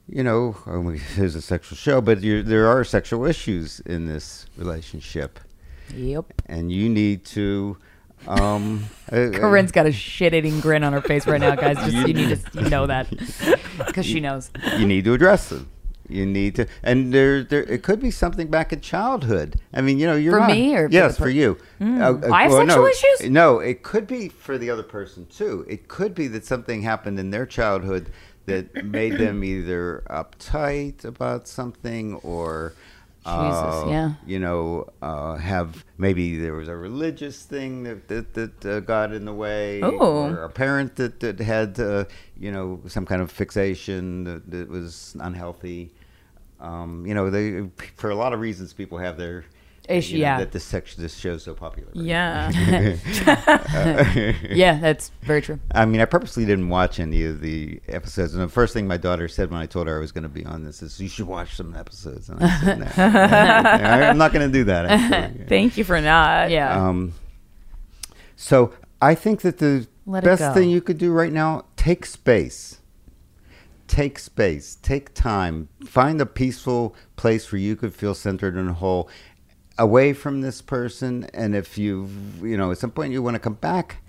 you 0.08 0.22
know, 0.22 0.56
oh, 0.66 0.80
we- 0.80 0.98
here's 0.98 1.34
a 1.34 1.42
sexual 1.42 1.76
show, 1.76 2.00
but 2.00 2.20
you 2.22 2.42
there 2.42 2.66
are 2.68 2.84
sexual 2.84 3.24
issues 3.24 3.80
in 3.80 4.06
this 4.06 4.46
relationship 4.56 5.38
Yep. 5.94 6.26
and 6.46 6.70
you 6.72 6.88
need 6.88 7.24
to 7.26 7.76
um 8.26 8.84
Corinne's 9.10 9.70
got 9.72 9.86
a 9.86 9.92
shit-eating 9.92 10.60
grin 10.60 10.82
on 10.84 10.92
her 10.92 11.02
face 11.02 11.26
right 11.26 11.40
now, 11.40 11.54
guys. 11.56 11.76
Just 11.76 11.92
you 12.08 12.14
need 12.14 12.28
to 12.38 12.38
you 12.62 12.70
know 12.70 12.86
that 12.86 13.08
because 13.86 14.06
she 14.06 14.20
knows. 14.20 14.50
you 14.78 14.86
need 14.86 15.04
to 15.04 15.12
address 15.14 15.48
them 15.50 15.68
you 16.06 16.26
need 16.26 16.54
to 16.54 16.66
and 16.82 17.14
there 17.14 17.42
there 17.42 17.62
it 17.62 17.82
could 17.82 17.98
be 17.98 18.10
something 18.10 18.48
back 18.48 18.74
in 18.74 18.80
childhood 18.82 19.58
i 19.72 19.80
mean 19.80 19.98
you 19.98 20.06
know 20.06 20.14
you're 20.14 20.38
For 20.38 20.46
me 20.46 20.76
or 20.76 20.86
for 20.86 20.92
yes 20.94 21.16
per- 21.16 21.24
for 21.24 21.30
you 21.30 21.56
Uh, 21.80 21.84
uh, 21.84 22.30
I 22.30 22.42
have 22.42 22.50
well, 22.52 22.60
sexual 22.60 22.82
no, 22.82 22.86
issues? 22.88 23.30
no 23.30 23.58
it 23.60 23.82
could 23.82 24.06
be 24.06 24.28
for 24.28 24.58
the 24.58 24.68
other 24.68 24.82
person 24.82 25.24
too 25.34 25.64
it 25.66 25.88
could 25.88 26.14
be 26.14 26.26
that 26.28 26.44
something 26.44 26.82
happened 26.82 27.18
in 27.18 27.30
their 27.30 27.46
childhood 27.46 28.10
that 28.46 28.84
made 28.84 29.18
them 29.18 29.42
either 29.42 30.04
uptight 30.10 31.04
about 31.04 31.48
something 31.48 32.14
or 32.16 32.74
uh, 33.26 33.86
yeah. 33.88 34.12
you 34.26 34.38
know, 34.38 34.86
uh, 35.00 35.36
have 35.36 35.84
maybe 35.96 36.36
there 36.36 36.52
was 36.52 36.68
a 36.68 36.76
religious 36.76 37.42
thing 37.42 37.82
that 37.84 38.08
that, 38.08 38.34
that 38.34 38.66
uh, 38.66 38.80
got 38.80 39.12
in 39.12 39.24
the 39.24 39.32
way, 39.32 39.80
Ooh. 39.80 39.98
or 39.98 40.44
a 40.44 40.50
parent 40.50 40.96
that, 40.96 41.20
that 41.20 41.40
had, 41.40 41.80
uh, 41.80 42.04
you 42.38 42.52
know, 42.52 42.80
some 42.86 43.06
kind 43.06 43.22
of 43.22 43.30
fixation 43.30 44.24
that, 44.24 44.50
that 44.50 44.68
was 44.68 45.16
unhealthy. 45.20 45.90
Um, 46.60 47.06
you 47.06 47.14
know, 47.14 47.30
they 47.30 47.70
for 47.96 48.10
a 48.10 48.14
lot 48.14 48.34
of 48.34 48.40
reasons 48.40 48.74
people 48.74 48.98
have 48.98 49.16
their 49.16 49.46
Issue, 49.86 50.14
you 50.14 50.18
know, 50.20 50.28
yeah. 50.28 50.38
that 50.38 50.52
this 50.52 50.64
section 50.64 51.02
this 51.02 51.14
show's 51.14 51.42
so 51.42 51.52
popular. 51.52 51.88
right? 51.94 52.04
Yeah. 52.04 52.96
Yeah, 54.54 54.78
that's 54.78 55.10
very 55.22 55.42
true. 55.42 55.58
I 55.74 55.84
mean, 55.84 56.00
I 56.00 56.06
purposely 56.06 56.46
didn't 56.46 56.70
watch 56.70 56.98
any 56.98 57.24
of 57.24 57.40
the 57.40 57.80
episodes, 57.88 58.34
and 58.34 58.42
the 58.42 58.48
first 58.48 58.72
thing 58.72 58.86
my 58.86 58.96
daughter 58.96 59.28
said 59.28 59.50
when 59.50 59.60
I 59.60 59.66
told 59.66 59.86
her 59.88 59.96
I 59.96 60.00
was 60.00 60.12
going 60.12 60.22
to 60.22 60.28
be 60.28 60.44
on 60.46 60.64
this 60.64 60.82
is, 60.82 60.98
"You 61.00 61.08
should 61.08 61.26
watch 61.26 61.54
some 61.56 61.74
episodes." 61.76 62.30
And 62.30 62.42
I 62.42 62.60
said, 62.60 62.78
"No, 62.78 64.08
I'm 64.08 64.18
not 64.18 64.32
going 64.32 64.46
to 64.46 64.52
do 64.52 64.64
that." 64.64 64.86
Actually. 64.90 65.44
Thank 65.46 65.76
you 65.76 65.84
for 65.84 66.00
not. 66.00 66.50
Yeah. 66.50 66.88
Um, 66.88 67.12
so 68.36 68.72
I 69.02 69.14
think 69.14 69.42
that 69.42 69.58
the 69.58 69.86
Let 70.06 70.24
best 70.24 70.54
thing 70.54 70.70
you 70.70 70.80
could 70.80 70.98
do 70.98 71.12
right 71.12 71.32
now 71.32 71.66
take 71.76 72.06
space. 72.06 72.80
Take 73.86 74.18
space. 74.18 74.78
Take 74.80 75.12
time. 75.12 75.68
Find 75.84 76.20
a 76.20 76.26
peaceful 76.26 76.96
place 77.16 77.52
where 77.52 77.60
you 77.60 77.76
could 77.76 77.94
feel 77.94 78.14
centered 78.14 78.54
and 78.54 78.70
whole, 78.70 79.10
away 79.78 80.12
from 80.12 80.40
this 80.40 80.62
person. 80.62 81.24
And 81.34 81.54
if 81.54 81.78
you, 81.78 82.08
you 82.42 82.56
know, 82.56 82.70
at 82.70 82.78
some 82.78 82.90
point 82.90 83.12
you 83.12 83.22
want 83.22 83.34
to 83.34 83.40
come 83.40 83.54
back, 83.54 84.02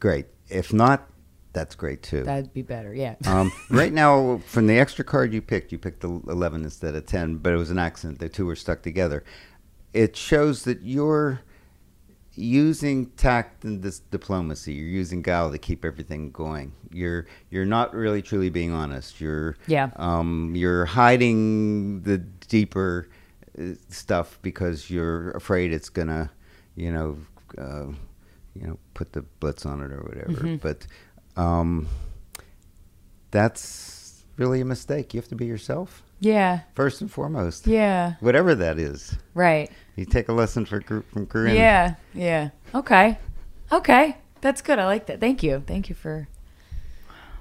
great. 0.00 0.26
If 0.48 0.72
not, 0.72 1.08
that's 1.52 1.74
great 1.74 2.02
too. 2.02 2.24
That'd 2.24 2.52
be 2.52 2.62
better. 2.62 2.92
Yeah. 2.94 3.14
Um, 3.26 3.52
right 3.70 3.92
now, 3.92 4.40
from 4.46 4.66
the 4.66 4.78
extra 4.78 5.04
card 5.04 5.32
you 5.32 5.40
picked, 5.40 5.72
you 5.72 5.78
picked 5.78 6.00
the 6.00 6.20
11 6.28 6.64
instead 6.64 6.94
of 6.94 7.06
10, 7.06 7.36
but 7.36 7.52
it 7.52 7.56
was 7.56 7.70
an 7.70 7.78
accident. 7.78 8.18
The 8.18 8.28
two 8.28 8.46
were 8.46 8.56
stuck 8.56 8.82
together. 8.82 9.24
It 9.92 10.16
shows 10.16 10.64
that 10.64 10.82
you're 10.82 11.40
using 12.36 13.06
tact 13.10 13.64
and 13.64 13.82
this 13.82 14.00
diplomacy. 14.00 14.72
You're 14.72 14.88
using 14.88 15.22
guile 15.22 15.50
to 15.52 15.58
keep 15.58 15.84
everything 15.84 16.32
going. 16.32 16.72
You're 16.92 17.26
you're 17.50 17.64
not 17.64 17.94
really 17.94 18.22
truly 18.22 18.50
being 18.50 18.72
honest. 18.72 19.20
You're 19.20 19.56
Yeah. 19.66 19.90
Um, 19.96 20.54
you're 20.56 20.84
hiding 20.84 22.02
the 22.02 22.18
deeper 22.18 23.08
stuff 23.88 24.38
because 24.42 24.90
you're 24.90 25.30
afraid 25.30 25.72
it's 25.72 25.88
gonna, 25.88 26.30
you 26.74 26.92
know, 26.92 27.18
uh, 27.58 27.86
you 28.54 28.66
know, 28.66 28.78
put 28.94 29.12
the 29.12 29.22
blitz 29.40 29.66
on 29.66 29.80
it 29.80 29.92
or 29.92 30.02
whatever. 30.02 30.56
But 30.56 30.86
um, 31.36 31.88
that's 33.30 34.24
really 34.36 34.60
a 34.60 34.64
mistake. 34.64 35.14
You 35.14 35.20
have 35.20 35.28
to 35.28 35.34
be 35.34 35.46
yourself 35.46 36.02
yeah. 36.20 36.60
first 36.74 37.00
and 37.00 37.10
foremost. 37.10 37.66
Yeah. 37.66 38.14
Whatever 38.20 38.54
that 38.54 38.78
is. 38.78 39.16
Right. 39.34 39.70
You 39.96 40.04
take 40.04 40.28
a 40.28 40.32
lesson 40.32 40.64
for, 40.64 40.80
from 40.80 41.26
Corinne. 41.26 41.56
Yeah. 41.56 41.94
Yeah. 42.12 42.50
Okay. 42.74 43.18
Okay. 43.70 44.16
That's 44.40 44.60
good. 44.60 44.78
I 44.78 44.86
like 44.86 45.06
that. 45.06 45.20
Thank 45.20 45.42
you. 45.42 45.62
Thank 45.66 45.88
you 45.88 45.94
for. 45.94 46.28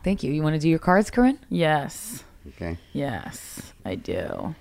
Thank 0.04 0.24
you. 0.24 0.32
You 0.32 0.44
want 0.44 0.56
to 0.56 0.60
do 0.60 0.70
your 0.70 0.80
cards, 0.80 1.10
Corinne? 1.10 1.40
Yes. 1.50 2.24
Okay. 2.50 2.78
Yes, 2.92 3.74
I 3.86 3.96
do. 3.96 4.54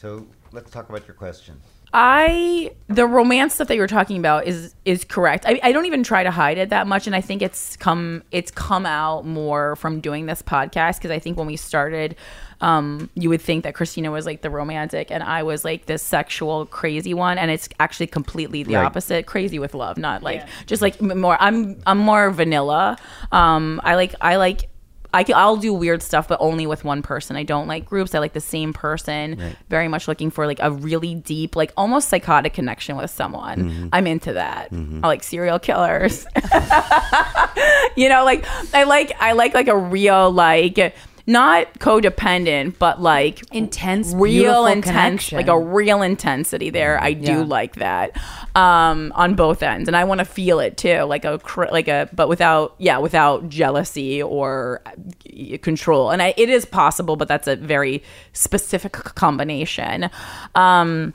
So 0.00 0.26
let's 0.56 0.70
talk 0.72 0.88
about 0.88 1.06
your 1.06 1.14
question. 1.14 1.60
I 1.92 2.72
the 2.88 3.06
romance 3.06 3.54
stuff 3.54 3.68
that 3.68 3.76
you 3.76 3.80
were 3.80 3.86
talking 3.86 4.18
about 4.18 4.46
is 4.46 4.74
is 4.84 5.04
correct. 5.04 5.44
I, 5.46 5.60
I 5.62 5.70
don't 5.70 5.86
even 5.86 6.02
try 6.02 6.24
to 6.24 6.32
hide 6.32 6.58
it 6.58 6.70
that 6.70 6.88
much, 6.88 7.06
and 7.06 7.14
I 7.14 7.20
think 7.20 7.42
it's 7.42 7.76
come 7.76 8.24
it's 8.32 8.50
come 8.50 8.84
out 8.86 9.24
more 9.24 9.76
from 9.76 10.00
doing 10.00 10.26
this 10.26 10.42
podcast 10.42 10.96
because 10.96 11.12
I 11.12 11.20
think 11.20 11.38
when 11.38 11.46
we 11.46 11.56
started, 11.56 12.16
um, 12.60 13.08
you 13.14 13.28
would 13.28 13.40
think 13.40 13.62
that 13.62 13.74
Krystyna 13.74 14.10
was 14.10 14.26
like 14.26 14.42
the 14.42 14.50
romantic 14.50 15.12
and 15.12 15.22
I 15.22 15.44
was 15.44 15.64
like 15.64 15.86
this 15.86 16.02
sexual 16.02 16.66
crazy 16.66 17.14
one, 17.14 17.38
and 17.38 17.52
it's 17.52 17.68
actually 17.78 18.08
completely 18.08 18.64
the 18.64 18.74
Right. 18.74 18.84
opposite. 18.84 19.26
Crazy 19.26 19.60
with 19.60 19.72
love, 19.74 19.96
not 19.96 20.24
like 20.24 20.44
just 20.66 20.82
like 20.82 21.00
more. 21.00 21.36
I'm 21.40 21.80
I'm 21.86 21.98
more 21.98 22.30
vanilla. 22.30 22.96
Um, 23.30 23.80
I 23.84 23.94
like 23.94 24.14
I 24.20 24.36
like 24.36 24.68
I 25.12 25.24
can, 25.24 25.34
I'll 25.34 25.56
do 25.56 25.72
weird 25.72 26.02
stuff, 26.02 26.28
but 26.28 26.38
only 26.40 26.66
with 26.66 26.84
one 26.84 27.02
person. 27.02 27.36
I 27.36 27.42
don't 27.42 27.66
like 27.66 27.84
groups. 27.84 28.14
I 28.14 28.18
like 28.18 28.32
the 28.32 28.40
same 28.40 28.72
person. 28.72 29.38
Right. 29.38 29.56
Very 29.68 29.88
much 29.88 30.08
looking 30.08 30.30
for 30.30 30.46
like 30.46 30.58
a 30.60 30.70
really 30.70 31.14
deep, 31.14 31.56
like 31.56 31.72
almost 31.76 32.08
psychotic 32.08 32.54
connection 32.54 32.96
with 32.96 33.10
someone. 33.10 33.70
Mm-hmm. 33.70 33.88
I'm 33.92 34.06
into 34.06 34.32
that. 34.34 34.68
I 34.72 35.06
like 35.06 35.22
serial 35.22 35.58
killers. 35.58 36.26
you 37.96 38.08
know, 38.08 38.24
like 38.24 38.44
I 38.74 38.84
like 38.84 39.12
I 39.20 39.32
like 39.32 39.54
like 39.54 39.68
a 39.68 39.76
real 39.76 40.30
like 40.30 40.94
not 41.28 41.74
codependent, 41.80 42.78
but 42.78 43.02
like 43.02 43.42
Intense, 43.52 44.12
real 44.14 44.66
intense, 44.66 44.86
connection. 44.86 45.36
like 45.38 45.48
a 45.48 45.58
real 45.58 46.02
intensity 46.02 46.70
there. 46.70 47.02
I 47.02 47.14
do 47.14 47.32
Yeah. 47.32 47.38
like 47.42 47.74
that 47.76 48.16
um, 48.54 49.12
on 49.16 49.34
both 49.34 49.62
ends, 49.62 49.88
and 49.88 49.96
I 49.96 50.04
want 50.04 50.20
to 50.20 50.24
feel 50.24 50.60
it 50.60 50.76
too, 50.76 51.00
like 51.02 51.24
a 51.24 51.40
like 51.72 51.88
a, 51.88 52.08
but 52.14 52.28
without 52.28 52.74
yeah, 52.78 52.98
without 52.98 53.48
jealousy 53.48 54.22
or 54.22 54.82
uh, 54.86 55.56
control. 55.62 56.10
And 56.10 56.22
I, 56.22 56.32
it 56.36 56.48
is 56.48 56.64
possible, 56.64 57.16
but 57.16 57.26
that's 57.28 57.48
a 57.48 57.56
very 57.56 58.02
specific 58.32 58.92
combination. 58.92 60.08
Um, 60.54 61.12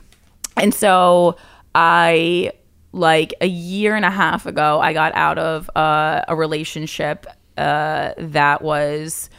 and 0.58 0.74
so 0.74 1.36
I 1.74 2.52
like 2.92 3.32
a 3.40 3.46
year 3.46 3.96
and 3.96 4.04
a 4.04 4.10
half 4.10 4.44
ago, 4.44 4.78
I 4.78 4.92
got 4.92 5.14
out 5.14 5.38
of 5.38 5.70
uh, 5.74 6.20
a 6.28 6.36
relationship 6.36 7.26
uh, 7.56 8.12
that 8.18 8.60
was. 8.60 9.30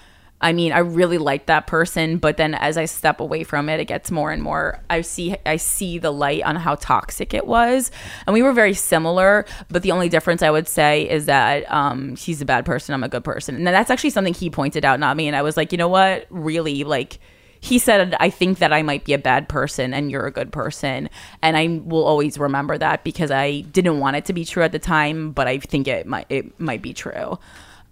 I 0.44 0.52
mean, 0.52 0.74
I 0.74 0.80
really 0.80 1.18
like 1.18 1.46
that 1.46 1.68
person, 1.68 2.18
but 2.18 2.36
then 2.36 2.54
as 2.54 2.78
I 2.78 2.84
step 2.84 3.22
away 3.22 3.46
from 3.46 3.70
it, 3.70 3.80
it 3.80 3.86
gets 3.86 4.12
more 4.12 4.30
and 4.30 4.44
more. 4.44 4.82
I 4.90 5.00
see, 5.00 5.38
I 5.46 5.56
see 5.56 6.00
the 6.00 6.12
light 6.12 6.44
on 6.44 6.58
how 6.58 6.76
toxic 6.76 7.34
it 7.34 7.48
was, 7.48 7.92
and 8.28 8.34
we 8.34 8.44
were 8.44 8.52
very 8.52 8.74
similar. 8.74 9.46
But 9.70 9.84
the 9.84 9.92
only 9.92 10.10
difference 10.10 10.44
I 10.44 10.52
would 10.52 10.68
say 10.68 11.10
is 11.10 11.28
that 11.28 11.72
um, 11.72 12.18
he's 12.18 12.42
a 12.42 12.46
bad 12.46 12.66
person, 12.66 12.94
I'm 12.94 13.04
a 13.04 13.10
good 13.10 13.24
person, 13.24 13.56
and 13.56 13.66
that's 13.66 13.90
actually 13.90 14.10
something 14.10 14.34
he 14.34 14.50
pointed 14.50 14.84
out, 14.84 15.00
not 15.00 15.16
me. 15.16 15.28
And 15.28 15.36
I 15.36 15.42
was 15.42 15.56
like, 15.56 15.72
you 15.72 15.78
know 15.78 15.88
what, 15.88 16.28
really, 16.30 16.84
like 16.84 17.20
he 17.62 17.80
said 17.80 18.14
i 18.20 18.30
think 18.30 18.60
that 18.60 18.74
i 18.74 18.82
might 18.82 19.06
be 19.06 19.14
a 19.14 19.18
bad 19.18 19.48
person 19.48 19.94
and 19.94 20.12
you're 20.12 20.26
a 20.26 20.32
good 20.32 20.52
person 20.52 21.10
and 21.42 21.56
i 21.56 21.80
will 21.86 22.04
always 22.04 22.38
remember 22.38 22.78
that 22.78 23.06
because 23.06 23.32
i 23.32 23.62
didn't 23.62 24.00
want 24.00 24.18
it 24.18 24.26
to 24.26 24.34
be 24.34 24.44
true 24.44 24.64
at 24.64 24.74
the 24.74 24.80
time 24.80 25.32
but 25.32 25.48
i 25.48 25.58
think 25.58 25.88
it 25.88 26.06
might 26.06 26.26
it 26.28 26.60
might 26.60 26.82
be 26.82 26.94
true 26.94 27.40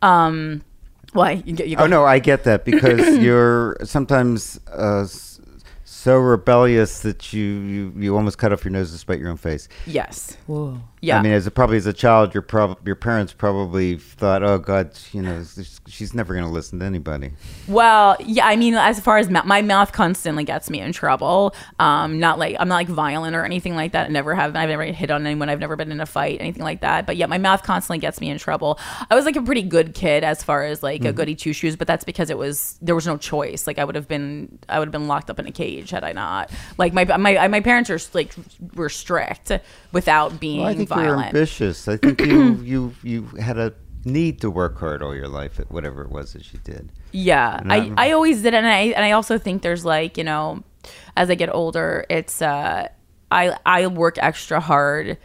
um 0.02 0.62
why 1.14 1.44
you, 1.46 1.56
you 1.66 1.76
Oh 1.78 1.88
no, 1.88 2.06
I 2.06 2.20
get 2.20 2.44
that 2.46 2.66
because 2.66 3.18
you're 3.24 3.78
sometimes 3.84 4.60
uh, 4.72 5.08
so 5.84 6.18
rebellious 6.18 7.00
that 7.02 7.34
you, 7.34 7.44
you 7.44 7.94
you 7.96 8.16
almost 8.16 8.38
cut 8.38 8.52
off 8.54 8.64
your 8.64 8.72
nose 8.72 8.92
to 8.92 8.98
spite 8.98 9.20
your 9.20 9.30
own 9.30 9.38
face. 9.38 9.68
yes 9.86 10.38
Whoa. 10.48 10.82
Yeah 11.02 11.18
I 11.18 11.22
mean, 11.22 11.34
as 11.34 11.48
a, 11.48 11.52
probably 11.52 11.78
as 11.78 11.86
a 11.86 11.94
child, 11.94 12.34
your 12.34 12.42
prob- 12.44 12.86
your 12.86 12.96
parents 12.96 13.34
probably 13.34 13.98
thought, 13.98 14.44
"Oh 14.44 14.58
God, 14.58 14.92
you 15.12 15.22
know, 15.22 15.44
she's 15.88 16.14
never 16.14 16.34
going 16.34 16.46
to 16.46 16.52
listen 16.52 16.80
to 16.80 16.86
anybody." 16.86 17.32
Well, 17.68 18.16
yeah, 18.20 18.46
I 18.46 18.56
mean, 18.56 18.76
as 18.76 19.00
far 19.00 19.18
as 19.18 19.30
ma- 19.30 19.44
my 19.44 19.62
mouth 19.62 19.92
constantly 19.92 20.44
gets 20.44 20.70
me 20.70 20.80
in 20.80 20.92
trouble. 20.92 21.56
Um, 21.80 22.20
not 22.20 22.40
like 22.40 22.56
I'm 22.60 22.68
not 22.68 22.76
like 22.76 22.88
violent 22.88 23.36
or 23.36 23.44
anything 23.44 23.76
like 23.76 23.94
that. 23.94 24.08
I 24.08 24.10
never 24.10 24.36
have. 24.36 24.56
I've 24.56 24.70
never 24.70 24.84
hit 24.86 25.12
on 25.12 25.26
anyone. 25.26 25.50
I've 25.50 25.60
never 25.60 25.76
been 25.76 25.92
in 25.92 26.00
a 26.00 26.06
fight, 26.06 26.38
anything 26.40 26.64
like 26.64 26.82
that. 26.82 27.06
But 27.06 27.18
yeah, 27.18 27.26
my 27.26 27.38
mouth 27.38 27.64
constantly 27.64 27.98
gets 28.00 28.22
me 28.22 28.30
in 28.30 28.38
trouble. 28.38 28.80
I 29.10 29.16
was 29.16 29.26
like 29.26 29.36
a 29.36 29.42
pretty 29.42 29.64
good 29.64 29.94
kid 29.94 30.24
as 30.24 30.44
far 30.44 30.64
as 30.64 30.84
like 30.84 31.04
a 31.04 31.14
goody 31.14 31.36
two 31.36 31.54
shoes, 31.54 31.76
but 31.76 31.88
that's 31.88 32.04
because 32.04 32.30
it 32.30 32.38
was 32.38 32.78
there 32.82 32.96
was 32.96 33.08
no 33.08 33.18
choice. 33.18 33.66
Like 33.68 33.80
I 33.80 33.84
would 33.84 33.96
have 33.96 34.08
been 34.08 34.60
I 34.70 34.80
would 34.80 34.88
have 34.88 34.94
been 34.94 35.08
locked 35.08 35.30
up 35.30 35.40
in 35.40 35.48
a 35.48 35.52
cage 35.52 35.90
had 35.90 36.04
I 36.04 36.12
not. 36.14 36.52
Like 36.78 36.94
my 36.94 37.06
my 37.18 37.48
my 37.48 37.62
parents 37.62 37.90
are 37.90 38.00
like 38.14 38.34
were 38.76 38.90
strict 38.90 39.52
without 39.92 40.40
being 40.40 40.62
Well, 40.62 40.70
I 40.92 40.96
think 40.96 41.06
you're 41.08 41.24
ambitious. 41.28 41.88
I 41.88 41.98
think 41.98 42.22
you 42.22 42.54
you 42.64 42.94
you 43.04 43.24
had 43.40 43.58
a 43.58 43.74
need 44.04 44.42
to 44.42 44.50
work 44.50 44.80
hard 44.80 45.04
all 45.04 45.16
your 45.16 45.28
life 45.28 45.60
at 45.60 45.72
whatever 45.72 46.02
it 46.02 46.10
was 46.10 46.34
that 46.34 46.52
you 46.52 46.60
did. 46.64 46.92
Yeah, 47.12 47.58
And 47.60 47.72
I, 47.72 47.80
that- 47.90 48.00
I 48.00 48.12
always 48.12 48.42
did, 48.42 48.54
and 48.54 48.66
I 48.68 48.80
and 48.96 49.06
I 49.06 49.12
also 49.12 49.38
think 49.38 49.62
there's 49.62 49.86
like 49.86 50.18
you 50.18 50.24
know, 50.24 50.64
as 51.16 51.30
I 51.30 51.36
get 51.36 51.54
older, 51.54 52.06
it's 52.10 52.42
uh, 52.42 52.88
I 53.32 53.56
I 53.66 53.88
work 53.88 54.18
extra 54.20 54.60
hard 54.60 55.18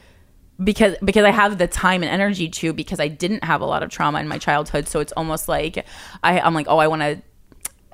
because 0.62 0.96
because 1.04 1.24
I 1.24 1.30
have 1.30 1.58
the 1.58 1.66
time 1.66 2.02
and 2.02 2.10
energy 2.10 2.48
to 2.48 2.72
because 2.72 3.00
I 3.00 3.08
didn't 3.08 3.44
have 3.44 3.60
a 3.60 3.66
lot 3.66 3.82
of 3.82 3.90
trauma 3.90 4.20
in 4.20 4.28
my 4.28 4.38
childhood, 4.38 4.88
so 4.88 5.00
it's 5.00 5.12
almost 5.12 5.48
like 5.48 5.84
I 6.22 6.40
I'm 6.40 6.54
like 6.54 6.66
oh 6.68 6.78
I 6.78 6.86
want 6.88 7.02
to. 7.02 7.22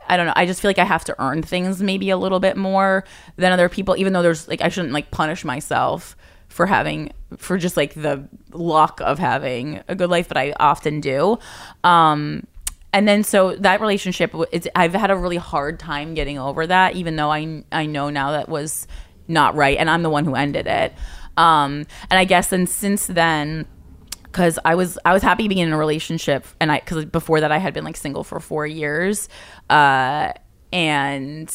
I 0.08 0.16
don't 0.16 0.26
know. 0.26 0.32
I 0.34 0.46
just 0.46 0.60
feel 0.60 0.68
like 0.68 0.80
I 0.80 0.84
have 0.84 1.04
to 1.04 1.14
earn 1.22 1.42
things 1.42 1.80
maybe 1.80 2.10
a 2.10 2.16
little 2.16 2.40
bit 2.40 2.56
more 2.56 3.04
than 3.36 3.52
other 3.52 3.68
people, 3.68 3.96
even 3.96 4.12
though 4.12 4.20
there's 4.22 4.48
like 4.48 4.60
I 4.60 4.68
shouldn't 4.68 4.92
like 4.92 5.10
punish 5.12 5.44
myself 5.44 6.16
for 6.48 6.66
having 6.66 7.12
for 7.38 7.58
just 7.58 7.76
like 7.76 7.94
the 7.94 8.28
luck 8.52 9.00
of 9.02 9.18
having 9.18 9.82
a 9.88 9.94
good 9.94 10.10
life, 10.10 10.28
but 10.28 10.36
I 10.36 10.54
often 10.58 11.00
do. 11.00 11.38
Um, 11.84 12.46
and 12.92 13.08
then 13.08 13.24
so 13.24 13.56
that 13.56 13.80
relationship 13.80 14.34
it's 14.52 14.68
i've 14.74 14.92
had 14.92 15.10
a 15.10 15.16
really 15.16 15.38
hard 15.38 15.78
time 15.78 16.12
getting 16.12 16.38
over 16.38 16.66
that 16.66 16.94
even 16.94 17.16
though 17.16 17.30
i 17.30 17.64
i 17.72 17.86
know 17.86 18.10
now 18.10 18.32
that 18.32 18.50
was 18.50 18.86
not 19.28 19.54
right 19.54 19.78
and 19.78 19.88
i'm 19.88 20.02
the 20.02 20.10
one 20.10 20.26
who 20.26 20.34
ended 20.34 20.66
it 20.66 20.92
um 21.38 21.86
and 22.10 22.18
i 22.18 22.24
guess 22.24 22.48
then 22.48 22.66
since 22.66 23.06
then 23.06 23.66
because 24.32 24.58
I 24.64 24.74
was 24.74 24.98
I 25.04 25.12
was 25.12 25.22
happy 25.22 25.46
being 25.46 25.60
in 25.60 25.72
a 25.74 25.78
relationship, 25.78 26.46
and 26.58 26.72
I 26.72 26.80
because 26.80 27.04
before 27.04 27.40
that 27.40 27.52
I 27.52 27.58
had 27.58 27.74
been 27.74 27.84
like 27.84 27.96
single 27.96 28.24
for 28.24 28.40
four 28.40 28.66
years, 28.66 29.28
uh, 29.68 30.32
and 30.72 31.54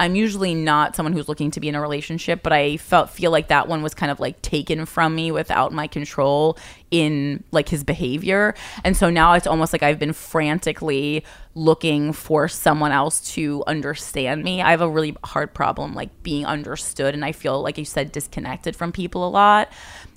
I'm 0.00 0.14
usually 0.14 0.54
not 0.54 0.96
someone 0.96 1.12
who's 1.12 1.28
looking 1.28 1.50
to 1.50 1.60
be 1.60 1.68
in 1.68 1.74
a 1.74 1.80
relationship, 1.80 2.42
but 2.42 2.54
I 2.54 2.78
felt 2.78 3.10
feel 3.10 3.30
like 3.30 3.48
that 3.48 3.68
one 3.68 3.82
was 3.82 3.92
kind 3.92 4.10
of 4.10 4.18
like 4.18 4.40
taken 4.40 4.86
from 4.86 5.14
me 5.14 5.30
without 5.30 5.74
my 5.74 5.86
control 5.86 6.56
in 6.90 7.44
like 7.52 7.68
his 7.68 7.84
behavior, 7.84 8.54
and 8.82 8.96
so 8.96 9.10
now 9.10 9.34
it's 9.34 9.46
almost 9.46 9.74
like 9.74 9.82
I've 9.82 9.98
been 9.98 10.14
frantically 10.14 11.22
looking 11.54 12.14
for 12.14 12.48
someone 12.48 12.92
else 12.92 13.34
to 13.34 13.62
understand 13.66 14.42
me. 14.42 14.62
I 14.62 14.70
have 14.70 14.80
a 14.80 14.88
really 14.88 15.14
hard 15.22 15.52
problem 15.52 15.94
like 15.94 16.22
being 16.22 16.46
understood, 16.46 17.12
and 17.12 17.22
I 17.22 17.32
feel 17.32 17.60
like 17.60 17.76
you 17.76 17.84
said 17.84 18.10
disconnected 18.10 18.74
from 18.74 18.92
people 18.92 19.28
a 19.28 19.28
lot. 19.28 19.70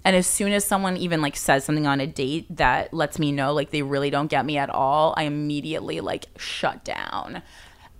And 0.05 0.15
as 0.15 0.27
soon 0.27 0.53
as 0.53 0.63
someone 0.63 0.95
even 0.95 1.21
like 1.21 1.36
says 1.36 1.65
something 1.65 1.88
on 1.88 1.99
a 1.99 2.07
date 2.07 2.45
that 2.55 2.93
lets 2.93 3.19
me 3.19 3.34
know 3.34 3.53
like 3.53 3.71
they 3.71 3.81
really 3.81 4.09
don't 4.09 4.27
get 4.27 4.45
me 4.45 4.57
at 4.57 4.69
all, 4.69 5.13
I 5.17 5.23
immediately 5.23 5.99
like 5.99 6.27
shut 6.38 6.86
down. 6.86 7.41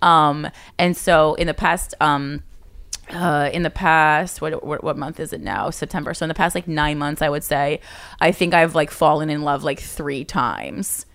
Um, 0.04 0.48
and 0.78 0.96
so 0.96 1.34
in 1.34 1.46
the 1.46 1.54
past, 1.54 1.94
um, 2.00 2.42
uh, 3.10 3.50
in 3.52 3.62
the 3.62 3.70
past, 3.70 4.40
what, 4.40 4.64
what 4.64 4.84
what 4.84 4.96
month 4.96 5.18
is 5.18 5.32
it 5.32 5.40
now? 5.40 5.70
September. 5.70 6.14
So 6.14 6.24
in 6.24 6.28
the 6.28 6.34
past 6.34 6.54
like 6.54 6.68
nine 6.68 6.98
months, 6.98 7.22
I 7.22 7.28
would 7.28 7.42
say, 7.42 7.80
I 8.20 8.30
think 8.30 8.54
I've 8.54 8.74
like 8.74 8.90
fallen 8.90 9.30
in 9.30 9.42
love 9.42 9.64
like 9.64 9.80
three 9.80 10.24
times. 10.24 11.06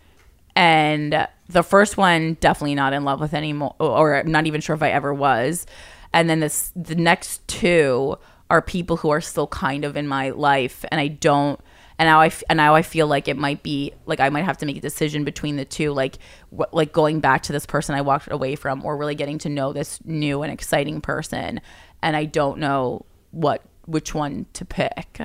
And 0.56 1.28
the 1.48 1.64
first 1.64 1.98
one, 1.98 2.34
definitely 2.42 2.76
not 2.76 2.94
in 2.94 3.06
love 3.06 3.20
with 3.20 3.34
anymore, 3.34 3.76
or 3.80 4.24
not 4.24 4.48
even 4.48 4.60
sure 4.60 4.76
if 4.76 4.84
I 4.84 4.90
ever 4.90 5.14
was. 5.14 5.66
And 6.12 6.30
then 6.30 6.40
this, 6.40 6.72
the 6.76 6.96
next 6.96 7.48
two 7.48 8.18
are 8.50 8.62
people 8.62 8.98
who 8.98 9.10
are 9.12 9.22
still 9.22 9.48
kind 9.48 9.86
of 9.86 9.96
in 9.96 10.08
my 10.08 10.32
life, 10.32 10.84
and 10.92 11.00
I 11.00 11.08
don't. 11.08 11.60
And 12.00 12.08
now 12.08 12.22
I 12.22 12.28
f- 12.28 12.44
and 12.50 12.58
now 12.58 12.76
I 12.76 12.82
feel 12.82 13.08
like 13.08 13.28
it 13.28 13.38
might 13.38 13.62
be 13.62 13.94
like 14.06 14.20
I 14.22 14.30
might 14.30 14.46
have 14.46 14.58
to 14.60 14.66
make 14.66 14.78
a 14.78 14.82
decision 14.82 15.26
between 15.26 15.58
the 15.58 15.66
two, 15.66 15.92
like 15.92 16.18
wh- 16.58 16.74
like 16.74 16.94
going 16.94 17.20
back 17.20 17.44
to 17.44 17.52
this 17.52 17.66
person 17.66 17.94
I 17.94 18.02
walked 18.02 18.32
away 18.32 18.56
from, 18.56 18.84
or 18.86 18.96
really 18.96 19.16
getting 19.16 19.38
to 19.40 19.50
know 19.50 19.74
this 19.74 20.00
new 20.06 20.42
and 20.42 20.52
exciting 20.52 21.02
person, 21.02 21.60
and 22.02 22.16
I 22.16 22.24
don't 22.26 22.58
know 22.60 23.06
what 23.32 23.62
which 23.86 24.16
one 24.16 24.46
to 24.54 24.64
pick 24.64 25.20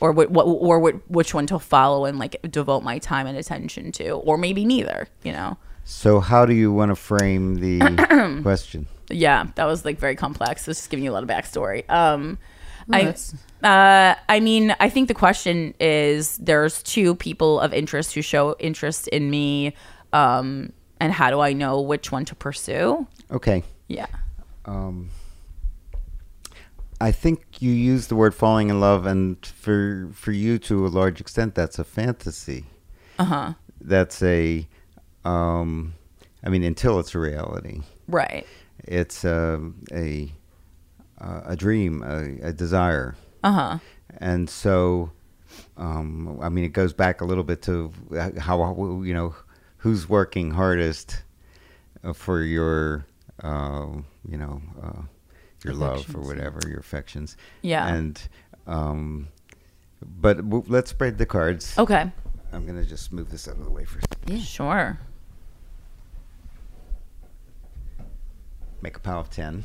or 0.00 0.12
what, 0.12 0.30
what 0.30 0.44
or 0.44 0.78
what, 0.78 1.10
which 1.10 1.34
one 1.34 1.46
to 1.48 1.58
follow 1.58 2.04
and 2.04 2.18
like 2.18 2.40
devote 2.50 2.82
my 2.82 2.98
time 2.98 3.26
and 3.26 3.36
attention 3.36 3.92
to, 3.92 4.10
or 4.10 4.38
maybe 4.38 4.64
neither. 4.64 5.08
You 5.22 5.32
know? 5.32 5.58
So, 5.84 6.20
how 6.20 6.46
do 6.46 6.54
you 6.54 6.72
want 6.72 6.90
to 6.90 6.96
frame 6.96 7.56
the 7.56 8.40
question? 8.42 8.86
Yeah, 9.08 9.46
that 9.54 9.66
was 9.66 9.84
like 9.84 9.98
very 9.98 10.16
complex. 10.16 10.66
It's 10.66 10.80
just 10.80 10.90
giving 10.90 11.04
you 11.04 11.12
a 11.12 11.14
lot 11.14 11.22
of 11.22 11.28
backstory. 11.28 11.88
Um, 11.88 12.38
I, 12.92 13.14
uh, 13.62 14.14
I 14.28 14.40
mean, 14.40 14.74
I 14.80 14.88
think 14.88 15.08
the 15.08 15.14
question 15.14 15.74
is: 15.80 16.36
there's 16.38 16.82
two 16.82 17.14
people 17.16 17.60
of 17.60 17.72
interest 17.74 18.14
who 18.14 18.22
show 18.22 18.54
interest 18.58 19.08
in 19.08 19.30
me, 19.30 19.74
um, 20.12 20.72
and 21.00 21.12
how 21.12 21.30
do 21.30 21.40
I 21.40 21.52
know 21.52 21.80
which 21.80 22.12
one 22.12 22.24
to 22.26 22.34
pursue? 22.34 23.06
Okay. 23.30 23.62
Yeah. 23.88 24.06
Um, 24.66 25.10
I 27.00 27.12
think 27.12 27.44
you 27.60 27.72
use 27.72 28.06
the 28.06 28.16
word 28.16 28.34
falling 28.34 28.70
in 28.70 28.80
love, 28.80 29.04
and 29.06 29.44
for 29.44 30.08
for 30.12 30.32
you 30.32 30.58
to 30.60 30.86
a 30.86 30.88
large 30.88 31.20
extent, 31.20 31.54
that's 31.54 31.78
a 31.78 31.84
fantasy. 31.84 32.64
Uh 33.18 33.24
huh. 33.24 33.52
That's 33.80 34.22
a, 34.22 34.66
um, 35.24 35.94
I 36.42 36.48
mean, 36.48 36.64
until 36.64 36.98
it's 36.98 37.14
a 37.14 37.18
reality, 37.18 37.82
Right. 38.08 38.46
it's 38.84 39.24
a 39.24 39.60
a, 39.92 40.32
uh, 41.20 41.40
a 41.44 41.56
dream, 41.56 42.02
a, 42.02 42.48
a 42.48 42.52
desire, 42.52 43.14
Uh 43.44 43.52
huh. 43.52 43.78
and 44.18 44.48
so, 44.50 45.10
um, 45.76 46.38
I 46.42 46.48
mean, 46.48 46.64
it 46.64 46.72
goes 46.72 46.92
back 46.92 47.20
a 47.20 47.24
little 47.24 47.44
bit 47.44 47.62
to 47.62 47.92
how 48.38 49.02
you 49.04 49.14
know 49.14 49.34
who's 49.78 50.08
working 50.08 50.50
hardest 50.52 51.22
uh, 52.04 52.12
for 52.12 52.42
your, 52.42 53.06
uh, 53.42 53.86
you 54.28 54.36
know, 54.36 54.60
uh, 54.82 55.02
your 55.64 55.74
love 55.74 56.14
or 56.14 56.20
whatever, 56.22 56.60
your 56.66 56.78
affections. 56.80 57.36
Yeah. 57.62 57.86
And, 57.86 58.20
um, 58.66 59.28
but 60.20 60.36
w- 60.38 60.64
let's 60.68 60.90
spread 60.90 61.18
the 61.18 61.26
cards. 61.26 61.76
Okay. 61.78 62.10
I'm 62.52 62.66
gonna 62.66 62.84
just 62.84 63.12
move 63.12 63.30
this 63.30 63.48
out 63.48 63.56
of 63.58 63.64
the 63.64 63.70
way 63.70 63.84
first. 63.84 64.06
Yeah. 64.26 64.38
Sure. 64.38 64.98
make 68.82 68.96
a 68.96 69.00
pile 69.00 69.20
of 69.20 69.30
ten. 69.30 69.64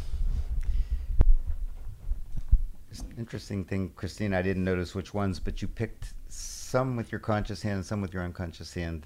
It's 2.91 2.99
an 2.99 3.13
interesting 3.17 3.63
thing, 3.63 3.91
Christine. 3.95 4.33
I 4.33 4.41
didn't 4.41 4.63
notice 4.65 4.93
which 4.93 5.13
ones, 5.13 5.39
but 5.39 5.61
you 5.61 5.67
picked 5.67 6.13
some 6.27 6.95
with 6.97 7.11
your 7.11 7.19
conscious 7.19 7.61
hand 7.61 7.75
and 7.77 7.85
some 7.85 8.01
with 8.01 8.13
your 8.13 8.23
unconscious 8.23 8.73
hand. 8.73 9.05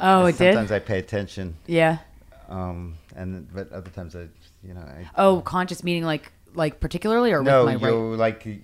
Oh, 0.00 0.24
it 0.26 0.38
did. 0.38 0.54
Sometimes 0.54 0.72
I 0.72 0.78
pay 0.78 0.98
attention, 0.98 1.54
Yeah. 1.66 1.98
um, 2.48 2.94
and 3.14 3.46
but 3.54 3.70
other 3.72 3.90
times 3.90 4.16
I, 4.16 4.28
you 4.62 4.74
know, 4.74 4.80
I, 4.80 5.08
Oh, 5.16 5.40
conscious 5.42 5.84
meaning 5.84 6.04
like 6.04 6.32
like 6.54 6.80
particularly 6.80 7.32
or 7.32 7.42
no, 7.42 7.66
with 7.66 7.82
my 7.82 7.88
you 7.88 8.10
right? 8.12 8.18
like 8.18 8.46
you, 8.46 8.60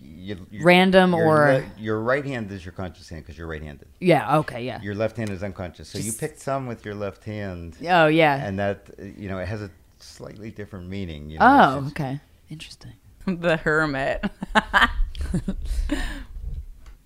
you, 0.50 0.64
Random 0.64 1.12
your 1.12 1.22
or- 1.26 1.52
le- 1.58 1.64
your 1.78 2.00
right 2.00 2.24
hand 2.24 2.50
is 2.50 2.64
your 2.64 2.72
conscious 2.72 3.08
hand 3.10 3.22
because 3.22 3.36
you're 3.36 3.46
right-handed. 3.46 3.86
Yeah. 4.00 4.38
Okay. 4.38 4.64
Yeah. 4.64 4.80
Your 4.80 4.94
left 4.94 5.18
hand 5.18 5.28
is 5.28 5.42
unconscious, 5.42 5.88
so 5.90 5.98
you 5.98 6.12
picked 6.12 6.40
some 6.40 6.66
with 6.66 6.86
your 6.86 6.94
left 6.94 7.24
hand, 7.24 7.76
oh 7.88 8.06
yeah. 8.06 8.36
and 8.46 8.58
that 8.58 8.88
you 8.98 9.28
know 9.28 9.38
it 9.38 9.46
has 9.48 9.60
a 9.60 9.70
slightly 9.98 10.50
different 10.50 10.88
meaning. 10.88 11.28
You 11.28 11.38
know, 11.38 11.82
oh, 11.84 11.86
okay. 11.88 12.20
Interesting. 12.48 12.92
the 13.26 13.56
hermit. 13.56 14.24
I 14.54 14.88
don't 15.38 15.56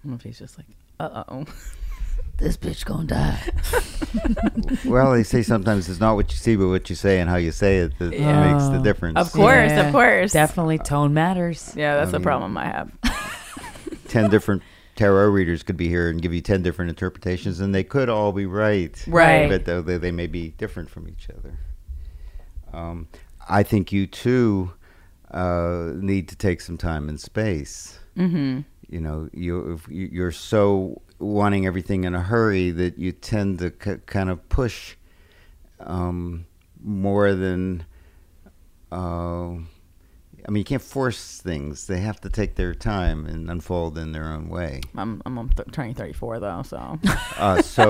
know 0.04 0.14
if 0.14 0.22
he's 0.22 0.38
just 0.38 0.58
like, 0.58 0.66
uh 1.00 1.24
oh. 1.28 1.44
This 2.38 2.56
bitch 2.58 2.84
gonna 2.84 3.06
die. 3.06 3.40
Well, 4.84 5.12
they 5.12 5.22
say 5.22 5.42
sometimes 5.42 5.88
it's 5.88 6.00
not 6.00 6.16
what 6.16 6.30
you 6.30 6.36
see, 6.36 6.54
but 6.56 6.68
what 6.68 6.88
you 6.90 6.96
say 6.96 7.20
and 7.20 7.30
how 7.30 7.36
you 7.36 7.50
say 7.50 7.78
it 7.78 7.98
that 7.98 8.10
makes 8.10 8.68
the 8.68 8.80
difference. 8.82 9.18
Of 9.18 9.32
course, 9.32 9.72
of 9.72 9.92
course. 9.92 10.32
Definitely 10.32 10.78
tone 10.78 11.14
matters. 11.14 11.72
Yeah, 11.76 11.96
that's 11.96 12.08
I 12.08 12.12
the 12.12 12.18
mean- 12.18 12.24
problem 12.24 12.56
I 12.58 12.66
have. 12.66 12.90
Ten 14.08 14.28
different 14.30 14.62
tarot 14.96 15.28
readers 15.30 15.62
could 15.62 15.76
be 15.76 15.88
here 15.88 16.08
and 16.10 16.20
give 16.20 16.32
you 16.34 16.40
ten 16.40 16.62
different 16.62 16.90
interpretations, 16.90 17.60
and 17.60 17.74
they 17.74 17.84
could 17.84 18.08
all 18.08 18.32
be 18.32 18.44
right. 18.46 19.02
Right. 19.06 19.48
But 19.48 19.64
though 19.64 19.82
they, 19.82 19.96
they 19.98 20.12
may 20.12 20.26
be 20.26 20.50
different 20.50 20.90
from 20.90 21.08
each 21.08 21.28
other. 21.36 21.58
Um, 22.72 23.08
I 23.48 23.62
think 23.62 23.92
you 23.92 24.06
too 24.06 24.72
uh, 25.30 25.92
need 25.96 26.28
to 26.28 26.36
take 26.36 26.60
some 26.60 26.76
time 26.76 27.08
and 27.08 27.20
space. 27.20 27.98
Mm-hmm. 28.16 28.60
You 28.88 29.00
know, 29.00 29.28
you 29.32 29.80
you're 29.88 30.32
so 30.32 31.02
wanting 31.18 31.66
everything 31.66 32.04
in 32.04 32.14
a 32.14 32.20
hurry 32.20 32.70
that 32.70 32.98
you 32.98 33.12
tend 33.12 33.58
to 33.58 33.70
k- 33.70 33.98
kind 34.06 34.30
of 34.30 34.48
push 34.48 34.96
um, 35.80 36.46
more 36.82 37.34
than. 37.34 37.84
Uh, 38.92 39.56
I 40.48 40.52
mean, 40.52 40.60
you 40.60 40.64
can't 40.64 40.80
force 40.82 41.40
things. 41.40 41.88
They 41.88 41.98
have 41.98 42.20
to 42.20 42.30
take 42.30 42.54
their 42.54 42.72
time 42.72 43.26
and 43.26 43.50
unfold 43.50 43.98
in 43.98 44.12
their 44.12 44.26
own 44.26 44.48
way. 44.48 44.80
I'm 44.96 45.20
I'm, 45.26 45.38
I'm 45.38 45.48
th- 45.48 45.68
turning 45.72 45.94
34 45.94 46.38
though, 46.40 46.62
so. 46.62 46.98
Uh, 47.38 47.60
so, 47.60 47.84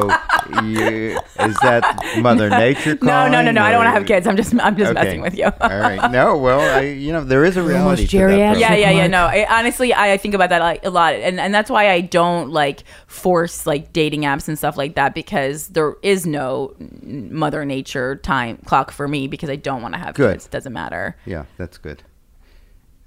you, 0.63 1.17
is 1.39 1.57
that 1.63 2.17
Mother 2.21 2.51
Nature 2.51 2.97
calling? 2.97 3.31
no, 3.31 3.39
no, 3.39 3.43
no, 3.43 3.53
no. 3.53 3.63
I 3.63 3.71
don't 3.71 3.85
want 3.85 3.87
to 3.95 3.99
have 3.99 4.07
kids. 4.07 4.27
I'm 4.27 4.37
just 4.37 4.53
I'm 4.61 4.77
just 4.77 4.91
Okay. 4.91 5.05
messing 5.05 5.21
with 5.21 5.37
you. 5.39 5.45
All 5.45 5.79
right. 5.79 6.11
No, 6.11 6.37
well, 6.37 6.59
I, 6.61 6.81
you 6.87 7.13
know, 7.13 7.23
there 7.23 7.45
is 7.45 7.57
a 7.57 7.63
reality 7.63 7.81
almost 8.03 8.11
to 8.11 8.17
that. 8.19 8.23
geriatric. 8.31 8.61
yeah, 8.61 8.75
yeah, 8.75 8.91
yeah. 8.91 9.07
No, 9.07 9.27
I, 9.27 9.47
honestly, 9.49 9.93
I, 9.93 10.15
I 10.15 10.17
think 10.17 10.35
about 10.35 10.49
that 10.51 10.61
like 10.63 10.85
a 10.85 10.91
lot, 10.91 11.15
and 11.15 11.39
and 11.39 11.55
that's 11.55 11.71
why 11.71 11.91
I 11.91 12.01
don't 12.01 12.51
like 12.51 12.83
force 13.07 13.67
like 13.67 13.93
dating 13.93 14.23
apps 14.23 14.49
and 14.49 14.59
stuff 14.59 14.77
like 14.77 14.97
that 14.97 15.15
because 15.15 15.69
there 15.69 15.95
is 16.03 16.27
no 16.27 16.75
Mother 17.03 17.65
Nature 17.65 18.17
time 18.17 18.57
clock 18.65 18.91
for 18.91 19.07
me 19.07 19.29
because 19.29 19.49
I 19.49 19.57
don't 19.57 19.81
want 19.83 19.95
to 19.95 19.99
have 20.01 20.15
Good. 20.17 20.35
kids. 20.35 20.47
It 20.47 20.51
doesn't 20.51 20.73
matter. 20.73 21.17
Yeah, 21.25 21.45
that's 21.57 21.79
good. 21.79 22.03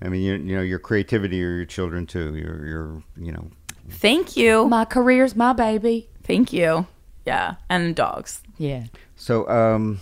I 0.01 0.07
mean, 0.09 0.21
you, 0.21 0.34
you 0.35 0.55
know, 0.55 0.61
your 0.61 0.80
creativity 0.80 1.43
or 1.43 1.51
your 1.57 1.65
children 1.65 2.05
too. 2.05 2.35
Your, 2.35 2.65
your, 2.65 3.03
you 3.17 3.31
know, 3.31 3.49
Thank 3.89 4.38
you, 4.38 4.67
My 4.67 4.85
career's 4.85 5.35
my 5.35 5.53
baby. 5.53 6.09
thank 6.23 6.53
you. 6.53 6.85
Yeah, 7.26 7.55
and 7.69 7.95
dogs. 7.95 8.41
Yeah. 8.57 8.85
So, 9.15 9.47
um, 9.49 9.99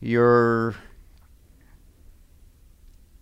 you're 0.00 0.74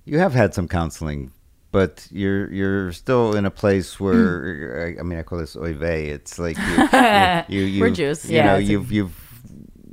you 0.04 0.18
have 0.18 0.34
had 0.34 0.54
some 0.54 0.68
counseling, 0.68 1.32
but 1.70 2.06
you're 2.10 2.50
you're 2.52 2.92
still 2.92 3.34
in 3.36 3.44
a 3.46 3.50
place 3.50 3.98
where 3.98 4.94
I, 4.96 5.00
I 5.00 5.02
mean, 5.02 5.18
I 5.18 5.22
call 5.22 5.38
this 5.38 5.56
oive. 5.56 5.82
It's 5.82 6.38
like 6.38 6.56
you, 6.58 6.88
you, 7.60 7.64
you 7.66 7.80
We're 7.82 7.90
Jews. 7.90 8.28
You 8.28 8.36
Yeah, 8.36 8.46
know, 8.46 8.56
you've 8.56 8.90
you've 8.92 9.20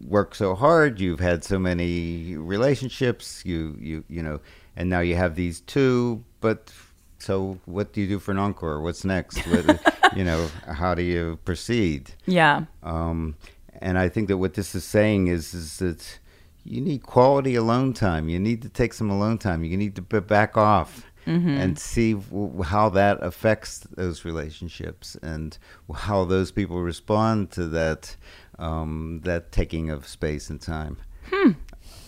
worked 0.05 0.35
so 0.35 0.55
hard. 0.55 0.99
You've 0.99 1.19
had 1.21 1.43
so 1.43 1.57
many 1.59 2.35
relationships. 2.37 3.43
You 3.45 3.77
you 3.79 4.03
you 4.09 4.21
know, 4.23 4.39
and 4.75 4.89
now 4.89 4.99
you 5.01 5.15
have 5.15 5.35
these 5.35 5.61
two. 5.61 6.23
But 6.39 6.71
so, 7.19 7.59
what 7.65 7.93
do 7.93 8.01
you 8.01 8.07
do 8.07 8.19
for 8.19 8.31
an 8.31 8.37
encore? 8.39 8.81
What's 8.81 9.03
next? 9.05 9.37
What, 9.47 10.15
you 10.15 10.23
know, 10.23 10.47
how 10.67 10.95
do 10.95 11.01
you 11.03 11.39
proceed? 11.45 12.11
Yeah, 12.25 12.65
Um, 12.83 13.35
and 13.81 13.97
I 13.97 14.09
think 14.09 14.27
that 14.27 14.37
what 14.37 14.53
this 14.55 14.75
is 14.75 14.83
saying 14.83 15.27
is 15.27 15.53
is 15.53 15.77
that 15.79 16.19
you 16.63 16.81
need 16.81 17.01
quality 17.03 17.55
alone 17.55 17.93
time. 17.93 18.29
You 18.29 18.39
need 18.39 18.61
to 18.61 18.69
take 18.69 18.93
some 18.93 19.09
alone 19.09 19.37
time. 19.39 19.63
You 19.63 19.77
need 19.77 19.95
to 19.95 20.01
back 20.01 20.57
off 20.57 21.05
and 21.25 21.77
see 21.79 22.13
w- 22.13 22.63
how 22.63 22.89
that 22.89 23.19
affects 23.21 23.79
those 23.95 24.25
relationships 24.25 25.15
and 25.21 25.57
how 25.95 26.25
those 26.25 26.51
people 26.51 26.81
respond 26.81 27.51
to 27.51 27.67
that 27.67 28.15
um, 28.59 29.21
that 29.23 29.51
taking 29.51 29.89
of 29.91 30.07
space 30.07 30.49
and 30.49 30.59
time. 30.59 30.97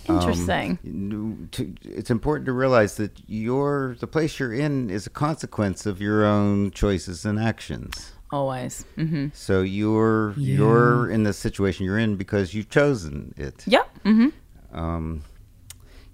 Interesting. 0.09 0.79
Um, 0.85 1.49
to, 1.51 1.73
it's 1.83 2.09
important 2.11 2.45
to 2.47 2.51
realize 2.53 2.95
that 2.97 3.11
your 3.27 3.95
the 3.99 4.07
place 4.07 4.39
you're 4.39 4.53
in 4.53 4.89
is 4.89 5.07
a 5.07 5.09
consequence 5.09 5.85
of 5.85 6.01
your 6.01 6.25
own 6.25 6.71
choices 6.71 7.25
and 7.25 7.39
actions. 7.39 8.13
Always. 8.31 8.83
hmm 8.95 9.27
So 9.33 9.61
you're 9.61 10.33
you're 10.37 11.09
in 11.09 11.23
the 11.23 11.33
situation 11.33 11.85
you're 11.85 11.99
in 11.99 12.15
because 12.15 12.53
you've 12.53 12.69
chosen 12.69 13.33
it. 13.37 13.63
Yep. 13.67 13.97
hmm 14.03 14.27
Um, 14.73 15.23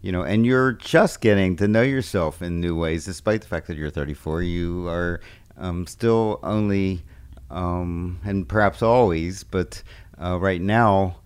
you 0.02 0.12
know, 0.12 0.24
and 0.24 0.46
you're 0.46 0.74
just 0.74 1.22
getting 1.22 1.56
to 1.58 1.68
know 1.68 1.82
yourself 1.82 2.42
in 2.42 2.60
new 2.62 2.76
ways, 2.76 3.06
despite 3.06 3.42
the 3.42 3.48
fact 3.48 3.68
that 3.68 3.78
you're 3.78 3.90
34. 3.90 4.44
You 4.44 4.88
are 4.88 5.20
um, 5.58 5.86
still 5.88 6.40
only, 6.42 7.04
um, 7.50 8.20
and 8.24 8.48
perhaps 8.48 8.82
always, 8.82 9.44
but 9.44 9.84
uh, 10.22 10.38
right 10.40 10.62
now, 10.62 11.18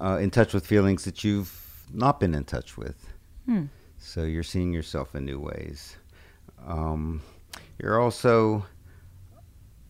uh, 0.00 0.18
in 0.20 0.30
touch 0.30 0.54
with 0.54 0.66
feelings 0.66 1.04
that 1.04 1.22
you've 1.24 1.48
not 1.92 2.20
been 2.20 2.34
in 2.34 2.44
touch 2.44 2.76
with. 2.76 3.08
So 3.98 4.24
you're 4.24 4.42
seeing 4.42 4.72
yourself 4.72 5.14
in 5.14 5.24
new 5.24 5.38
ways. 5.38 5.96
Um, 6.66 7.22
you're 7.80 8.00
also 8.00 8.64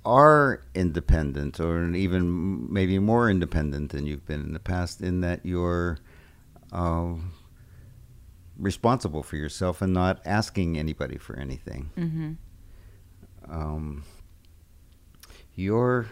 are 0.04 0.62
independent 0.74 1.60
or 1.60 1.88
even 1.94 2.72
maybe 2.72 2.98
more 2.98 3.30
independent 3.30 3.92
than 3.92 4.04
you've 4.06 4.26
been 4.26 4.40
in 4.42 4.52
the 4.52 4.58
past 4.58 5.00
in 5.00 5.20
that 5.20 5.46
you're 5.46 5.98
uh, 6.72 7.14
responsible 8.58 9.22
for 9.22 9.36
yourself 9.36 9.80
and 9.80 9.92
not 9.92 10.20
asking 10.24 10.76
anybody 10.78 11.16
for 11.18 11.36
anything. 11.38 11.90
hmm 11.94 12.32
Um, 13.48 14.04
you're. 15.54 16.06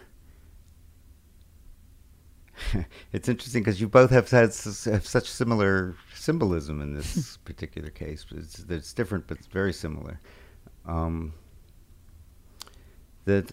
it's 3.12 3.28
interesting 3.28 3.62
because 3.62 3.80
you 3.80 3.88
both 3.88 4.10
have 4.10 4.30
had 4.30 4.50
have 4.84 5.06
such 5.06 5.28
similar 5.30 5.94
symbolism 6.14 6.80
in 6.80 6.94
this 6.94 7.36
particular 7.44 7.90
case. 7.90 8.24
It's, 8.34 8.64
it's 8.68 8.92
different, 8.92 9.26
but 9.26 9.38
it's 9.38 9.46
very 9.46 9.72
similar. 9.72 10.20
Um, 10.86 11.32
that 13.24 13.52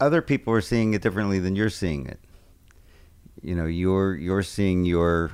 other 0.00 0.22
people 0.22 0.52
are 0.54 0.60
seeing 0.60 0.94
it 0.94 1.02
differently 1.02 1.38
than 1.38 1.54
you're 1.56 1.70
seeing 1.70 2.06
it. 2.06 2.20
You 3.42 3.54
know, 3.54 3.66
you're 3.66 4.14
you're 4.16 4.42
seeing 4.42 4.84
your 4.84 5.30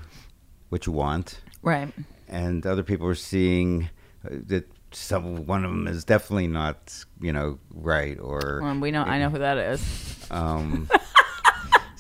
what 0.69 0.87
you 0.87 0.93
want, 0.93 1.41
Right. 1.63 1.93
and 2.29 2.67
other 2.67 2.83
people 2.83 3.07
are 3.07 3.15
seeing 3.15 3.89
uh, 4.25 4.37
that 4.47 4.69
some 4.93 5.47
one 5.47 5.65
of 5.65 5.71
them 5.71 5.87
is 5.87 6.05
definitely 6.05 6.47
not 6.47 7.05
you 7.21 7.33
know 7.33 7.59
right 7.75 8.19
or 8.21 8.61
Well, 8.63 8.79
we 8.79 8.91
know. 8.91 9.03
I 9.03 9.19
know 9.19 9.29
who 9.31 9.39
that 9.39 9.59
is. 9.59 10.27
um 10.31 10.89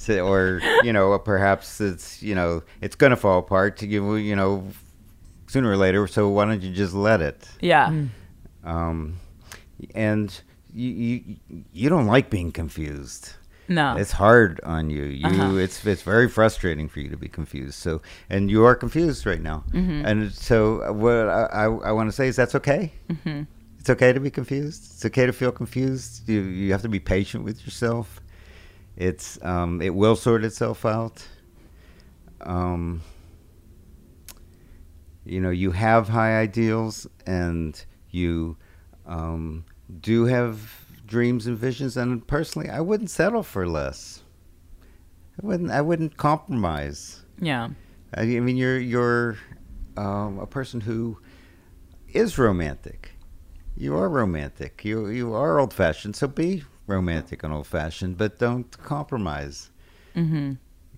so, 0.06 0.26
or 0.26 0.60
you 0.82 0.92
know 0.92 1.18
perhaps 1.32 1.80
it's 1.80 2.22
you 2.22 2.34
know 2.34 2.62
it's 2.80 2.96
gonna 2.96 3.16
fall 3.16 3.38
apart 3.38 3.76
to 3.78 3.86
you 3.86 4.16
you 4.16 4.36
know 4.36 4.64
sooner 5.48 5.70
or 5.70 5.76
later 5.76 6.06
so 6.06 6.28
why 6.28 6.44
don't 6.44 6.62
you 6.62 6.72
just 6.72 6.94
let 6.94 7.20
it 7.20 7.48
Yeah. 7.60 7.92
um 8.64 9.16
and 9.94 10.28
you 10.74 10.90
you, 10.90 11.36
you 11.72 11.88
don't 11.88 12.06
like 12.06 12.30
being 12.30 12.52
confused 12.52 13.32
No. 13.68 13.96
it's 13.96 14.12
hard 14.12 14.60
on 14.64 14.90
you. 14.90 15.04
You 15.04 15.26
Uh-huh. 15.26 15.56
it's 15.64 15.84
it's 15.86 16.02
very 16.02 16.28
frustrating 16.28 16.88
for 16.88 17.00
you 17.00 17.08
to 17.10 17.16
be 17.16 17.28
confused. 17.28 17.74
So 17.86 18.00
and 18.30 18.50
you 18.50 18.64
are 18.68 18.74
confused 18.76 19.26
right 19.26 19.42
now. 19.42 19.64
Mm-hmm. 19.72 20.06
And 20.08 20.18
so 20.32 20.92
what 20.92 21.26
I 21.28 21.42
I, 21.62 21.64
I 21.88 21.92
want 21.92 22.06
to 22.10 22.16
say 22.20 22.26
is 22.28 22.36
that's 22.36 22.54
okay. 22.54 22.92
Mm-hmm. 23.10 23.42
It's 23.80 23.90
okay 23.90 24.12
to 24.12 24.20
be 24.20 24.30
confused. 24.30 24.80
It's 24.94 25.04
okay 25.10 25.26
to 25.26 25.32
feel 25.32 25.52
confused. 25.52 26.28
You 26.28 26.40
you 26.42 26.70
have 26.74 26.82
to 26.82 26.88
be 26.88 27.00
patient 27.00 27.42
with 27.44 27.58
yourself. 27.66 28.20
It's 28.96 29.42
um 29.44 29.80
it 29.82 29.94
will 29.94 30.16
sort 30.16 30.44
itself 30.44 30.84
out. 30.84 31.26
Um 32.40 33.02
you 35.24 35.40
know 35.40 35.50
you 35.50 35.72
have 35.72 36.08
high 36.08 36.38
ideals 36.40 37.06
and 37.26 37.84
you 38.10 38.56
um, 39.06 39.64
do 40.00 40.24
have 40.24 40.86
dreams 41.04 41.46
and 41.46 41.56
visions 41.56 41.96
and 41.96 42.26
personally 42.26 42.68
i 42.68 42.80
wouldn't 42.80 43.10
settle 43.10 43.44
for 43.44 43.68
less 43.68 44.22
i 45.40 45.46
wouldn't 45.46 45.70
i 45.70 45.80
wouldn't 45.80 46.16
compromise 46.16 47.22
yeah. 47.40 47.68
i, 48.14 48.22
I 48.22 48.40
mean 48.40 48.56
you're 48.56 48.78
you're 48.78 49.36
um, 49.96 50.38
a 50.38 50.46
person 50.46 50.80
who 50.80 51.18
is 52.08 52.38
romantic. 52.38 53.12
You 53.76 53.96
are 53.96 54.08
romantic. 54.08 54.84
You 54.84 55.08
you 55.08 55.34
are 55.34 55.58
old 55.58 55.72
fashioned. 55.72 56.16
So 56.16 56.26
be 56.26 56.64
romantic 56.86 57.42
and 57.42 57.52
old 57.52 57.66
fashioned, 57.66 58.16
but 58.16 58.38
don't 58.38 58.70
compromise. 58.78 59.70
Mm-hmm. 60.14 60.54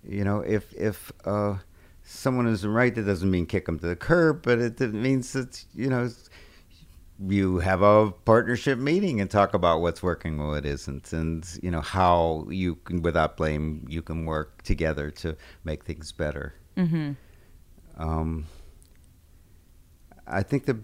You 0.09 0.25
know, 0.25 0.41
if 0.41 0.73
if 0.75 1.13
uh, 1.25 1.57
someone 2.03 2.47
isn't 2.47 2.71
right, 2.71 2.95
that 2.95 3.03
doesn't 3.03 3.31
mean 3.31 3.47
kick 3.47 3.67
them 3.67 3.79
to 3.79 3.87
the 3.87 3.97
curb, 3.97 4.43
but 4.43 4.59
it, 4.59 4.81
it 4.81 4.95
means 4.95 5.33
that 5.33 5.65
you 5.75 5.89
know 5.89 6.09
you 7.27 7.59
have 7.59 7.83
a 7.83 8.13
partnership 8.25 8.79
meeting 8.79 9.21
and 9.21 9.29
talk 9.29 9.53
about 9.53 9.81
what's 9.81 10.03
working 10.03 10.39
and 10.39 10.49
what 10.49 10.65
isn't, 10.65 11.13
and 11.13 11.47
you 11.63 11.71
know 11.71 11.81
how 11.81 12.47
you 12.49 12.77
can, 12.77 13.03
without 13.03 13.37
blame, 13.37 13.85
you 13.89 14.03
can 14.03 14.25
work 14.25 14.63
together 14.63 15.11
to 15.11 15.37
make 15.65 15.85
things 15.85 16.13
better. 16.13 16.55
Mm-hmm. 16.77 17.13
Um, 18.01 18.47
I 20.27 20.43
think 20.43 20.67
the 20.67 20.79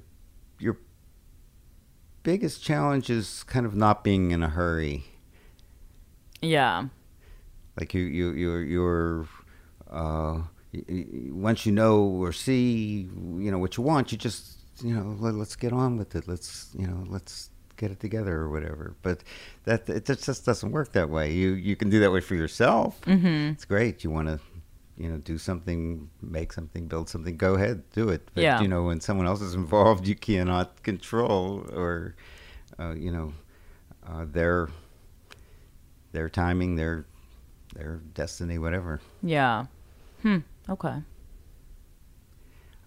your 0.58 0.78
biggest 2.24 2.64
challenge 2.64 3.08
is 3.08 3.44
kind 3.44 3.64
of 3.64 3.76
not 3.76 4.02
being 4.02 4.32
in 4.32 4.42
a 4.42 4.48
hurry. 4.48 5.04
Yeah. 6.42 6.86
Like 7.78 7.94
you, 7.94 8.02
you, 8.02 8.32
you're, 8.32 8.62
you're. 8.62 9.28
Uh, 9.88 10.42
once 11.30 11.64
you 11.64 11.70
know 11.70 12.02
or 12.02 12.32
see, 12.32 13.08
you 13.38 13.50
know 13.52 13.58
what 13.58 13.76
you 13.76 13.84
want, 13.84 14.10
you 14.10 14.18
just, 14.18 14.58
you 14.82 14.92
know, 14.92 15.14
let, 15.20 15.34
let's 15.34 15.54
get 15.54 15.72
on 15.72 15.96
with 15.96 16.16
it. 16.16 16.26
Let's, 16.26 16.70
you 16.76 16.88
know, 16.88 17.04
let's 17.06 17.50
get 17.76 17.92
it 17.92 18.00
together 18.00 18.34
or 18.34 18.50
whatever. 18.50 18.96
But 19.02 19.22
that 19.66 19.88
it 19.88 20.04
just 20.04 20.24
just 20.24 20.44
doesn't 20.44 20.72
work 20.72 20.92
that 20.92 21.10
way. 21.10 21.32
You 21.32 21.52
you 21.52 21.76
can 21.76 21.90
do 21.90 22.00
that 22.00 22.10
way 22.10 22.20
for 22.20 22.34
yourself. 22.34 23.00
Mm-hmm. 23.02 23.52
It's 23.52 23.64
great. 23.64 24.02
You 24.02 24.10
want 24.10 24.26
to, 24.26 24.40
you 24.96 25.08
know, 25.08 25.18
do 25.18 25.38
something, 25.38 26.08
make 26.22 26.52
something, 26.52 26.86
build 26.86 27.08
something. 27.08 27.36
Go 27.36 27.54
ahead, 27.54 27.82
do 27.92 28.08
it. 28.10 28.28
But 28.34 28.42
Yeah. 28.44 28.60
you 28.62 28.68
know, 28.68 28.84
when 28.84 29.00
someone 29.00 29.26
else 29.26 29.40
is 29.42 29.54
involved, 29.54 30.06
you 30.06 30.14
cannot 30.14 30.82
control 30.82 31.66
or, 31.72 32.14
uh, 32.78 32.94
you 32.96 33.10
know, 33.10 33.32
uh, 34.06 34.24
their 34.30 34.68
their 36.12 36.28
timing, 36.28 36.76
their 36.76 37.06
their 37.74 37.96
destiny, 38.14 38.56
whatever. 38.58 39.00
Yeah. 39.22 39.66
Hmm. 40.22 40.38
Okay. 40.68 41.02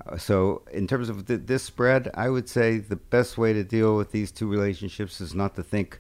Uh, 0.05 0.17
So, 0.17 0.61
in 0.71 0.87
terms 0.87 1.09
of 1.09 1.25
th- 1.25 1.41
this 1.45 1.63
spread, 1.63 2.09
I 2.13 2.29
would 2.29 2.47
say 2.47 2.77
the 2.77 2.95
best 2.95 3.37
way 3.37 3.51
to 3.51 3.63
deal 3.63 3.97
with 3.97 4.11
these 4.11 4.31
two 4.31 4.47
relationships 4.47 5.19
is 5.19 5.33
not 5.35 5.55
to 5.55 5.63
think 5.63 5.99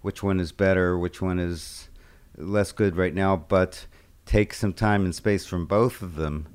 which 0.00 0.22
one 0.22 0.40
is 0.40 0.50
better, 0.52 0.98
which 0.98 1.20
one 1.20 1.38
is 1.38 1.90
less 2.38 2.72
good 2.72 2.96
right 2.96 3.14
now, 3.14 3.36
but 3.36 3.86
take 4.32 4.54
some 4.54 4.72
time 4.72 5.04
and 5.04 5.14
space 5.14 5.44
from 5.44 5.66
both 5.66 6.00
of 6.00 6.16
them. 6.16 6.46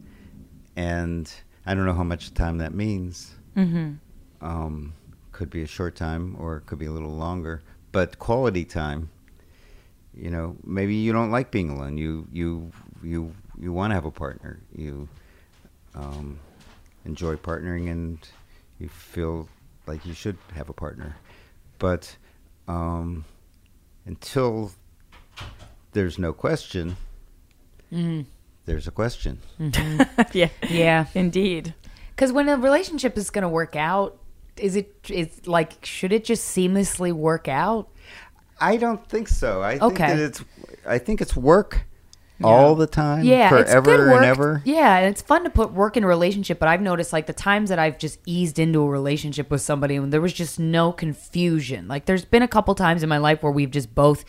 And 0.76 1.32
I 1.64 1.76
don't 1.76 1.86
know 1.86 1.94
how 1.94 2.04
much 2.04 2.34
time 2.34 2.58
that 2.58 2.74
means. 2.74 3.36
Mm-hmm. 3.56 3.94
Um, 4.42 4.94
could 5.32 5.52
be 5.52 5.62
a 5.62 5.68
short 5.68 5.96
time 5.96 6.36
or 6.40 6.58
it 6.58 6.66
could 6.66 6.80
be 6.80 6.88
a 6.88 6.92
little 6.92 7.16
longer, 7.16 7.62
but 7.92 8.18
quality 8.18 8.66
time. 8.66 9.10
You 10.16 10.32
know, 10.32 10.58
maybe 10.64 10.96
you 10.96 11.14
don't 11.14 11.30
like 11.30 11.52
being 11.52 11.70
alone. 11.70 12.00
You 12.00 12.28
you 12.32 12.72
you 13.04 13.36
you 13.60 13.72
want 13.72 13.92
to 13.92 13.96
have 13.96 14.06
a 14.06 14.12
partner. 14.12 14.60
You 14.76 15.08
um, 15.94 16.40
enjoy 17.06 17.36
partnering 17.36 17.92
and 17.92 18.18
you 18.80 18.90
feel 18.90 19.48
like 19.86 20.04
you 20.04 20.16
should 20.16 20.40
have 20.56 20.70
a 20.70 20.74
partner. 20.74 21.16
But 21.78 22.18
um, 22.68 23.26
until 24.08 24.72
there's 25.92 26.18
no 26.18 26.34
question, 26.34 26.98
Mm-hmm. 27.92 28.22
there's 28.66 28.88
a 28.88 28.92
question. 28.92 29.40
Mm-hmm. 29.60 30.22
yeah. 30.38 30.50
Yeah. 30.70 31.06
Indeed. 31.14 31.74
Because 32.16 32.32
when 32.32 32.50
a 32.50 32.58
relationship 32.58 33.18
is 33.18 33.30
going 33.30 33.44
to 33.44 33.50
work 33.50 33.76
out, 33.76 34.18
is 34.58 34.76
it 34.76 34.96
is 35.10 35.46
like 35.48 35.74
should 35.86 36.12
it 36.12 36.24
just 36.26 36.56
seamlessly 36.56 37.14
work 37.14 37.48
out? 37.48 37.90
I 38.60 38.78
don't 38.78 39.08
think 39.08 39.28
so. 39.28 39.62
I 39.62 39.72
think 39.78 39.84
Okay. 39.94 40.08
that 40.16 40.20
it's 40.20 40.44
I 40.86 40.98
think 40.98 41.22
it's 41.22 41.36
work 41.36 41.84
all 42.44 42.76
the 42.76 42.86
time, 42.88 43.24
Yeah, 43.24 43.46
it's 43.56 43.74
good 43.74 43.84
forever 43.84 44.08
work. 44.12 44.16
and 44.18 44.26
ever. 44.26 44.62
Yeah, 44.64 44.98
and 44.98 45.08
it's 45.08 45.24
fun 45.24 45.44
to 45.44 45.50
put 45.50 45.72
work 45.74 45.98
in 45.98 46.04
a 46.04 46.08
relationship, 46.08 46.60
but 46.60 46.68
I've 46.70 46.82
noticed 46.84 47.12
like 47.12 47.26
the 47.26 47.34
times 47.34 47.70
that 47.70 47.80
I've 47.80 47.98
just 47.98 48.20
eased 48.28 48.60
into 48.60 48.80
a 48.82 48.88
relationship 48.88 49.50
with 49.50 49.62
somebody 49.62 49.96
and 49.96 50.14
there 50.14 50.22
was 50.22 50.34
just 50.34 50.60
no 50.60 50.92
confusion. 50.92 51.88
Like 51.88 52.06
there's 52.06 52.26
been 52.26 52.44
a 52.44 52.48
couple 52.48 52.76
times 52.76 53.02
in 53.02 53.10
my 53.10 53.18
life 53.18 53.42
where 53.42 53.52
we've 53.52 53.72
just 53.72 53.96
both 53.96 54.24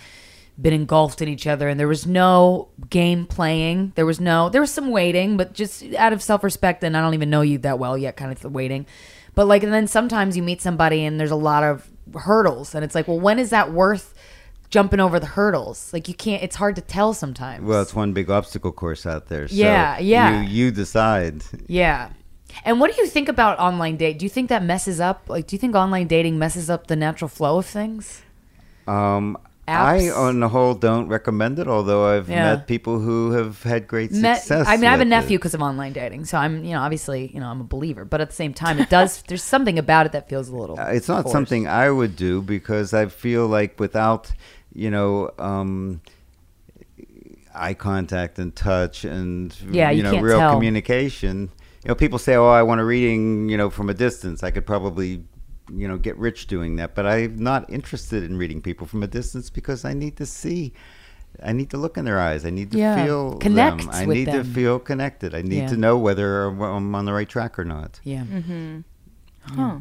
been 0.61 0.73
engulfed 0.73 1.23
in 1.23 1.29
each 1.29 1.47
other 1.47 1.69
and 1.69 1.79
there 1.79 1.89
was 1.89 2.07
no 2.07 2.69
game 2.91 3.27
playing. 3.27 3.93
There 3.95 4.07
was 4.07 4.21
no 4.21 4.49
there 4.49 4.61
was 4.61 4.73
some 4.73 4.91
waiting, 4.91 5.37
but 5.37 5.53
just 5.53 5.85
out 5.95 6.13
of 6.13 6.23
self-respect 6.23 6.83
and 6.83 6.97
I 6.97 7.01
don't 7.01 7.15
even 7.15 7.31
know 7.31 7.43
you 7.43 7.59
that 7.59 7.79
well 7.79 7.97
yet 7.97 8.17
kind 8.17 8.33
of 8.33 8.41
the 8.41 8.49
waiting. 8.49 8.87
But 9.35 9.47
like 9.47 9.63
and 9.63 9.73
then 9.73 9.87
sometimes 9.87 10.37
you 10.37 10.43
meet 10.43 10.61
somebody 10.61 11.05
and 11.05 11.21
there's 11.21 11.31
a 11.31 11.37
lot 11.37 11.63
of 11.63 11.89
hurdles 12.15 12.75
and 12.75 12.85
it's 12.85 12.95
like, 12.95 13.07
well, 13.07 13.21
when 13.21 13.39
is 13.39 13.51
that 13.51 13.73
worth 13.73 14.15
jumping 14.69 14.99
over 14.99 15.21
the 15.21 15.27
hurdles? 15.27 15.93
Like 15.93 16.09
you 16.09 16.15
can't 16.15 16.43
it's 16.43 16.57
hard 16.57 16.75
to 16.77 16.83
tell 16.83 17.15
sometimes. 17.15 17.65
Well, 17.65 17.81
it's 17.81 17.95
one 17.95 18.13
big 18.13 18.29
obstacle 18.29 18.73
course 18.73 19.07
out 19.07 19.29
there. 19.29 19.47
So 19.47 19.55
Yeah, 19.55 19.99
yeah. 20.01 20.43
You 20.43 20.49
you 20.49 20.71
decide. 20.73 21.45
Yeah. 21.69 22.11
And 22.65 22.81
what 22.81 22.93
do 22.93 23.01
you 23.01 23.07
think 23.07 23.29
about 23.29 23.59
online 23.61 23.97
date? 23.97 24.19
Do 24.19 24.25
you 24.25 24.31
think 24.31 24.49
that 24.49 24.65
messes 24.65 24.99
up? 25.01 25.29
Like, 25.29 25.47
do 25.47 25.55
you 25.55 25.61
think 25.61 25.77
online 25.77 26.09
dating 26.09 26.39
messes 26.39 26.69
up 26.69 26.87
the 26.89 26.97
natural 26.97 27.29
flow 27.29 27.59
of 27.59 27.67
things? 27.67 28.23
Um, 28.89 29.37
I, 29.69 30.11
on 30.11 30.41
the 30.41 30.49
whole, 30.49 30.75
don't 30.75 31.09
recommend 31.09 31.59
it. 31.59 31.69
Although 31.69 32.07
I've 32.17 32.29
Yeah. 32.29 32.55
met 32.57 32.67
people 32.67 32.99
who 33.01 33.33
have 33.33 33.63
had 33.63 33.87
great 33.87 34.11
Met- 34.13 34.39
success. 34.39 34.67
I 34.69 34.77
mean, 34.77 34.87
I 34.87 34.91
have 34.91 35.01
a 35.01 35.05
nephew 35.05 35.39
because 35.39 35.55
of 35.55 35.61
online 35.63 35.93
dating, 35.93 36.25
so 36.25 36.39
I'm, 36.39 36.65
you 36.65 36.73
know, 36.73 36.81
obviously, 36.81 37.31
you 37.35 37.41
know, 37.41 37.47
I'm 37.49 37.61
a 37.61 37.65
believer. 37.65 38.05
But 38.05 38.21
at 38.21 38.31
the 38.31 38.37
same 38.37 38.55
time, 38.55 38.79
it 38.79 38.89
does. 38.91 39.23
there's 39.29 39.43
something 39.43 39.79
about 39.79 40.07
it 40.07 40.13
that 40.13 40.29
feels 40.29 40.49
a 40.49 40.57
little. 40.57 40.79
Uh, 40.79 40.85
It's 40.87 41.09
not 41.09 41.23
forced. 41.25 41.33
something 41.33 41.67
I 41.69 41.91
would 41.91 42.17
do 42.17 42.41
because 42.43 42.95
I 42.95 43.07
feel 43.07 43.47
like 43.47 43.79
without, 43.79 44.33
you 44.73 44.91
know, 44.91 45.31
um, 45.39 46.01
eye 47.55 47.75
contact 47.75 48.39
and 48.39 48.55
touch 48.55 49.05
and 49.05 49.55
Yeah, 49.71 49.91
you 49.91 50.03
know, 50.03 50.13
can't 50.13 50.25
real 50.25 50.39
tell. 50.39 50.55
communication. 50.55 51.51
You 51.85 51.89
know, 51.89 51.95
people 51.95 52.19
say, 52.19 52.35
"Oh, 52.37 52.49
I 52.49 52.63
want 52.63 52.81
a 52.81 52.85
reading," 52.85 53.49
you 53.49 53.57
know, 53.57 53.71
from 53.71 53.89
a 53.89 53.95
distance. 53.95 54.43
I 54.43 54.51
could 54.51 54.67
probably, 54.67 55.25
you 55.75 55.87
know, 55.89 55.99
get 55.99 56.17
rich 56.17 56.47
doing 56.47 56.77
that, 56.77 56.95
but 56.95 57.07
I'm 57.07 57.37
not 57.37 57.71
interested 57.71 58.23
in 58.25 58.37
reading 58.37 58.61
people 58.63 58.87
from 58.87 59.03
a 59.03 59.07
distance 59.07 59.51
because 59.51 59.85
I 59.85 59.93
need 59.95 60.17
to 60.17 60.27
see. 60.27 60.73
I 61.43 61.53
need 61.53 61.71
to 61.71 61.77
look 61.77 61.97
in 61.99 62.05
their 62.05 62.19
eyes. 62.19 62.45
I 62.45 62.51
need 62.51 62.71
to 62.73 62.79
Yeah, 62.79 63.05
feel 63.05 63.37
connect 63.39 63.79
them. 63.83 63.91
I 63.93 64.07
with 64.07 64.17
need 64.17 64.25
to 64.27 64.43
feel 64.45 64.79
connected. 64.79 65.35
I 65.35 65.43
need 65.43 65.59
Yeah. 65.59 65.67
to 65.69 65.77
know 65.77 65.97
whether 65.99 66.45
I'm 66.47 66.95
on 66.95 67.05
the 67.05 67.13
right 67.13 67.29
track 67.29 67.59
or 67.59 67.65
not. 67.65 68.01
Yeah. 68.03 68.25
Mm-hmm. 68.25 68.81
Huh. 69.43 69.81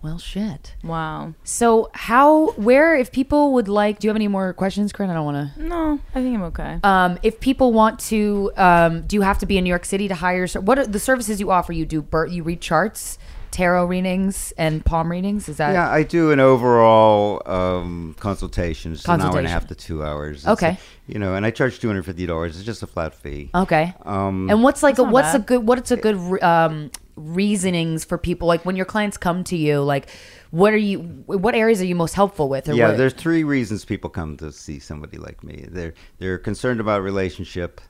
Well, 0.00 0.18
shit. 0.18 0.76
Wow. 0.84 1.34
So, 1.42 1.90
how, 1.92 2.52
where, 2.52 2.94
if 2.94 3.10
people 3.10 3.52
would 3.54 3.66
like, 3.66 3.98
do 3.98 4.06
you 4.06 4.10
have 4.10 4.16
any 4.16 4.28
more 4.28 4.52
questions, 4.52 4.92
Corinne? 4.92 5.10
I 5.10 5.14
don't 5.14 5.24
want 5.24 5.54
to. 5.56 5.62
No, 5.64 5.98
I 6.14 6.22
think 6.22 6.36
I'm 6.36 6.42
okay. 6.44 6.78
Um, 6.84 7.18
if 7.24 7.40
people 7.40 7.72
want 7.72 7.98
to, 8.10 8.52
um, 8.56 9.02
do 9.08 9.16
you 9.16 9.22
have 9.22 9.38
to 9.38 9.46
be 9.46 9.58
in 9.58 9.64
New 9.64 9.70
York 9.70 9.84
City 9.84 10.06
to 10.06 10.14
hire? 10.14 10.46
What 10.60 10.78
are 10.78 10.86
the 10.86 11.00
services 11.00 11.40
you 11.40 11.50
offer? 11.50 11.72
You 11.72 11.84
do, 11.84 12.00
bir- 12.00 12.26
you 12.26 12.44
read 12.44 12.60
charts, 12.60 13.18
tarot 13.50 13.86
readings, 13.86 14.52
and 14.58 14.84
palm 14.84 15.10
readings. 15.10 15.48
Is 15.48 15.56
that 15.58 15.72
Yeah, 15.72 15.90
I 15.90 16.02
do 16.02 16.30
an 16.32 16.40
overall 16.40 17.42
um, 17.46 18.14
consultation. 18.20 18.92
It's 18.92 19.04
an 19.04 19.10
hour 19.10 19.14
and 19.14 19.22
a 19.22 19.24
Consultation. 19.26 19.50
half 19.52 19.66
to 19.68 19.74
two 19.74 20.04
hours. 20.04 20.38
It's 20.38 20.48
Okay. 20.48 20.68
a- 20.70 20.78
you 21.12 21.18
know, 21.18 21.34
and 21.34 21.44
I 21.46 21.50
charge 21.50 21.78
two 21.80 21.88
hundred 21.88 22.04
fifty 22.04 22.26
dollars. 22.26 22.56
It's 22.56 22.64
just 22.66 22.82
a 22.82 22.86
flat 22.86 23.14
fee. 23.14 23.50
okay? 23.54 23.94
Um, 24.04 24.48
And 24.50 24.62
what's 24.62 24.82
like 24.82 24.98
a, 24.98 25.02
not 25.02 25.12
what's 25.12 25.34
a 25.34 25.38
bad. 25.38 25.46
good 25.46 25.66
what's 25.66 25.90
a 25.90 25.96
good 25.96 26.42
um, 26.42 26.90
reasonings 27.16 28.04
for 28.04 28.16
people 28.18 28.46
like 28.46 28.64
when 28.64 28.76
your 28.76 28.86
clients 28.86 29.16
come 29.16 29.42
to 29.42 29.56
you 29.56 29.80
like 29.80 30.08
what 30.50 30.72
are 30.72 30.76
you 30.78 31.00
what 31.26 31.54
areas 31.54 31.80
are 31.82 31.84
you 31.84 31.96
most 31.96 32.14
helpful 32.14 32.48
with 32.48 32.68
or 32.68 32.74
yeah, 32.74 32.88
what, 32.88 32.96
there's 32.96 33.12
three 33.12 33.42
reasons 33.42 33.84
people 33.84 34.08
come 34.08 34.36
to 34.36 34.52
see 34.52 34.78
somebody 34.78 35.18
like 35.18 35.42
me. 35.42 35.66
They're 35.68 35.94
they're 36.18 36.38
concerned 36.38 36.78
about 36.80 37.02
relationship. 37.02 37.80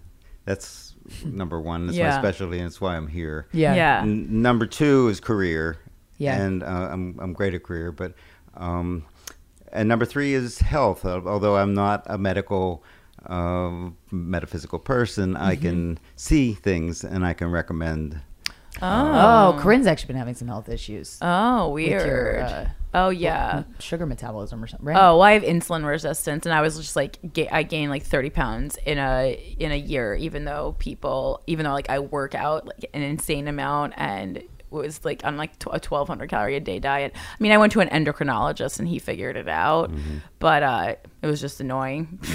That's 0.47 0.88
number 1.25 1.61
one. 1.61 1.87
That's 1.87 1.99
my 1.99 2.19
specialty, 2.21 2.59
and 2.59 2.67
it's 2.67 2.81
why 2.81 2.97
I'm 2.97 3.07
here. 3.09 3.47
yeah 3.53 3.75
Yeah. 3.75 4.01
N- 4.03 4.43
number 4.43 4.67
two 4.67 5.09
is 5.09 5.21
career. 5.21 5.79
Yeah. 6.19 6.41
And 6.41 6.63
uh, 6.63 6.67
I'm 6.91 7.19
I'm 7.21 7.33
great 7.33 7.55
at 7.55 7.63
career, 7.63 7.93
but 7.93 8.15
um, 8.57 9.05
and 9.73 9.89
number 9.89 10.05
three 10.05 10.35
is 10.35 10.59
health. 10.59 11.05
Although 11.05 11.57
I'm 11.57 11.75
not 11.75 12.03
a 12.07 12.19
medical 12.19 12.83
um 13.27 13.97
metaphysical 14.11 14.79
person, 14.79 15.37
I 15.37 15.55
Mm-hmm. 15.55 15.63
can 15.63 15.99
see 16.17 16.55
things 16.55 17.05
and 17.05 17.25
I 17.25 17.35
can 17.35 17.51
recommend. 17.51 18.21
Oh 18.83 19.57
Corinne's 19.61 19.87
actually 19.87 20.09
been 20.09 20.17
having 20.17 20.35
some 20.35 20.49
health 20.49 20.69
issues 20.69 21.19
Oh, 21.23 21.71
with 21.71 21.87
your, 21.89 21.99
weird. 22.05 22.43
uh, 22.43 22.65
oh, 22.95 23.09
yeah. 23.11 23.65
sugar 23.79 24.07
metabolism 24.07 24.63
or 24.63 24.67
something 24.67 24.87
right 24.87 24.97
Oh, 24.97 25.13
well, 25.19 25.23
I 25.23 25.33
have 25.33 25.43
insulin 25.43 25.87
resistance, 25.87 26.47
and 26.47 26.53
I 26.55 26.61
was 26.61 26.77
just 26.77 26.97
like, 26.97 27.19
ga- 27.33 27.49
I 27.51 27.63
gained 27.63 27.91
like 27.91 28.03
thirty 28.05 28.31
pounds 28.31 28.79
in 28.87 28.99
a 28.99 29.33
in 29.59 29.73
a 29.73 29.77
year, 29.77 30.15
even 30.15 30.45
though 30.45 30.75
people, 30.79 31.43
even 31.47 31.65
though 31.65 31.73
like 31.73 31.91
I 31.91 31.99
work 31.99 32.35
out 32.35 32.67
like 32.67 32.89
an 32.95 33.03
insane 33.03 33.49
amount 33.49 33.95
and 33.97 34.43
was 34.71 35.03
like 35.05 35.25
on 35.25 35.37
like 35.39 35.59
tw- 35.59 35.69
a 35.73 35.81
twelve 35.81 36.09
hundred 36.09 36.29
calorie 36.29 36.57
a 36.57 36.61
day 36.61 36.79
diet. 36.79 37.13
I 37.15 37.37
mean, 37.43 37.53
I 37.53 37.59
went 37.59 37.73
to 37.73 37.81
an 37.81 37.89
endocrinologist 37.89 38.79
and 38.79 38.87
he 38.89 38.99
figured 38.99 39.37
it 39.37 39.49
out, 39.49 39.91
but 40.39 40.63
uh, 40.63 40.95
it 41.23 41.27
was 41.27 41.41
just 41.41 41.61
annoying 41.61 42.19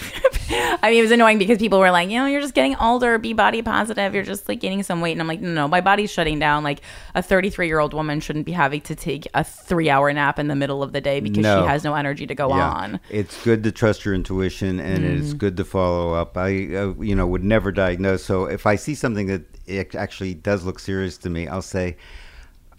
I 0.49 0.89
mean, 0.89 0.99
it 0.99 1.01
was 1.03 1.11
annoying 1.11 1.37
because 1.37 1.57
people 1.57 1.79
were 1.79 1.89
like, 1.89 2.09
you 2.09 2.17
know, 2.19 2.25
you're 2.25 2.41
just 2.41 2.53
getting 2.53 2.75
older, 2.75 3.17
be 3.17 3.31
body 3.31 3.61
positive, 3.61 4.13
you're 4.13 4.23
just 4.25 4.49
like 4.49 4.59
gaining 4.59 4.83
some 4.83 4.99
weight. 4.99 5.13
And 5.13 5.21
I'm 5.21 5.27
like, 5.27 5.39
no, 5.39 5.49
no, 5.53 5.67
my 5.69 5.79
body's 5.79 6.11
shutting 6.11 6.37
down. 6.37 6.63
Like 6.65 6.81
a 7.15 7.23
33 7.23 7.67
year 7.67 7.79
old 7.79 7.93
woman 7.93 8.19
shouldn't 8.19 8.45
be 8.45 8.51
having 8.51 8.81
to 8.81 8.93
take 8.95 9.25
a 9.33 9.43
three 9.45 9.89
hour 9.89 10.11
nap 10.11 10.39
in 10.39 10.49
the 10.49 10.55
middle 10.55 10.83
of 10.83 10.91
the 10.91 10.99
day 10.99 11.21
because 11.21 11.43
No. 11.43 11.61
she 11.63 11.67
has 11.69 11.85
no 11.85 11.95
energy 11.95 12.27
to 12.27 12.35
go 12.35 12.51
on. 12.51 12.99
It's 13.09 13.41
good 13.45 13.63
to 13.63 13.71
trust 13.71 14.03
your 14.03 14.13
intuition, 14.13 14.79
and 14.81 15.05
Mm-hmm. 15.05 15.19
it's 15.23 15.33
good 15.33 15.55
to 15.57 15.63
follow 15.63 16.13
up. 16.13 16.37
I, 16.37 16.49
uh, 16.75 16.93
you 16.99 17.15
know, 17.15 17.25
would 17.25 17.43
never 17.43 17.71
diagnose. 17.71 18.23
So 18.23 18.45
if 18.45 18.65
I 18.67 18.75
see 18.75 18.95
something 18.95 19.27
that 19.27 19.43
it 19.65 19.95
actually 19.95 20.33
does 20.33 20.65
look 20.65 20.77
serious 20.79 21.17
to 21.19 21.29
me, 21.29 21.47
I'll 21.47 21.61
say, 21.61 21.95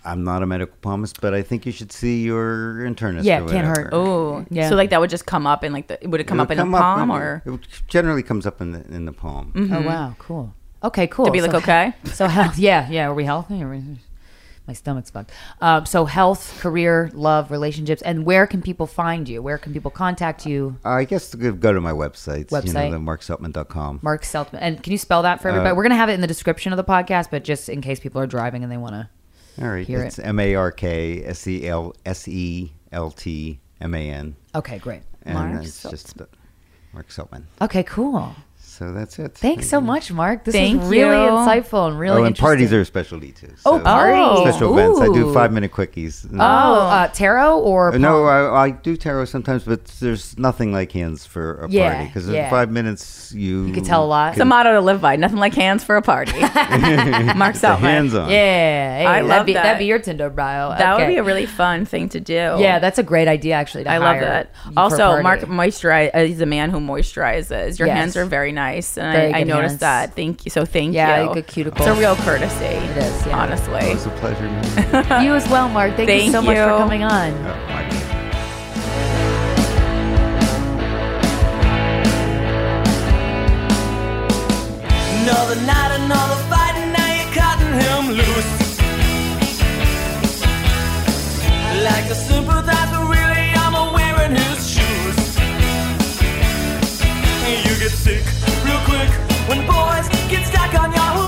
"I'm 0.04 0.24
not 0.24 0.42
a 0.42 0.46
medical 0.46 0.76
palmist, 0.82 1.20
but 1.20 1.34
I 1.34 1.42
think 1.42 1.66
you 1.66 1.72
should 1.72 1.92
see 1.92 2.22
your 2.22 2.76
internist." 2.86 3.24
Yeah, 3.24 3.42
or 3.42 3.48
can't 3.48 3.66
hurt. 3.66 3.90
Oh, 3.92 4.44
Yeah. 4.50 4.68
So 4.68 4.76
like 4.76 4.90
that 4.90 5.00
would 5.00 5.10
just 5.10 5.26
come 5.26 5.46
up 5.46 5.64
in 5.64 5.72
like 5.72 5.86
the, 5.88 5.98
would 6.08 6.20
it 6.20 6.24
come 6.24 6.40
It 6.40 6.44
up 6.44 6.50
in 6.50 6.58
would 6.58 6.66
the 6.66 6.78
palm 6.78 7.10
in- 7.10 7.16
or 7.16 7.42
it 7.46 7.60
generally 7.88 8.22
comes 8.22 8.46
up 8.46 8.60
in 8.60 8.72
the 8.72 8.84
in 8.94 9.04
the 9.04 9.12
palm. 9.12 9.52
Oh 9.72 9.80
wow, 9.82 10.14
cool. 10.18 10.54
Okay, 10.82 11.06
cool. 11.06 11.24
to 11.26 11.30
be 11.32 11.40
like, 11.40 11.52
So- 11.52 11.56
okay? 11.58 11.94
So 12.12 12.26
health, 12.28 12.58
yeah, 12.58 12.88
yeah. 12.90 13.06
Are 13.08 13.14
we 13.14 13.24
healthy? 13.24 13.62
Are 13.62 13.70
we, 13.70 13.82
my 14.66 14.72
stomach's 14.74 15.10
fucked. 15.10 15.30
Um, 15.60 15.84
so 15.86 16.04
health, 16.06 16.58
career, 16.60 17.10
love, 17.14 17.50
relationships, 17.50 18.00
and 18.02 18.24
where 18.24 18.46
can 18.46 18.62
people 18.62 18.86
find 18.86 19.28
you? 19.28 19.42
Where 19.42 19.58
can 19.58 19.72
people 19.74 19.90
contact 19.90 20.46
you? 20.46 20.76
I 20.84 21.04
guess 21.04 21.30
to 21.30 21.36
go 21.38 21.52
go 21.52 21.72
to 21.72 21.80
my 21.80 21.92
website, 21.92 22.50
you 22.50 22.58
Website. 22.58 22.90
know, 22.90 22.90
the 22.92 22.98
markseltman.com. 22.98 24.00
Mark 24.02 24.22
Seltman. 24.24 24.58
And 24.60 24.82
can 24.82 24.90
you 24.92 24.98
spell 24.98 25.22
that 25.22 25.40
for 25.42 25.48
everybody? 25.48 25.70
Uh, 25.70 25.74
We're 25.74 25.82
gonna 25.84 25.96
have 25.96 26.08
it 26.10 26.14
in 26.14 26.20
the 26.20 26.26
description 26.26 26.72
of 26.72 26.76
the 26.78 26.84
podcast, 26.84 27.30
but 27.30 27.44
just 27.44 27.68
in 27.68 27.80
case 27.80 27.98
people 28.00 28.20
are 28.20 28.26
driving 28.26 28.62
and 28.62 28.70
they 28.72 28.76
want 28.78 28.94
to. 28.94 29.08
All 29.60 29.68
right, 29.68 29.86
hear 29.86 30.02
it's 30.02 30.18
it. 30.18 30.22
M 30.26 30.40
A 30.40 30.54
R 30.54 30.72
K 30.72 31.24
S 31.24 31.46
E 31.46 31.66
L 31.68 31.94
S 32.04 32.26
E 32.28 32.72
L 32.92 33.10
T 33.10 33.60
M 33.80 33.94
A 33.94 34.10
N, 34.10 34.36
Okay, 34.54 34.78
great. 34.78 35.02
and 35.22 35.34
Mark 35.34 35.64
it's 35.64 35.82
just 35.82 36.16
Mark 36.92 37.08
Seltman. 37.08 37.44
Okay, 37.60 37.82
cool. 37.84 38.34
So 38.76 38.92
that's 38.92 39.20
it. 39.20 39.34
Thanks 39.36 39.68
so 39.68 39.80
much, 39.80 40.10
Mark. 40.10 40.42
This 40.44 40.54
Thank 40.54 40.82
is 40.82 40.88
really 40.88 41.22
you. 41.24 41.30
insightful 41.30 41.86
and 41.88 41.96
really 41.98 42.22
oh, 42.22 42.24
and 42.24 42.36
parties 42.36 42.72
are 42.72 42.80
a 42.80 42.84
specialty 42.84 43.30
too. 43.30 43.52
Oh, 43.64 43.78
parties. 43.78 44.50
Special 44.52 44.76
events. 44.76 45.00
I 45.00 45.06
do 45.12 45.32
five 45.32 45.52
minute 45.52 45.70
quickies. 45.70 46.26
Oh, 46.32 46.36
uh, 46.38 47.06
tarot 47.08 47.60
or 47.60 47.96
no. 47.96 48.24
I, 48.24 48.64
I 48.66 48.70
do 48.70 48.96
tarot 48.96 49.26
sometimes, 49.26 49.62
but 49.62 49.84
there's 50.00 50.36
nothing 50.38 50.72
like 50.72 50.90
hands 50.90 51.24
for 51.24 51.60
a 51.64 51.68
Yeah, 51.70 51.92
party 51.94 52.06
because 52.08 52.28
yeah. 52.28 52.44
in 52.46 52.50
five 52.50 52.70
minutes 52.72 53.32
you 53.32 53.66
You 53.66 53.72
can 53.72 53.84
tell 53.84 54.04
a 54.04 54.06
lot. 54.06 54.32
It's 54.32 54.40
a 54.40 54.44
motto 54.44 54.72
to 54.72 54.80
live 54.80 55.00
by. 55.00 55.14
Nothing 55.16 55.38
like 55.38 55.54
hands 55.54 55.84
for 55.84 55.96
a 55.96 56.02
party. 56.02 56.32
Mark 56.40 57.54
the 57.54 57.60
Seltman. 57.60 57.78
hands 57.80 58.14
on. 58.14 58.28
Yeah, 58.28 58.98
hey, 58.98 59.06
I 59.06 59.12
that'd 59.22 59.28
love 59.28 59.46
be, 59.46 59.52
that. 59.54 59.62
That'd 59.62 59.78
be 59.78 59.86
your 59.86 59.98
Tinder 60.00 60.30
bio. 60.30 60.70
That 60.70 60.98
would 60.98 61.06
be 61.06 61.16
a 61.16 61.22
really 61.22 61.46
fun 61.46 61.84
thing 61.84 62.08
to 62.08 62.18
do. 62.20 62.32
yeah. 62.34 62.80
That's 62.80 62.98
a 62.98 63.02
great 63.04 63.28
idea, 63.28 63.54
actually. 63.54 63.84
To 63.84 63.90
I 63.90 63.98
love 63.98 64.18
that. 64.20 64.50
Also. 64.76 65.22
Mark 65.22 65.40
moisturize. 65.42 66.10
Uh, 66.12 66.24
he's 66.24 66.40
a 66.40 66.46
man 66.46 66.70
who 66.70 66.80
moisturizes. 66.80 67.78
Your 67.78 67.86
Yes. 67.88 67.96
hands 67.96 68.16
are 68.16 68.24
very 68.24 68.50
nice, 68.50 68.63
and 68.72 69.12
Very 69.12 69.32
I, 69.32 69.40
I 69.40 69.42
noticed 69.44 69.72
hands. 69.72 69.80
that. 69.80 70.14
Thank 70.16 70.44
you. 70.44 70.50
So 70.50 70.64
thank 70.64 70.94
Yeah, 70.94 71.24
you. 71.28 71.34
good 71.34 71.46
cuticles. 71.46 71.78
It's 71.78 71.86
a 71.86 71.94
real 71.94 72.16
courtesy. 72.16 72.64
It 72.64 72.96
is, 72.96 73.26
yeah. 73.26 73.38
Honestly. 73.38 73.80
It's 73.92 74.06
a 74.06 74.10
pleasure. 74.10 74.48
meeting 74.50 75.20
you. 75.22 75.28
you 75.30 75.34
as 75.34 75.48
well, 75.48 75.68
Mark. 75.68 75.94
Thank, 75.96 76.08
you 76.10 76.18
Thank 76.18 76.32
so 76.32 76.42
much 76.42 76.56
for 76.56 76.78
coming 76.78 77.04
on. 77.04 77.32
Oh. 77.32 77.80
Another 85.22 85.56
night, 85.66 85.90
another 86.04 86.38
fight, 86.50 86.74
and 86.76 86.92
now 86.92 87.10
you're 87.16 87.32
cutting 87.32 87.72
him 87.84 88.02
loose. 88.18 88.52
Like 91.84 92.06
to 92.08 92.14
sympathize, 92.14 92.90
but 92.92 93.04
really 93.08 93.46
I'm 93.62 93.74
a 93.74 93.84
wearing 93.96 94.32
his 94.36 94.60
shoes. 94.68 95.18
You 97.66 97.74
get 97.82 97.90
sick 97.92 98.24
real 98.24 98.24
quick 98.24 98.33
when 99.48 99.58
boys 99.66 100.08
get 100.30 100.46
stuck 100.46 100.72
on 100.80 100.92
your 100.92 101.23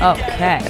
Okay. 0.00 0.60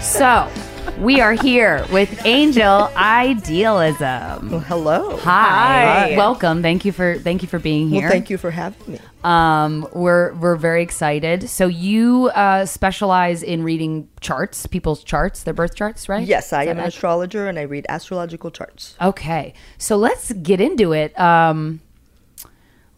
so 0.00 0.50
we 0.98 1.20
are 1.20 1.32
here 1.34 1.84
with 1.92 2.24
Angel 2.24 2.88
Eyedealism. 2.94 4.62
Hello. 4.64 5.18
Hi. 5.18 6.08
Hi. 6.12 6.16
Welcome. 6.16 6.62
Thank 6.62 6.86
you 6.86 6.92
for 6.92 7.18
thank 7.18 7.42
you 7.42 7.48
for 7.48 7.58
being 7.58 7.90
here. 7.90 8.02
Well, 8.02 8.10
thank 8.10 8.30
you 8.30 8.38
for 8.38 8.50
having 8.50 8.94
me. 8.94 9.00
Um, 9.22 9.86
we're 9.92 10.32
we're 10.34 10.56
very 10.56 10.82
excited. 10.82 11.50
So 11.50 11.66
you 11.66 12.30
uh, 12.34 12.64
specialize 12.64 13.42
in 13.42 13.64
reading 13.64 14.08
charts, 14.22 14.66
people's 14.66 15.04
charts, 15.04 15.42
their 15.42 15.52
birth 15.52 15.74
charts, 15.74 16.08
right? 16.08 16.26
Yes, 16.26 16.54
I 16.54 16.64
am 16.64 16.78
an 16.78 16.86
astrologer 16.86 17.48
and 17.48 17.58
I 17.58 17.62
read 17.62 17.84
astrological 17.90 18.50
charts. 18.50 18.96
Okay, 18.98 19.52
so 19.76 19.96
let's 19.96 20.32
get 20.32 20.58
into 20.58 20.94
it. 20.94 21.18
Um, 21.20 21.82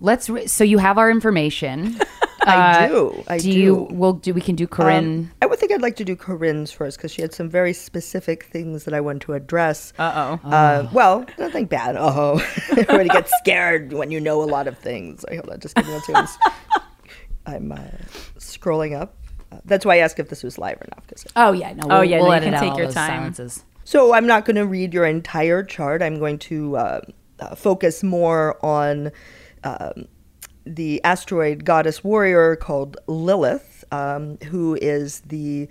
let's. 0.04 0.28
Re- 0.30 0.46
so 0.46 0.62
you 0.64 0.78
have 0.78 0.98
our 0.98 1.10
information. 1.10 1.98
I 2.46 2.84
Uh, 2.84 2.88
do. 2.88 3.24
I 3.26 3.38
do. 3.38 3.52
do. 3.52 3.58
You, 3.58 3.74
we'll 3.90 4.12
do. 4.12 4.34
We 4.34 4.42
can 4.42 4.54
do 4.54 4.66
Corinne. 4.66 5.18
Um, 5.18 5.30
I 5.40 5.46
would 5.46 5.58
think 5.58 5.72
I'd 5.72 5.80
like 5.80 5.96
to 5.96 6.04
do 6.04 6.14
Corinne's 6.14 6.70
first 6.70 6.98
because 6.98 7.10
she 7.10 7.22
had 7.22 7.32
some 7.32 7.48
very 7.48 7.72
specific 7.72 8.44
things 8.44 8.84
that 8.84 8.92
I 8.92 9.00
want 9.00 9.22
to 9.22 9.32
address. 9.32 9.94
Uh 9.98 10.38
oh. 10.44 10.48
Uh, 10.50 10.88
well, 10.92 11.24
nothing 11.38 11.64
bad. 11.64 11.96
Oh, 11.98 12.34
everybody 12.70 13.08
gets 13.08 13.32
scared 13.38 13.94
when 13.94 14.10
you 14.10 14.20
know 14.20 14.42
a 14.42 14.44
lot 14.44 14.66
of 14.68 14.76
things. 14.78 15.24
I 15.30 15.36
hold 15.36 15.48
on, 15.50 15.60
just 15.60 15.74
give 15.74 15.86
me 15.86 15.92
one 15.92 16.02
second. 16.02 16.28
I'm 17.46 17.72
uh, 17.72 17.78
scrolling 18.38 18.98
up. 18.98 19.16
Uh, 19.52 19.58
that's 19.64 19.86
why 19.86 19.94
I 19.94 19.98
asked 19.98 20.18
if 20.18 20.28
this 20.28 20.42
was 20.42 20.58
live 20.58 20.76
or 20.82 20.86
not. 20.90 21.02
Because 21.06 21.26
oh 21.36 21.52
yeah, 21.52 21.72
no. 21.72 21.84
Oh, 21.84 21.88
we'll- 22.00 22.04
yeah, 22.04 22.18
we'll 22.20 22.28
no, 22.28 22.34
you 22.36 22.40
can 22.42 22.60
take 22.60 22.76
your 22.76 22.90
time. 22.90 23.32
Silences. 23.32 23.64
So 23.84 24.12
I'm 24.14 24.26
not 24.26 24.44
going 24.44 24.56
to 24.56 24.66
read 24.66 24.92
your 24.94 25.04
entire 25.06 25.62
chart. 25.62 26.02
I'm 26.02 26.18
going 26.18 26.38
to 26.40 26.76
uh, 26.76 27.00
uh, 27.40 27.54
focus 27.54 28.02
more 28.02 28.56
on 28.64 29.12
um, 29.64 30.06
the 30.66 31.02
asteroid 31.04 31.64
goddess 31.64 32.02
warrior 32.04 32.56
called 32.56 32.96
Lilith, 33.06 33.84
um, 33.92 34.38
who 34.50 34.76
is 34.80 35.20
the 35.20 35.68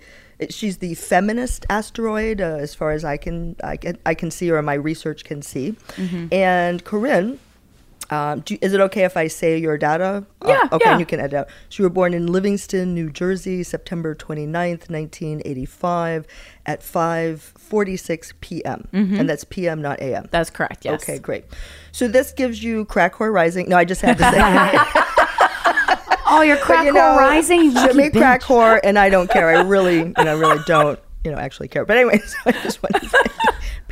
she's 0.50 0.78
the 0.78 0.94
feminist 0.94 1.64
asteroid 1.70 2.40
uh, 2.40 2.56
as 2.60 2.74
far 2.74 2.90
as 2.92 3.04
I 3.04 3.16
can 3.16 3.56
I 3.64 3.76
can 3.76 3.98
I 4.06 4.14
can 4.14 4.30
see 4.30 4.50
or 4.50 4.60
my 4.62 4.74
research 4.74 5.24
can 5.24 5.42
see, 5.42 5.72
Mm-hmm. 5.96 6.26
and 6.32 6.84
Corinne. 6.84 7.38
Um, 8.10 8.40
do, 8.40 8.58
is 8.60 8.74
it 8.74 8.80
okay 8.80 9.04
if 9.04 9.16
I 9.16 9.28
say 9.28 9.56
your 9.58 9.78
data? 9.78 10.24
Uh, 10.42 10.48
Yeah, 10.48 10.60
okay, 10.72 10.84
yeah. 10.84 10.90
and 10.92 11.00
you 11.00 11.06
can 11.06 11.20
edit 11.20 11.34
out. 11.34 11.48
So 11.70 11.82
you 11.82 11.84
were 11.86 11.90
born 11.94 12.12
in 12.12 12.26
Livingston, 12.26 12.92
New 12.94 13.10
Jersey, 13.10 13.62
September 13.62 14.14
29th, 14.14 14.90
1985 14.90 16.26
at 16.66 16.80
5:46 16.82 18.32
p.m. 18.40 18.88
And 18.92 19.28
that's 19.28 19.44
p.m. 19.44 19.80
not 19.80 20.00
a.m. 20.00 20.28
That's 20.30 20.50
correct. 20.50 20.84
Yes. 20.84 21.02
Okay, 21.02 21.18
great. 21.18 21.44
So 21.92 22.06
this 22.08 22.32
gives 22.32 22.62
you 22.62 22.84
crack 22.86 23.14
whore 23.14 23.32
rising. 23.32 23.68
No, 23.68 23.76
I 23.76 23.84
just 23.84 24.00
had 24.02 24.18
to 24.18 24.30
say. 24.30 25.00
Oh, 26.26 26.40
you're 26.40 26.56
crack 26.56 26.84
you 26.86 26.92
whore 26.94 27.16
rising. 27.16 27.64
You 27.64 27.70
Should 27.78 27.96
lucky 27.96 28.10
crack 28.10 28.40
bitch. 28.42 28.46
whore, 28.46 28.80
and 28.82 28.98
I 28.98 29.08
don't 29.08 29.30
care. 29.30 29.48
I 29.50 29.60
really, 29.60 29.98
you 29.98 30.24
know, 30.24 30.36
really 30.36 30.58
don't, 30.66 30.98
you 31.22 31.30
know, 31.30 31.36
actually 31.38 31.68
care. 31.68 31.84
But 31.84 31.96
anyway, 31.98 32.18
so 32.18 32.36
I 32.46 32.52
just 32.52 32.82
want 32.82 32.94
to 32.96 33.08
say, 33.08 33.18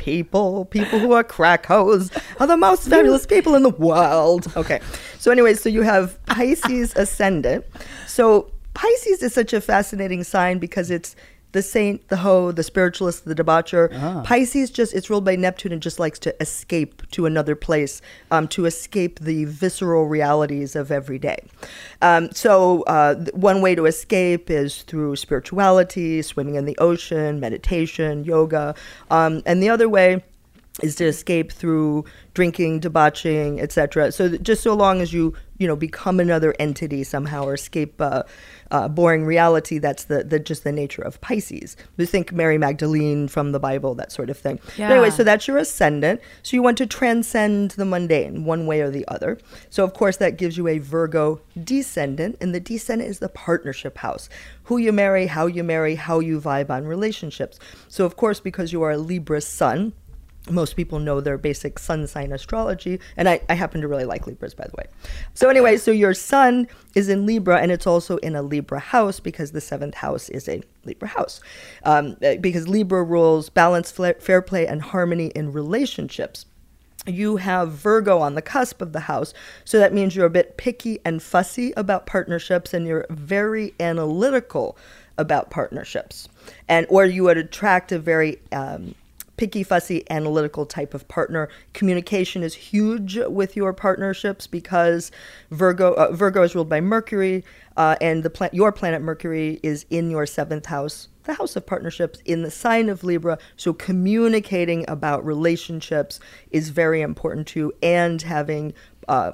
people, 0.03 0.65
people 0.65 0.99
who 0.99 1.13
are 1.13 1.23
crack 1.23 1.65
hoes 1.65 2.11
are 2.39 2.47
the 2.47 2.57
most 2.57 2.89
fabulous 2.89 3.25
people 3.25 3.55
in 3.55 3.63
the 3.63 3.69
world. 3.69 4.51
Okay, 4.57 4.81
so 5.17 5.31
anyway, 5.31 5.53
so 5.53 5.69
you 5.69 5.81
have 5.81 6.23
Pisces 6.25 6.93
ascendant. 6.95 7.65
So 8.05 8.51
Pisces 8.73 9.23
is 9.23 9.33
such 9.33 9.53
a 9.53 9.61
fascinating 9.61 10.23
sign 10.25 10.59
because 10.59 10.91
it's 10.91 11.15
the 11.53 11.61
saint, 11.61 12.07
the 12.09 12.17
hoe, 12.17 12.51
the 12.51 12.63
spiritualist, 12.63 13.25
the 13.25 13.33
debaucher. 13.33 13.89
Pisces 14.23 14.69
just 14.69 14.93
it's 14.93 15.09
ruled 15.09 15.23
by 15.23 15.35
Neptune 15.35 15.71
and 15.71 15.81
just 15.81 15.99
likes 15.99 16.19
to 16.19 16.35
escape 16.41 17.09
to 17.11 17.25
another 17.25 17.55
place, 17.55 18.01
um, 18.31 18.47
to 18.49 18.65
escape 18.65 19.19
the 19.19 19.45
visceral 19.45 20.05
realities 20.05 20.75
of 20.75 20.91
every 20.91 21.17
day. 21.19 21.37
Um, 22.01 22.31
so 22.33 22.81
uh, 22.83 23.15
one 23.33 23.61
way 23.61 23.75
to 23.75 23.85
escape 23.85 24.49
is 24.49 24.81
through 24.83 25.15
spirituality, 25.15 26.21
swimming 26.21 26.55
in 26.55 26.65
the 26.65 26.77
ocean, 26.79 27.39
meditation, 27.39 28.25
yoga, 28.25 28.75
um, 29.09 29.41
and 29.45 29.63
the 29.63 29.69
other 29.69 29.87
way 29.87 30.23
is 30.81 30.95
to 30.95 31.05
escape 31.05 31.51
through 31.51 32.03
drinking, 32.33 32.79
debauching, 32.79 33.61
etc. 33.61 34.11
So 34.11 34.37
just 34.37 34.63
so 34.63 34.73
long 34.73 35.01
as 35.01 35.13
you 35.13 35.35
you 35.59 35.67
know 35.67 35.75
become 35.75 36.19
another 36.19 36.55
entity 36.57 37.03
somehow 37.03 37.45
or 37.45 37.53
escape 37.53 38.01
uh, 38.01 38.23
uh, 38.71 38.87
boring 38.87 39.23
reality, 39.23 39.77
that's 39.77 40.05
the, 40.05 40.23
the 40.23 40.39
just 40.39 40.63
the 40.63 40.71
nature 40.71 41.03
of 41.03 41.21
Pisces. 41.21 41.77
You 41.97 42.07
think 42.07 42.33
Mary 42.33 42.57
Magdalene 42.57 43.27
from 43.27 43.51
the 43.51 43.59
Bible, 43.59 43.93
that 43.95 44.11
sort 44.11 44.31
of 44.31 44.37
thing. 44.37 44.59
But 44.87 44.95
anyway, 44.95 45.11
so 45.11 45.23
that's 45.23 45.47
your 45.47 45.57
ascendant. 45.57 46.21
So 46.41 46.57
you 46.57 46.63
want 46.63 46.79
to 46.79 46.87
transcend 46.87 47.71
the 47.71 47.85
mundane 47.85 48.43
one 48.43 48.65
way 48.65 48.81
or 48.81 48.89
the 48.89 49.07
other. 49.07 49.37
So 49.69 49.83
of 49.83 49.93
course 49.93 50.17
that 50.17 50.37
gives 50.37 50.57
you 50.57 50.67
a 50.67 50.79
Virgo 50.79 51.39
descendant, 51.63 52.37
and 52.41 52.53
the 52.53 52.59
descendant 52.59 53.11
is 53.11 53.19
the 53.19 53.29
partnership 53.29 53.99
house. 53.99 54.27
Who 54.63 54.77
you 54.77 54.91
marry, 54.91 55.27
how 55.27 55.45
you 55.45 55.63
marry, 55.63 55.95
how 55.95 56.19
you 56.19 56.41
vibe 56.41 56.71
on 56.71 56.85
relationships. 56.85 57.59
So 57.89 58.05
of 58.05 58.15
course, 58.15 58.39
because 58.39 58.73
you 58.73 58.81
are 58.81 58.91
a 58.91 58.97
Libra 58.97 59.39
sun, 59.39 59.93
most 60.49 60.75
people 60.75 60.99
know 60.99 61.21
their 61.21 61.37
basic 61.37 61.79
sun 61.79 62.05
sign 62.05 62.31
astrology 62.31 62.99
and 63.15 63.29
I, 63.29 63.39
I 63.47 63.53
happen 63.53 63.81
to 63.81 63.87
really 63.87 64.03
like 64.03 64.27
libras 64.27 64.53
by 64.53 64.65
the 64.65 64.75
way 64.77 64.85
so 65.33 65.49
anyway 65.49 65.77
so 65.77 65.91
your 65.91 66.13
sun 66.13 66.67
is 66.95 67.07
in 67.07 67.25
libra 67.25 67.59
and 67.59 67.71
it's 67.71 67.87
also 67.87 68.17
in 68.17 68.35
a 68.35 68.41
libra 68.41 68.79
house 68.79 69.19
because 69.19 69.51
the 69.51 69.61
seventh 69.61 69.95
house 69.95 70.29
is 70.29 70.49
a 70.49 70.61
libra 70.83 71.07
house 71.07 71.39
um, 71.83 72.17
uh, 72.23 72.35
because 72.41 72.67
libra 72.67 73.03
rules 73.03 73.49
balance 73.49 73.91
fair 73.91 74.41
play 74.41 74.67
and 74.67 74.81
harmony 74.81 75.27
in 75.27 75.53
relationships 75.53 76.45
you 77.05 77.37
have 77.37 77.71
Virgo 77.71 78.19
on 78.19 78.35
the 78.35 78.41
cusp 78.41 78.81
of 78.81 78.93
the 78.93 79.01
house. 79.01 79.33
So 79.65 79.77
that 79.79 79.93
means 79.93 80.15
you're 80.15 80.25
a 80.25 80.29
bit 80.29 80.55
picky 80.55 80.99
and 81.03 81.21
fussy 81.21 81.73
about 81.75 82.05
partnerships 82.05 82.73
and 82.73 82.87
you're 82.87 83.05
very 83.09 83.73
analytical 83.79 84.77
about 85.17 85.49
partnerships. 85.49 86.29
And 86.69 86.87
or 86.89 87.05
you 87.05 87.23
would 87.23 87.37
attract 87.37 87.91
a 87.91 87.99
very 87.99 88.39
um, 88.51 88.95
picky, 89.37 89.63
fussy, 89.63 90.03
analytical 90.09 90.65
type 90.65 90.93
of 90.93 91.07
partner. 91.07 91.49
Communication 91.73 92.43
is 92.43 92.53
huge 92.53 93.17
with 93.17 93.55
your 93.55 93.73
partnerships 93.73 94.47
because 94.47 95.11
Virgo 95.51 95.93
uh, 95.93 96.11
Virgo 96.11 96.43
is 96.43 96.55
ruled 96.55 96.69
by 96.69 96.81
Mercury, 96.81 97.43
uh, 97.77 97.95
and 98.01 98.23
the 98.23 98.49
your 98.51 98.71
planet 98.71 99.01
Mercury 99.01 99.59
is 99.63 99.85
in 99.89 100.11
your 100.11 100.25
seventh 100.25 100.67
house, 100.67 101.09
the 101.23 101.33
house 101.33 101.55
of 101.55 101.65
partnerships, 101.65 102.19
in 102.25 102.43
the 102.43 102.51
sign 102.51 102.89
of 102.89 103.03
Libra. 103.03 103.37
So 103.57 103.73
communicating 103.73 104.85
about 104.87 105.25
relationships 105.25 106.19
is 106.51 106.69
very 106.69 107.01
important 107.01 107.47
to 107.47 107.59
you, 107.59 107.73
and 107.81 108.21
having 108.21 108.73
uh, 109.07 109.31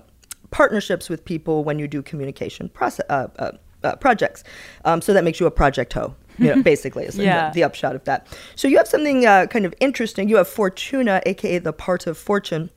partnerships 0.52 1.10
with 1.10 1.26
people 1.26 1.64
when 1.64 1.80
you 1.80 1.88
do 1.88 2.02
communication 2.02 2.70
process. 2.70 3.06
Uh, 3.10 3.28
uh, 3.38 3.52
uh, 3.82 3.96
projects, 3.96 4.44
um, 4.84 5.02
so 5.02 5.14
that 5.14 5.24
makes 5.24 5.40
you 5.40 5.46
a 5.46 5.52
project 5.52 5.94
hoe. 5.94 6.14
You 6.44 6.56
know, 6.56 6.64
basically, 6.64 7.06
is 7.06 7.16
the- 7.16 7.24
the 7.54 7.64
upshot 7.64 7.96
of 7.96 8.04
that. 8.06 8.28
So 8.56 8.68
you 8.68 8.78
have 8.78 8.88
something 8.88 9.26
uh, 9.26 9.46
kind 9.48 9.66
of 9.66 9.74
interesting. 9.80 10.30
You 10.30 10.38
have 10.38 10.48
Fortuna, 10.48 11.22
aka 11.26 11.58
the 11.60 11.74
part 11.74 12.08
of 12.08 12.18
fortune, 12.18 12.70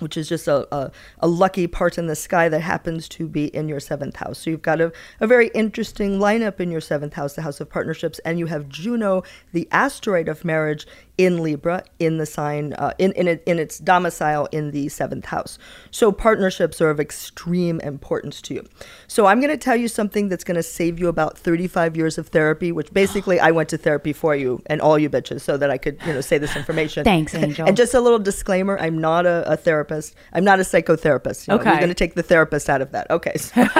which 0.00 0.16
is 0.16 0.28
just 0.28 0.48
a, 0.48 0.66
a, 0.74 0.90
a 1.20 1.28
lucky 1.28 1.66
part 1.66 1.98
in 1.98 2.06
the 2.06 2.16
sky 2.16 2.48
that 2.48 2.60
happens 2.60 3.08
to 3.10 3.28
be 3.28 3.46
in 3.46 3.68
your 3.68 3.80
seventh 3.80 4.16
house. 4.16 4.38
So 4.38 4.50
you've 4.50 4.62
got 4.62 4.80
a, 4.80 4.92
a 5.20 5.26
very 5.26 5.48
interesting 5.54 6.18
lineup 6.18 6.60
in 6.60 6.70
your 6.70 6.80
seventh 6.80 7.14
house, 7.14 7.34
the 7.34 7.42
house 7.42 7.60
of 7.60 7.70
partnerships, 7.70 8.18
and 8.20 8.38
you 8.38 8.46
have 8.46 8.68
Juno, 8.68 9.22
the 9.52 9.68
asteroid 9.70 10.28
of 10.28 10.44
marriage, 10.44 10.86
in 11.20 11.42
Libra, 11.42 11.84
in 11.98 12.16
the 12.16 12.24
sign, 12.24 12.72
uh, 12.78 12.94
in, 12.96 13.12
in, 13.12 13.28
it, 13.28 13.42
in 13.44 13.58
its 13.58 13.78
domicile 13.78 14.48
in 14.52 14.70
the 14.70 14.88
seventh 14.88 15.26
house. 15.26 15.58
So 15.90 16.12
partnerships 16.12 16.80
are 16.80 16.88
of 16.88 16.98
extreme 16.98 17.78
importance 17.80 18.40
to 18.42 18.54
you. 18.54 18.66
So 19.06 19.26
I'm 19.26 19.38
going 19.38 19.50
to 19.50 19.58
tell 19.58 19.76
you 19.76 19.86
something 19.86 20.30
that's 20.30 20.44
going 20.44 20.54
to 20.54 20.62
save 20.62 20.98
you 20.98 21.08
about 21.08 21.36
35 21.36 21.94
years 21.94 22.16
of 22.16 22.28
therapy, 22.28 22.72
which 22.72 22.90
basically 22.94 23.38
I 23.38 23.50
went 23.50 23.68
to 23.68 23.76
therapy 23.76 24.14
for 24.14 24.34
you 24.34 24.62
and 24.64 24.80
all 24.80 24.98
you 24.98 25.10
bitches 25.10 25.42
so 25.42 25.58
that 25.58 25.70
I 25.70 25.76
could, 25.76 26.00
you 26.06 26.14
know, 26.14 26.22
say 26.22 26.38
this 26.38 26.56
information. 26.56 27.04
Thanks, 27.04 27.34
Angel. 27.40 27.68
and 27.68 27.76
just 27.76 27.92
a 27.92 28.00
little 28.00 28.18
disclaimer: 28.18 28.78
I'm 28.78 28.98
not 28.98 29.26
a, 29.26 29.44
a 29.46 29.58
therapist. 29.58 29.89
I'm 30.32 30.44
not 30.44 30.58
a 30.60 30.62
psychotherapist. 30.62 31.46
You 31.48 31.54
know, 31.54 31.60
Okay. 31.60 31.70
You're 31.70 31.78
going 31.78 31.88
to 31.88 31.94
take 31.94 32.14
the 32.14 32.22
therapist 32.22 32.68
out 32.70 32.80
of 32.82 32.92
that. 32.92 33.10
Okay. 33.10 33.36
So- 33.36 33.66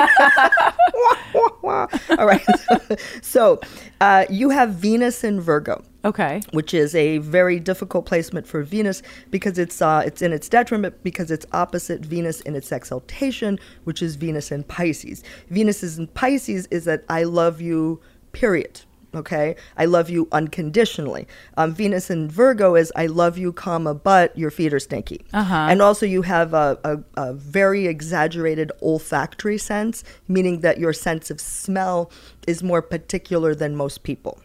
All 2.18 2.26
right. 2.26 2.44
so 3.22 3.60
uh, 4.00 4.24
you 4.28 4.50
have 4.50 4.70
Venus 4.74 5.22
in 5.24 5.40
Virgo 5.40 5.82
Okay. 6.04 6.40
which 6.52 6.72
is 6.74 6.94
a 6.94 7.18
very 7.18 7.60
difficult 7.60 8.06
placement 8.06 8.46
for 8.46 8.62
Venus 8.62 9.02
because 9.30 9.58
it's 9.58 9.80
uh, 9.82 10.02
it's 10.04 10.22
in 10.22 10.32
its 10.32 10.48
detriment 10.48 10.94
because 11.04 11.30
it's 11.30 11.46
opposite 11.52 12.00
Venus 12.04 12.40
in 12.42 12.56
its 12.56 12.72
exaltation, 12.72 13.58
which 13.84 14.02
is 14.02 14.16
Venus 14.16 14.50
in 14.50 14.64
Pisces. 14.64 15.22
Venus 15.50 15.82
is 15.82 15.98
in 15.98 16.06
Pisces 16.08 16.66
is 16.70 16.84
that 16.86 17.04
I 17.08 17.24
love 17.24 17.60
you, 17.60 18.00
period. 18.32 18.80
Okay, 19.14 19.56
I 19.76 19.86
love 19.86 20.08
you 20.08 20.28
unconditionally. 20.30 21.26
Um, 21.56 21.74
Venus 21.74 22.10
and 22.10 22.30
Virgo 22.30 22.76
is 22.76 22.92
I 22.94 23.06
love 23.06 23.36
you, 23.36 23.52
comma, 23.52 23.94
but 23.94 24.36
your 24.38 24.50
feet 24.50 24.72
are 24.72 24.78
stinky. 24.78 25.24
Uh-huh. 25.32 25.54
And 25.54 25.82
also 25.82 26.06
you 26.06 26.22
have 26.22 26.54
a, 26.54 26.78
a, 26.84 26.98
a 27.16 27.32
very 27.34 27.86
exaggerated 27.86 28.70
olfactory 28.82 29.58
sense, 29.58 30.04
meaning 30.28 30.60
that 30.60 30.78
your 30.78 30.92
sense 30.92 31.30
of 31.30 31.40
smell 31.40 32.10
is 32.46 32.62
more 32.62 32.82
particular 32.82 33.54
than 33.54 33.74
most 33.74 34.02
people 34.02 34.40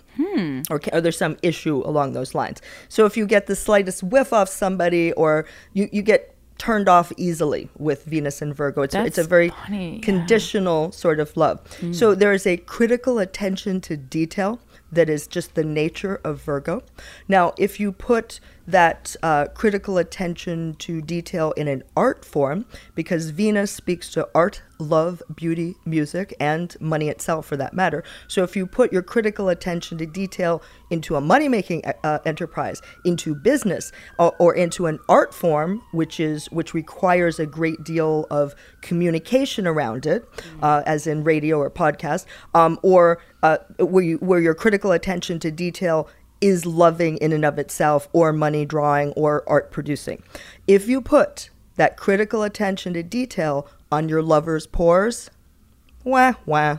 or, 0.70 0.80
ca- 0.80 0.92
or 0.94 1.02
there's 1.02 1.18
some 1.18 1.38
issue 1.42 1.82
along 1.86 2.14
those 2.14 2.34
lines. 2.36 2.62
So 2.90 3.06
if 3.06 3.18
you 3.18 3.26
get 3.26 3.48
the 3.48 3.56
slightest 3.56 4.04
whiff 4.04 4.34
off 4.34 4.50
somebody, 4.50 5.12
or 5.14 5.46
you, 5.74 5.90
you 5.92 6.02
get 6.02 6.35
turned 6.57 6.88
off 6.88 7.11
easily 7.18 7.69
with 7.77 8.06
Venus 8.06 8.41
and 8.41 8.56
Virgo, 8.56 8.82
it's, 8.82 8.95
it's 8.95 9.18
a 9.18 9.23
very 9.23 9.49
funny, 9.49 9.95
yeah. 9.95 10.02
conditional 10.02 10.91
sort 10.91 11.19
of 11.19 11.36
love. 11.36 11.64
Mm. 11.82 11.94
So 11.94 12.15
there 12.15 12.34
is 12.34 12.48
a 12.48 12.57
critical 12.57 13.19
attention 13.19 13.82
to 13.82 13.98
detail 13.98 14.60
that 14.91 15.10
is 15.10 15.27
just 15.27 15.56
the 15.56 15.64
nature 15.64 16.22
of 16.23 16.41
Virgo. 16.41 16.84
Now, 17.27 17.53
if 17.57 17.80
you 17.80 17.91
put 17.91 18.40
that 18.68 19.16
uh, 19.22 19.46
critical 19.54 19.98
attention 19.98 20.76
to 20.76 21.02
detail 21.02 21.52
in 21.54 21.68
an 21.68 21.84
art 21.96 22.26
form, 22.26 22.66
because 22.96 23.30
Venus 23.30 23.72
speaks 23.72 24.10
to 24.12 24.28
art, 24.34 24.62
love, 24.80 25.22
beauty, 25.36 25.76
music, 25.86 26.36
and 26.40 26.76
money 26.80 27.08
itself 27.10 27.46
for 27.46 27.58
that 27.58 27.74
matter. 27.74 28.04
So 28.28 28.44
if 28.44 28.56
you 28.56 28.66
put 28.66 28.92
your 28.92 29.04
critical 29.04 29.50
attention 29.50 29.98
to 30.00 30.06
detail 30.06 30.62
into 30.90 31.16
a 31.16 31.22
money 31.22 31.48
making 31.48 31.84
uh, 31.86 32.20
enterprise, 32.26 32.82
into 33.06 33.36
business, 33.36 33.92
or, 34.18 34.36
or 34.40 34.56
into 34.56 34.88
an 34.88 35.00
art 35.08 35.34
form, 35.34 35.82
which 35.92 36.20
is 36.20 36.52
which 36.52 36.74
requires 36.74 37.40
a 37.40 37.46
great 37.46 37.84
deal 37.84 38.26
of 38.30 38.56
communication 38.82 39.68
around 39.68 40.06
it, 40.06 40.24
uh, 40.62 40.82
as 40.86 41.08
in 41.08 41.24
radio 41.24 41.60
or 41.60 41.70
podcast, 41.70 42.26
um, 42.54 42.80
or 42.82 43.20
uh, 43.44 43.58
where 43.80 44.04
you 44.04 44.18
where 44.18 44.40
your 44.40 44.56
critical 44.56 44.92
attention 44.92 45.40
to 45.40 45.52
detail 45.52 46.10
is 46.41 46.66
loving 46.66 47.18
in 47.18 47.32
and 47.32 47.45
of 47.45 47.57
itself, 47.57 48.07
or 48.14 48.34
money 48.34 48.66
drawing, 48.66 49.12
or 49.14 49.44
art 49.48 49.72
producing. 49.72 50.22
If 50.68 50.88
you 50.88 51.02
put 51.02 51.49
that 51.76 51.98
critical 51.98 52.44
attention 52.44 52.94
to 52.94 53.03
detail 53.03 53.68
on 53.91 54.10
your 54.10 54.22
lover's 54.22 54.68
pores, 54.68 55.30
wah 56.03 56.34
wah. 56.45 56.78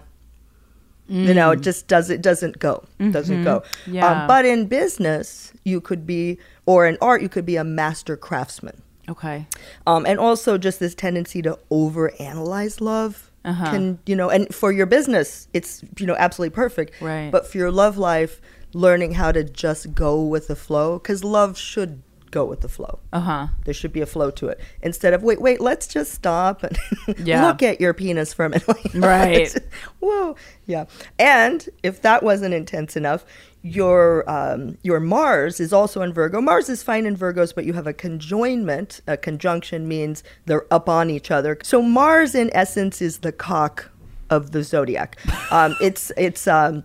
You 1.09 1.35
know, 1.35 1.53
it 1.53 1.61
just 1.61 1.87
does 1.87 2.11
it 2.11 2.20
doesn't 2.20 2.59
go. 2.59 2.83
Doesn't 2.99 3.45
go. 3.45 3.62
Yeah. 3.87 4.23
Um, 4.23 4.27
but 4.27 4.45
in 4.45 4.66
business, 4.66 5.53
you 5.65 5.81
could 5.81 6.05
be, 6.05 6.37
or 6.66 6.85
in 6.85 6.99
art, 7.01 7.23
you 7.23 7.28
could 7.28 7.47
be 7.47 7.55
a 7.55 7.62
master 7.62 8.16
craftsman. 8.16 8.83
Okay. 9.09 9.47
Um, 9.87 10.05
and 10.05 10.19
also 10.19 10.59
just 10.59 10.81
this 10.81 10.97
tendency 10.97 11.43
to 11.43 11.59
overanalyze 11.70 12.81
love 12.81 13.31
Uh-huh. 13.45 13.70
can, 13.70 13.99
you 14.07 14.16
know, 14.16 14.31
and 14.31 14.53
for 14.53 14.73
your 14.73 14.87
business, 14.87 15.47
it's, 15.53 15.85
you 15.97 16.07
know, 16.07 16.16
absolutely 16.19 16.57
perfect. 16.57 17.01
Right. 17.01 17.31
But 17.31 17.47
for 17.47 17.57
your 17.59 17.70
love 17.70 17.97
life, 17.97 18.41
learning 18.77 19.12
how 19.15 19.32
to 19.32 19.43
just 19.43 19.94
go 19.94 20.23
with 20.23 20.48
the 20.48 20.57
flow, 20.57 20.98
because 20.98 21.24
love 21.24 21.57
should 21.59 22.03
go 22.32 22.44
with 22.44 22.61
the 22.61 22.69
flow. 22.69 22.98
Uh 23.12 23.20
huh. 23.20 23.47
There 23.65 23.73
should 23.73 23.93
be 23.93 24.01
a 24.03 24.07
flow 24.07 24.31
to 24.32 24.48
it 24.48 24.61
instead 24.82 25.15
of 25.15 25.23
wait, 25.23 25.40
wait, 25.40 25.61
let's 25.61 25.86
just 25.86 26.12
stop 26.12 26.62
and 26.65 26.77
Yeah. 27.24 27.47
look 27.47 27.62
at 27.62 27.81
your 27.81 27.94
penis 27.94 28.35
for 28.35 28.44
a 28.44 28.51
minute. 28.51 28.94
Right. 28.94 29.57
Whoa. 30.01 30.36
Yeah. 30.66 30.85
And 31.19 31.66
if 31.82 32.03
that 32.03 32.23
wasn't 32.23 32.53
intense 32.53 32.97
enough, 32.97 33.24
your 33.62 34.28
um, 34.31 34.77
your 34.82 35.01
Mars 35.01 35.61
is 35.61 35.73
also 35.73 36.03
in 36.03 36.12
Virgo. 36.12 36.40
Mars 36.40 36.69
is 36.69 36.82
fine 36.82 37.07
in 37.07 37.16
Virgos, 37.16 37.55
but 37.55 37.65
you 37.65 37.73
have 37.73 37.86
a 37.86 37.94
conjoinment. 37.94 39.01
A 39.07 39.16
conjunction 39.16 39.89
means 39.89 40.23
they're 40.44 40.66
up 40.73 40.89
on 40.89 41.09
each 41.11 41.31
other. 41.31 41.57
So 41.62 41.81
Mars, 41.81 42.35
in 42.35 42.51
essence, 42.55 43.01
is 43.01 43.19
the 43.19 43.32
cock 43.32 43.90
of 44.31 44.51
the 44.51 44.62
zodiac. 44.62 45.16
Um, 45.51 45.74
it's 45.81 46.12
it's. 46.16 46.47
Um, 46.48 46.82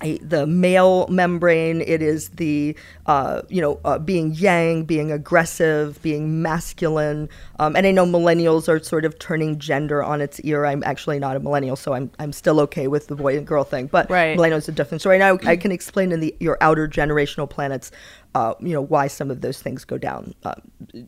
the 0.00 0.46
male 0.46 1.06
membrane. 1.08 1.80
It 1.80 2.02
is 2.02 2.30
the 2.30 2.76
uh, 3.06 3.42
you 3.48 3.60
know 3.60 3.80
uh, 3.84 3.98
being 3.98 4.34
yang, 4.34 4.84
being 4.84 5.10
aggressive, 5.10 6.00
being 6.02 6.42
masculine. 6.42 7.28
Um, 7.58 7.74
and 7.76 7.86
I 7.86 7.90
know 7.90 8.06
millennials 8.06 8.68
are 8.68 8.78
sort 8.82 9.04
of 9.04 9.18
turning 9.18 9.58
gender 9.58 10.02
on 10.02 10.20
its 10.20 10.40
ear. 10.40 10.64
I'm 10.66 10.82
actually 10.84 11.18
not 11.18 11.36
a 11.36 11.40
millennial, 11.40 11.76
so 11.76 11.92
I'm 11.94 12.10
I'm 12.18 12.32
still 12.32 12.60
okay 12.60 12.86
with 12.86 13.08
the 13.08 13.16
boy 13.16 13.36
and 13.36 13.46
girl 13.46 13.64
thing. 13.64 13.86
But 13.86 14.10
Right. 14.10 14.38
millennials 14.38 14.68
are 14.68 14.72
different. 14.72 15.02
So 15.02 15.10
right 15.10 15.18
now 15.18 15.38
I 15.44 15.56
can 15.56 15.72
explain 15.72 16.12
in 16.12 16.20
the 16.20 16.34
your 16.40 16.58
outer 16.60 16.88
generational 16.88 17.48
planets. 17.48 17.90
Uh, 18.34 18.54
you 18.60 18.72
know 18.72 18.82
why 18.82 19.08
some 19.08 19.30
of 19.30 19.40
those 19.40 19.60
things 19.60 19.84
go 19.84 19.98
down. 19.98 20.34
Uh, 20.44 20.54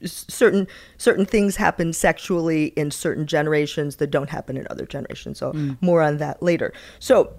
certain 0.05 0.67
certain 0.97 1.27
things 1.27 1.55
happen 1.55 1.93
sexually 1.93 2.67
in 2.77 2.91
certain 2.91 3.27
generations 3.27 3.97
that 3.97 4.11
don't 4.11 4.31
happen 4.31 4.57
in 4.57 4.67
other 4.71 4.87
generations. 4.87 5.39
So 5.39 5.53
more 5.81 6.03
on 6.03 6.17
that 6.17 6.43
later. 6.43 6.73
So 6.99 7.33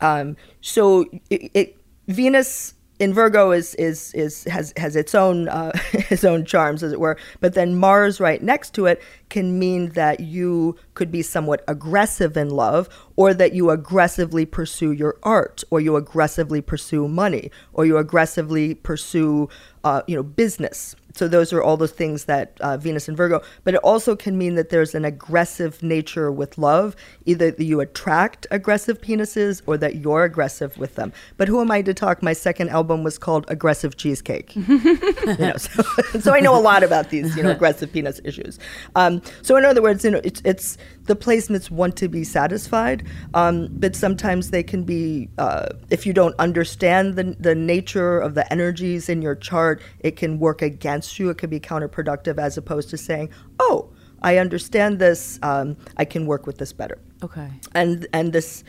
um, 0.00 0.36
so 0.60 1.04
it, 1.30 1.50
it, 1.54 1.76
Venus 2.08 2.74
in 3.00 3.12
Virgo 3.12 3.50
is 3.50 3.74
is 3.74 4.14
is 4.14 4.44
has 4.44 4.72
has 4.76 4.94
its 4.94 5.14
own 5.14 5.48
uh, 5.48 5.72
its 5.92 6.24
own 6.24 6.44
charms, 6.44 6.82
as 6.82 6.92
it 6.92 7.00
were. 7.00 7.16
But 7.40 7.54
then 7.54 7.76
Mars 7.76 8.20
right 8.20 8.42
next 8.42 8.74
to 8.74 8.86
it 8.86 9.02
can 9.28 9.58
mean 9.58 9.90
that 9.90 10.20
you 10.20 10.76
could 10.94 11.10
be 11.10 11.22
somewhat 11.22 11.64
aggressive 11.66 12.36
in 12.36 12.50
love, 12.50 12.88
or 13.16 13.34
that 13.34 13.52
you 13.52 13.70
aggressively 13.70 14.46
pursue 14.46 14.92
your 14.92 15.18
art, 15.22 15.64
or 15.70 15.80
you 15.80 15.96
aggressively 15.96 16.60
pursue 16.60 17.08
money, 17.08 17.50
or 17.72 17.84
you 17.84 17.98
aggressively 17.98 18.74
pursue 18.74 19.48
uh, 19.82 20.02
you 20.06 20.14
know 20.14 20.22
business. 20.22 20.94
So 21.14 21.28
those 21.28 21.52
are 21.52 21.62
all 21.62 21.76
the 21.76 21.88
things 21.88 22.24
that 22.24 22.58
uh, 22.60 22.76
Venus 22.76 23.08
and 23.08 23.16
Virgo. 23.16 23.40
But 23.62 23.74
it 23.74 23.80
also 23.80 24.16
can 24.16 24.36
mean 24.36 24.56
that 24.56 24.70
there's 24.70 24.94
an 24.94 25.04
aggressive 25.04 25.82
nature 25.82 26.30
with 26.30 26.58
love, 26.58 26.96
either 27.24 27.52
that 27.52 27.64
you 27.64 27.80
attract 27.80 28.46
aggressive 28.50 29.00
penises 29.00 29.62
or 29.66 29.78
that 29.78 29.96
you're 29.96 30.24
aggressive 30.24 30.76
with 30.76 30.96
them. 30.96 31.12
But 31.36 31.46
who 31.46 31.60
am 31.60 31.70
I 31.70 31.82
to 31.82 31.94
talk? 31.94 32.22
My 32.22 32.32
second 32.32 32.70
album 32.70 33.04
was 33.04 33.16
called 33.16 33.44
Aggressive 33.48 33.96
Cheesecake. 33.96 34.56
you 34.56 35.36
know, 35.38 35.56
so, 35.56 35.82
so 36.20 36.34
I 36.34 36.40
know 36.40 36.56
a 36.56 36.60
lot 36.60 36.82
about 36.82 37.10
these, 37.10 37.36
you 37.36 37.42
know, 37.42 37.50
aggressive 37.54 37.92
penis 37.92 38.20
issues. 38.24 38.58
Um, 38.96 39.22
so 39.42 39.56
in 39.56 39.64
other 39.64 39.82
words, 39.82 40.04
you 40.04 40.10
know, 40.10 40.20
it's 40.24 40.42
it's 40.44 40.76
the 41.04 41.14
placements 41.14 41.70
want 41.70 41.96
to 41.96 42.08
be 42.08 42.24
satisfied, 42.24 43.06
um, 43.34 43.68
but 43.70 43.94
sometimes 43.94 44.50
they 44.50 44.62
can 44.62 44.82
be 44.82 45.28
uh, 45.38 45.68
if 45.90 46.06
you 46.06 46.12
don't 46.12 46.34
understand 46.38 47.14
the 47.14 47.36
the 47.38 47.54
nature 47.54 48.18
of 48.18 48.34
the 48.34 48.50
energies 48.52 49.08
in 49.08 49.22
your 49.22 49.36
chart, 49.36 49.80
it 50.00 50.16
can 50.16 50.40
work 50.40 50.60
against 50.62 51.03
you. 51.18 51.30
It 51.30 51.38
can 51.38 51.50
be 51.50 51.60
counterproductive 51.60 52.38
as 52.38 52.56
opposed 52.56 52.90
to 52.90 52.96
saying, 52.96 53.30
"Oh, 53.58 53.90
I 54.22 54.38
understand 54.38 54.98
this. 54.98 55.38
Um, 55.42 55.76
I 55.96 56.04
can 56.04 56.26
work 56.26 56.46
with 56.46 56.58
this 56.58 56.72
better." 56.72 56.98
Okay. 57.22 57.48
and 57.74 58.06
and 58.12 58.32
this 58.32 58.64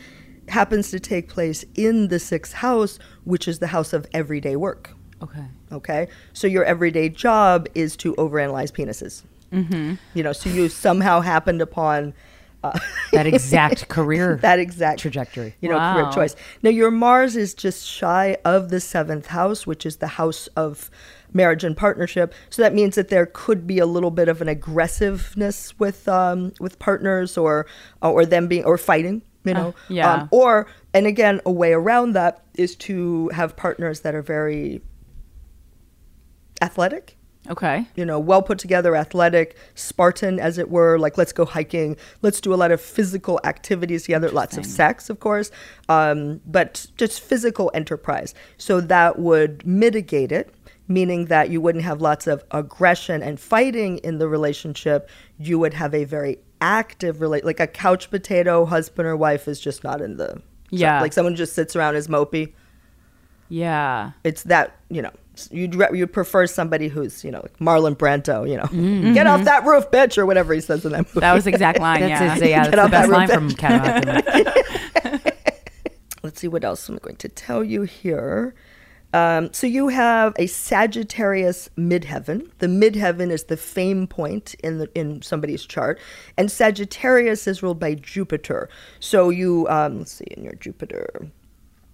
happens 0.48 0.92
to 0.92 1.00
take 1.00 1.28
place 1.28 1.66
in 1.76 2.08
the 2.08 2.20
sixth 2.20 2.54
house, 2.54 3.00
which 3.24 3.48
is 3.48 3.60
the 3.60 3.68
house 3.68 3.94
of 3.94 4.06
everyday 4.14 4.56
work. 4.56 4.92
Okay. 5.22 5.46
Okay, 5.72 6.08
so 6.34 6.48
your 6.48 6.64
everyday 6.64 7.10
job 7.10 7.68
is 7.74 7.98
to 7.98 8.14
overanalyze 8.16 8.72
penises. 8.72 9.24
Mm-hmm. 9.52 9.96
You 10.14 10.24
know, 10.24 10.34
so 10.34 10.50
you 10.50 10.70
somehow 10.70 11.22
happened 11.22 11.62
upon 11.62 12.14
uh, 12.64 12.78
That 13.12 13.28
exact 13.28 13.88
career 13.90 14.36
that 14.42 14.60
exact 14.60 15.00
trajectory. 15.00 15.56
you 15.62 15.70
know, 15.70 15.78
career 15.78 16.12
choice. 16.12 16.36
Now, 16.64 16.72
your 16.72 16.92
Mars 16.92 17.36
is 17.36 17.54
just 17.54 17.88
shy 17.88 18.38
of 18.44 18.70
the 18.70 18.80
seventh 18.80 19.28
house, 19.28 19.68
which 19.68 19.86
is 19.86 19.98
the 19.98 20.08
house 20.08 20.48
of 20.56 20.90
marriage 21.34 21.64
and 21.64 21.76
partnership. 21.76 22.34
So 22.50 22.62
that 22.62 22.74
means 22.74 22.96
that 22.96 23.10
there 23.10 23.26
could 23.26 23.68
be 23.68 23.80
a 23.80 23.86
little 23.86 24.12
bit 24.12 24.28
of 24.28 24.42
an 24.42 24.48
aggressiveness 24.48 25.78
with 25.80 26.08
um, 26.08 26.54
with 26.60 26.80
partners, 26.80 27.38
or 27.38 27.66
or 28.02 28.26
them 28.26 28.48
being 28.48 28.66
or 28.66 28.78
fighting. 28.78 29.22
You 29.44 29.54
know, 29.54 29.76
yeah. 29.90 30.14
Um, 30.14 30.30
or 30.32 30.68
and 30.94 31.06
again, 31.06 31.42
a 31.46 31.52
way 31.52 31.74
around 31.74 32.14
that 32.14 32.44
is 32.56 32.76
to 32.78 33.30
have 33.30 33.56
partners 33.56 34.02
that 34.02 34.16
are 34.16 34.24
very 34.24 34.82
athletic 36.62 37.18
Okay. 37.50 37.86
you 37.96 38.06
know, 38.06 38.20
well 38.20 38.42
put 38.42 38.58
together, 38.58 38.96
athletic, 38.96 39.56
Spartan, 39.76 40.40
as 40.40 40.58
it 40.58 40.70
were. 40.70 40.98
Like, 40.98 41.18
let's 41.18 41.32
go 41.32 41.46
hiking. 41.46 41.96
Let's 42.22 42.42
do 42.42 42.54
a 42.54 42.56
lot 42.56 42.72
of 42.72 42.82
physical 42.82 43.40
activities 43.44 44.04
together. 44.04 44.30
Lots 44.30 44.58
of 44.58 44.66
sex, 44.66 45.10
of 45.10 45.20
course, 45.20 45.52
um, 45.88 46.42
but 46.46 46.88
just 46.98 47.22
physical 47.22 47.72
enterprise. 47.74 48.34
So 48.58 48.82
that 48.82 49.20
would 49.20 49.66
mitigate 49.66 50.32
it, 50.32 50.54
meaning 50.88 51.26
that 51.26 51.50
you 51.50 51.60
wouldn't 51.62 51.84
have 51.84 52.02
lots 52.02 52.28
of 52.28 52.44
aggression 52.52 53.24
and 53.24 53.40
fighting 53.40 53.98
in 54.00 54.18
the 54.20 54.28
relationship. 54.28 55.10
You 55.38 55.60
would 55.60 55.74
have 55.74 55.94
a 55.94 56.04
very 56.06 56.38
active 56.62 57.22
relate, 57.22 57.44
like 57.46 57.60
a 57.60 57.68
couch 57.68 58.10
potato 58.10 58.66
husband 58.66 59.08
or 59.08 59.16
wife 59.18 59.48
is 59.48 59.60
just 59.60 59.84
not 59.84 60.02
in 60.02 60.18
the. 60.18 60.42
Yeah. 60.70 61.02
Like 61.02 61.14
someone 61.14 61.36
just 61.36 61.54
sits 61.54 61.76
around 61.76 61.96
as 61.96 62.08
mopey 62.08 62.54
Yeah. 63.50 64.12
it's 64.24 64.44
that 64.44 64.76
you 64.90 65.02
know 65.02 65.12
you'd 65.52 65.76
re- 65.76 65.90
you'd 65.94 66.14
prefer 66.14 66.48
somebody 66.48 66.88
who's 66.88 67.24
you 67.24 67.30
know 67.30 67.42
like 67.42 67.58
Marlon 67.60 67.96
Brando 67.96 68.50
you 68.50 68.56
know 68.58 69.14
get 69.14 69.28
off 69.28 69.44
that 69.44 69.66
roof 69.66 69.92
bitch 69.92 70.18
or 70.18 70.26
whatever 70.26 70.54
he 70.54 70.62
says 70.62 70.86
in 70.86 70.92
that 70.94 71.00
movie 71.00 71.10
Mm-hmm. 71.10 71.20
That 71.20 71.34
was 71.34 71.44
the 71.44 71.50
exact 71.52 71.80
line. 71.80 72.00
That's, 72.02 72.10
yeah. 72.22 72.34
his, 72.34 72.50
yeah, 72.50 72.68
that's 72.68 72.76
the 72.76 72.82
off 72.82 72.92
that 72.92 73.10
best 73.10 73.12
line 73.12 73.28
from 73.28 73.52
Cat 73.52 75.36
let's 76.24 76.40
see 76.40 76.48
what 76.48 76.64
else 76.64 76.88
I'm 76.90 76.98
going 76.98 77.18
to 77.18 77.30
tell 77.30 77.64
you 77.64 77.84
here 77.84 78.56
um, 79.16 79.54
so 79.54 79.66
you 79.66 79.88
have 79.88 80.34
a 80.38 80.46
Sagittarius 80.46 81.70
midheaven. 81.78 82.52
The 82.60 82.68
midheaven 82.68 83.32
is 83.32 83.46
the 83.46 83.56
fame 83.56 84.08
point 84.08 84.56
in 84.56 84.80
the 84.80 84.90
in 84.94 85.22
somebody's 85.22 85.66
chart, 85.66 86.02
and 86.38 86.52
Sagittarius 86.52 87.48
is 87.48 87.64
ruled 87.64 87.80
by 87.80 87.94
Jupiter. 87.94 88.68
So 89.00 89.30
you 89.30 89.70
um, 89.70 90.00
let's 90.00 90.12
see 90.12 90.26
in 90.26 90.44
your 90.44 90.56
Jupiter, 90.56 91.32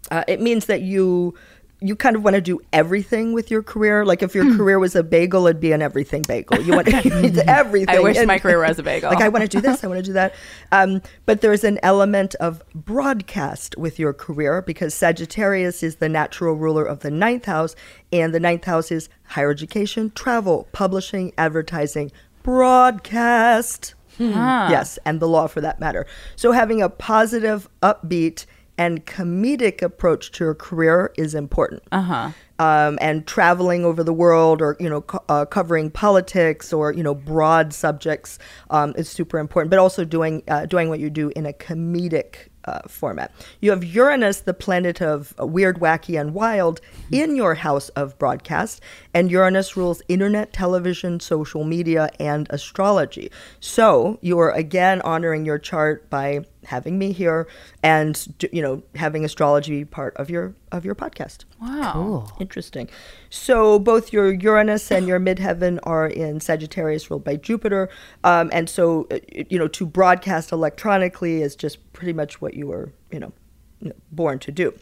uh, 0.10 0.23
it 0.27 0.41
means 0.41 0.65
that 0.65 0.81
you 0.81 1.35
you 1.83 1.95
kind 1.95 2.15
of 2.15 2.23
want 2.23 2.35
to 2.35 2.41
do 2.41 2.59
everything 2.71 3.33
with 3.33 3.49
your 3.49 3.63
career. 3.63 4.05
Like 4.05 4.21
if 4.21 4.35
your 4.35 4.55
career 4.55 4.77
was 4.77 4.95
a 4.95 5.01
bagel, 5.01 5.47
it'd 5.47 5.59
be 5.59 5.71
an 5.71 5.81
everything 5.81 6.21
bagel. 6.27 6.61
You 6.61 6.73
want 6.73 6.87
to 6.89 7.43
everything. 7.47 7.95
I 7.95 7.99
wish 7.99 8.17
And- 8.17 8.27
my 8.27 8.37
career 8.37 8.59
was 8.59 8.77
a 8.77 8.83
bagel. 8.83 9.09
Like 9.09 9.21
I 9.21 9.29
want 9.29 9.41
to 9.41 9.47
do 9.47 9.61
this, 9.61 9.83
I 9.83 9.87
want 9.91 9.97
to 9.97 10.03
do 10.05 10.13
that. 10.13 10.35
Um, 10.71 11.01
but 11.25 11.41
there's 11.41 11.63
an 11.63 11.79
element 11.81 12.35
of 12.35 12.61
broadcast 12.75 13.75
with 13.79 13.97
your 13.97 14.13
career 14.13 14.61
because 14.61 14.93
Sagittarius 14.93 15.81
is 15.81 15.95
the 15.95 16.07
natural 16.07 16.53
ruler 16.53 16.85
of 16.85 16.99
the 16.99 17.09
ninth 17.09 17.45
house, 17.45 17.75
and 18.13 18.31
the 18.31 18.39
ninth 18.39 18.65
house 18.65 18.91
is 18.91 19.09
higher 19.23 19.49
education, 19.49 20.11
travel, 20.13 20.67
publishing, 20.73 21.33
advertising, 21.37 22.11
broadcast. 22.43 23.95
Yes, 24.19 24.99
and 25.03 25.19
the 25.19 25.27
law 25.27 25.47
for 25.47 25.61
that 25.61 25.79
matter. 25.79 26.05
So 26.35 26.51
having 26.51 26.79
a 26.79 26.89
positive, 26.89 27.67
upbeat, 27.81 28.45
and 28.77 29.06
comedic 29.06 29.81
approach 29.81 30.31
to 30.34 30.43
your 30.43 30.56
career 30.56 31.14
is 31.18 31.35
important. 31.35 31.84
Uh 31.91 32.02
huh. 32.02 32.31
Um, 32.60 32.99
and 33.02 33.26
traveling 33.26 33.85
over 33.85 34.03
the 34.03 34.14
world, 34.14 34.61
or 34.61 34.77
you 34.80 34.89
know, 34.89 35.02
co- 35.02 35.23
uh, 35.30 35.45
covering 35.45 35.89
politics, 35.89 36.72
or 36.72 36.93
you 36.93 37.02
know, 37.02 37.15
broad 37.15 37.73
subjects 37.73 38.38
um, 38.69 38.93
is 38.98 39.10
super 39.10 39.39
important. 39.39 39.72
But 39.72 39.80
also 39.80 40.06
doing 40.06 40.43
uh, 40.48 40.68
doing 40.68 40.89
what 40.89 40.99
you 40.99 41.10
do 41.10 41.31
in 41.35 41.45
a 41.45 41.53
comedic 41.53 42.49
uh, 42.65 42.81
format. 42.88 43.31
You 43.60 43.72
have 43.72 43.84
Uranus, 43.84 44.41
the 44.41 44.53
planet 44.53 45.02
of 45.02 45.34
uh, 45.39 45.45
weird, 45.45 45.80
wacky, 45.80 46.19
and 46.19 46.34
wild, 46.34 46.81
in 47.11 47.35
your 47.35 47.56
house 47.56 47.89
of 47.89 48.18
broadcast, 48.19 48.81
and 49.14 49.31
Uranus 49.31 49.76
rules 49.76 50.02
internet, 50.07 50.53
television, 50.53 51.19
social 51.19 51.64
media, 51.64 52.10
and 52.19 52.48
astrology. 52.49 53.31
So 53.60 54.19
you 54.22 54.39
are 54.39 54.52
again 54.52 55.02
honoring 55.02 55.45
your 55.45 55.60
chart 55.60 56.10
by 56.10 56.45
having 56.65 56.97
me 56.97 57.11
here, 57.11 57.47
and 57.83 58.27
you 58.51 58.61
know, 58.61 58.83
having 58.95 59.25
astrology 59.25 59.79
be 59.79 59.85
part 59.85 60.15
of 60.17 60.29
your 60.29 60.55
of 60.71 60.85
your 60.85 60.95
podcast. 60.95 61.45
Wow. 61.61 61.91
Cool. 61.93 62.31
Interesting. 62.39 62.89
So 63.29 63.79
both 63.79 64.13
your 64.13 64.31
Uranus 64.31 64.91
and 64.91 65.07
your 65.07 65.19
midheaven 65.19 65.79
are 65.83 66.07
in 66.07 66.39
Sagittarius, 66.39 67.09
ruled 67.09 67.23
by 67.23 67.35
Jupiter, 67.35 67.89
um, 68.23 68.49
and 68.53 68.69
so 68.69 69.07
uh, 69.11 69.19
you 69.49 69.57
know 69.57 69.67
to 69.69 69.85
broadcast 69.85 70.51
electronically 70.51 71.41
is 71.41 71.55
just 71.55 71.91
pretty 71.93 72.13
much 72.13 72.41
what 72.41 72.53
you 72.53 72.67
were, 72.67 72.91
you 73.11 73.19
know, 73.19 73.33
you 73.79 73.89
know, 73.89 73.95
born 74.11 74.39
to 74.39 74.51
do. 74.51 74.73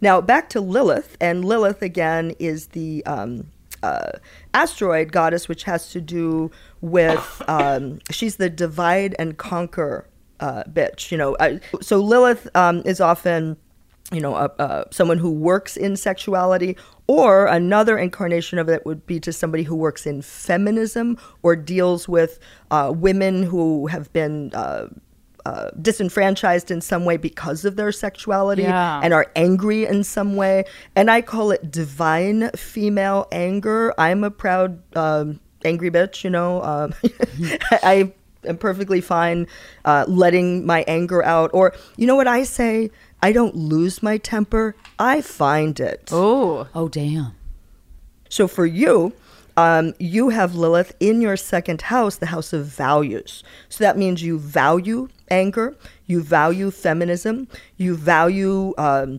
Now 0.00 0.20
back 0.20 0.48
to 0.50 0.60
Lilith, 0.60 1.16
and 1.20 1.44
Lilith 1.44 1.82
again 1.82 2.34
is 2.38 2.68
the 2.68 3.04
um, 3.06 3.50
uh, 3.82 4.12
asteroid 4.54 5.12
goddess, 5.12 5.48
which 5.48 5.64
has 5.64 5.90
to 5.90 6.00
do 6.00 6.50
with 6.80 7.42
um, 7.48 8.00
she's 8.10 8.36
the 8.36 8.50
divide 8.50 9.14
and 9.18 9.36
conquer 9.36 10.06
uh, 10.40 10.64
bitch. 10.70 11.10
You 11.10 11.18
know, 11.18 11.36
I, 11.40 11.60
so 11.80 11.98
Lilith 12.00 12.48
um, 12.54 12.82
is 12.84 13.00
often 13.00 13.56
you 14.10 14.20
know, 14.20 14.34
uh, 14.34 14.48
uh, 14.58 14.84
someone 14.90 15.18
who 15.18 15.30
works 15.30 15.76
in 15.76 15.94
sexuality, 15.94 16.76
or 17.08 17.44
another 17.46 17.98
incarnation 17.98 18.58
of 18.58 18.66
it 18.68 18.86
would 18.86 19.06
be 19.06 19.20
to 19.20 19.32
somebody 19.34 19.62
who 19.64 19.76
works 19.76 20.06
in 20.06 20.22
feminism 20.22 21.18
or 21.42 21.54
deals 21.54 22.08
with 22.08 22.38
uh, 22.70 22.92
women 22.94 23.42
who 23.42 23.86
have 23.88 24.12
been. 24.12 24.50
Uh, 24.54 24.86
uh, 25.46 25.70
disenfranchised 25.80 26.70
in 26.70 26.78
some 26.78 27.06
way 27.06 27.16
because 27.16 27.64
of 27.64 27.76
their 27.76 27.90
sexuality 27.90 28.62
Yeah. 28.62 29.00
and 29.02 29.14
are 29.14 29.32
angry 29.34 29.86
in 29.86 30.04
some 30.04 30.36
way. 30.36 30.64
And 30.94 31.10
I 31.10 31.22
call 31.22 31.52
it 31.52 31.70
divine 31.70 32.50
female 32.50 33.26
anger. 33.32 33.94
I'm 33.96 34.24
a 34.24 34.30
proud 34.30 34.82
um, 34.94 35.40
angry 35.64 35.90
bitch, 35.90 36.22
you 36.22 36.28
know. 36.28 36.62
Um, 36.62 36.92
I 37.82 38.12
am 38.44 38.58
perfectly 38.58 39.00
fine 39.00 39.46
uh, 39.84 40.04
letting 40.08 40.66
my 40.66 40.84
anger 40.86 41.24
out. 41.24 41.50
Or, 41.52 41.74
you 41.96 42.06
know 42.06 42.16
what 42.16 42.28
I 42.28 42.44
say? 42.44 42.90
I 43.22 43.32
don't 43.32 43.56
lose 43.56 44.02
my 44.02 44.16
temper, 44.18 44.76
I 44.98 45.20
find 45.20 45.80
it. 45.80 46.10
Oh. 46.12 46.68
Oh, 46.74 46.88
damn. 46.88 47.34
So 48.28 48.46
for 48.46 48.66
you, 48.66 49.12
um, 49.56 49.92
you 49.98 50.28
have 50.28 50.54
Lilith 50.54 50.94
in 51.00 51.20
your 51.20 51.36
second 51.36 51.82
house, 51.82 52.16
the 52.16 52.26
house 52.26 52.52
of 52.52 52.66
values. 52.66 53.42
So 53.68 53.82
that 53.82 53.98
means 53.98 54.22
you 54.22 54.38
value 54.38 55.08
anger, 55.30 55.76
you 56.06 56.22
value 56.22 56.70
feminism, 56.70 57.48
you 57.76 57.96
value 57.96 58.72
um, 58.78 59.18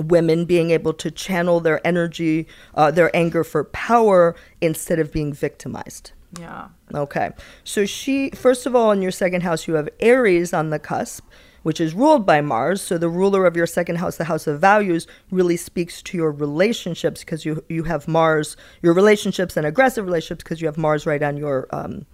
women 0.00 0.44
being 0.44 0.72
able 0.72 0.92
to 0.94 1.10
channel 1.10 1.60
their 1.60 1.84
energy, 1.86 2.48
uh, 2.74 2.90
their 2.90 3.14
anger 3.14 3.44
for 3.44 3.62
power 3.64 4.34
instead 4.60 4.98
of 4.98 5.12
being 5.12 5.32
victimized. 5.32 6.10
Yeah. 6.38 6.68
Okay. 6.94 7.30
So 7.64 7.86
she, 7.86 8.30
first 8.30 8.66
of 8.66 8.74
all, 8.74 8.92
in 8.92 9.02
your 9.02 9.10
second 9.10 9.42
house, 9.42 9.66
you 9.66 9.74
have 9.74 9.88
Aries 10.00 10.52
on 10.52 10.70
the 10.70 10.78
cusp, 10.78 11.24
which 11.62 11.80
is 11.80 11.94
ruled 11.94 12.26
by 12.26 12.40
Mars. 12.40 12.82
So 12.82 12.98
the 12.98 13.08
ruler 13.08 13.46
of 13.46 13.56
your 13.56 13.66
second 13.66 13.96
house, 13.96 14.16
the 14.16 14.24
house 14.24 14.46
of 14.46 14.60
values, 14.60 15.06
really 15.30 15.56
speaks 15.56 16.02
to 16.02 16.16
your 16.16 16.30
relationships 16.30 17.20
because 17.20 17.44
you 17.44 17.64
you 17.68 17.84
have 17.84 18.06
Mars, 18.06 18.56
your 18.82 18.92
relationships 18.92 19.56
and 19.56 19.66
aggressive 19.66 20.04
relationships 20.04 20.44
because 20.44 20.60
you 20.60 20.66
have 20.66 20.76
Mars 20.76 21.06
right 21.06 21.22
on 21.22 21.36
your 21.36 21.66
um, 21.70 22.04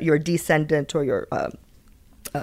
your 0.00 0.18
descendant 0.18 0.94
or 0.94 1.04
your 1.04 1.26
uh, 1.32 1.50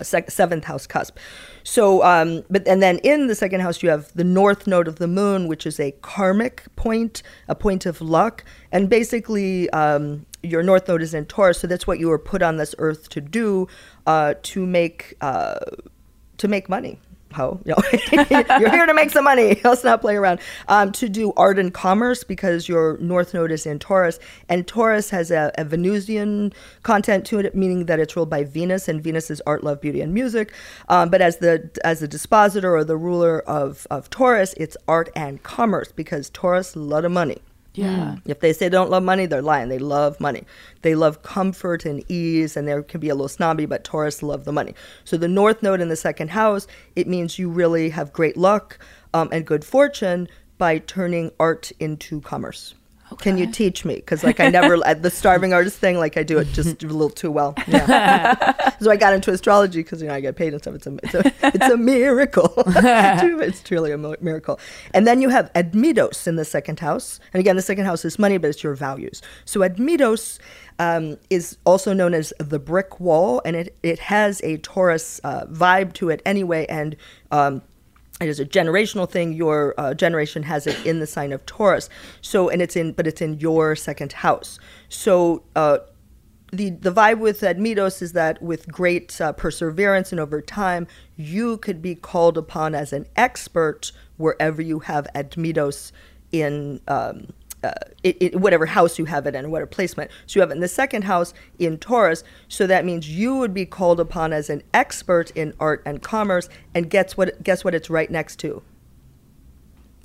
sec- 0.02 0.32
seventh 0.32 0.66
house 0.66 0.88
cusp. 0.88 1.18
So, 1.64 2.04
um, 2.04 2.44
but 2.50 2.68
and 2.68 2.82
then 2.82 2.98
in 3.00 3.28
the 3.28 3.36
second 3.36 3.62
house 3.62 3.84
you 3.84 3.90
have 3.90 4.12
the 4.14 4.24
north 4.24 4.68
node 4.68 4.88
of 4.88 4.98
the 4.98 5.08
moon, 5.08 5.48
which 5.48 5.66
is 5.66 5.80
a 5.80 5.92
karmic 6.02 6.64
point, 6.76 7.24
a 7.48 7.56
point 7.56 7.86
of 7.86 8.02
luck, 8.02 8.44
and 8.72 8.90
basically 8.90 9.70
um, 9.72 10.26
your 10.44 10.64
north 10.64 10.88
node 10.88 11.02
is 11.02 11.14
in 11.14 11.26
Taurus, 11.26 11.60
so 11.60 11.68
that's 11.68 11.88
what 11.88 12.00
you 12.00 12.08
were 12.08 12.20
put 12.20 12.42
on 12.42 12.58
this 12.58 12.76
earth 12.78 13.10
to 13.10 13.22
do, 13.22 13.68
uh, 14.08 14.36
to 14.44 14.66
make 14.66 15.16
uh, 15.22 15.60
to 16.38 16.48
make 16.48 16.70
money. 16.70 17.00
Ho, 17.34 17.62
you 17.64 17.74
know, 18.12 18.58
you're 18.60 18.72
here 18.72 18.86
to 18.86 18.94
make 18.94 19.10
some 19.10 19.24
money. 19.24 19.60
Let's 19.64 19.84
not 19.84 20.02
play 20.02 20.16
around. 20.16 20.42
Um, 20.68 20.92
to 20.94 21.08
do 21.08 21.32
art 21.38 21.58
and 21.60 21.74
commerce 21.74 22.24
because 22.26 22.68
your 22.68 22.98
north 22.98 23.34
node 23.34 23.52
is 23.52 23.66
in 23.66 23.80
Taurus, 23.80 24.20
and 24.50 24.68
Taurus 24.68 25.10
has 25.12 25.32
a, 25.32 25.52
a 25.58 25.64
Venusian 25.64 26.52
content 26.84 27.26
to 27.28 27.40
it, 27.40 27.56
meaning 27.56 27.86
that 27.86 28.00
it's 28.00 28.16
ruled 28.16 28.30
by 28.30 28.44
Venus, 28.44 28.88
and 28.88 29.02
Venus 29.02 29.32
is 29.32 29.42
art, 29.46 29.64
love, 29.64 29.80
beauty, 29.80 30.02
and 30.02 30.14
music. 30.14 30.52
Um, 30.90 31.10
but 31.10 31.22
as 31.22 31.38
the 31.38 31.70
as 31.86 32.02
the 32.02 32.08
dispositor 32.08 32.76
or 32.76 32.84
the 32.84 32.98
ruler 32.98 33.42
of 33.42 33.88
of 33.90 34.10
Taurus, 34.10 34.54
it's 34.58 34.76
art 34.88 35.10
and 35.16 35.42
commerce 35.44 35.92
because 35.92 36.30
Taurus 36.32 36.76
lot 36.76 37.06
of 37.06 37.12
money. 37.12 37.42
Yeah. 37.74 38.18
If 38.26 38.42
they 38.42 38.52
say 38.52 38.66
they 38.66 38.76
don't 38.76 38.90
love 38.90 39.04
money, 39.04 39.26
they're 39.26 39.42
lying. 39.42 39.70
They 39.70 39.80
love 39.80 40.20
money. 40.20 40.44
They 40.82 40.96
love 40.96 41.24
comfort 41.24 41.86
and 41.86 42.04
ease, 42.12 42.58
and 42.58 42.68
there 42.68 42.84
can 42.84 43.00
be 43.00 43.10
a 43.10 43.16
little 43.16 43.30
snobby, 43.30 43.66
but 43.66 43.84
Taurus 43.84 44.22
love 44.22 44.44
the 44.44 44.52
money. 44.52 44.76
So 45.06 45.18
the 45.18 45.28
North 45.28 45.64
Node 45.64 45.80
in 45.80 45.90
the 45.90 45.96
second 45.96 46.32
house, 46.32 46.68
it 46.96 47.08
means 47.08 47.40
you 47.40 47.50
really 47.50 47.90
have 47.90 48.12
great 48.12 48.36
luck 48.36 48.78
um, 49.14 49.30
and 49.32 49.46
good 49.46 49.64
fortune 49.64 50.28
by 50.58 50.80
turning 50.80 51.32
art 51.40 51.72
into 51.80 52.22
commerce. 52.22 52.76
Can 53.20 53.38
you 53.38 53.52
teach 53.52 53.86
me? 53.86 53.96
Because 53.96 54.24
like 54.24 54.40
I 54.40 54.50
never 54.50 54.78
the 54.78 55.10
starving 55.10 55.54
artist 55.54 55.78
thing, 55.78 55.98
like 55.98 56.18
I 56.18 56.24
do 56.24 56.38
it 56.40 56.46
just 56.54 56.84
a 56.84 56.88
little 56.88 57.10
too 57.10 57.32
well. 57.32 57.56
Yeah. 57.72 58.78
so 58.80 58.92
I 58.92 58.98
got 58.98 59.14
into 59.14 59.32
astrology 59.32 59.80
because 59.80 60.02
you 60.02 60.08
know 60.08 60.14
I 60.14 60.20
get 60.20 60.36
paid 60.36 60.54
and 60.54 60.62
stuff. 60.62 60.76
It's 60.76 60.88
a 60.88 61.00
it's 61.04 61.14
a, 61.14 61.32
it's 61.44 61.70
a 61.74 61.78
miracle. 61.78 62.54
it's 62.66 63.64
truly 63.64 63.92
a 63.92 63.98
miracle. 63.98 64.60
And 64.94 65.08
then 65.08 65.22
you 65.22 65.30
have 65.30 65.52
Admetos 65.54 66.28
in 66.28 66.36
the 66.36 66.46
second 66.46 66.80
house, 66.80 67.20
and 67.34 67.40
again 67.40 67.56
the 67.56 67.62
second 67.62 67.86
house 67.86 68.04
is 68.04 68.20
money, 68.20 68.38
but 68.38 68.50
it's 68.50 68.64
your 68.64 68.76
values. 68.76 69.22
So 69.46 69.62
Admetos 69.62 70.40
um, 70.80 71.18
is 71.30 71.58
also 71.66 71.94
known 71.94 72.14
as 72.14 72.34
the 72.40 72.60
brick 72.60 73.00
wall, 73.00 73.42
and 73.46 73.56
it 73.56 73.76
it 73.84 74.00
has 74.00 74.42
a 74.42 74.58
Taurus 74.58 75.22
uh, 75.24 75.46
vibe 75.46 75.94
to 75.94 76.10
it 76.10 76.22
anyway, 76.26 76.66
and 76.68 76.96
um, 77.32 77.62
it 78.22 78.30
is 78.30 78.40
a 78.40 78.46
generational 78.46 79.10
thing. 79.10 79.34
Your 79.34 79.74
uh, 79.78 79.94
generation 79.94 80.44
has 80.44 80.68
it 80.68 80.86
in 80.86 81.00
the 81.00 81.08
sign 81.08 81.34
of 81.34 81.46
Taurus. 81.46 81.90
So, 82.22 82.50
and 82.50 82.62
it's 82.62 82.76
in, 82.76 82.94
but 82.94 83.08
it's 83.08 83.22
in 83.22 83.40
your 83.40 83.76
second 83.76 84.14
house. 84.14 84.60
So, 84.90 85.44
uh, 85.56 85.80
the 86.54 86.70
the 86.70 86.92
vibe 86.92 87.20
with 87.20 87.42
Admetos 87.42 88.02
is 88.02 88.12
that 88.12 88.42
with 88.42 88.68
great 88.68 89.20
uh, 89.22 89.32
perseverance 89.34 90.12
and 90.12 90.20
over 90.20 90.42
time, 90.42 90.86
you 91.16 91.58
could 91.58 91.82
be 91.82 91.96
called 91.96 92.38
upon 92.38 92.76
as 92.76 92.92
an 92.94 93.08
expert 93.16 93.92
wherever 94.18 94.62
you 94.62 94.80
have 94.80 95.08
Admetos 95.16 95.92
in. 96.32 96.82
Um, 96.88 97.34
uh, 97.64 97.72
it, 98.04 98.18
it, 98.20 98.36
whatever 98.40 98.66
house 98.66 98.98
you 98.98 99.06
have 99.06 99.28
it 99.28 99.36
in, 99.36 99.52
whatever 99.52 99.68
placement. 99.68 100.10
So 100.26 100.38
you 100.38 100.42
have 100.42 100.50
it 100.52 100.56
in 100.56 100.62
the 100.62 100.68
second 100.68 101.04
house 101.04 101.34
in 101.60 101.78
Taurus. 101.78 102.24
So 102.48 102.66
that 102.68 102.86
means 102.86 103.10
you 103.10 103.36
would 103.38 103.54
be 103.54 103.66
called 103.66 104.00
upon 104.00 104.34
as 104.34 104.50
an 104.50 104.64
expert 104.74 105.32
in 105.32 105.54
art 105.60 105.82
and 105.86 106.02
commerce. 106.02 106.50
And 106.74 106.90
guess 106.90 107.16
what? 107.18 107.44
Guess 107.44 107.64
what? 107.64 107.76
It's 107.76 107.90
right 107.90 108.10
next 108.10 108.38
to 108.40 108.62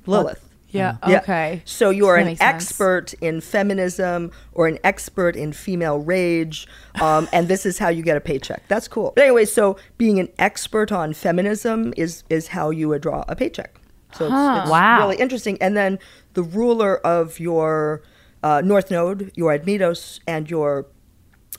Lilith. 0.05 0.43
Yeah. 0.69 0.97
Yeah. 1.07 1.19
Okay. 1.19 1.61
So 1.65 1.89
you 1.89 2.07
are 2.07 2.15
That 2.17 2.21
an 2.21 2.27
makes 2.27 2.39
sense. 2.39 2.63
expert 2.63 3.13
in 3.21 3.39
feminism 3.39 4.31
or 4.51 4.67
an 4.67 4.77
expert 4.83 5.35
in 5.37 5.53
female 5.53 5.97
rage, 5.99 6.67
um, 7.01 7.27
and 7.31 7.47
this 7.47 7.65
is 7.65 7.77
how 7.79 7.87
you 7.87 8.03
get 8.03 8.17
a 8.17 8.21
paycheck. 8.21 8.67
That's 8.67 8.87
cool. 8.87 9.13
But 9.15 9.23
anyway, 9.23 9.45
so 9.45 9.77
being 9.97 10.19
an 10.19 10.27
expert 10.37 10.91
on 10.91 11.13
feminism 11.13 11.93
is 11.95 12.23
is 12.29 12.49
how 12.49 12.69
you 12.69 12.89
would 12.89 13.01
draw 13.01 13.23
a 13.29 13.35
paycheck. 13.35 13.79
So 14.13 14.25
it's, 14.25 14.33
it's 14.33 14.69
Wow. 14.71 14.99
really 14.99 15.17
interesting. 15.17 15.57
And 15.61 15.75
then 15.75 15.99
the 16.37 16.43
ruler 16.43 16.97
of 16.99 17.39
your 17.39 18.03
uh, 18.43 18.61
North 18.63 18.91
Node, 18.91 19.31
your 19.33 19.57
Admetos, 19.57 20.19
and 20.27 20.47
your 20.47 20.85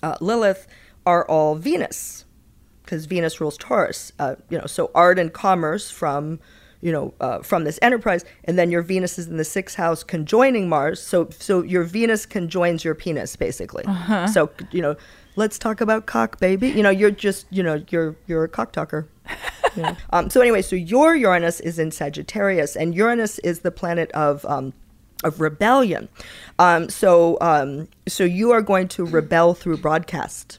uh, 0.04 0.16
Lilith 0.20 0.68
are 1.04 1.26
all 1.26 1.56
Venus, 1.56 2.24
because 2.84 3.06
Venus 3.06 3.40
rules 3.40 3.58
Taurus. 3.58 4.12
Uh, 4.20 4.36
you 4.48 4.56
know, 4.56 4.66
so 4.66 4.92
art 4.94 5.18
and 5.18 5.32
commerce 5.32 5.90
from 5.90 6.38
you 6.80 6.92
know 6.92 7.12
uh, 7.20 7.40
from 7.40 7.64
this 7.64 7.80
enterprise, 7.82 8.24
and 8.44 8.56
then 8.56 8.70
your 8.70 8.82
Venus 8.82 9.18
is 9.18 9.26
in 9.26 9.36
the 9.36 9.44
sixth 9.44 9.74
house, 9.74 10.04
conjoining 10.04 10.68
Mars. 10.68 11.02
So 11.02 11.28
so 11.30 11.64
your 11.64 11.82
Venus 11.82 12.24
conjoins 12.24 12.84
your 12.84 12.94
penis, 12.94 13.34
basically. 13.34 13.82
So 14.28 14.48
you 14.70 14.80
know, 14.80 14.94
let's 15.34 15.58
talk 15.58 15.80
about 15.80 16.06
cock, 16.06 16.38
baby. 16.38 16.68
You 16.68 16.84
know, 16.84 16.90
you're 16.90 17.10
just 17.10 17.46
you 17.50 17.64
know 17.64 17.82
you're 17.90 18.14
you're 18.28 18.44
a 18.44 18.48
cock 18.48 18.70
talker. 18.70 19.08
Know? 19.76 19.96
um, 20.10 20.30
so 20.30 20.40
anyway, 20.40 20.62
so 20.62 20.76
your 20.76 21.14
Uranus 21.14 21.60
is 21.60 21.78
in 21.78 21.90
Sagittarius, 21.90 22.76
and 22.76 22.94
Uranus 22.94 23.38
is 23.40 23.60
the 23.60 23.70
planet 23.70 24.10
of 24.12 24.44
um, 24.46 24.72
of 25.24 25.40
rebellion. 25.40 26.08
Um, 26.58 26.88
so 26.88 27.38
um, 27.40 27.88
so 28.06 28.24
you 28.24 28.50
are 28.52 28.62
going 28.62 28.88
to 28.88 29.04
rebel 29.04 29.54
through 29.54 29.78
broadcast. 29.78 30.58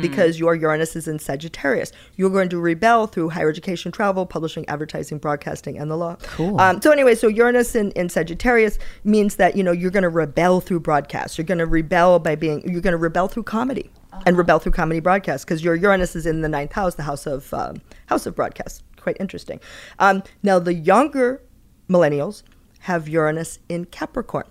Because 0.00 0.38
your 0.38 0.54
Uranus 0.54 0.96
is 0.96 1.06
in 1.06 1.18
Sagittarius, 1.18 1.92
you're 2.16 2.30
going 2.30 2.48
to 2.48 2.58
rebel 2.58 3.06
through 3.06 3.28
higher 3.28 3.50
education, 3.50 3.92
travel, 3.92 4.24
publishing, 4.24 4.66
advertising, 4.66 5.18
broadcasting, 5.18 5.76
and 5.76 5.90
the 5.90 5.96
law. 5.96 6.16
Cool. 6.22 6.58
Um, 6.58 6.80
so 6.80 6.90
anyway, 6.90 7.14
so 7.14 7.28
Uranus 7.28 7.74
in, 7.74 7.90
in 7.90 8.08
Sagittarius 8.08 8.78
means 9.04 9.36
that 9.36 9.54
you 9.54 9.62
know 9.62 9.72
you're 9.72 9.90
going 9.90 10.04
to 10.04 10.08
rebel 10.08 10.62
through 10.62 10.80
broadcast. 10.80 11.36
You're 11.36 11.44
going 11.44 11.58
to 11.58 11.66
rebel 11.66 12.18
by 12.18 12.34
being. 12.34 12.66
You're 12.66 12.80
going 12.80 12.92
to 12.92 12.96
rebel 12.96 13.28
through 13.28 13.42
comedy 13.42 13.90
and 14.26 14.36
rebel 14.36 14.58
through 14.58 14.72
comedy 14.72 15.00
broadcast 15.00 15.46
because 15.46 15.64
your 15.64 15.74
Uranus 15.74 16.14
is 16.16 16.26
in 16.26 16.42
the 16.42 16.48
ninth 16.48 16.72
house, 16.72 16.94
the 16.94 17.02
house 17.02 17.26
of 17.26 17.52
um, 17.54 17.80
house 18.06 18.26
of 18.26 18.34
broadcast. 18.34 18.82
Quite 18.96 19.16
interesting. 19.18 19.60
Um, 19.98 20.22
now 20.42 20.58
the 20.58 20.74
younger 20.74 21.42
millennials 21.88 22.42
have 22.80 23.08
Uranus 23.08 23.58
in 23.68 23.84
Capricorn. 23.86 24.46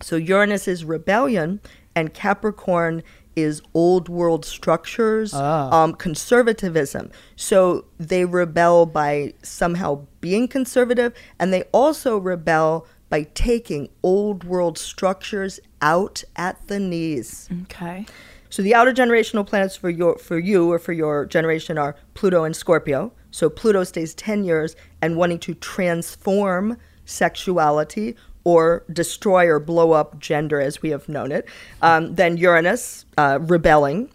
So 0.00 0.16
Uranus 0.16 0.66
is 0.66 0.84
rebellion, 0.84 1.60
and 1.94 2.12
Capricorn 2.12 3.02
is 3.34 3.62
old 3.72 4.08
world 4.08 4.44
structures, 4.44 5.32
um, 5.72 5.94
conservatism. 5.94 7.10
So 7.36 7.86
they 7.98 8.24
rebel 8.24 8.84
by 8.86 9.34
somehow 9.42 10.06
being 10.20 10.48
conservative, 10.48 11.14
and 11.38 11.52
they 11.52 11.62
also 11.72 12.18
rebel 12.18 12.86
by 13.08 13.24
taking 13.34 13.88
old 14.02 14.44
world 14.44 14.76
structures 14.78 15.60
out 15.80 16.24
at 16.36 16.66
the 16.68 16.78
knees. 16.78 17.48
Okay. 17.64 18.06
So 18.52 18.60
the 18.60 18.74
outer 18.74 18.92
generational 18.92 19.46
planets 19.46 19.76
for 19.76 19.88
your 19.88 20.18
for 20.18 20.38
you 20.38 20.70
or 20.70 20.78
for 20.78 20.92
your 20.92 21.24
generation 21.24 21.78
are 21.78 21.96
Pluto 22.12 22.44
and 22.44 22.54
Scorpio. 22.54 23.10
So 23.30 23.48
Pluto 23.48 23.82
stays 23.82 24.14
10 24.14 24.44
years 24.44 24.76
and 25.00 25.16
wanting 25.16 25.38
to 25.38 25.54
transform 25.54 26.76
sexuality 27.06 28.14
or 28.44 28.84
destroy 28.92 29.46
or 29.46 29.58
blow 29.58 29.92
up 29.92 30.18
gender 30.18 30.60
as 30.60 30.82
we 30.82 30.90
have 30.90 31.08
known 31.08 31.32
it. 31.32 31.48
Um, 31.80 32.14
then 32.14 32.36
Uranus 32.36 33.06
uh, 33.16 33.38
rebelling 33.40 34.10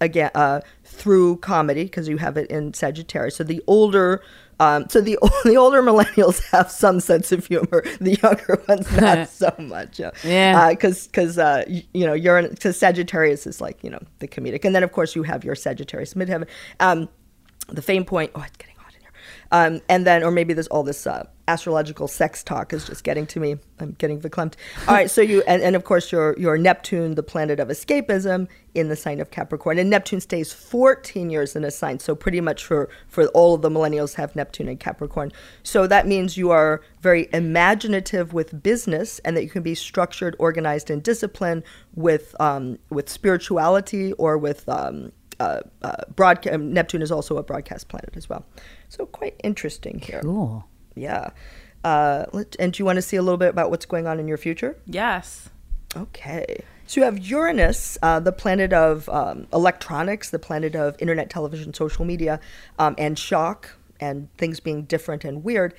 again 0.00 0.30
uh, 0.34 0.62
through 0.84 1.36
comedy 1.36 1.84
because 1.84 2.08
you 2.08 2.16
have 2.16 2.38
it 2.38 2.50
in 2.50 2.72
Sagittarius. 2.72 3.36
So 3.36 3.44
the 3.44 3.62
older 3.66 4.22
um, 4.62 4.88
so 4.88 5.00
the 5.00 5.18
the 5.44 5.56
older 5.56 5.82
millennials 5.82 6.42
have 6.50 6.70
some 6.70 7.00
sense 7.00 7.32
of 7.32 7.46
humor. 7.46 7.82
The 8.00 8.18
younger 8.22 8.62
ones 8.68 8.90
not 8.96 9.28
so 9.42 9.54
much. 9.58 9.98
Yeah. 9.98 10.10
Yeah. 10.24 10.70
Because 10.70 11.06
because 11.06 11.38
uh, 11.38 11.64
y- 11.68 11.84
you 11.94 12.06
know 12.06 12.14
you're 12.14 12.42
because 12.48 12.78
Sagittarius 12.78 13.46
is 13.46 13.60
like 13.60 13.82
you 13.82 13.90
know 13.90 14.00
the 14.20 14.28
comedic, 14.28 14.64
and 14.64 14.74
then 14.74 14.82
of 14.82 14.92
course 14.92 15.14
you 15.16 15.22
have 15.24 15.44
your 15.44 15.54
Sagittarius 15.54 16.14
midheaven. 16.14 16.46
Um, 16.80 17.08
the 17.68 17.82
fame 17.82 18.04
point. 18.04 18.30
Oh, 18.34 18.42
it's 18.42 18.56
getting 18.56 18.62
hot 18.62 18.62
in 18.62 18.68
here. 18.68 18.71
Um, 19.52 19.82
and 19.88 20.06
then, 20.06 20.24
or 20.24 20.30
maybe 20.30 20.54
there's 20.54 20.66
all 20.68 20.82
this 20.82 21.06
uh, 21.06 21.26
astrological 21.46 22.08
sex 22.08 22.42
talk 22.42 22.72
is 22.72 22.86
just 22.86 23.04
getting 23.04 23.26
to 23.26 23.38
me. 23.38 23.58
I'm 23.78 23.92
getting 23.92 24.18
verklempt. 24.18 24.54
All 24.88 24.94
right, 24.94 25.10
so 25.10 25.20
you 25.20 25.42
and, 25.46 25.62
and 25.62 25.76
of 25.76 25.84
course 25.84 26.10
your 26.10 26.34
your 26.38 26.56
Neptune, 26.56 27.16
the 27.16 27.22
planet 27.22 27.60
of 27.60 27.68
escapism, 27.68 28.48
in 28.74 28.88
the 28.88 28.96
sign 28.96 29.20
of 29.20 29.30
Capricorn, 29.30 29.78
and 29.78 29.90
Neptune 29.90 30.22
stays 30.22 30.54
14 30.54 31.28
years 31.28 31.54
in 31.54 31.64
a 31.64 31.70
sign. 31.70 31.98
So 31.98 32.14
pretty 32.14 32.40
much 32.40 32.64
for 32.64 32.88
for 33.08 33.26
all 33.28 33.54
of 33.54 33.62
the 33.62 33.70
millennials 33.70 34.14
have 34.14 34.34
Neptune 34.34 34.68
and 34.68 34.80
Capricorn. 34.80 35.32
So 35.62 35.86
that 35.86 36.06
means 36.06 36.38
you 36.38 36.50
are 36.50 36.80
very 37.02 37.28
imaginative 37.34 38.32
with 38.32 38.62
business, 38.62 39.18
and 39.20 39.36
that 39.36 39.42
you 39.42 39.50
can 39.50 39.62
be 39.62 39.74
structured, 39.74 40.34
organized, 40.38 40.90
and 40.90 41.02
disciplined 41.02 41.62
with 41.94 42.34
um, 42.40 42.78
with 42.88 43.10
spirituality 43.10 44.14
or 44.14 44.38
with 44.38 44.66
um, 44.68 45.12
uh, 45.42 45.60
uh, 45.88 46.02
broadcast. 46.16 46.58
Neptune 46.78 47.02
is 47.02 47.12
also 47.16 47.32
a 47.42 47.42
broadcast 47.42 47.84
planet 47.88 48.14
as 48.16 48.28
well. 48.30 48.42
So 48.88 49.06
quite 49.06 49.34
interesting 49.42 49.96
here. 50.08 50.22
Cool. 50.22 50.64
Yeah. 50.94 51.24
Uh, 51.84 52.24
let, 52.32 52.56
and 52.60 52.72
do 52.72 52.76
you 52.80 52.86
want 52.88 52.98
to 53.02 53.06
see 53.10 53.18
a 53.18 53.24
little 53.26 53.42
bit 53.44 53.50
about 53.56 53.70
what's 53.70 53.86
going 53.86 54.06
on 54.06 54.16
in 54.20 54.26
your 54.28 54.38
future? 54.38 54.72
Yes. 54.86 55.50
Okay. 55.96 56.46
So 56.86 57.00
you 57.00 57.04
have 57.04 57.18
Uranus, 57.18 57.98
uh, 58.02 58.20
the 58.20 58.32
planet 58.42 58.72
of 58.72 59.08
um, 59.08 59.46
electronics, 59.52 60.30
the 60.30 60.38
planet 60.38 60.74
of 60.74 60.88
internet, 61.00 61.28
television, 61.30 61.74
social 61.74 62.04
media, 62.04 62.34
um, 62.78 62.94
and 62.98 63.18
shock. 63.18 63.60
and 64.02 64.28
things 64.36 64.60
being 64.60 64.82
different 64.86 65.24
and 65.24 65.44
weird, 65.44 65.74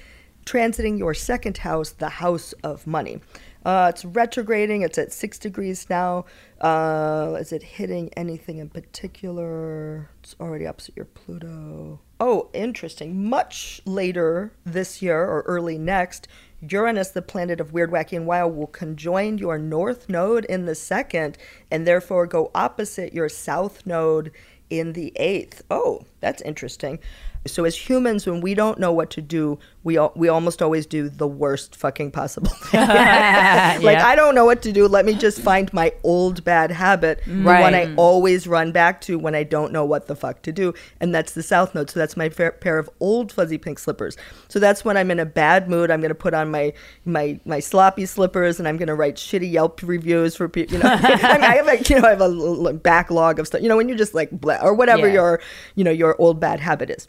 transiting 0.46 0.98
your 0.98 1.14
second 1.14 1.58
house, 1.58 1.92
the 1.92 2.24
house 2.24 2.54
of 2.64 2.88
money. 2.88 3.20
Uh, 3.66 3.88
it's 3.94 4.04
retrograding. 4.04 4.82
It's 4.82 4.98
at 4.98 5.12
six 5.14 5.40
degrees 5.40 5.88
now. 5.90 6.26
Uh, 6.60 7.38
is 7.40 7.52
it 7.52 7.64
hitting 7.64 8.10
anything 8.16 8.58
in 8.58 8.70
particular? 8.70 10.10
It's 10.22 10.36
already 10.40 10.68
opposite 10.68 10.96
your 10.96 11.06
Pluto. 11.06 12.00
Oh, 12.20 12.50
interesting. 12.54 13.30
Much 13.30 13.82
later 13.86 14.54
this 14.66 15.02
year 15.02 15.24
or 15.26 15.42
early 15.42 15.78
next, 15.78 16.28
Uranus, 16.62 17.10
the 17.10 17.22
planet 17.22 17.60
of 17.60 17.74
weird, 17.74 17.92
wacky, 17.92 18.16
and 18.16 18.26
wild, 18.26 18.56
will 18.56 18.68
conjoin 18.68 19.38
your 19.38 19.58
north 19.58 20.08
node 20.08 20.46
in 20.46 20.66
the 20.66 20.76
second 20.76 21.38
and 21.70 21.86
therefore 21.86 22.26
go 22.26 22.52
opposite 22.56 23.14
your 23.14 23.28
south 23.28 23.86
node 23.86 24.32
in 24.70 24.94
the 24.94 25.12
eighth. 25.18 25.64
Oh, 25.70 26.06
that's 26.22 26.42
interesting. 26.42 27.00
So 27.46 27.66
as 27.66 27.76
humans, 27.76 28.26
when 28.26 28.40
we 28.40 28.54
don't 28.54 28.80
know 28.80 28.92
what 28.94 29.10
to 29.12 29.22
do, 29.22 29.60
we 29.84 29.98
al- 29.98 30.14
we 30.16 30.30
almost 30.30 30.62
always 30.62 30.86
do 30.86 31.10
the 31.10 31.28
worst 31.28 31.76
fucking 31.76 32.12
possible. 32.12 32.50
thing. 32.50 32.80
like 32.82 33.98
I 33.98 34.16
don't 34.16 34.34
know 34.34 34.46
what 34.46 34.62
to 34.62 34.72
do. 34.72 34.88
Let 34.88 35.06
me 35.06 35.14
just 35.14 35.42
find 35.42 35.72
my 35.74 35.94
old 36.04 36.44
bad 36.46 36.72
habit, 36.72 37.22
the 37.26 37.44
one 37.44 37.76
I 37.76 37.94
always 37.96 38.48
run 38.48 38.72
back 38.72 39.02
to 39.02 39.20
when 39.20 39.36
I 39.36 39.44
don't 39.44 39.74
know 39.74 39.84
what 39.84 40.08
the 40.08 40.16
fuck 40.16 40.42
to 40.44 40.54
do, 40.54 40.74
and 41.02 41.14
that's 41.14 41.34
the 41.34 41.44
south 41.44 41.76
Node. 41.76 41.90
So 41.90 42.00
that's 42.00 42.16
my 42.16 42.30
fair 42.30 42.54
pair 42.54 42.78
of 42.80 42.90
old 43.02 43.32
fuzzy 43.32 43.58
pink 43.58 43.78
slippers. 43.78 44.16
So 44.48 44.60
that's 44.60 44.86
when 44.86 44.96
I'm 44.96 45.12
in 45.12 45.20
a 45.20 45.26
bad 45.26 45.70
mood. 45.70 45.92
I'm 45.92 46.00
gonna 46.00 46.16
put 46.16 46.34
on 46.34 46.50
my 46.50 46.72
my 47.04 47.40
my 47.44 47.60
sloppy 47.60 48.06
slippers, 48.06 48.58
and 48.60 48.68
I'm 48.70 48.78
gonna 48.78 48.96
write 48.96 49.16
shitty 49.16 49.52
Yelp 49.52 49.82
reviews 49.84 50.36
for 50.36 50.48
people. 50.48 50.78
You 50.78 50.84
know, 50.84 50.90
I, 50.94 51.34
mean, 51.34 51.44
I 51.44 51.56
have 51.58 51.68
a 51.68 51.82
you 51.84 52.00
know 52.00 52.08
I 52.08 52.12
have 52.12 52.22
a 52.22 52.74
backlog 52.74 53.38
of 53.40 53.48
stuff. 53.48 53.62
You 53.62 53.68
know, 53.68 53.76
when 53.76 53.90
you're 53.90 53.98
just 53.98 54.14
like 54.14 54.32
blah, 54.32 54.60
or 54.62 54.74
whatever 54.74 55.08
Yeah. 55.08 55.14
your 55.14 55.42
you 55.76 55.84
know 55.84 55.92
your 55.92 56.16
old 56.20 56.40
bad 56.40 56.62
habit 56.62 56.90
is 56.90 57.08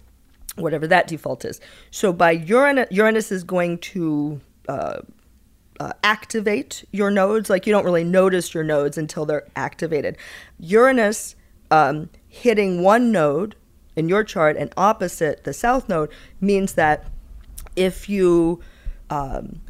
whatever 0.57 0.87
that 0.87 1.07
default 1.07 1.45
is. 1.45 1.61
So 1.91 2.13
by 2.13 2.33
Uranus, 2.33 2.89
Uranus 2.91 3.33
is 3.33 3.45
going 3.45 3.79
to 3.79 4.41
uh, 4.69 5.01
uh, 5.81 5.93
activate 6.03 6.85
your 6.93 7.11
nodes. 7.11 7.51
Like 7.51 7.67
you 7.67 7.73
don't 7.73 7.85
really 7.85 8.05
notice 8.05 8.55
your 8.55 8.65
nodes 8.65 8.97
until 8.97 9.27
they're 9.27 9.47
activated. 9.57 10.17
Uranus 10.59 11.37
um, 11.71 12.11
hitting 12.29 12.83
one 12.83 13.11
node 13.11 13.57
in 13.97 14.09
your 14.09 14.25
chart 14.25 14.57
and 14.57 14.73
opposite 14.77 15.45
the 15.45 15.53
south 15.53 15.89
node 15.89 16.11
means 16.41 16.75
that 16.75 17.07
if 17.77 18.09
you 18.09 18.61
um, 19.11 19.61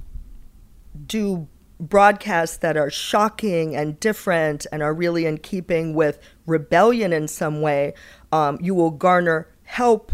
do 1.07 1.49
broadcasts 1.81 2.59
that 2.59 2.77
are 2.77 2.91
shocking 2.91 3.75
and 3.75 3.99
different 4.01 4.67
and 4.71 4.83
are 4.83 4.95
really 4.95 5.27
in 5.27 5.39
keeping 5.39 5.95
with 5.95 6.19
rebellion 6.47 7.13
in 7.13 7.29
some 7.29 7.61
way, 7.61 7.93
um, 8.33 8.59
you 8.61 8.75
will 8.75 8.91
garner 8.91 9.49
help 9.65 10.13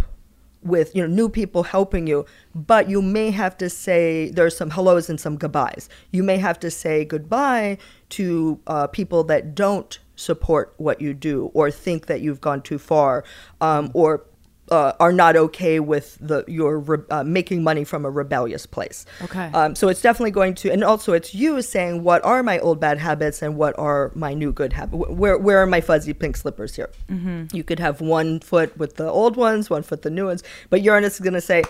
with 0.62 0.94
you 0.94 1.02
know 1.02 1.08
new 1.08 1.28
people 1.28 1.62
helping 1.62 2.06
you 2.06 2.26
but 2.54 2.88
you 2.88 3.00
may 3.00 3.30
have 3.30 3.56
to 3.58 3.70
say 3.70 4.30
there's 4.30 4.56
some 4.56 4.70
hellos 4.70 5.08
and 5.08 5.20
some 5.20 5.36
goodbyes. 5.36 5.88
You 6.10 6.22
may 6.22 6.38
have 6.38 6.58
to 6.60 6.70
say 6.70 7.04
goodbye 7.04 7.78
to 8.10 8.60
uh, 8.66 8.86
people 8.88 9.24
that 9.24 9.54
don't 9.54 9.98
support 10.16 10.74
what 10.76 11.00
you 11.00 11.14
do 11.14 11.50
or 11.54 11.70
think 11.70 12.06
that 12.06 12.20
you've 12.20 12.40
gone 12.40 12.60
too 12.60 12.78
far 12.78 13.24
um, 13.60 13.90
or 13.94 14.24
uh, 14.70 14.92
are 15.00 15.12
not 15.12 15.36
okay 15.36 15.80
with 15.80 16.16
the 16.20 16.44
your 16.46 16.78
re- 16.78 17.04
uh, 17.10 17.24
making 17.24 17.62
money 17.62 17.84
from 17.84 18.04
a 18.04 18.10
rebellious 18.10 18.66
place. 18.66 19.04
Okay. 19.22 19.50
Um, 19.52 19.74
so 19.74 19.88
it's 19.88 20.00
definitely 20.00 20.30
going 20.30 20.54
to, 20.56 20.70
and 20.70 20.84
also 20.84 21.12
it's 21.12 21.34
you 21.34 21.60
saying 21.62 22.04
what 22.04 22.24
are 22.24 22.42
my 22.42 22.58
old 22.60 22.80
bad 22.80 22.98
habits 22.98 23.42
and 23.42 23.56
what 23.56 23.76
are 23.78 24.12
my 24.14 24.32
new 24.34 24.52
good 24.52 24.72
habits. 24.72 24.96
Where 24.96 25.36
where 25.36 25.58
are 25.58 25.66
my 25.66 25.80
fuzzy 25.80 26.12
pink 26.12 26.36
slippers 26.36 26.76
here? 26.76 26.90
Mm-hmm. 27.08 27.54
You 27.56 27.64
could 27.64 27.80
have 27.80 28.00
one 28.00 28.40
foot 28.40 28.76
with 28.78 28.96
the 28.96 29.08
old 29.08 29.36
ones, 29.36 29.68
one 29.68 29.82
foot 29.82 30.02
the 30.02 30.10
new 30.10 30.26
ones, 30.26 30.42
but 30.68 30.82
Uranus 30.82 31.14
is 31.14 31.20
going 31.20 31.34
to 31.34 31.40
say, 31.40 31.64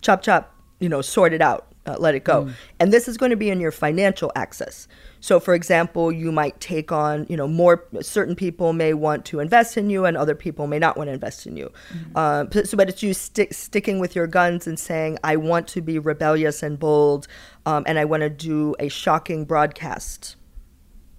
chop 0.00 0.22
chop, 0.22 0.54
you 0.80 0.88
know, 0.88 1.02
sort 1.02 1.32
it 1.32 1.42
out, 1.42 1.66
uh, 1.86 1.96
let 1.98 2.14
it 2.14 2.24
go. 2.24 2.50
And 2.80 2.92
this 2.92 3.08
is 3.08 3.16
going 3.16 3.30
to 3.30 3.36
be 3.36 3.50
in 3.50 3.60
your 3.60 3.72
financial 3.72 4.32
access. 4.34 4.88
So, 5.20 5.40
for 5.40 5.54
example, 5.54 6.12
you 6.12 6.30
might 6.32 6.60
take 6.60 6.92
on, 6.92 7.26
you 7.28 7.36
know, 7.36 7.48
more. 7.48 7.84
Certain 8.00 8.36
people 8.36 8.72
may 8.72 8.94
want 8.94 9.24
to 9.26 9.40
invest 9.40 9.76
in 9.76 9.90
you, 9.90 10.04
and 10.04 10.16
other 10.16 10.34
people 10.34 10.66
may 10.66 10.78
not 10.78 10.96
want 10.96 11.08
to 11.08 11.12
invest 11.12 11.46
in 11.46 11.56
you. 11.56 11.70
Um, 12.14 12.50
so, 12.52 12.62
so, 12.64 12.76
but 12.76 12.88
it's 12.88 13.02
you 13.02 13.14
stick, 13.14 13.52
sticking 13.52 13.98
with 13.98 14.14
your 14.14 14.26
guns 14.26 14.66
and 14.66 14.78
saying, 14.78 15.18
"I 15.24 15.36
want 15.36 15.68
to 15.68 15.80
be 15.80 15.98
rebellious 15.98 16.62
and 16.62 16.78
bold, 16.78 17.26
um, 17.66 17.84
and 17.86 17.98
I 17.98 18.04
want 18.04 18.20
to 18.22 18.30
do 18.30 18.74
a 18.78 18.88
shocking 18.88 19.44
broadcast." 19.44 20.36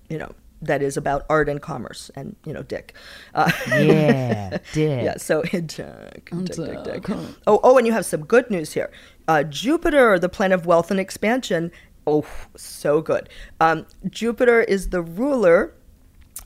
You 0.09 0.17
know, 0.17 0.33
that 0.61 0.81
is 0.81 0.97
about 0.97 1.25
art 1.29 1.47
and 1.49 1.61
commerce, 1.61 2.11
and 2.15 2.35
you 2.45 2.53
know, 2.53 2.63
dick. 2.63 2.93
Uh, 3.33 3.51
Yeah, 3.67 4.57
dick. 4.73 5.03
yeah, 5.03 5.17
so 5.17 5.41
dick, 5.51 5.67
dick, 5.67 6.29
dick, 6.45 6.83
dick. 6.83 7.09
Oh, 7.47 7.59
oh, 7.63 7.77
and 7.77 7.87
you 7.87 7.93
have 7.93 8.05
some 8.05 8.25
good 8.25 8.49
news 8.49 8.73
here. 8.73 8.91
Uh, 9.27 9.43
Jupiter, 9.43 10.17
the 10.19 10.29
planet 10.29 10.59
of 10.59 10.65
wealth 10.65 10.89
and 10.91 10.99
expansion. 10.99 11.71
Oh, 12.09 12.25
so 12.55 13.01
good. 13.01 13.29
Um, 13.59 13.85
Jupiter 14.09 14.61
is 14.61 14.89
the 14.89 15.01
ruler 15.01 15.73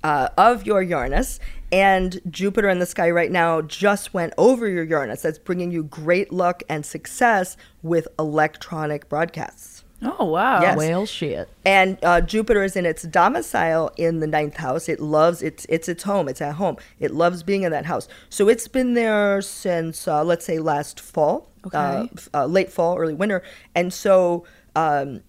uh, 0.03 0.27
of 0.37 0.65
your 0.65 0.81
Uranus, 0.81 1.39
and 1.71 2.19
Jupiter 2.29 2.67
in 2.69 2.79
the 2.79 2.85
sky 2.85 3.09
right 3.09 3.31
now 3.31 3.61
just 3.61 4.13
went 4.13 4.33
over 4.37 4.67
your 4.67 4.83
Uranus. 4.83 5.21
That's 5.21 5.39
bringing 5.39 5.71
you 5.71 5.83
great 5.83 6.31
luck 6.33 6.63
and 6.67 6.85
success 6.85 7.55
with 7.81 8.07
electronic 8.19 9.07
broadcasts. 9.09 9.83
Oh 10.05 10.25
wow. 10.25 10.59
Yes. 10.61 10.77
Whale 10.77 11.05
shit. 11.05 11.47
And 11.63 11.97
uh, 12.03 12.19
Jupiter 12.19 12.61
is 12.61 12.75
in 12.75 12.85
its 12.85 13.03
domicile 13.03 13.89
in 13.95 14.19
the 14.19 14.27
ninth 14.27 14.57
house. 14.57 14.89
It 14.89 14.99
loves 14.99 15.41
it's 15.41 15.65
it's 15.69 15.87
its 15.87 16.03
home. 16.03 16.27
It's 16.27 16.41
at 16.41 16.55
home. 16.55 16.75
It 16.99 17.11
loves 17.11 17.41
being 17.41 17.63
in 17.63 17.71
that 17.71 17.85
house. 17.85 18.09
So 18.29 18.49
it's 18.49 18.67
been 18.67 18.95
there 18.95 19.41
since 19.41 20.05
uh, 20.05 20.21
let's 20.25 20.43
say 20.45 20.59
last 20.59 20.99
fall, 20.99 21.47
uh, 21.63 21.67
Okay. 22.03 22.09
f- 22.17 22.29
uh, 22.33 22.45
late 22.47 22.69
fall, 22.69 22.97
early 22.97 23.13
winter. 23.13 23.43
And 23.75 23.93
so 23.93 24.43
um, 24.75 25.21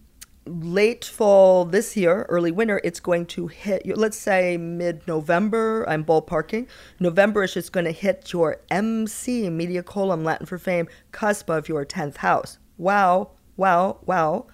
late 0.47 1.05
fall 1.05 1.65
this 1.65 1.97
year, 1.97 2.27
early 2.29 2.51
winter, 2.51 2.81
it's 2.85 3.01
going 3.01 3.27
to 3.27 3.47
hit. 3.47 3.87
Let's 3.97 4.17
say 4.17 4.57
mid 4.57 5.07
November. 5.07 5.85
I'm 5.89 6.05
ballparking. 6.05 6.69
November 7.01 7.43
is 7.45 7.55
just 7.55 7.73
going 7.73 7.87
to 7.87 7.93
hit 7.93 8.33
your 8.33 8.59
MC 8.71 9.49
media 9.51 9.83
column 9.83 10.25
Latin 10.25 10.47
for 10.47 10.59
fame 10.59 10.89
cusp 11.13 11.49
of 11.49 11.69
your 11.69 11.85
tenth 11.85 12.19
house. 12.19 12.59
Wow! 12.77 13.31
Wow! 13.57 13.99
Wow! 14.05 14.47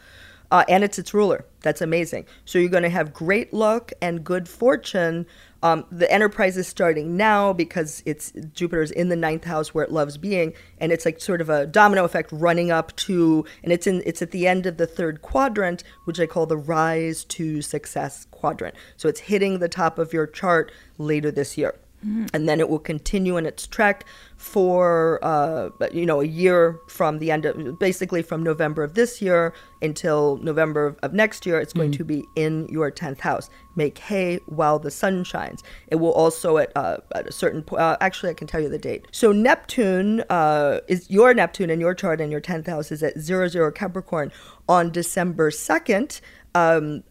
uh, 0.51 0.65
and 0.69 0.83
it's 0.83 0.99
its 0.99 1.15
ruler. 1.15 1.47
That's 1.61 1.81
amazing. 1.81 2.27
So 2.45 2.59
you're 2.59 2.71
going 2.71 2.83
to 2.83 2.89
have 2.89 3.13
great 3.13 3.53
luck 3.53 3.93
and 4.03 4.25
good 4.25 4.49
fortune. 4.49 5.27
Um, 5.63 5.85
the 5.91 6.11
enterprise 6.11 6.57
is 6.57 6.67
starting 6.67 7.17
now 7.17 7.53
because 7.53 8.03
it's 8.07 8.33
Jupiter's 8.55 8.91
in 8.91 9.09
the 9.09 9.17
ninth 9.17 9.45
house 9.45 9.75
where 9.75 9.85
it 9.85 9.93
loves 9.93 10.17
being, 10.17 10.55
and 10.79 10.91
it's 10.91 11.05
like 11.05 11.21
sort 11.21 11.41
of 11.41 11.51
a 11.51 11.67
domino 11.67 12.05
effect 12.05 12.31
running 12.33 12.71
up 12.71 12.97
to, 12.97 13.45
and 13.63 13.73
it's 13.73 13.87
in 13.87 14.03
it's 14.07 14.23
at 14.23 14.31
the 14.31 14.47
end 14.47 14.67
of 14.67 14.79
the 14.79 14.87
third 14.87 15.23
quadrant, 15.23 15.85
which 16.05 16.19
I 16.19 16.27
call 16.27 16.47
the 16.47 16.57
rise 16.57 17.25
to 17.25 17.61
success 17.61 18.27
quadrant. 18.31 18.75
So 18.97 19.09
it's 19.09 19.21
hitting 19.21 19.59
the 19.59 19.69
top 19.69 19.99
of 19.99 20.13
your 20.13 20.27
chart 20.27 20.73
later 20.99 21.31
this 21.31 21.59
year 21.59 21.75
and 22.03 22.49
then 22.49 22.61
it 22.61 22.69
will 22.69 22.79
continue 22.79 23.37
in 23.37 23.47
its 23.47 23.67
trek 23.67 24.07
for 24.37 25.19
uh, 25.23 25.69
you 25.93 26.07
know 26.07 26.21
a 26.21 26.27
year 26.27 26.81
from 26.89 27.19
the 27.19 27.31
end 27.31 27.45
of 27.45 27.79
basically 27.79 28.23
from 28.23 28.43
November 28.43 28.83
of 28.83 28.95
this 28.95 29.21
year 29.21 29.53
until 29.83 30.39
November 30.39 30.97
of, 31.03 31.13
next 31.13 31.45
year. 31.45 31.61
It's 31.61 31.73
going 31.73 31.93
to 31.93 32.05
be 32.05 32.25
in 32.37 32.67
your 32.69 32.91
tenth 32.91 33.21
house. 33.21 33.51
Make 33.77 33.99
hay 33.99 34.41
while 34.47 34.79
the 34.79 34.91
sun 34.91 35.25
shines. 35.25 35.63
It 35.89 35.97
will 35.97 36.13
also 36.13 36.57
at, 36.59 36.73
uh, 36.75 36.99
at 37.15 37.27
a 37.27 37.33
certain 37.33 37.63
point. 37.63 37.83
Uh, 37.83 37.97
actually, 38.01 38.31
I 38.31 38.35
can 38.35 38.47
tell 38.47 38.61
you 38.61 38.69
the 38.69 38.79
date. 38.79 39.07
So 39.13 39.33
Neptune 39.33 40.25
uh, 40.31 40.81
is 40.89 41.11
your 41.11 41.35
Neptune 41.35 41.71
in 41.71 41.81
your 41.81 41.95
chart, 41.95 42.21
and 42.21 42.31
your 42.33 42.41
tenth 42.41 42.67
house 42.67 42.91
is 42.91 43.03
at 43.03 43.19
zero 43.19 43.49
zero 43.49 43.71
Capricorn 43.71 44.33
on 44.69 44.91
December 44.91 45.51
second. 45.51 46.21
Um, 46.55 47.05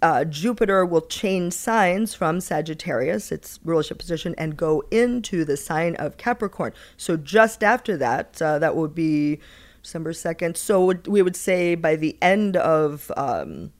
uh, 0.00 0.24
Jupiter 0.24 0.84
will 0.84 1.00
change 1.00 1.52
signs 1.52 2.14
from 2.14 2.40
Sagittarius, 2.40 3.32
its 3.32 3.58
rulership 3.64 3.98
position, 3.98 4.34
and 4.38 4.56
go 4.56 4.82
into 4.90 5.44
the 5.44 5.56
sign 5.56 5.96
of 5.96 6.16
Capricorn. 6.16 6.72
So 6.96 7.16
just 7.16 7.64
after 7.64 7.96
that, 7.96 8.40
uh, 8.40 8.58
that 8.58 8.76
would 8.76 8.94
be 8.94 9.40
December 9.82 10.12
2nd. 10.12 10.56
So 10.56 10.94
we 11.06 11.22
would 11.22 11.36
say 11.36 11.74
by 11.74 11.96
the 11.96 12.16
end 12.22 12.56
of 12.56 13.10
um, 13.16 13.72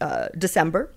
uh, 0.00 0.28
December, 0.36 0.92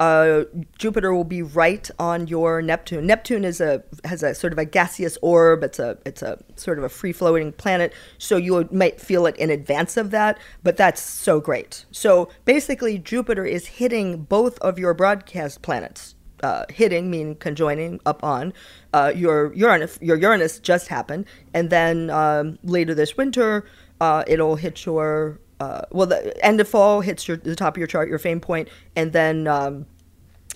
uh, 0.00 0.44
Jupiter 0.78 1.14
will 1.14 1.24
be 1.24 1.42
right 1.42 1.88
on 1.98 2.26
your 2.26 2.62
Neptune. 2.62 3.06
Neptune 3.06 3.44
is 3.44 3.60
a 3.60 3.84
has 4.04 4.22
a 4.22 4.34
sort 4.34 4.54
of 4.54 4.58
a 4.58 4.64
gaseous 4.64 5.18
orb. 5.20 5.62
It's 5.62 5.78
a 5.78 5.98
it's 6.06 6.22
a 6.22 6.42
sort 6.56 6.78
of 6.78 6.84
a 6.84 6.88
free 6.88 7.12
floating 7.12 7.52
planet. 7.52 7.92
So 8.16 8.38
you 8.38 8.66
might 8.72 8.98
feel 8.98 9.26
it 9.26 9.36
in 9.36 9.50
advance 9.50 9.98
of 9.98 10.10
that, 10.10 10.38
but 10.62 10.78
that's 10.78 11.02
so 11.02 11.38
great. 11.38 11.84
So 11.92 12.30
basically, 12.46 12.98
Jupiter 12.98 13.44
is 13.44 13.66
hitting 13.66 14.22
both 14.24 14.58
of 14.60 14.78
your 14.78 14.94
broadcast 14.94 15.60
planets. 15.60 16.14
Uh, 16.42 16.64
hitting 16.70 17.10
mean 17.10 17.34
conjoining 17.34 18.00
up 18.06 18.24
on 18.24 18.54
uh, 18.94 19.12
your 19.14 19.52
Uranus. 19.52 19.98
Your 20.00 20.16
Uranus 20.16 20.58
just 20.58 20.88
happened, 20.88 21.26
and 21.52 21.68
then 21.68 22.08
um, 22.08 22.58
later 22.62 22.94
this 22.94 23.14
winter, 23.18 23.66
uh, 24.00 24.24
it'll 24.26 24.56
hit 24.56 24.86
your 24.86 25.38
uh, 25.60 25.82
well, 25.90 26.06
the 26.06 26.44
end 26.44 26.60
of 26.60 26.68
fall 26.68 27.02
hits 27.02 27.28
your 27.28 27.36
the 27.36 27.54
top 27.54 27.74
of 27.74 27.78
your 27.78 27.86
chart, 27.86 28.08
your 28.08 28.18
fame 28.18 28.40
point, 28.40 28.68
and 28.96 29.12
then 29.12 29.46
um, 29.46 29.86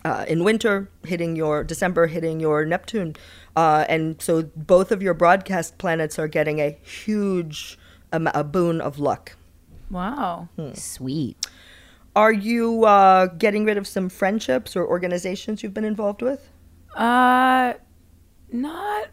uh, 0.04 0.24
in 0.26 0.42
winter, 0.42 0.90
hitting 1.04 1.36
your 1.36 1.62
December, 1.62 2.06
hitting 2.06 2.40
your 2.40 2.64
Neptune, 2.64 3.14
uh, 3.54 3.84
and 3.88 4.20
so 4.20 4.42
both 4.56 4.90
of 4.90 5.02
your 5.02 5.14
broadcast 5.14 5.78
planets 5.78 6.18
are 6.18 6.28
getting 6.28 6.58
a 6.58 6.76
huge 6.82 7.78
um, 8.12 8.28
a 8.34 8.42
boon 8.42 8.80
of 8.80 8.98
luck. 8.98 9.36
Wow. 9.90 10.48
Sweet. 10.72 11.36
Are 12.16 12.32
you 12.32 12.84
uh, 12.84 13.26
getting 13.26 13.64
rid 13.64 13.76
of 13.76 13.86
some 13.86 14.08
friendships 14.08 14.76
or 14.76 14.86
organizations 14.86 15.62
you've 15.62 15.74
been 15.74 15.84
involved 15.84 16.22
with? 16.22 16.48
Uh, 16.94 17.74
not 18.52 19.08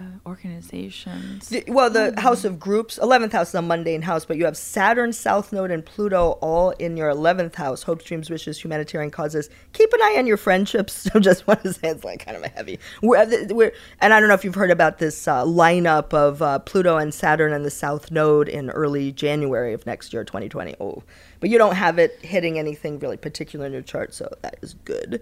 uh, 0.00 0.04
organizations. 0.26 1.48
The- 1.48 1.64
well, 1.68 1.90
the 1.90 2.18
house 2.20 2.44
of 2.44 2.58
groups, 2.58 2.98
11th 3.00 3.32
house 3.32 3.48
is 3.50 3.54
a 3.54 3.62
mundane 3.62 4.02
house, 4.02 4.24
but 4.24 4.36
you 4.36 4.44
have 4.46 4.56
Saturn, 4.56 5.12
South 5.12 5.52
Node, 5.52 5.70
and 5.70 5.84
Pluto 5.84 6.38
all 6.40 6.70
in 6.70 6.96
your 6.96 7.10
11th 7.10 7.54
house 7.54 7.82
hopes, 7.82 8.04
dreams, 8.04 8.30
wishes, 8.30 8.62
humanitarian 8.62 9.10
causes. 9.10 9.50
Keep 9.72 9.92
an 9.92 10.00
eye 10.02 10.16
on 10.18 10.26
your 10.26 10.36
friendships. 10.36 11.08
So, 11.10 11.18
just 11.18 11.46
want 11.46 11.62
to 11.62 11.72
say 11.72 11.88
it's 11.88 12.04
like 12.04 12.24
kind 12.24 12.36
of 12.36 12.44
a 12.44 12.48
heavy. 12.48 12.78
We're, 13.02 13.26
we're, 13.48 13.72
and 14.00 14.14
I 14.14 14.20
don't 14.20 14.28
know 14.28 14.34
if 14.34 14.44
you've 14.44 14.54
heard 14.54 14.70
about 14.70 14.98
this 14.98 15.26
uh, 15.26 15.44
lineup 15.44 16.14
of 16.14 16.40
uh, 16.40 16.60
Pluto 16.60 16.98
and 16.98 17.12
Saturn 17.12 17.52
and 17.52 17.64
the 17.64 17.70
South 17.70 18.12
Node 18.12 18.48
in 18.48 18.70
early 18.70 19.10
January 19.10 19.72
of 19.72 19.84
next 19.86 20.12
year, 20.12 20.22
2020. 20.22 20.76
Oh, 20.78 21.02
but 21.40 21.50
you 21.50 21.58
don't 21.58 21.74
have 21.74 21.98
it 21.98 22.18
hitting 22.22 22.58
anything 22.58 22.98
really 23.00 23.16
particular 23.16 23.66
in 23.66 23.72
your 23.72 23.82
chart, 23.82 24.14
so 24.14 24.28
that 24.42 24.58
is 24.62 24.74
good. 24.84 25.20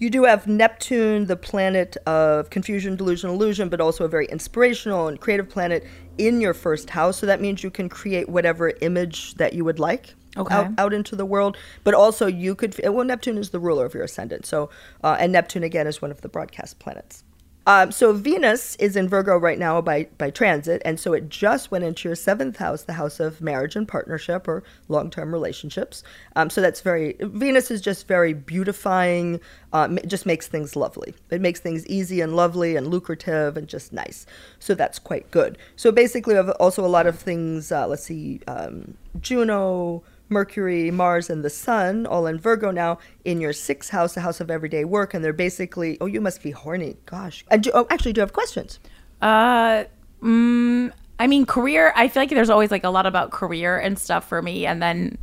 You 0.00 0.10
do 0.10 0.24
have 0.24 0.46
Neptune, 0.46 1.26
the 1.26 1.36
planet 1.36 1.96
of 2.06 2.50
confusion, 2.50 2.94
delusion, 2.94 3.30
illusion, 3.30 3.68
but 3.68 3.80
also 3.80 4.04
a 4.04 4.08
very 4.08 4.26
inspirational 4.26 5.08
and 5.08 5.20
creative 5.20 5.48
planet 5.48 5.84
in 6.18 6.40
your 6.40 6.54
first 6.54 6.90
house. 6.90 7.18
So 7.18 7.26
that 7.26 7.40
means 7.40 7.64
you 7.64 7.70
can 7.70 7.88
create 7.88 8.28
whatever 8.28 8.72
image 8.80 9.34
that 9.34 9.54
you 9.54 9.64
would 9.64 9.80
like 9.80 10.14
Okay. 10.36 10.54
out, 10.54 10.70
out 10.78 10.92
into 10.94 11.16
the 11.16 11.26
world. 11.26 11.56
But 11.82 11.94
also, 11.94 12.28
you 12.28 12.54
could, 12.54 12.76
well, 12.84 13.04
Neptune 13.04 13.38
is 13.38 13.50
the 13.50 13.58
ruler 13.58 13.84
of 13.86 13.94
your 13.94 14.04
ascendant. 14.04 14.46
So, 14.46 14.70
uh, 15.02 15.16
and 15.18 15.32
Neptune 15.32 15.64
again 15.64 15.88
is 15.88 16.00
one 16.00 16.12
of 16.12 16.20
the 16.20 16.28
broadcast 16.28 16.78
planets. 16.78 17.24
Um, 17.68 17.92
so 17.92 18.14
Venus 18.14 18.76
is 18.76 18.96
in 18.96 19.10
Virgo 19.10 19.36
right 19.36 19.58
now 19.58 19.82
by 19.82 20.08
by 20.16 20.30
transit, 20.30 20.80
and 20.86 20.98
so 20.98 21.12
it 21.12 21.28
just 21.28 21.70
went 21.70 21.84
into 21.84 22.08
your 22.08 22.16
seventh 22.16 22.56
house, 22.56 22.84
the 22.84 22.94
house 22.94 23.20
of 23.20 23.42
marriage 23.42 23.76
and 23.76 23.86
partnership 23.86 24.48
or 24.48 24.62
long 24.88 25.10
term 25.10 25.34
relationships. 25.34 26.02
Um, 26.34 26.48
so 26.48 26.62
that's 26.62 26.80
very 26.80 27.16
Venus 27.20 27.70
is 27.70 27.82
just 27.82 28.08
very 28.08 28.32
beautifying. 28.32 29.38
It 29.74 30.06
just 30.06 30.24
makes 30.24 30.46
things 30.46 30.76
lovely. 30.76 31.14
It 31.28 31.42
makes 31.42 31.60
things 31.60 31.86
easy 31.88 32.22
and 32.22 32.34
lovely 32.34 32.74
and 32.74 32.86
lucrative 32.86 33.58
and 33.58 33.68
just 33.68 33.92
nice. 33.92 34.24
So 34.58 34.74
that's 34.74 34.98
quite 34.98 35.30
good. 35.30 35.58
So 35.76 35.92
basically, 35.92 36.38
also 36.38 36.82
a 36.82 36.88
lot 36.88 37.06
of 37.06 37.18
things. 37.18 37.70
Uh, 37.70 37.86
let's 37.86 38.04
see, 38.04 38.40
um, 38.48 38.96
Juno. 39.20 40.02
Mercury, 40.28 40.90
Mars, 40.90 41.30
and 41.30 41.44
the 41.44 41.50
Sun, 41.50 42.06
all 42.06 42.26
in 42.26 42.38
Virgo 42.38 42.70
now, 42.70 42.98
in 43.24 43.40
your 43.40 43.52
sixth 43.52 43.90
house, 43.90 44.14
the 44.14 44.20
house 44.20 44.40
of 44.40 44.50
everyday 44.50 44.84
work, 44.84 45.14
and 45.14 45.24
they're 45.24 45.32
basically, 45.32 45.98
oh, 46.00 46.06
you 46.06 46.20
must 46.20 46.42
be 46.42 46.50
horny. 46.50 46.96
Gosh. 47.06 47.44
And 47.50 47.62
do, 47.62 47.70
oh, 47.74 47.86
actually, 47.90 48.12
do 48.12 48.20
you 48.20 48.22
have 48.22 48.32
questions? 48.32 48.78
Uh, 49.22 49.84
mm, 50.22 50.92
I 51.18 51.26
mean, 51.26 51.46
career. 51.46 51.92
I 51.96 52.08
feel 52.08 52.22
like 52.22 52.30
there's 52.30 52.50
always 52.50 52.70
like 52.70 52.84
a 52.84 52.90
lot 52.90 53.06
about 53.06 53.30
career 53.30 53.78
and 53.78 53.98
stuff 53.98 54.28
for 54.28 54.40
me, 54.40 54.66
and 54.66 54.80
then 54.80 55.18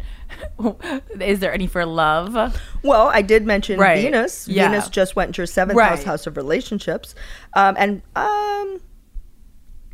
is 1.21 1.39
there 1.39 1.53
any 1.53 1.67
for 1.67 1.85
love? 1.85 2.59
Well, 2.83 3.07
I 3.07 3.21
did 3.21 3.45
mention 3.45 3.79
Right. 3.79 4.01
Venus. 4.01 4.47
Yeah. 4.47 4.69
Venus 4.69 4.89
just 4.89 5.15
went 5.15 5.29
into 5.29 5.41
your 5.41 5.47
seventh 5.47 5.79
house, 5.79 6.03
house 6.03 6.27
of 6.27 6.35
relationships, 6.35 7.15
um, 7.53 7.75
and 7.77 8.01
um, 8.15 8.81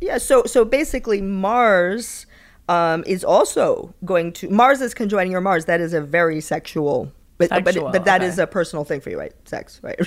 yeah. 0.00 0.18
So 0.18 0.44
so 0.44 0.64
basically, 0.64 1.20
Mars 1.20 2.26
um, 2.68 3.04
is 3.06 3.24
also 3.24 3.94
going 4.04 4.32
to 4.34 4.48
Mars 4.48 4.80
is 4.80 4.94
conjoining 4.94 5.32
your 5.32 5.40
Mars. 5.40 5.64
That 5.66 5.80
is 5.80 5.92
a 5.92 6.00
very 6.00 6.40
sexual. 6.40 7.12
But, 7.38 7.48
Sexual, 7.48 7.84
but, 7.86 7.92
but 7.92 8.04
that 8.04 8.20
okay. 8.20 8.28
is 8.28 8.38
a 8.38 8.46
personal 8.46 8.84
thing 8.84 9.00
for 9.00 9.10
you, 9.10 9.18
right? 9.18 9.32
Sex, 9.48 9.80
right? 9.82 9.98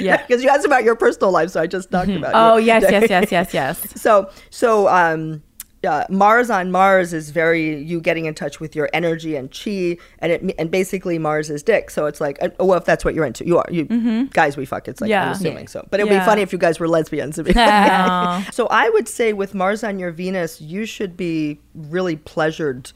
Yeah. 0.00 0.16
Because 0.26 0.42
you 0.42 0.48
asked 0.48 0.66
about 0.66 0.82
your 0.82 0.96
personal 0.96 1.30
life, 1.30 1.50
so 1.50 1.60
I 1.60 1.68
just 1.68 1.92
talked 1.92 2.10
about. 2.10 2.32
Oh 2.34 2.56
yes, 2.56 2.82
yes, 2.90 3.08
yes, 3.08 3.30
yes, 3.30 3.54
yes. 3.54 3.92
so 4.00 4.30
so 4.50 4.88
um 4.88 5.44
uh, 5.84 6.06
Mars 6.08 6.50
on 6.50 6.70
Mars 6.70 7.12
is 7.12 7.30
very 7.30 7.82
you 7.82 8.00
getting 8.00 8.26
in 8.26 8.34
touch 8.34 8.60
with 8.60 8.76
your 8.76 8.88
energy 8.92 9.36
and 9.36 9.50
chi, 9.50 9.96
and 10.18 10.32
it 10.32 10.54
and 10.58 10.70
basically 10.70 11.18
Mars 11.18 11.50
is 11.50 11.62
dick. 11.62 11.90
So 11.90 12.06
it's 12.06 12.20
like, 12.20 12.38
uh, 12.42 12.50
well, 12.60 12.78
if 12.78 12.84
that's 12.84 13.04
what 13.04 13.14
you're 13.14 13.24
into, 13.24 13.46
you 13.46 13.58
are 13.58 13.66
you 13.70 14.28
guys. 14.32 14.56
We 14.56 14.64
fuck. 14.64 14.88
It's 14.88 15.00
like 15.00 15.10
Yeah. 15.10 15.26
I'm 15.26 15.32
assuming 15.32 15.68
so, 15.68 15.86
but 15.90 16.00
it 16.00 16.04
would 16.04 16.10
be 16.10 16.24
funny 16.24 16.42
if 16.42 16.52
you 16.52 16.58
guys 16.58 16.78
were 16.78 16.88
lesbians. 16.88 17.38
Oh. 17.38 18.46
so 18.52 18.66
I 18.68 18.88
would 18.90 19.08
say 19.08 19.32
with 19.32 19.54
Mars 19.54 19.82
on 19.82 19.98
your 19.98 20.10
Venus, 20.10 20.60
you 20.60 20.86
should 20.86 21.16
be 21.16 21.60
really 21.74 22.16
pleasured 22.16 22.92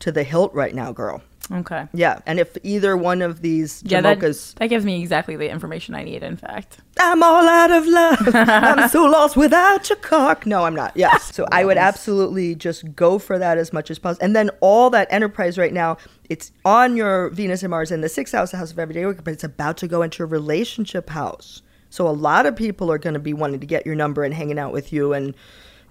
to 0.00 0.12
the 0.12 0.24
hilt 0.24 0.52
right 0.52 0.74
now, 0.74 0.92
girl. 0.92 1.22
Okay. 1.50 1.86
Yeah, 1.92 2.18
and 2.26 2.40
if 2.40 2.56
either 2.64 2.96
one 2.96 3.22
of 3.22 3.40
these 3.40 3.82
Yeah, 3.84 4.00
that, 4.00 4.18
Jamokas, 4.18 4.54
that 4.56 4.66
gives 4.66 4.84
me 4.84 5.00
exactly 5.00 5.36
the 5.36 5.48
information 5.48 5.94
I 5.94 6.02
need. 6.02 6.22
In 6.22 6.36
fact, 6.36 6.78
I'm 6.98 7.22
all 7.22 7.46
out 7.46 7.70
of 7.70 7.86
love. 7.86 8.28
I'm 8.34 8.88
so 8.88 9.04
lost 9.04 9.36
without 9.36 9.88
your 9.88 9.96
cock. 9.98 10.44
No, 10.44 10.64
I'm 10.64 10.74
not. 10.74 10.96
Yes. 10.96 11.32
So 11.36 11.46
I 11.52 11.66
would 11.66 11.76
absolutely 11.76 12.54
just 12.54 12.94
go 12.96 13.18
for 13.18 13.38
that 13.38 13.58
as 13.58 13.70
much 13.70 13.90
as 13.90 13.98
possible. 13.98 14.24
And 14.24 14.34
then 14.34 14.50
all 14.60 14.88
that 14.90 15.06
enterprise 15.10 15.58
right 15.58 15.72
now, 15.72 15.98
it's 16.30 16.50
on 16.64 16.96
your 16.96 17.28
Venus 17.28 17.62
and 17.62 17.70
Mars 17.70 17.90
in 17.90 18.00
the 18.00 18.08
sixth 18.08 18.34
house, 18.34 18.52
the 18.52 18.56
house 18.56 18.70
of 18.72 18.78
everyday 18.78 19.04
work, 19.04 19.22
but 19.22 19.34
it's 19.34 19.44
about 19.44 19.76
to 19.78 19.86
go 19.86 20.00
into 20.00 20.20
your 20.20 20.28
relationship 20.28 21.10
house. 21.10 21.60
So 21.90 22.08
a 22.08 22.10
lot 22.10 22.46
of 22.46 22.56
people 22.56 22.90
are 22.90 22.96
going 22.98 23.14
to 23.14 23.20
be 23.20 23.34
wanting 23.34 23.60
to 23.60 23.66
get 23.66 23.84
your 23.84 23.94
number 23.94 24.24
and 24.24 24.32
hanging 24.32 24.58
out 24.58 24.72
with 24.72 24.92
you 24.94 25.12
and, 25.12 25.34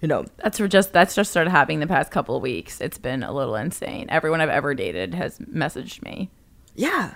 you 0.00 0.08
know, 0.08 0.24
that's 0.38 0.58
just 0.58 0.92
that's 0.92 1.14
just 1.14 1.30
started 1.30 1.50
happening 1.50 1.80
the 1.80 1.86
past 1.86 2.10
couple 2.10 2.36
of 2.36 2.42
weeks. 2.42 2.80
It's 2.80 2.98
been 2.98 3.22
a 3.22 3.32
little 3.32 3.56
insane. 3.56 4.06
Everyone 4.08 4.40
I've 4.40 4.48
ever 4.50 4.74
dated 4.74 5.14
has 5.14 5.38
messaged 5.38 6.02
me, 6.02 6.30
yeah. 6.74 7.14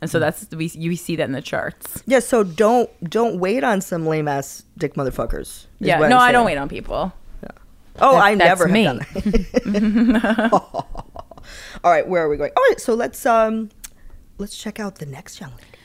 and 0.00 0.10
so 0.10 0.18
that's 0.18 0.46
we 0.50 0.66
you 0.74 0.96
see 0.96 1.16
that 1.16 1.24
in 1.24 1.32
the 1.32 1.42
charts. 1.42 2.02
Yeah, 2.06 2.18
so 2.18 2.42
don't 2.42 2.90
don't 3.08 3.38
wait 3.38 3.62
on 3.64 3.80
some 3.80 4.06
lame 4.06 4.28
ass 4.28 4.64
dick 4.76 4.94
motherfuckers. 4.94 5.66
Yeah, 5.78 5.98
no, 5.98 6.18
I'm 6.18 6.32
don't 6.32 6.46
wait 6.46 6.58
on 6.58 6.68
people. 6.68 7.12
yeah. 7.42 7.50
Oh, 8.00 8.12
That- 8.16 8.24
I 8.24 8.34
never 8.34 8.68
me. 8.68 8.84
have 8.84 8.98
done 9.64 10.12
that. 10.12 10.50
All 11.84 11.90
right, 11.92 12.06
where 12.08 12.24
are 12.24 12.28
we 12.28 12.36
going? 12.36 12.50
All 12.56 12.64
right, 12.68 12.80
so 12.80 12.94
let's 12.94 13.24
um 13.24 13.70
let's 14.38 14.56
check 14.56 14.80
out 14.80 14.96
the 14.96 15.06
next 15.06 15.40
young 15.40 15.52
lady. 15.52 15.75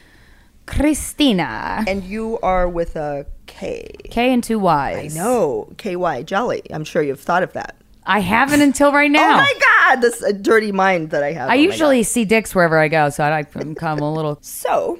Krystyna. 0.71 1.83
And 1.87 2.03
you 2.03 2.39
are 2.41 2.67
with 2.67 2.95
a 2.95 3.25
K. 3.47 3.89
K 4.09 4.33
and 4.33 4.43
two 4.43 4.59
Y's. 4.59 5.15
I 5.15 5.19
know, 5.19 5.71
KY 5.77 6.23
Jelly. 6.23 6.61
I'm 6.71 6.83
sure 6.83 7.01
you've 7.01 7.19
thought 7.19 7.43
of 7.43 7.53
that. 7.53 7.75
I 8.05 8.19
haven't 8.19 8.61
until 8.61 8.91
right 8.91 9.11
now. 9.11 9.33
Oh 9.33 9.37
my 9.37 9.53
god, 9.59 10.01
this 10.01 10.21
a 10.23 10.33
dirty 10.33 10.71
mind 10.71 11.11
that 11.11 11.23
I 11.23 11.33
have. 11.33 11.49
I 11.49 11.53
Oh 11.55 11.59
usually 11.59 12.03
see 12.03 12.25
dicks 12.25 12.55
wherever 12.55 12.79
I 12.79 12.87
go, 12.87 13.09
so 13.09 13.23
I 13.23 13.43
become 13.43 13.99
a 13.99 14.11
little. 14.11 14.39
So, 14.41 14.99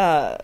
uh 0.00 0.38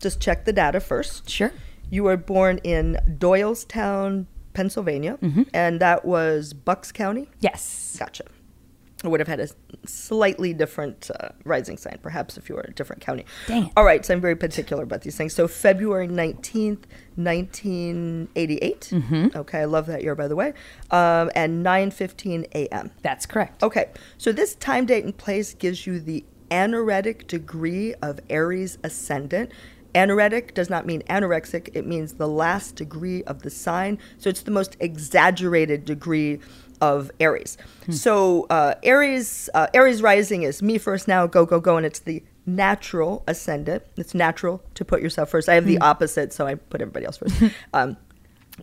just 0.00 0.20
check 0.20 0.44
the 0.44 0.52
data 0.52 0.80
first. 0.80 1.30
Sure. 1.30 1.52
You 1.90 2.02
were 2.04 2.16
born 2.16 2.58
in 2.64 2.98
Doylestown, 3.08 4.26
Pennsylvania, 4.52 5.16
Mm-hmm. 5.22 5.42
and 5.54 5.80
that 5.80 6.04
was 6.04 6.52
Bucks 6.52 6.90
County. 6.92 7.28
Yes. 7.40 7.96
Gotcha. 7.98 8.24
Would 9.04 9.20
have 9.20 9.28
had 9.28 9.40
a 9.40 9.48
slightly 9.86 10.52
different 10.52 11.10
uh, 11.18 11.28
rising 11.44 11.76
sign, 11.76 11.98
perhaps 12.02 12.36
if 12.36 12.48
you 12.48 12.54
were 12.54 12.62
a 12.62 12.72
different 12.72 13.02
county. 13.02 13.24
Dang 13.46 13.66
it. 13.66 13.72
All 13.76 13.84
right, 13.84 14.04
so 14.04 14.14
I'm 14.14 14.20
very 14.20 14.36
particular 14.36 14.82
about 14.82 15.02
these 15.02 15.16
things. 15.16 15.34
So 15.34 15.46
February 15.46 16.08
19th, 16.08 16.84
1988. 17.16 18.80
Mm-hmm. 18.80 19.26
Okay, 19.36 19.60
I 19.60 19.64
love 19.66 19.86
that 19.86 20.02
year, 20.02 20.14
by 20.14 20.28
the 20.28 20.36
way. 20.36 20.54
Um, 20.90 21.30
and 21.34 21.64
9:15 21.64 22.46
a.m. 22.54 22.90
That's 23.02 23.26
correct. 23.26 23.62
Okay, 23.62 23.90
so 24.18 24.32
this 24.32 24.54
time, 24.54 24.86
date, 24.86 25.04
and 25.04 25.16
place 25.16 25.54
gives 25.54 25.86
you 25.86 26.00
the 26.00 26.24
anaretic 26.50 27.26
degree 27.26 27.94
of 28.02 28.20
Aries 28.30 28.78
ascendant. 28.82 29.50
Anaretic 29.94 30.54
does 30.54 30.68
not 30.68 30.86
mean 30.86 31.02
anorexic, 31.02 31.70
it 31.72 31.86
means 31.86 32.14
the 32.14 32.26
last 32.26 32.74
degree 32.74 33.22
of 33.24 33.42
the 33.42 33.50
sign. 33.50 33.98
So 34.18 34.28
it's 34.28 34.42
the 34.42 34.50
most 34.50 34.76
exaggerated 34.80 35.84
degree 35.84 36.40
of 36.80 37.10
Aries. 37.20 37.56
So 37.90 38.46
uh, 38.50 38.74
Aries, 38.82 39.48
uh, 39.54 39.66
Aries 39.74 40.02
rising 40.02 40.42
is 40.42 40.62
me 40.62 40.78
first 40.78 41.06
now, 41.06 41.26
go, 41.26 41.44
go, 41.44 41.60
go, 41.60 41.76
and 41.76 41.84
it's 41.84 42.00
the 42.00 42.22
natural 42.46 43.22
ascendant. 43.26 43.84
It's 43.96 44.14
natural 44.14 44.62
to 44.74 44.84
put 44.84 45.02
yourself 45.02 45.30
first. 45.30 45.48
I 45.48 45.54
have 45.54 45.66
the 45.66 45.78
opposite, 45.78 46.32
so 46.32 46.46
I 46.46 46.54
put 46.54 46.80
everybody 46.80 47.06
else 47.06 47.18
first. 47.18 47.42
um, 47.74 47.96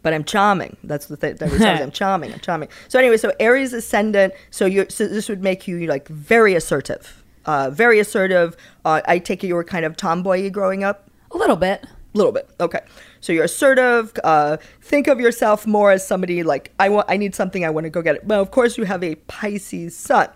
but 0.01 0.13
I'm 0.13 0.23
charming. 0.23 0.77
That's 0.83 1.07
the 1.07 1.17
thing. 1.17 1.35
That 1.35 1.51
I'm 1.51 1.91
charming. 1.91 2.33
I'm 2.33 2.39
charming. 2.39 2.69
So 2.88 2.97
anyway, 2.97 3.17
so 3.17 3.31
Aries 3.39 3.73
ascendant. 3.73 4.33
So 4.49 4.65
you. 4.65 4.85
So 4.89 5.07
this 5.07 5.27
would 5.29 5.43
make 5.43 5.67
you 5.67 5.85
like 5.88 6.07
very 6.07 6.55
assertive. 6.55 7.23
Uh, 7.45 7.69
very 7.71 7.99
assertive. 7.99 8.55
Uh, 8.85 9.01
I 9.05 9.19
take 9.19 9.43
it 9.43 9.47
you 9.47 9.55
were 9.55 9.63
kind 9.63 9.83
of 9.83 9.97
tomboy 9.97 10.49
growing 10.49 10.83
up. 10.83 11.09
A 11.31 11.38
little 11.38 11.55
bit. 11.55 11.85
Little 12.13 12.31
bit. 12.31 12.49
Okay. 12.59 12.81
So 13.21 13.31
you're 13.31 13.45
assertive. 13.45 14.11
Uh, 14.23 14.57
think 14.81 15.07
of 15.07 15.19
yourself 15.19 15.65
more 15.65 15.91
as 15.91 16.05
somebody 16.05 16.43
like 16.43 16.73
I 16.79 16.89
want. 16.89 17.09
I 17.09 17.17
need 17.17 17.33
something. 17.35 17.63
I 17.63 17.69
want 17.69 17.85
to 17.85 17.89
go 17.89 18.01
get 18.01 18.15
it. 18.15 18.25
Well, 18.25 18.41
of 18.41 18.51
course, 18.51 18.77
you 18.77 18.83
have 18.83 19.03
a 19.03 19.15
Pisces 19.15 19.95
sun. 19.95 20.29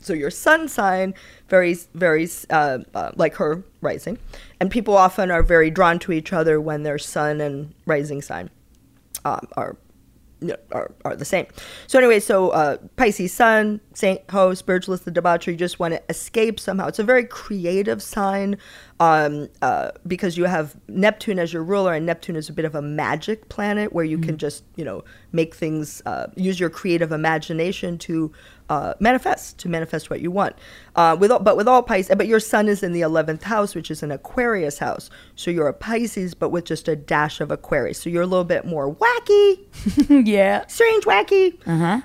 So 0.00 0.12
your 0.12 0.30
sun 0.30 0.68
sign, 0.68 1.14
very, 1.48 1.76
very 1.92 2.28
uh, 2.50 2.78
uh, 2.94 3.10
like 3.16 3.34
her 3.34 3.64
rising, 3.80 4.18
and 4.60 4.70
people 4.70 4.96
often 4.96 5.30
are 5.30 5.42
very 5.42 5.70
drawn 5.70 5.98
to 6.00 6.12
each 6.12 6.32
other 6.32 6.60
when 6.60 6.84
their 6.84 6.98
sun 6.98 7.40
and 7.40 7.74
rising 7.84 8.22
sign 8.22 8.48
um, 9.24 9.48
are 9.56 9.76
are, 10.72 10.92
are 11.04 11.16
the 11.16 11.24
same. 11.24 11.46
So 11.86 11.98
anyway, 11.98 12.20
so 12.20 12.50
uh, 12.50 12.76
Pisces 12.96 13.32
Sun, 13.32 13.80
Saint 13.94 14.20
Ho, 14.30 14.54
spiritualist, 14.54 15.04
the 15.04 15.10
debauchery, 15.10 15.54
you 15.54 15.58
just 15.58 15.78
want 15.78 15.94
to 15.94 16.02
escape 16.08 16.60
somehow. 16.60 16.88
It's 16.88 16.98
a 16.98 17.04
very 17.04 17.24
creative 17.24 18.02
sign 18.02 18.56
um, 19.00 19.48
uh, 19.62 19.92
because 20.06 20.36
you 20.36 20.44
have 20.44 20.76
Neptune 20.88 21.38
as 21.38 21.52
your 21.52 21.62
ruler, 21.62 21.94
and 21.94 22.06
Neptune 22.06 22.36
is 22.36 22.48
a 22.48 22.52
bit 22.52 22.64
of 22.64 22.74
a 22.74 22.82
magic 22.82 23.48
planet 23.48 23.92
where 23.92 24.04
you 24.04 24.18
can 24.18 24.38
just 24.38 24.64
you 24.76 24.84
know 24.84 25.04
make 25.32 25.54
things 25.54 26.02
uh, 26.06 26.26
use 26.36 26.58
your 26.58 26.70
creative 26.70 27.12
imagination 27.12 27.98
to 27.98 28.32
uh, 28.68 28.94
manifest 29.00 29.58
to 29.58 29.68
manifest 29.68 30.10
what 30.10 30.20
you 30.20 30.30
want. 30.30 30.54
Uh, 30.96 31.16
with 31.18 31.30
all, 31.30 31.38
but 31.38 31.56
with 31.56 31.68
all 31.68 31.82
Pisces, 31.82 32.14
but 32.16 32.26
your 32.26 32.40
Sun 32.40 32.68
is 32.68 32.82
in 32.82 32.92
the 32.92 33.00
eleventh 33.02 33.44
house, 33.44 33.74
which 33.74 33.90
is 33.90 34.02
an 34.02 34.10
Aquarius 34.10 34.78
house. 34.78 35.10
So 35.36 35.50
you're 35.50 35.68
a 35.68 35.74
Pisces, 35.74 36.34
but 36.34 36.50
with 36.50 36.64
just 36.64 36.88
a 36.88 36.96
dash 36.96 37.40
of 37.40 37.50
Aquarius. 37.50 38.00
So 38.00 38.10
you're 38.10 38.22
a 38.22 38.26
little 38.26 38.44
bit 38.44 38.64
more 38.64 38.94
wacky 38.94 40.26
yeah. 40.26 40.66
strange, 40.66 41.04
wacky, 41.04 41.58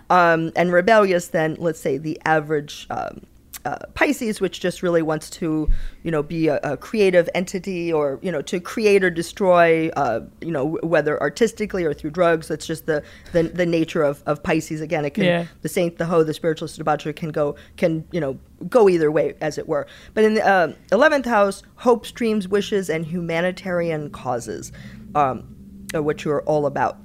um, 0.10 0.52
and 0.56 0.72
rebellious 0.72 1.28
than 1.28 1.56
let's 1.60 1.80
say 1.80 1.98
the 1.98 2.20
average 2.26 2.88
um, 2.90 3.26
uh, 3.66 3.78
Pisces, 3.94 4.42
which 4.42 4.60
just 4.60 4.84
really 4.84 5.02
wants 5.02 5.30
to, 5.30 5.70
you 6.04 6.12
know, 6.12 6.22
be 6.22 6.48
a, 6.48 6.58
a 6.64 6.78
creative 6.78 7.30
entity 7.34 7.92
or 7.94 8.20
you 8.22 8.32
know 8.32 8.42
to 8.44 8.60
create 8.60 9.04
or 9.04 9.10
destroy, 9.10 9.90
uh, 9.96 10.22
you 10.42 10.52
know, 10.52 10.78
whether 10.84 11.20
artistically 11.22 11.84
or 11.84 11.94
through 11.94 12.12
drugs. 12.12 12.48
That's 12.48 12.66
just 12.66 12.86
the 12.86 13.04
the, 13.32 13.44
the 13.44 13.66
nature 13.66 14.04
of, 14.04 14.22
of 14.26 14.44
Pisces. 14.44 14.82
Again, 14.82 15.06
it 15.06 15.14
can 15.14 15.24
Yeah. 15.24 15.46
the 15.62 15.70
saint, 15.70 15.98
the 15.98 16.06
hoe, 16.06 16.24
the 16.24 16.34
spiritualist, 16.34 16.78
the 16.78 16.84
debaucher 16.84 17.16
can 17.16 17.30
go 17.30 17.56
can 17.78 18.06
you 18.12 18.20
know 18.20 18.38
go 18.70 18.88
either 18.90 19.12
way, 19.12 19.36
as 19.42 19.58
it 19.58 19.68
were. 19.68 19.88
But 20.14 20.24
in 20.24 20.34
the 20.36 20.46
uh, 20.46 20.74
eleventh 20.92 21.26
house, 21.26 21.64
hopes, 21.76 22.12
dreams, 22.12 22.48
wishes, 22.48 22.90
and 22.90 23.06
humanitarian 23.06 24.10
causes, 24.10 24.72
um, 25.16 25.56
are 25.94 26.02
what 26.02 26.24
you're 26.26 26.42
all 26.44 26.66
about 26.66 26.98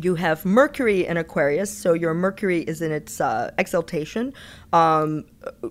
you 0.00 0.14
have 0.14 0.44
Mercury 0.44 1.06
in 1.06 1.16
Aquarius, 1.16 1.70
so 1.70 1.92
your 1.92 2.14
Mercury 2.14 2.60
is 2.60 2.80
in 2.80 2.92
its 2.92 3.20
uh, 3.20 3.50
exaltation. 3.58 4.32
Um, 4.72 5.24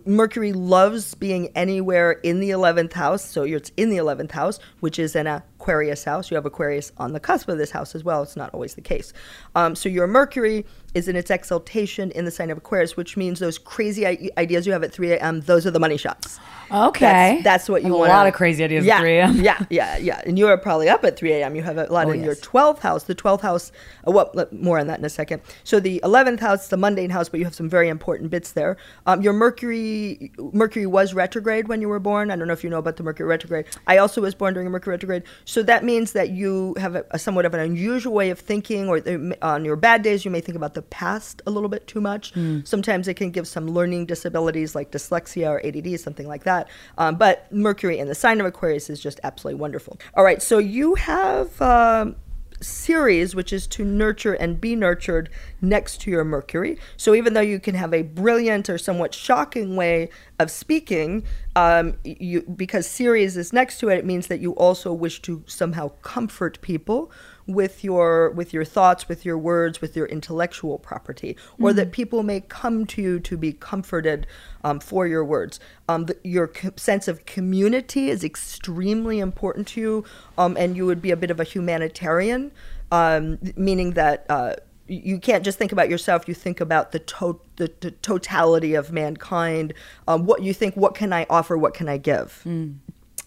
Mercury 0.05 0.53
loves 0.53 1.15
being 1.15 1.47
anywhere 1.55 2.11
in 2.11 2.39
the 2.39 2.51
11th 2.51 2.93
house, 2.93 3.25
so 3.25 3.43
it's 3.43 3.71
in 3.77 3.89
the 3.89 3.97
11th 3.97 4.31
house, 4.31 4.59
which 4.79 4.99
is 4.99 5.15
an 5.15 5.27
Aquarius 5.27 6.03
house. 6.03 6.29
You 6.29 6.35
have 6.35 6.45
Aquarius 6.45 6.91
on 6.97 7.13
the 7.13 7.19
cusp 7.19 7.49
of 7.49 7.57
this 7.57 7.71
house 7.71 7.95
as 7.95 8.03
well. 8.03 8.21
It's 8.21 8.35
not 8.35 8.53
always 8.53 8.75
the 8.75 8.81
case. 8.81 9.11
Um, 9.55 9.75
so 9.75 9.89
your 9.89 10.07
Mercury 10.07 10.65
is 10.93 11.07
in 11.07 11.15
its 11.15 11.31
exaltation 11.31 12.11
in 12.11 12.25
the 12.25 12.31
sign 12.31 12.49
of 12.49 12.57
Aquarius, 12.57 12.97
which 12.97 13.15
means 13.15 13.39
those 13.39 13.57
crazy 13.57 14.05
I- 14.05 14.29
ideas 14.37 14.65
you 14.67 14.73
have 14.73 14.83
at 14.83 14.91
3 14.91 15.13
a.m., 15.13 15.41
those 15.41 15.65
are 15.65 15.71
the 15.71 15.79
money 15.79 15.97
shots. 15.97 16.39
Okay. 16.71 17.35
That's, 17.35 17.43
that's 17.43 17.69
what 17.69 17.83
you 17.83 17.93
want. 17.93 18.11
A 18.11 18.13
lot 18.13 18.27
of 18.27 18.33
crazy 18.33 18.63
ideas 18.63 18.85
yeah, 18.85 18.95
at 18.95 19.01
3 19.01 19.17
a.m. 19.17 19.41
Yeah, 19.41 19.65
yeah, 19.69 19.97
yeah. 19.97 20.21
And 20.25 20.37
you 20.37 20.47
are 20.47 20.57
probably 20.57 20.89
up 20.89 21.03
at 21.03 21.17
3 21.17 21.31
a.m. 21.33 21.55
You 21.55 21.63
have 21.63 21.77
a 21.77 21.85
lot 21.91 22.07
Oh, 22.07 22.11
in 22.11 22.23
your 22.23 22.35
12th 22.35 22.79
house. 22.79 23.03
The 23.03 23.15
12th 23.15 23.41
house, 23.41 23.71
uh, 24.07 24.11
well, 24.11 24.31
more 24.51 24.79
on 24.79 24.87
that 24.87 24.99
in 24.99 25.05
a 25.05 25.09
second. 25.09 25.41
So 25.63 25.79
the 25.79 26.01
11th 26.03 26.39
house, 26.39 26.67
the 26.67 26.77
mundane 26.77 27.09
house, 27.09 27.29
but 27.29 27.39
you 27.39 27.45
have 27.45 27.55
some 27.55 27.69
very 27.69 27.89
important 27.89 28.29
bits 28.29 28.51
there. 28.53 28.77
Um, 29.05 29.21
your 29.21 29.33
Mercury, 29.33 30.31
Mercury 30.53 30.85
was 30.85 31.13
retrograde 31.13 31.67
when 31.67 31.81
you 31.81 31.89
were 31.89 31.99
born. 31.99 32.31
I 32.31 32.35
don't 32.35 32.47
know 32.47 32.53
if 32.53 32.63
you 32.63 32.69
know 32.69 32.79
about 32.79 32.97
the 32.97 33.03
Mercury 33.03 33.27
retrograde. 33.27 33.65
I 33.87 33.97
also 33.97 34.21
was 34.21 34.33
born 34.35 34.53
during 34.53 34.67
a 34.67 34.69
Mercury 34.69 34.93
retrograde. 34.93 35.23
So 35.45 35.63
that 35.63 35.83
means 35.83 36.13
that 36.13 36.29
you 36.29 36.75
have 36.79 36.95
a, 36.95 37.05
a 37.11 37.19
somewhat 37.19 37.45
of 37.45 37.53
an 37.53 37.59
unusual 37.59 38.13
way 38.13 38.29
of 38.29 38.39
thinking, 38.39 38.89
or 38.89 39.01
on 39.41 39.65
your 39.65 39.75
bad 39.75 40.01
days, 40.03 40.25
you 40.25 40.31
may 40.31 40.41
think 40.41 40.55
about 40.55 40.73
the 40.73 40.80
past 40.89 41.41
a 41.45 41.51
little 41.51 41.69
bit 41.69 41.87
too 41.87 42.01
much. 42.01 42.33
Sometimes 42.63 43.07
it 43.07 43.15
can 43.15 43.31
give 43.31 43.47
some 43.47 43.67
learning 43.67 44.05
disabilities 44.05 44.75
like 44.75 44.91
dyslexia 44.91 45.49
or 45.49 45.65
ADD, 45.65 45.99
something 45.99 46.27
like 46.27 46.43
that. 46.43 46.67
Um, 46.97 47.15
but 47.15 47.51
Mercury 47.51 47.99
in 47.99 48.07
the 48.07 48.15
sign 48.15 48.39
of 48.39 48.45
Aquarius 48.45 48.89
is 48.89 48.99
just 48.99 49.19
absolutely 49.23 49.59
wonderful. 49.59 49.99
All 50.15 50.23
right, 50.23 50.41
so 50.41 50.57
you 50.57 50.95
have. 50.95 51.61
Um, 51.61 52.15
Ceres, 52.61 53.35
which 53.35 53.51
is 53.51 53.67
to 53.67 53.83
nurture 53.83 54.33
and 54.33 54.61
be 54.61 54.75
nurtured 54.75 55.29
next 55.61 56.01
to 56.01 56.11
your 56.11 56.23
Mercury. 56.23 56.77
So 56.95 57.15
even 57.15 57.33
though 57.33 57.41
you 57.41 57.59
can 57.59 57.75
have 57.75 57.93
a 57.93 58.03
brilliant 58.03 58.69
or 58.69 58.77
somewhat 58.77 59.13
shocking 59.13 59.75
way 59.75 60.09
of 60.39 60.51
speaking, 60.51 61.23
um, 61.55 61.97
you 62.03 62.41
because 62.43 62.87
Ceres 62.87 63.35
is 63.35 63.51
next 63.51 63.79
to 63.79 63.89
it, 63.89 63.97
it 63.97 64.05
means 64.05 64.27
that 64.27 64.39
you 64.39 64.51
also 64.53 64.93
wish 64.93 65.21
to 65.23 65.43
somehow 65.47 65.89
comfort 66.01 66.61
people 66.61 67.11
with 67.47 67.83
your 67.83 68.29
with 68.31 68.53
your 68.53 68.65
thoughts, 68.65 69.07
with 69.09 69.25
your 69.25 69.37
words, 69.37 69.81
with 69.81 69.95
your 69.95 70.05
intellectual 70.07 70.77
property, 70.77 71.35
or 71.59 71.73
that 71.73 71.91
people 71.91 72.23
may 72.23 72.41
come 72.41 72.85
to 72.87 73.01
you 73.01 73.19
to 73.19 73.37
be 73.37 73.53
comforted 73.53 74.27
um, 74.63 74.79
for 74.79 75.07
your 75.07 75.25
words. 75.25 75.59
Um, 75.89 76.05
the, 76.05 76.17
your 76.23 76.47
co- 76.47 76.71
sense 76.75 77.07
of 77.07 77.25
community 77.25 78.09
is 78.09 78.23
extremely 78.23 79.19
important 79.19 79.67
to 79.69 79.81
you, 79.81 80.05
um, 80.37 80.55
and 80.57 80.75
you 80.77 80.85
would 80.85 81.01
be 81.01 81.11
a 81.11 81.17
bit 81.17 81.31
of 81.31 81.39
a 81.39 81.43
humanitarian, 81.43 82.51
um, 82.91 83.39
meaning 83.55 83.91
that. 83.91 84.25
Uh, 84.29 84.55
you 84.87 85.19
can't 85.19 85.45
just 85.45 85.57
think 85.57 85.71
about 85.71 85.89
yourself. 85.89 86.27
You 86.27 86.33
think 86.33 86.59
about 86.59 86.91
the 86.91 86.99
to- 86.99 87.39
the, 87.55 87.71
the 87.79 87.91
totality 87.91 88.73
of 88.73 88.91
mankind. 88.91 89.73
Um, 90.05 90.25
what 90.25 90.43
you 90.43 90.53
think? 90.53 90.75
What 90.75 90.95
can 90.95 91.13
I 91.13 91.25
offer? 91.29 91.57
What 91.57 91.73
can 91.73 91.87
I 91.87 91.97
give? 91.97 92.41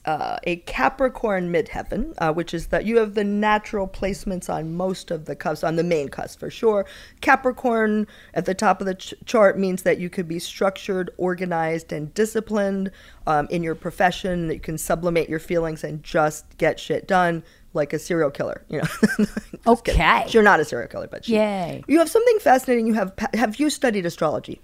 Uh, 0.06 0.38
a 0.44 0.56
Capricorn 0.56 1.50
midheaven, 1.52 2.14
uh, 2.18 2.32
which 2.32 2.52
is 2.52 2.66
that 2.68 2.84
you 2.84 2.98
have 2.98 3.14
the 3.14 3.24
natural 3.24 3.88
placements 3.88 4.52
on 4.52 4.74
most 4.74 5.10
of 5.10 5.24
the 5.24 5.34
cusps, 5.34 5.64
on 5.64 5.76
the 5.76 5.84
main 5.84 6.08
cusp 6.08 6.38
for 6.38 6.50
sure. 6.50 6.84
Capricorn 7.20 8.06
at 8.34 8.44
the 8.44 8.54
top 8.54 8.80
of 8.80 8.86
the 8.86 8.94
ch- 8.94 9.14
chart 9.24 9.58
means 9.58 9.82
that 9.82 9.98
you 9.98 10.10
could 10.10 10.28
be 10.28 10.38
structured, 10.38 11.10
organized, 11.16 11.92
and 11.92 12.12
disciplined 12.14 12.90
um, 13.26 13.46
in 13.50 13.62
your 13.62 13.74
profession. 13.74 14.48
That 14.48 14.54
you 14.54 14.60
can 14.60 14.78
sublimate 14.78 15.28
your 15.28 15.38
feelings 15.38 15.82
and 15.84 16.02
just 16.02 16.56
get 16.58 16.78
shit 16.78 17.08
done. 17.08 17.42
Like 17.72 17.92
a 17.92 17.98
serial 17.98 18.30
killer, 18.30 18.62
you 18.68 18.78
know. 18.78 18.84
Just 19.24 19.84
kidding. 19.84 20.00
Okay. 20.00 20.26
you're 20.28 20.44
not 20.44 20.60
a 20.60 20.64
serial 20.64 20.86
killer, 20.86 21.08
but 21.10 21.24
she- 21.24 21.34
Yay. 21.34 21.82
you 21.88 21.98
have 21.98 22.08
something 22.08 22.38
fascinating. 22.38 22.86
You 22.86 22.94
have 22.94 23.12
have 23.34 23.56
you 23.58 23.68
studied 23.68 24.06
astrology? 24.06 24.60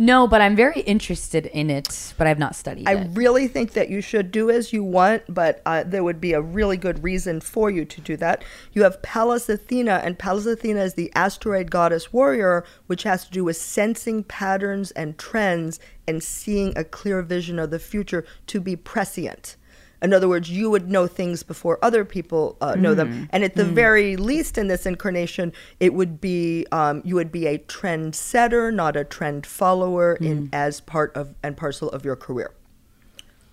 No, 0.00 0.28
but 0.28 0.40
I'm 0.40 0.54
very 0.54 0.82
interested 0.82 1.46
in 1.46 1.70
it, 1.70 2.14
but 2.16 2.28
I've 2.28 2.38
not 2.38 2.54
studied 2.54 2.88
I 2.88 2.92
it. 2.92 3.08
really 3.14 3.48
think 3.48 3.72
that 3.72 3.88
you 3.88 4.00
should 4.00 4.30
do 4.30 4.48
as 4.48 4.72
you 4.72 4.84
want, 4.84 5.24
but 5.28 5.60
uh, 5.66 5.82
there 5.84 6.04
would 6.04 6.20
be 6.20 6.34
a 6.34 6.40
really 6.40 6.76
good 6.76 7.02
reason 7.02 7.40
for 7.40 7.68
you 7.68 7.84
to 7.84 8.00
do 8.00 8.16
that. 8.18 8.44
You 8.72 8.84
have 8.84 9.02
Pallas 9.02 9.48
Athena, 9.48 10.00
and 10.04 10.16
Pallas 10.16 10.46
Athena 10.46 10.82
is 10.82 10.94
the 10.94 11.10
asteroid 11.16 11.72
goddess 11.72 12.12
warrior, 12.12 12.64
which 12.86 13.02
has 13.02 13.24
to 13.24 13.32
do 13.32 13.42
with 13.42 13.56
sensing 13.56 14.22
patterns 14.22 14.92
and 14.92 15.18
trends 15.18 15.80
and 16.06 16.22
seeing 16.22 16.78
a 16.78 16.84
clear 16.84 17.20
vision 17.20 17.58
of 17.58 17.70
the 17.70 17.80
future 17.80 18.24
to 18.46 18.60
be 18.60 18.76
prescient. 18.76 19.56
In 20.00 20.12
other 20.12 20.28
words, 20.28 20.48
you 20.50 20.70
would 20.70 20.88
know 20.88 21.06
things 21.06 21.42
before 21.42 21.78
other 21.82 22.04
people 22.04 22.56
uh, 22.60 22.74
know 22.76 22.94
them, 22.94 23.28
and 23.32 23.42
at 23.42 23.56
the 23.56 23.64
very 23.64 24.16
least, 24.16 24.56
in 24.56 24.68
this 24.68 24.86
incarnation, 24.86 25.52
it 25.80 25.92
would 25.94 26.20
be 26.20 26.66
um, 26.70 27.02
you 27.04 27.16
would 27.16 27.32
be 27.32 27.46
a 27.46 27.58
trendsetter, 27.58 28.72
not 28.72 28.96
a 28.96 29.04
trend 29.04 29.44
follower, 29.46 30.16
in 30.20 30.48
as 30.52 30.80
part 30.80 31.14
of 31.16 31.34
and 31.42 31.56
parcel 31.56 31.88
of 31.90 32.04
your 32.04 32.16
career. 32.16 32.52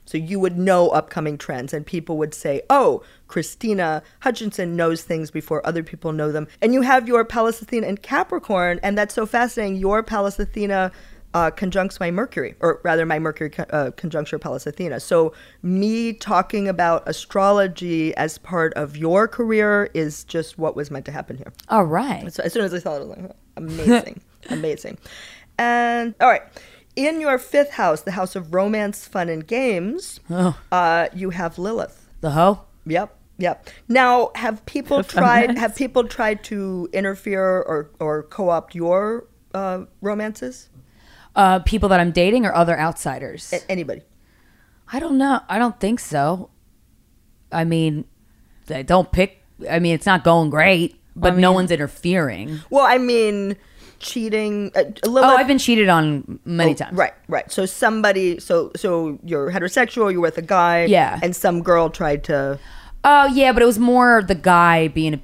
So 0.05 0.19
you 0.19 0.39
would 0.39 0.55
know 0.55 0.89
upcoming 0.89 1.35
trends, 1.37 1.73
and 1.73 1.83
people 1.83 2.17
would 2.17 2.35
say, 2.35 2.61
"Oh, 2.69 3.01
Krystyna 3.27 4.03
Hutchinson 4.19 4.75
knows 4.75 5.01
things 5.01 5.31
before 5.31 5.65
other 5.65 5.81
people 5.81 6.11
know 6.11 6.31
them." 6.31 6.47
And 6.61 6.75
you 6.75 6.83
have 6.83 7.07
your 7.07 7.25
Pallas 7.25 7.59
Athena 7.59 7.87
in 7.87 7.97
Capricorn, 7.97 8.79
and 8.83 8.95
that's 8.95 9.15
so 9.15 9.25
fascinating. 9.25 9.77
Your 9.77 10.03
Pallas 10.03 10.37
Athena 10.37 10.91
uh, 11.35 11.51
conjuncts 11.51 11.99
my 11.99 12.09
Mercury, 12.09 12.55
or 12.61 12.79
rather, 12.83 13.05
my 13.05 13.19
Mercury 13.19 13.51
uh, 13.69 13.91
conjuncture 13.97 14.39
Pallas 14.39 14.65
Athena. 14.65 14.99
So 15.01 15.33
me 15.61 16.13
talking 16.13 16.67
about 16.67 17.03
astrology 17.07 18.15
as 18.15 18.37
part 18.37 18.73
of 18.75 18.95
your 18.97 19.27
career 19.27 19.89
is 19.93 20.23
just 20.23 20.57
what 20.57 20.75
was 20.75 20.89
meant 20.89 21.05
to 21.05 21.11
happen 21.11 21.37
here. 21.37 21.51
All 21.69 21.83
right. 21.85 22.31
So 22.33 22.41
as 22.43 22.53
soon 22.53 22.63
as 22.63 22.73
I 22.73 22.79
saw 22.79 22.93
it, 22.93 22.95
I 22.95 22.99
was 22.99 23.09
like, 23.09 23.31
amazing, 23.57 24.21
amazing. 24.49 24.97
And 25.59 26.15
all 26.21 26.29
right, 26.29 26.41
in 26.95 27.19
your 27.19 27.37
fifth 27.37 27.71
house, 27.71 28.01
the 28.01 28.11
house 28.11 28.35
of 28.35 28.53
romance, 28.53 29.05
fun, 29.07 29.27
and 29.29 29.45
games, 29.45 30.21
Oh. 30.29 30.57
uh, 30.71 31.07
you 31.13 31.29
have 31.31 31.57
Lilith. 31.59 32.09
The 32.21 32.31
hoe? 32.31 32.61
Yep, 32.85 33.13
yep. 33.37 33.69
Now, 33.89 34.31
have 34.35 34.65
people 34.65 35.03
tried? 35.03 35.57
Have 35.57 35.75
people 35.75 36.07
tried 36.07 36.43
to 36.45 36.87
interfere 36.93 37.43
or 37.61 37.89
or 37.99 38.23
co-opt 38.23 38.73
your 38.75 39.25
uh, 39.53 39.85
romances? 40.01 40.69
Uh, 41.35 41.59
people 41.59 41.89
that 41.89 41.99
I'm 41.99 42.11
dating 42.11 42.45
or 42.45 42.53
other 42.55 42.77
outsiders? 42.79 43.51
A- 43.53 43.69
anybody? 43.71 44.01
I 44.91 44.99
don't 44.99 45.17
know. 45.17 45.41
I 45.49 45.57
don't 45.59 45.79
think 45.79 45.99
so. 45.99 46.49
I 47.51 47.63
mean, 47.63 48.05
they 48.67 48.83
don't 48.83 49.11
pick. 49.11 49.43
I 49.69 49.79
mean, 49.79 49.93
it's 49.95 50.05
not 50.05 50.23
going 50.23 50.49
great, 50.49 50.95
but 51.15 51.37
no 51.37 51.51
one's 51.51 51.71
interfering. 51.71 52.59
Well, 52.69 52.85
I 52.85 52.97
mean, 52.97 53.55
cheating. 53.99 54.71
Uh, 54.75 54.83
Lilith, 55.05 55.23
Oh, 55.25 55.35
I've 55.35 55.47
been 55.47 55.57
cheated 55.57 55.89
on 55.89 56.39
many 56.45 56.71
Oh, 56.71 56.75
times. 56.75 56.97
Right, 56.97 57.13
right. 57.27 57.51
So 57.51 57.65
somebody, 57.65 58.39
so 58.39 58.71
so 58.75 59.19
you're 59.23 59.51
heterosexual, 59.51 60.11
you're 60.11 60.21
with 60.21 60.37
a 60.37 60.41
guy, 60.41 60.85
Yeah. 60.85 61.19
and 61.23 61.35
some 61.35 61.61
girl 61.63 61.89
tried 61.89 62.23
to. 62.25 62.59
Oh, 63.03 63.25
yeah, 63.27 63.51
but 63.51 63.61
it 63.61 63.65
was 63.65 63.79
more 63.79 64.23
the 64.27 64.35
guy 64.35 64.87
being 64.87 65.13
a 65.13 65.19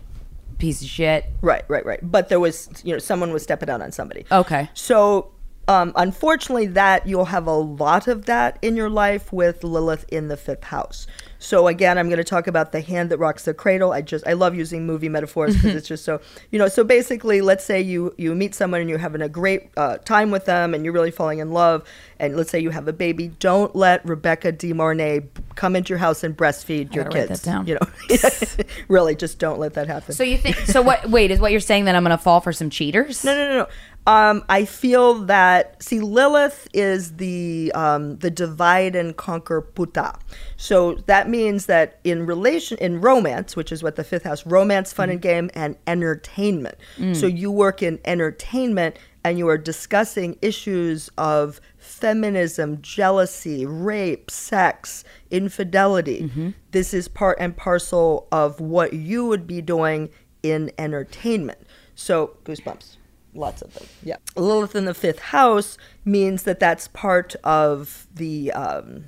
piece 0.59 0.81
of 0.81 0.87
shit. 0.87 1.25
Right, 1.41 1.63
right, 1.67 1.85
right. 1.85 1.99
But 2.01 2.29
there 2.29 2.39
was, 2.39 2.69
you 2.83 2.93
know, 2.93 2.99
someone 2.99 3.33
was 3.33 3.43
stepping 3.43 3.69
out 3.69 3.81
on 3.81 3.91
somebody. 3.91 4.25
Okay. 4.31 4.69
So, 4.73 5.31
um, 5.71 5.93
unfortunately, 5.95 6.67
that 6.67 7.07
you'll 7.07 7.25
have 7.25 7.47
a 7.47 7.53
lot 7.53 8.09
of 8.09 8.25
that 8.25 8.59
in 8.61 8.75
your 8.75 8.89
life 8.89 9.31
with 9.31 9.63
Lilith 9.63 10.05
in 10.09 10.27
the 10.27 10.35
fifth 10.35 10.65
house. 10.65 11.07
So 11.39 11.67
again, 11.67 11.97
I'm 11.97 12.07
going 12.07 12.17
to 12.17 12.23
talk 12.23 12.45
about 12.45 12.71
the 12.71 12.81
hand 12.81 13.09
that 13.09 13.17
rocks 13.17 13.45
the 13.45 13.53
cradle. 13.53 13.93
I 13.93 14.01
just 14.01 14.27
I 14.27 14.33
love 14.33 14.53
using 14.53 14.85
movie 14.85 15.09
metaphors 15.09 15.55
because 15.55 15.73
it's 15.73 15.87
just 15.87 16.05
so 16.05 16.21
you 16.51 16.59
know. 16.59 16.67
So 16.67 16.83
basically, 16.83 17.41
let's 17.41 17.65
say 17.65 17.81
you 17.81 18.13
you 18.17 18.35
meet 18.35 18.53
someone 18.53 18.81
and 18.81 18.89
you're 18.89 18.99
having 18.99 19.21
a 19.21 19.29
great 19.29 19.69
uh, 19.75 19.97
time 19.97 20.29
with 20.29 20.45
them 20.45 20.75
and 20.75 20.83
you're 20.83 20.93
really 20.93 21.09
falling 21.09 21.39
in 21.39 21.51
love, 21.51 21.83
and 22.19 22.37
let's 22.37 22.51
say 22.51 22.59
you 22.59 22.69
have 22.69 22.87
a 22.87 22.93
baby. 22.93 23.29
Don't 23.39 23.75
let 23.75 24.05
Rebecca 24.05 24.51
De 24.51 24.71
Mornay 24.71 25.21
come 25.55 25.75
into 25.75 25.89
your 25.89 25.97
house 25.97 26.23
and 26.23 26.37
breastfeed 26.37 26.93
your 26.93 27.05
gotta 27.05 27.19
write 27.19 27.27
kids. 27.29 27.41
that 27.41 27.49
down. 27.49 27.65
You 27.65 27.79
know, 27.81 28.65
really, 28.87 29.15
just 29.15 29.39
don't 29.39 29.59
let 29.59 29.73
that 29.73 29.87
happen. 29.87 30.13
So 30.13 30.23
you 30.23 30.37
think? 30.37 30.57
So 30.57 30.83
what? 30.83 31.09
Wait, 31.09 31.31
is 31.31 31.39
what 31.39 31.51
you're 31.51 31.59
saying 31.59 31.85
that 31.85 31.95
I'm 31.95 32.03
gonna 32.03 32.19
fall 32.19 32.41
for 32.41 32.53
some 32.53 32.69
cheaters? 32.69 33.23
No, 33.23 33.33
no, 33.33 33.49
no, 33.49 33.57
no. 33.63 33.67
Um, 34.07 34.43
I 34.49 34.65
feel 34.65 35.13
that 35.25 35.81
see, 35.83 35.99
Lilith 35.99 36.67
is 36.73 37.17
the 37.17 37.71
um, 37.75 38.17
the 38.17 38.31
divide 38.31 38.95
and 38.95 39.15
conquer 39.15 39.61
puta. 39.61 40.17
So 40.57 40.95
that 41.05 41.29
means 41.29 41.67
that 41.67 41.99
in 42.03 42.25
relation 42.25 42.79
in 42.79 42.99
romance, 42.99 43.55
which 43.55 43.71
is 43.71 43.83
what 43.83 43.97
the 43.97 44.03
fifth 44.03 44.23
house, 44.23 44.43
romance, 44.45 44.91
fun 44.91 45.09
and 45.11 45.21
game, 45.21 45.51
and 45.53 45.75
entertainment. 45.85 46.77
So 47.13 47.27
you 47.27 47.51
work 47.51 47.83
in 47.83 47.99
entertainment, 48.05 48.97
and 49.23 49.37
you 49.37 49.47
are 49.49 49.57
discussing 49.57 50.35
issues 50.41 51.09
of 51.19 51.61
feminism, 51.77 52.81
jealousy, 52.81 53.65
rape, 53.67 54.31
sex, 54.31 55.03
infidelity. 55.29 56.53
This 56.71 56.93
is 56.95 57.07
part 57.07 57.37
and 57.39 57.55
parcel 57.55 58.27
of 58.31 58.59
what 58.59 58.93
you 58.93 59.25
would 59.27 59.45
be 59.45 59.61
doing 59.61 60.09
in 60.41 60.71
entertainment. 60.79 61.59
So, 61.93 62.37
goosebumps. 62.45 62.97
Lots 63.33 63.61
of 63.61 63.73
them. 63.73 63.87
Yeah. 64.03 64.17
Lilith 64.35 64.75
in 64.75 64.85
the 64.85 64.93
fifth 64.93 65.19
house 65.19 65.77
means 66.05 66.43
that 66.43 66.59
that's 66.59 66.87
part 66.89 67.35
of 67.43 68.07
the. 68.13 68.51
Um, 68.51 69.05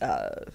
uh, 0.00 0.46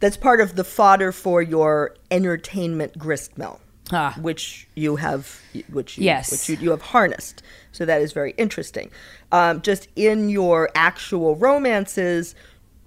that's 0.00 0.16
part 0.16 0.40
of 0.40 0.56
the 0.56 0.64
fodder 0.64 1.12
for 1.12 1.40
your 1.42 1.94
entertainment 2.10 2.98
grist 2.98 3.38
mill, 3.38 3.60
Ah. 3.92 4.16
which 4.20 4.66
you 4.74 4.96
have, 4.96 5.40
which 5.70 5.96
you, 5.98 6.04
Yes. 6.04 6.32
which 6.32 6.48
you, 6.48 6.56
you 6.64 6.70
have 6.70 6.82
harnessed. 6.82 7.42
So 7.70 7.84
that 7.84 8.00
is 8.02 8.12
very 8.12 8.32
interesting. 8.36 8.90
Um, 9.30 9.62
just 9.62 9.86
in 9.94 10.28
your 10.28 10.70
actual 10.74 11.36
romances, 11.36 12.34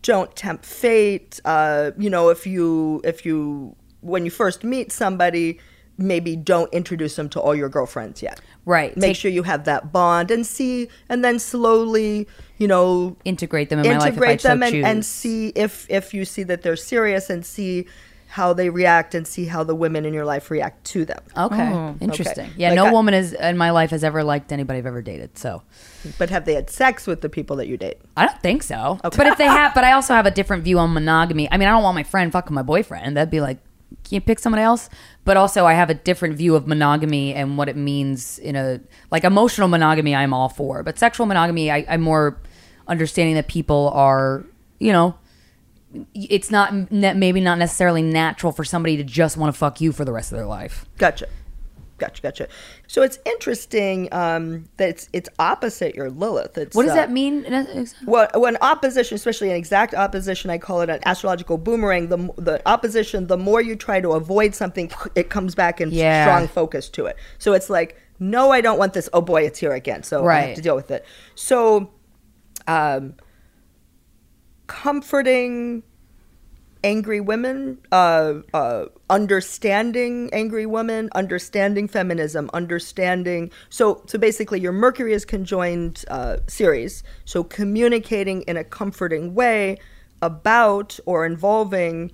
don't 0.01 0.35
tempt 0.35 0.65
fate. 0.65 1.39
Uh, 1.45 1.91
you 1.97 2.09
know, 2.09 2.29
if 2.29 2.45
you 2.45 2.99
if 3.05 3.25
you 3.25 3.75
when 4.01 4.25
you 4.25 4.31
first 4.31 4.63
meet 4.65 4.91
somebody, 4.91 5.59
maybe 5.97 6.35
don't 6.35 6.73
introduce 6.73 7.15
them 7.15 7.29
to 7.29 7.39
all 7.39 7.55
your 7.55 7.69
girlfriends 7.69 8.21
yet. 8.21 8.41
Right. 8.65 8.95
Make 8.97 9.09
Take- 9.09 9.17
sure 9.17 9.31
you 9.31 9.43
have 9.43 9.65
that 9.65 9.91
bond 9.91 10.31
and 10.31 10.45
see, 10.45 10.89
and 11.09 11.23
then 11.23 11.39
slowly, 11.39 12.27
you 12.57 12.67
know, 12.67 13.15
integrate 13.25 13.69
them 13.69 13.79
in 13.79 13.87
my 13.87 13.97
life 13.97 13.99
if 13.99 14.21
I 14.21 14.31
integrate 14.31 14.41
so 14.41 14.47
them 14.49 14.63
and, 14.63 14.75
and 14.85 15.05
see 15.05 15.49
if 15.49 15.85
if 15.89 16.13
you 16.13 16.25
see 16.25 16.43
that 16.43 16.61
they're 16.61 16.75
serious 16.75 17.29
and 17.29 17.45
see 17.45 17.87
how 18.27 18.51
they 18.51 18.69
react 18.69 19.15
and 19.15 19.25
see 19.25 19.45
how 19.45 19.63
the 19.63 19.73
women 19.73 20.03
in 20.03 20.13
your 20.13 20.25
life 20.25 20.51
react 20.51 20.83
to 20.83 21.05
them. 21.05 21.21
okay, 21.37 21.55
oh. 21.55 21.75
mm-hmm. 21.75 22.03
interesting. 22.03 22.47
Okay. 22.47 22.53
Yeah, 22.57 22.69
Like 22.69 22.75
no 22.75 22.85
I- 22.87 22.91
woman 22.91 23.13
is 23.13 23.31
in 23.31 23.57
my 23.57 23.69
life 23.71 23.91
has 23.91 24.03
ever 24.03 24.25
liked 24.25 24.51
anybody 24.51 24.79
I've 24.79 24.85
ever 24.85 25.01
dated. 25.01 25.37
So 25.37 25.61
But 26.17 26.29
have 26.31 26.43
they 26.43 26.53
had 26.55 26.69
sex 26.69 27.07
with 27.07 27.21
the 27.21 27.29
people 27.29 27.55
that 27.57 27.67
you 27.67 27.77
date? 27.77 27.97
I 28.17 28.25
don't 28.25 28.41
think 28.41 28.63
so. 28.63 28.99
But 29.03 29.27
if 29.27 29.37
they 29.37 29.45
have, 29.45 29.73
but 29.73 29.85
I 29.85 29.93
also 29.93 30.13
have 30.13 30.25
a 30.25 30.31
different 30.31 30.63
view 30.63 30.79
on 30.79 30.93
monogamy. 30.93 31.49
I 31.49 31.55
mean, 31.55 31.69
I 31.69 31.71
don't 31.71 31.83
want 31.83 31.95
my 31.95 32.03
friend 32.03 32.29
fucking 32.29 32.53
my 32.53 32.61
boyfriend. 32.61 33.15
That'd 33.15 33.31
be 33.31 33.39
like, 33.39 33.59
can 33.59 33.74
you 34.09 34.21
pick 34.21 34.39
someone 34.39 34.61
else? 34.61 34.89
But 35.23 35.37
also, 35.37 35.65
I 35.65 35.73
have 35.73 35.89
a 35.89 35.93
different 35.93 36.35
view 36.35 36.55
of 36.55 36.67
monogamy 36.67 37.33
and 37.33 37.57
what 37.57 37.69
it 37.69 37.75
means 37.75 38.39
in 38.39 38.55
a 38.55 38.79
like 39.11 39.23
emotional 39.23 39.67
monogamy. 39.67 40.15
I'm 40.15 40.33
all 40.33 40.49
for, 40.49 40.83
but 40.83 40.99
sexual 40.99 41.25
monogamy, 41.25 41.71
I, 41.71 41.85
I'm 41.89 42.01
more 42.01 42.37
understanding 42.87 43.35
that 43.35 43.47
people 43.47 43.89
are, 43.93 44.45
you 44.79 44.91
know, 44.91 45.15
it's 46.13 46.51
not 46.51 46.91
maybe 46.91 47.39
not 47.39 47.57
necessarily 47.57 48.01
natural 48.01 48.51
for 48.51 48.63
somebody 48.63 48.97
to 48.97 49.03
just 49.03 49.37
want 49.37 49.53
to 49.53 49.57
fuck 49.57 49.79
you 49.81 49.91
for 49.91 50.05
the 50.05 50.11
rest 50.11 50.31
of 50.31 50.37
their 50.37 50.47
life. 50.47 50.85
Gotcha. 50.97 51.27
Gotcha, 51.97 52.21
gotcha. 52.21 52.47
So 52.87 53.03
it's 53.03 53.19
interesting 53.25 54.09
um, 54.11 54.67
that 54.77 54.89
it's 54.89 55.09
it's 55.13 55.29
opposite 55.39 55.95
your 55.95 56.09
Lilith. 56.09 56.57
It's, 56.57 56.75
What 56.75 56.83
does 56.83 56.91
uh, 56.91 56.95
that 56.95 57.11
mean? 57.11 57.45
Well, 58.05 58.27
when 58.35 58.57
opposition, 58.59 59.15
especially 59.15 59.49
an 59.49 59.55
exact 59.55 59.93
opposition, 59.93 60.49
I 60.49 60.57
call 60.57 60.81
it 60.81 60.89
an 60.89 60.99
astrological 61.05 61.57
boomerang. 61.57 62.09
The 62.09 62.17
the 62.37 62.61
opposition, 62.65 63.27
the 63.27 63.37
more 63.37 63.61
you 63.61 63.77
try 63.77 64.01
to 64.01 64.11
avoid 64.11 64.55
something, 64.55 64.91
it 65.15 65.29
comes 65.29 65.55
back 65.55 65.79
in 65.79 65.89
Yeah. 65.91 66.25
strong 66.25 66.47
focus 66.49 66.89
to 66.89 67.05
it. 67.05 67.15
So 67.37 67.53
it's 67.53 67.69
like, 67.69 67.97
no, 68.19 68.51
I 68.51 68.59
don't 68.59 68.77
want 68.77 68.93
this. 68.93 69.07
Oh 69.13 69.21
boy, 69.21 69.43
it's 69.43 69.59
here 69.59 69.73
again. 69.73 70.03
So 70.03 70.27
I 70.27 70.39
have 70.47 70.55
to 70.55 70.61
deal 70.61 70.75
with 70.75 70.91
it. 70.91 71.05
So, 71.35 71.91
um, 72.67 73.15
comforting 74.67 75.83
angry 76.85 77.19
women, 77.19 77.79
uh, 77.91 78.35
uh, 78.53 78.85
understanding 79.09 80.29
angry 80.31 80.67
women, 80.67 81.09
understanding 81.15 81.87
feminism, 81.87 82.49
understanding. 82.53 83.51
So, 83.69 84.03
so 84.05 84.19
basically, 84.19 84.61
your 84.61 84.71
Mercury 84.71 85.13
is 85.13 85.25
conjoined 85.25 86.05
uh, 86.09 86.37
Ceres. 86.47 87.03
So, 87.25 87.43
communicating 87.43 88.43
in 88.43 88.55
a 88.55 88.63
comforting 88.63 89.33
way 89.33 89.79
about 90.21 90.99
or 91.05 91.25
involving. 91.25 92.11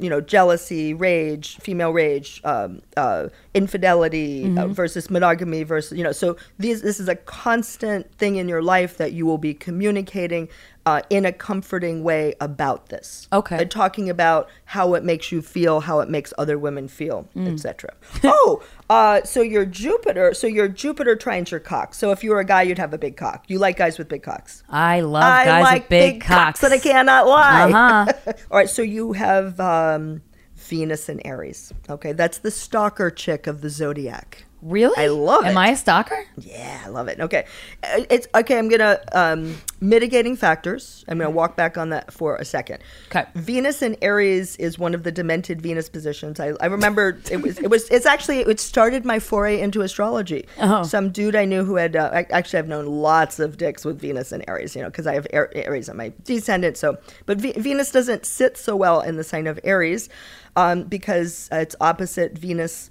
Uh, 0.00 0.02
you 0.02 0.10
know, 0.10 0.20
jealousy, 0.20 0.94
rage, 0.94 1.56
female 1.58 1.92
rage, 1.92 2.40
um, 2.44 2.82
uh, 2.96 3.28
infidelity 3.54 4.56
uh, 4.56 4.66
versus 4.68 5.10
monogamy 5.10 5.62
versus 5.62 5.96
you 5.96 6.04
know. 6.04 6.12
So 6.12 6.36
these 6.58 6.82
this 6.82 7.00
is 7.00 7.08
a 7.08 7.16
constant 7.16 8.12
thing 8.14 8.36
in 8.36 8.48
your 8.48 8.62
life 8.62 8.96
that 8.96 9.12
you 9.12 9.26
will 9.26 9.38
be 9.38 9.54
communicating 9.54 10.48
uh, 10.86 11.02
in 11.10 11.26
a 11.26 11.32
comforting 11.32 12.02
way 12.02 12.34
about 12.40 12.88
this. 12.88 13.28
Okay. 13.32 13.60
And 13.60 13.70
talking 13.70 14.08
about 14.08 14.48
how 14.64 14.94
it 14.94 15.04
makes 15.04 15.30
you 15.30 15.42
feel, 15.42 15.80
how 15.80 16.00
it 16.00 16.08
makes 16.08 16.32
other 16.38 16.58
women 16.58 16.88
feel, 16.88 17.28
etc. 17.36 17.94
oh, 18.24 18.62
uh, 18.88 19.22
so 19.22 19.40
your 19.40 19.64
Jupiter, 19.64 20.32
so 20.34 20.46
your 20.46 20.68
Jupiter 20.68 21.16
trines 21.16 21.50
your 21.50 21.60
cock. 21.60 21.94
So 21.94 22.12
if 22.12 22.24
you 22.24 22.30
were 22.30 22.40
a 22.40 22.44
guy, 22.44 22.62
you'd 22.62 22.78
have 22.78 22.94
a 22.94 22.98
big 22.98 23.16
cock. 23.16 23.44
You 23.46 23.58
like 23.58 23.76
guys 23.76 23.98
with 23.98 24.08
big 24.08 24.22
cocks. 24.22 24.62
I 24.68 25.00
love 25.00 25.22
I 25.22 25.44
guys 25.44 25.62
like 25.62 25.82
with 25.82 25.90
big, 25.90 26.20
cocks. 26.22 26.60
that 26.60 26.72
I 26.72 26.78
cannot 26.78 27.26
lie. 27.26 27.70
Uh-huh. 27.70 28.32
All 28.50 28.58
right, 28.58 28.68
so 28.68 28.82
you 28.82 29.12
have 29.12 29.60
um, 29.94 30.22
Venus 30.56 31.08
and 31.08 31.20
Aries. 31.24 31.72
Okay, 31.88 32.12
that's 32.12 32.38
the 32.38 32.50
stalker 32.50 33.10
chick 33.10 33.46
of 33.46 33.60
the 33.60 33.70
zodiac. 33.70 34.44
Really? 34.62 35.02
I 35.02 35.08
love 35.08 35.44
Am 35.44 35.48
it. 35.48 35.50
Am 35.52 35.58
I 35.58 35.68
a 35.70 35.76
stalker? 35.76 36.24
Yeah, 36.36 36.82
I 36.84 36.88
love 36.88 37.08
it. 37.08 37.18
Okay, 37.20 37.46
Uh, 37.82 38.04
it's 38.10 38.26
okay. 38.34 38.58
I'm 38.58 38.68
gonna 38.68 39.00
um, 39.12 39.56
mitigating 39.80 40.36
factors. 40.36 41.04
I'm 41.08 41.18
gonna 41.18 41.30
walk 41.30 41.56
back 41.56 41.78
on 41.78 41.90
that 41.90 42.12
for 42.12 42.36
a 42.36 42.44
second. 42.44 42.80
Okay. 43.08 43.24
Venus 43.34 43.80
in 43.80 43.96
Aries 44.02 44.56
is 44.56 44.78
one 44.78 44.94
of 44.94 45.02
the 45.02 45.10
demented 45.12 45.62
Venus 45.62 45.88
positions. 45.88 46.38
I, 46.40 46.52
I 46.60 46.66
remember 46.66 47.20
it 47.30 47.40
was 47.40 47.58
it 47.58 47.70
was 47.70 47.88
it's 47.90 48.04
actually 48.06 48.40
it 48.40 48.60
started 48.60 49.04
my 49.04 49.18
foray 49.18 49.60
into 49.60 49.80
astrology. 49.80 50.46
Oh. 50.58 50.82
Some 50.82 51.10
dude 51.10 51.36
I 51.36 51.46
knew 51.46 51.64
who 51.64 51.76
had 51.76 51.96
uh, 51.96 52.10
I, 52.12 52.26
actually 52.30 52.58
I've 52.58 52.68
known 52.68 52.86
lots 52.86 53.38
of 53.38 53.56
dicks 53.56 53.84
with 53.84 53.98
Venus 53.98 54.30
and 54.32 54.44
Aries. 54.46 54.76
You 54.76 54.82
know 54.82 54.90
because 54.90 55.06
I 55.06 55.14
have 55.14 55.26
Aries 55.32 55.88
on 55.88 55.96
my 55.96 56.12
descendant. 56.24 56.76
So, 56.76 56.98
but 57.24 57.38
v- 57.38 57.52
Venus 57.52 57.90
doesn't 57.90 58.26
sit 58.26 58.56
so 58.58 58.76
well 58.76 59.00
in 59.00 59.16
the 59.16 59.24
sign 59.24 59.46
of 59.46 59.58
Aries 59.64 60.08
um, 60.56 60.82
because 60.84 61.48
uh, 61.50 61.56
it's 61.56 61.76
opposite 61.80 62.36
Venus 62.36 62.90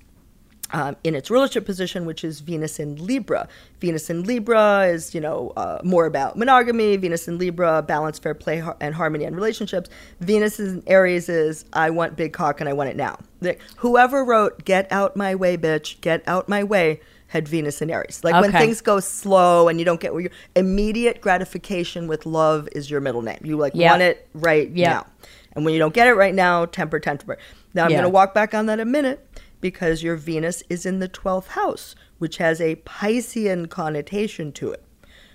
um, 0.71 0.95
in 1.03 1.15
its 1.15 1.29
rulership 1.29 1.65
position, 1.65 2.05
which 2.05 2.23
is 2.23 2.39
Venus 2.41 2.79
in 2.79 2.95
Libra. 3.05 3.47
Venus 3.79 4.09
in 4.09 4.23
Libra 4.23 4.85
is, 4.85 5.15
you 5.15 5.21
know, 5.21 5.51
uh, 5.57 5.79
more 5.83 6.05
about 6.05 6.37
monogamy. 6.37 6.95
Venus 6.97 7.27
in 7.27 7.37
Libra, 7.37 7.81
balance, 7.81 8.19
fair 8.19 8.33
play, 8.33 8.59
har- 8.59 8.77
and 8.79 8.93
harmony 8.95 9.25
in 9.25 9.35
relationships. 9.35 9.89
Venus 10.19 10.59
in 10.59 10.83
Aries 10.87 11.29
is, 11.29 11.65
I 11.73 11.89
want 11.89 12.15
big 12.15 12.33
cock 12.33 12.59
and 12.59 12.69
I 12.69 12.73
want 12.73 12.89
it 12.89 12.95
now. 12.95 13.17
The- 13.41 13.57
whoever 13.77 14.23
wrote 14.23 14.65
"Get 14.65 14.91
out 14.91 15.15
my 15.15 15.33
way, 15.35 15.57
bitch, 15.57 15.99
get 16.01 16.21
out 16.27 16.47
my 16.49 16.63
way" 16.63 16.99
had 17.27 17.47
Venus 17.47 17.79
in 17.81 17.91
Aries. 17.91 18.21
Like 18.23 18.41
when 18.41 18.51
things 18.51 18.81
go 18.81 18.99
slow 18.99 19.67
and 19.67 19.77
you 19.77 19.85
don't 19.85 19.99
get 20.01 20.13
where 20.13 20.23
you 20.23 20.29
immediate 20.55 21.21
gratification 21.21 22.07
with 22.07 22.25
love 22.25 22.67
is 22.71 22.89
your 22.89 23.01
middle 23.01 23.21
name. 23.21 23.37
You 23.43 23.55
like 23.55 23.73
Yeah. 23.75 23.91
want 23.91 24.01
it 24.01 24.27
right 24.33 24.69
Yeah. 24.71 24.89
now. 24.93 25.05
And 25.53 25.63
when 25.63 25.73
you 25.75 25.79
don't 25.79 25.93
get 25.93 26.07
it 26.07 26.13
right 26.13 26.33
now, 26.33 26.65
temper, 26.65 26.99
temper. 26.99 27.37
Now 27.75 27.85
I'm 27.85 27.91
Yeah. 27.91 27.97
going 27.97 28.05
to 28.05 28.09
walk 28.09 28.33
back 28.33 28.53
on 28.55 28.65
that 28.65 28.79
a 28.79 28.85
minute 28.85 29.27
because 29.61 30.03
your 30.03 30.15
Venus 30.15 30.63
is 30.69 30.85
in 30.85 30.99
the 30.99 31.09
12th 31.09 31.47
house, 31.47 31.95
which 32.17 32.37
has 32.37 32.59
a 32.61 32.77
Piscean 32.77 33.69
connotation 33.69 34.51
to 34.53 34.71
it. 34.71 34.83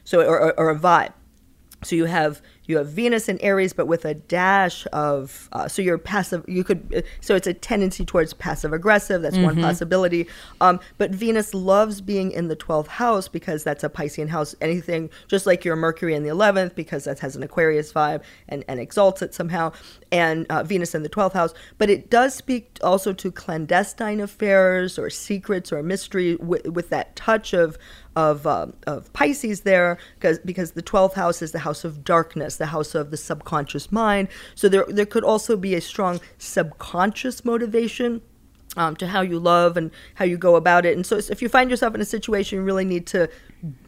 So 0.05 0.21
or, 0.21 0.39
or, 0.39 0.59
or 0.59 0.71
a 0.71 0.79
vibe. 0.79 1.13
So 1.83 1.97
you 1.97 2.07
have 2.07 2.41
you 2.67 2.79
have 2.79 2.89
Venus 2.89 3.29
in 3.29 3.41
Aries, 3.41 3.73
but 3.73 3.87
with 3.87 4.05
a 4.05 4.15
dash 4.15 4.87
of 4.93 5.49
uh, 5.53 5.69
so 5.69 5.83
you're 5.83 5.99
passive. 5.99 6.45
You 6.49 6.65
could 6.65 7.05
so 7.21 7.35
it's 7.35 7.47
a 7.47 7.55
tendency 7.55 8.05
towards 8.05 8.33
passive 8.33 8.73
aggressive. 8.73 9.23
That's 9.23 9.37
one 9.37 9.61
possibility. 9.61 10.27
Um, 10.61 10.81
but 10.99 11.11
Venus 11.11 11.55
loves 11.55 12.01
being 12.01 12.31
in 12.31 12.49
the 12.49 12.57
twelfth 12.57 12.89
house 12.89 13.29
because 13.29 13.65
that's 13.65 13.85
a 13.85 13.89
Piscean 13.89 14.29
house. 14.29 14.55
Anything 14.61 15.11
just 15.29 15.47
like 15.47 15.65
your 15.65 15.77
Mercury 15.77 16.15
in 16.15 16.23
the 16.23 16.31
eleventh 16.31 16.75
because 16.75 17.05
that 17.05 17.19
has 17.21 17.37
an 17.37 17.43
Aquarius 17.43 17.93
vibe 17.93 18.23
and 18.49 18.65
and 18.69 18.81
exalts 18.81 19.23
it 19.23 19.35
somehow. 19.35 19.73
And 20.11 20.47
uh, 20.49 20.63
Venus 20.63 20.95
in 20.95 21.03
the 21.03 21.09
twelfth 21.09 21.35
house, 21.35 21.55
but 21.79 21.91
it 21.91 22.11
does 22.11 22.35
speak 22.35 22.79
also 22.83 23.13
to 23.13 23.31
clandestine 23.31 24.21
affairs 24.21 24.99
or 24.99 25.11
secrets 25.11 25.73
or 25.73 25.83
mystery 25.83 26.37
with, 26.37 26.67
with 26.69 26.89
that 26.91 27.17
touch 27.17 27.53
of 27.53 27.77
of 28.17 28.47
um, 28.47 28.75
of 28.87 29.13
Pisces 29.13 29.63
there 29.63 29.99
because 30.17 30.39
because 30.41 30.73
the 30.73 30.83
twelfth 30.83 31.15
house 31.17 31.43
is 31.43 31.53
the 31.53 31.59
house 31.61 31.85
of 31.85 32.05
darkness 32.05 32.57
the 32.57 32.67
house 32.67 32.95
of 32.95 33.11
the 33.11 33.17
subconscious 33.17 33.91
mind. 33.91 34.29
So 34.55 34.69
there 34.69 34.85
there 34.89 35.07
could 35.07 35.25
also 35.25 35.57
be 35.57 35.75
a 35.75 35.81
strong 35.81 36.21
subconscious 36.39 37.45
motivation 37.45 38.23
um, 38.77 38.97
to 38.97 39.07
how 39.07 39.21
you 39.21 39.39
love 39.39 39.77
and 39.77 39.91
how 40.15 40.25
you 40.25 40.37
go 40.39 40.57
about 40.57 40.85
it. 40.87 40.97
And 40.97 41.05
so 41.07 41.17
if 41.17 41.41
you 41.43 41.49
find 41.49 41.71
yourself 41.71 41.95
in 41.95 42.01
a 42.01 42.05
situation, 42.05 42.59
you 42.59 42.65
really 42.65 42.85
need 42.85 43.07
to, 43.09 43.29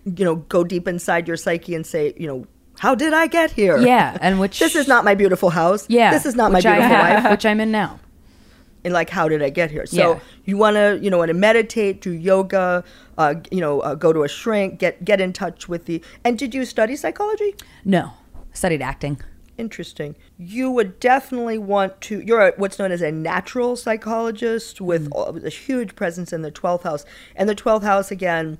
you 0.04 0.24
know, 0.24 0.36
go 0.36 0.62
deep 0.64 0.86
inside 0.86 1.26
your 1.26 1.36
psyche 1.36 1.74
and 1.74 1.84
say, 1.86 2.12
you 2.16 2.26
know, 2.26 2.46
how 2.78 2.94
did 2.94 3.12
I 3.12 3.26
get 3.26 3.50
here? 3.52 3.78
Yeah, 3.78 4.16
and 4.20 4.38
which 4.42 4.58
This 4.58 4.76
is 4.76 4.86
not 4.86 5.04
my 5.04 5.14
beautiful 5.14 5.50
house. 5.50 5.86
yeah, 5.88 6.10
This 6.12 6.26
is 6.26 6.34
not 6.36 6.52
my 6.52 6.58
I 6.58 6.62
beautiful 6.62 6.82
have, 6.96 7.24
life. 7.24 7.30
which 7.32 7.46
I'm 7.46 7.60
in 7.60 7.70
now. 7.72 7.98
And 8.86 8.94
like, 8.94 9.10
how 9.10 9.28
did 9.28 9.42
I 9.42 9.50
get 9.50 9.72
here? 9.72 9.84
So 9.84 9.96
Yeah. 10.12 10.20
you 10.44 10.56
want 10.56 10.76
to, 10.76 10.96
you 11.02 11.10
know, 11.10 11.18
want 11.18 11.28
to 11.30 11.34
meditate, 11.34 12.00
do 12.00 12.12
yoga, 12.12 12.84
uh, 13.18 13.34
you 13.50 13.60
know, 13.60 13.80
uh, 13.80 13.96
go 13.96 14.12
to 14.12 14.22
a 14.22 14.28
shrink, 14.28 14.78
get 14.78 15.04
get 15.04 15.20
in 15.20 15.32
touch 15.32 15.68
with 15.68 15.86
the. 15.86 16.00
And 16.24 16.38
did 16.38 16.54
you 16.54 16.64
study 16.64 16.94
psychology? 16.94 17.56
No, 17.84 18.12
studied 18.52 18.80
acting. 18.82 19.20
Interesting. 19.58 20.14
You 20.38 20.70
would 20.70 21.00
definitely 21.00 21.58
want 21.58 22.00
to. 22.02 22.20
You're 22.20 22.40
a, 22.48 22.52
what's 22.58 22.78
known 22.78 22.92
as 22.92 23.02
a 23.02 23.10
natural 23.10 23.74
psychologist 23.74 24.80
with 24.80 25.06
Mm. 25.08 25.12
all- 25.16 25.36
a 25.44 25.48
huge 25.50 25.96
presence 25.96 26.32
in 26.32 26.42
the 26.42 26.52
12th 26.52 26.84
house. 26.84 27.04
And 27.34 27.48
the 27.48 27.54
12th 27.56 27.82
house, 27.82 28.12
again, 28.12 28.58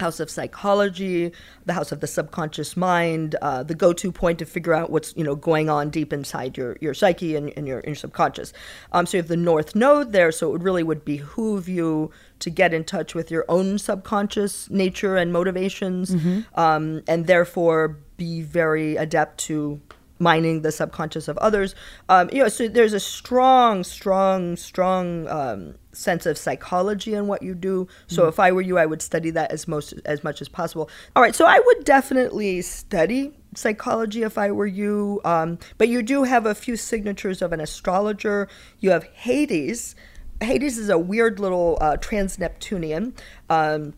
house 0.00 0.20
of 0.20 0.30
psychology, 0.30 1.32
the 1.64 1.72
house 1.72 1.92
of 1.92 2.00
the 2.00 2.06
subconscious 2.06 2.76
mind, 2.76 3.36
uh, 3.42 3.62
the 3.62 3.74
go 3.74 3.92
to 3.92 4.12
point 4.12 4.38
to 4.38 4.46
figure 4.46 4.74
out 4.74 4.90
what's 4.90 5.14
you 5.16 5.24
know 5.24 5.34
going 5.34 5.68
on 5.68 5.90
deep 5.90 6.12
inside 6.12 6.56
your, 6.56 6.76
your 6.80 6.94
psyche 6.94 7.36
and, 7.36 7.52
and 7.56 7.66
your, 7.66 7.82
your 7.84 7.94
subconscious. 7.94 8.52
Um, 8.92 9.06
so 9.06 9.16
you 9.16 9.22
have 9.22 9.28
the 9.28 9.36
North 9.36 9.74
Node 9.74 10.12
there, 10.12 10.32
so 10.32 10.54
it 10.54 10.62
really 10.62 10.82
would 10.82 11.04
behoove 11.04 11.68
you 11.68 12.10
to 12.40 12.50
get 12.50 12.74
in 12.74 12.84
touch 12.84 13.14
with 13.14 13.30
your 13.30 13.44
own 13.48 13.78
subconscious 13.78 14.68
nature 14.70 15.16
and 15.16 15.32
motivations, 15.32 16.10
um, 16.54 17.02
and 17.08 17.26
therefore 17.26 17.98
be 18.16 18.42
very 18.42 18.96
adept 18.96 19.38
to 19.38 19.80
mining 20.18 20.62
the 20.62 20.72
subconscious 20.72 21.28
of 21.28 21.36
others. 21.38 21.74
Um, 22.08 22.30
you 22.32 22.42
know, 22.42 22.48
so 22.48 22.68
there's 22.68 22.92
a 22.92 23.00
strong, 23.00 23.84
strong, 23.84 24.56
strong 24.56 25.28
um, 25.28 25.74
sense 25.96 26.26
of 26.26 26.36
psychology 26.38 27.14
in 27.14 27.26
what 27.26 27.42
you 27.42 27.54
do. 27.54 27.88
So 28.06 28.26
if 28.28 28.38
I 28.38 28.52
were 28.52 28.60
you, 28.62 28.78
I 28.78 28.86
would 28.86 29.02
study 29.02 29.30
that 29.30 29.50
as 29.50 29.66
most 29.66 29.94
as 30.04 30.22
much 30.22 30.40
as 30.40 30.48
possible. 30.48 30.90
All 31.14 31.22
right, 31.22 31.34
so 31.34 31.44
I 31.46 31.58
would 31.64 31.84
definitely 31.84 32.62
study 32.62 33.32
psychology 33.54 34.22
if 34.22 34.36
I 34.38 34.50
were 34.50 34.66
you. 34.66 35.20
Um, 35.24 35.58
but 35.78 35.88
you 35.88 36.02
do 36.02 36.24
have 36.24 36.46
a 36.46 36.54
few 36.54 36.76
signatures 36.76 37.42
of 37.42 37.52
an 37.52 37.60
astrologer. 37.60 38.48
You 38.80 38.90
have 38.90 39.04
Hades. 39.04 39.94
Hades 40.40 40.76
is 40.78 40.88
a 40.90 40.98
weird 40.98 41.40
little 41.40 41.78
uh, 41.80 41.96
trans 41.96 42.38
Neptunian. 42.38 43.14
Um, 43.48 43.94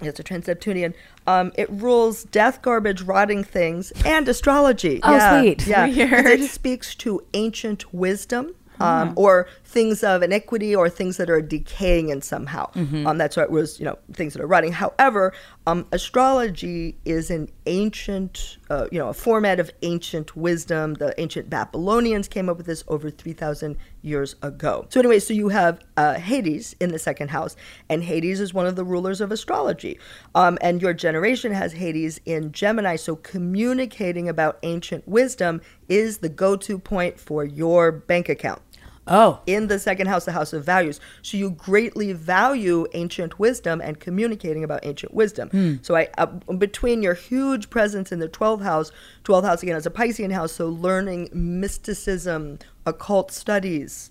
it's 0.00 0.18
a 0.18 0.22
trans 0.22 0.46
Neptunian. 0.46 0.94
Um, 1.26 1.52
it 1.56 1.68
rules 1.70 2.24
death, 2.24 2.62
garbage, 2.62 3.02
rotting 3.02 3.44
things, 3.44 3.92
and 4.04 4.28
astrology. 4.28 5.00
Oh, 5.02 5.12
yeah, 5.12 5.40
sweet. 5.40 5.66
Yeah, 5.66 5.86
'Cause 5.86 5.96
Weird. 5.96 6.26
it 6.40 6.50
speaks 6.50 6.94
to 6.96 7.24
ancient 7.34 7.92
wisdom. 7.92 8.54
Um, 8.80 9.12
or 9.16 9.46
things 9.72 10.04
of 10.04 10.22
inequity 10.22 10.76
or 10.76 10.88
things 10.90 11.16
that 11.16 11.30
are 11.30 11.40
decaying 11.40 12.10
in 12.10 12.20
somehow. 12.20 12.70
Um, 13.06 13.18
that's 13.18 13.36
what 13.36 13.44
it 13.44 13.50
was, 13.50 13.80
you 13.80 13.86
know, 13.86 13.98
things 14.12 14.34
that 14.34 14.42
are 14.42 14.46
rotting. 14.46 14.72
However, 14.72 15.32
um, 15.66 15.86
astrology 15.92 16.96
is 17.04 17.30
an 17.30 17.48
ancient, 17.66 18.58
uh, 18.68 18.86
you 18.92 18.98
know, 18.98 19.08
a 19.08 19.14
format 19.14 19.58
of 19.58 19.70
ancient 19.82 20.36
wisdom. 20.36 20.94
The 20.94 21.18
ancient 21.18 21.48
Babylonians 21.48 22.28
came 22.28 22.48
up 22.48 22.56
with 22.58 22.66
this 22.66 22.84
over 22.86 23.10
three 23.10 23.32
thousand 23.32 23.76
years 24.02 24.34
ago. 24.42 24.86
So 24.90 25.00
anyway, 25.00 25.20
so 25.20 25.32
you 25.32 25.48
have 25.48 25.80
uh, 25.96 26.14
Hades 26.14 26.74
in 26.80 26.90
the 26.90 26.98
second 26.98 27.30
house, 27.30 27.56
and 27.88 28.02
Hades 28.02 28.40
is 28.40 28.52
one 28.52 28.66
of 28.66 28.76
the 28.76 28.84
rulers 28.84 29.20
of 29.20 29.32
astrology. 29.32 29.98
Um, 30.34 30.58
and 30.60 30.82
your 30.82 30.92
generation 30.92 31.52
has 31.52 31.72
Hades 31.72 32.20
in 32.26 32.52
Gemini, 32.52 32.96
so 32.96 33.16
communicating 33.16 34.28
about 34.28 34.58
ancient 34.62 35.06
wisdom 35.06 35.60
is 35.88 36.18
the 36.18 36.28
go-to 36.28 36.78
point 36.78 37.18
for 37.18 37.44
your 37.44 37.92
bank 37.92 38.28
account 38.28 38.60
Oh, 39.08 39.40
in 39.46 39.66
the 39.66 39.80
second 39.80 40.06
house, 40.06 40.24
the 40.26 40.32
house 40.32 40.52
of 40.52 40.64
values. 40.64 41.00
So 41.22 41.36
you 41.36 41.50
greatly 41.50 42.12
value 42.12 42.86
ancient 42.94 43.38
wisdom 43.38 43.80
and 43.80 43.98
communicating 43.98 44.62
about 44.62 44.80
ancient 44.84 45.12
wisdom. 45.12 45.50
So 45.82 45.96
I, 45.96 46.08
uh, 46.18 46.26
between 46.26 47.02
your 47.02 47.14
huge 47.14 47.68
presence 47.68 48.12
in 48.12 48.20
the 48.20 48.28
12th 48.28 48.62
house, 48.62 48.92
12th 49.24 49.44
house 49.44 49.62
again 49.62 49.76
is 49.76 49.86
a 49.86 49.90
Piscean 49.90 50.32
house, 50.32 50.52
so 50.52 50.68
learning 50.68 51.30
mysticism, 51.32 52.60
occult 52.86 53.32
studies, 53.32 54.10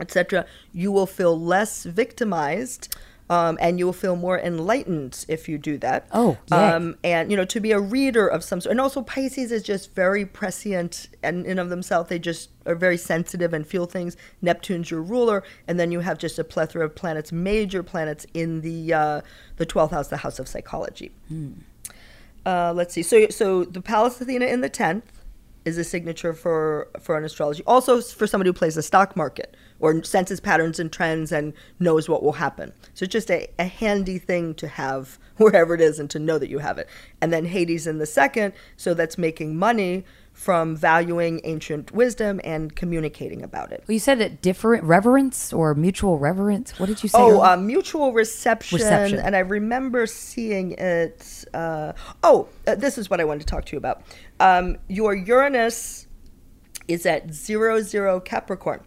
etc., 0.00 0.46
you 0.72 0.90
will 0.90 1.06
feel 1.06 1.38
less 1.38 1.84
victimized. 1.84 2.96
Um, 3.30 3.56
and 3.58 3.78
you 3.78 3.86
will 3.86 3.94
feel 3.94 4.16
more 4.16 4.38
enlightened 4.38 5.24
if 5.28 5.48
you 5.48 5.56
do 5.56 5.78
that. 5.78 6.06
Oh, 6.12 6.36
yay. 6.50 6.58
um, 6.58 6.98
and 7.02 7.30
you 7.30 7.38
know 7.38 7.46
to 7.46 7.58
be 7.58 7.72
a 7.72 7.80
reader 7.80 8.28
of 8.28 8.44
some 8.44 8.60
sort. 8.60 8.72
And 8.72 8.80
also 8.80 9.00
Pisces 9.00 9.50
is 9.50 9.62
just 9.62 9.94
very 9.94 10.26
prescient 10.26 11.08
and 11.22 11.46
in 11.46 11.58
of 11.58 11.70
themselves. 11.70 12.10
They 12.10 12.18
just 12.18 12.50
are 12.66 12.74
very 12.74 12.98
sensitive 12.98 13.54
and 13.54 13.66
feel 13.66 13.86
things. 13.86 14.18
Neptune's 14.42 14.90
your 14.90 15.00
ruler, 15.00 15.42
and 15.66 15.80
then 15.80 15.90
you 15.90 16.00
have 16.00 16.18
just 16.18 16.38
a 16.38 16.44
plethora 16.44 16.84
of 16.84 16.94
planets, 16.94 17.32
major 17.32 17.82
planets 17.82 18.26
in 18.34 18.60
the 18.60 18.92
uh, 18.92 19.20
the 19.56 19.64
twelfth 19.64 19.92
house, 19.94 20.08
the 20.08 20.18
house 20.18 20.38
of 20.38 20.46
psychology. 20.46 21.10
Uh, 22.44 22.74
let's 22.74 22.92
see. 22.92 23.02
So 23.02 23.28
so 23.30 23.64
the 23.64 23.80
Pallas 23.80 24.20
Athena 24.20 24.44
in 24.44 24.60
the 24.60 24.68
tenth 24.68 25.10
is 25.64 25.78
a 25.78 25.84
signature 25.84 26.34
for 26.34 26.88
for 27.00 27.16
an 27.16 27.24
astrology. 27.24 27.62
Also 27.66 28.02
for 28.02 28.26
somebody 28.26 28.48
who 28.48 28.52
plays 28.52 28.74
the 28.74 28.82
stock 28.82 29.16
market 29.16 29.56
or 29.80 30.02
senses 30.04 30.40
patterns 30.40 30.78
and 30.78 30.92
trends 30.92 31.32
and 31.32 31.52
knows 31.78 32.08
what 32.08 32.22
will 32.22 32.32
happen. 32.32 32.72
So 32.94 33.04
it's 33.04 33.12
just 33.12 33.30
a, 33.30 33.48
a 33.58 33.64
handy 33.64 34.18
thing 34.18 34.54
to 34.54 34.68
have 34.68 35.18
wherever 35.36 35.74
it 35.74 35.80
is 35.80 35.98
and 35.98 36.08
to 36.10 36.18
know 36.18 36.38
that 36.38 36.48
you 36.48 36.58
have 36.58 36.78
it. 36.78 36.88
And 37.20 37.32
then 37.32 37.44
Hades 37.46 37.86
in 37.86 37.98
the 37.98 38.06
second, 38.06 38.54
so 38.76 38.94
that's 38.94 39.18
making 39.18 39.56
money 39.56 40.04
from 40.32 40.76
valuing 40.76 41.40
ancient 41.44 41.92
wisdom 41.92 42.40
and 42.42 42.74
communicating 42.74 43.42
about 43.42 43.70
it. 43.72 43.84
well, 43.86 43.92
you 43.92 44.00
said 44.00 44.18
that 44.18 44.42
different 44.42 44.82
reverence 44.82 45.52
or 45.52 45.74
mutual 45.74 46.18
reverence. 46.18 46.78
What 46.78 46.86
did 46.86 47.02
you 47.04 47.08
say? 47.08 47.18
Oh, 47.18 47.40
uh, 47.40 47.56
mutual 47.56 48.12
reception, 48.12 48.76
Reception. 48.78 49.20
and 49.20 49.36
I 49.36 49.40
remember 49.40 50.06
seeing 50.06 50.72
it. 50.72 51.44
Uh, 51.54 51.92
oh, 52.24 52.48
uh, 52.66 52.74
this 52.74 52.98
is 52.98 53.08
what 53.08 53.20
I 53.20 53.24
wanted 53.24 53.40
to 53.40 53.46
talk 53.46 53.64
to 53.66 53.72
you 53.72 53.78
about. 53.78 54.02
Um, 54.40 54.76
your 54.88 55.14
Uranus 55.14 56.08
is 56.88 57.06
at 57.06 57.32
zero 57.32 57.80
zero 57.80 58.18
Capricorn 58.18 58.82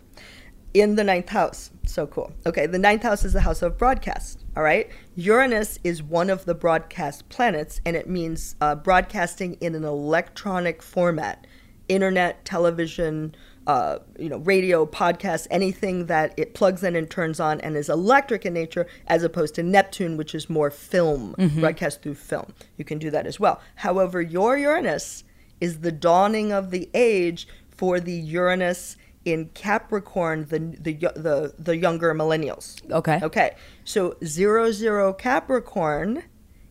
in 0.73 0.95
the 0.95 1.03
ninth 1.03 1.30
house. 1.30 1.72
So 1.85 2.07
cool. 2.07 2.31
Okay, 2.45 2.65
the 2.68 2.80
ninth 2.80 3.03
house 3.03 3.23
is 3.26 3.34
the 3.34 3.41
house 3.41 3.61
of 3.61 3.77
broadcast. 3.77 4.44
All 4.56 4.64
right, 4.64 4.89
Uranus 5.15 5.80
is 5.84 6.03
one 6.03 6.30
of 6.30 6.45
the 6.45 6.53
broadcast 6.56 7.30
planets, 7.30 7.81
and 7.85 7.95
it 7.95 8.10
means 8.10 8.56
uh, 8.61 8.76
broadcasting 8.76 9.56
in 9.56 9.76
an 9.76 9.84
electronic 9.84 10.81
format, 10.81 11.48
internet, 11.88 12.45
television. 12.45 13.35
Uh, 13.65 13.99
you 14.18 14.30
know, 14.30 14.38
radio, 14.38 14.85
podcast, 14.85 15.45
anything 15.52 16.06
that 16.06 16.34
it 16.38 16.53
plugs 16.53 16.85
in 16.85 16.95
and 16.95 17.10
turns 17.10 17.38
on 17.38 17.60
and 17.60 17.76
is 17.76 17.89
electric 17.89 18.45
in 18.45 18.53
nature, 18.53 18.88
as 19.07 19.23
opposed 19.23 19.53
to 19.56 19.61
Neptune, 19.61 20.15
which 20.15 20.34
is 20.34 20.49
more 20.49 20.72
film, 20.72 21.35
broadcast 21.60 22.02
through 22.02 22.15
film. 22.15 22.53
You 22.77 22.85
can 22.85 22.98
do 22.98 23.11
that 23.11 23.27
as 23.27 23.41
well. 23.41 23.60
However, 23.76 24.22
your 24.22 24.57
Uranus 24.57 25.26
is 25.60 25.81
the 25.81 25.91
dawning 25.91 26.53
of 26.53 26.72
the 26.72 26.89
age 26.94 27.45
for 27.68 27.99
the 27.99 28.14
Uranus 28.14 28.95
in 29.28 29.49
Capricorn, 29.49 30.45
the 30.45 30.60
the 30.80 30.94
the, 30.94 31.54
the 31.60 31.76
younger 31.76 32.16
millennials. 32.16 32.80
Okay. 32.90 33.20
Okay. 33.22 33.56
So 33.84 34.16
zero 34.24 34.72
zero 34.72 35.12
Capricorn 35.12 36.24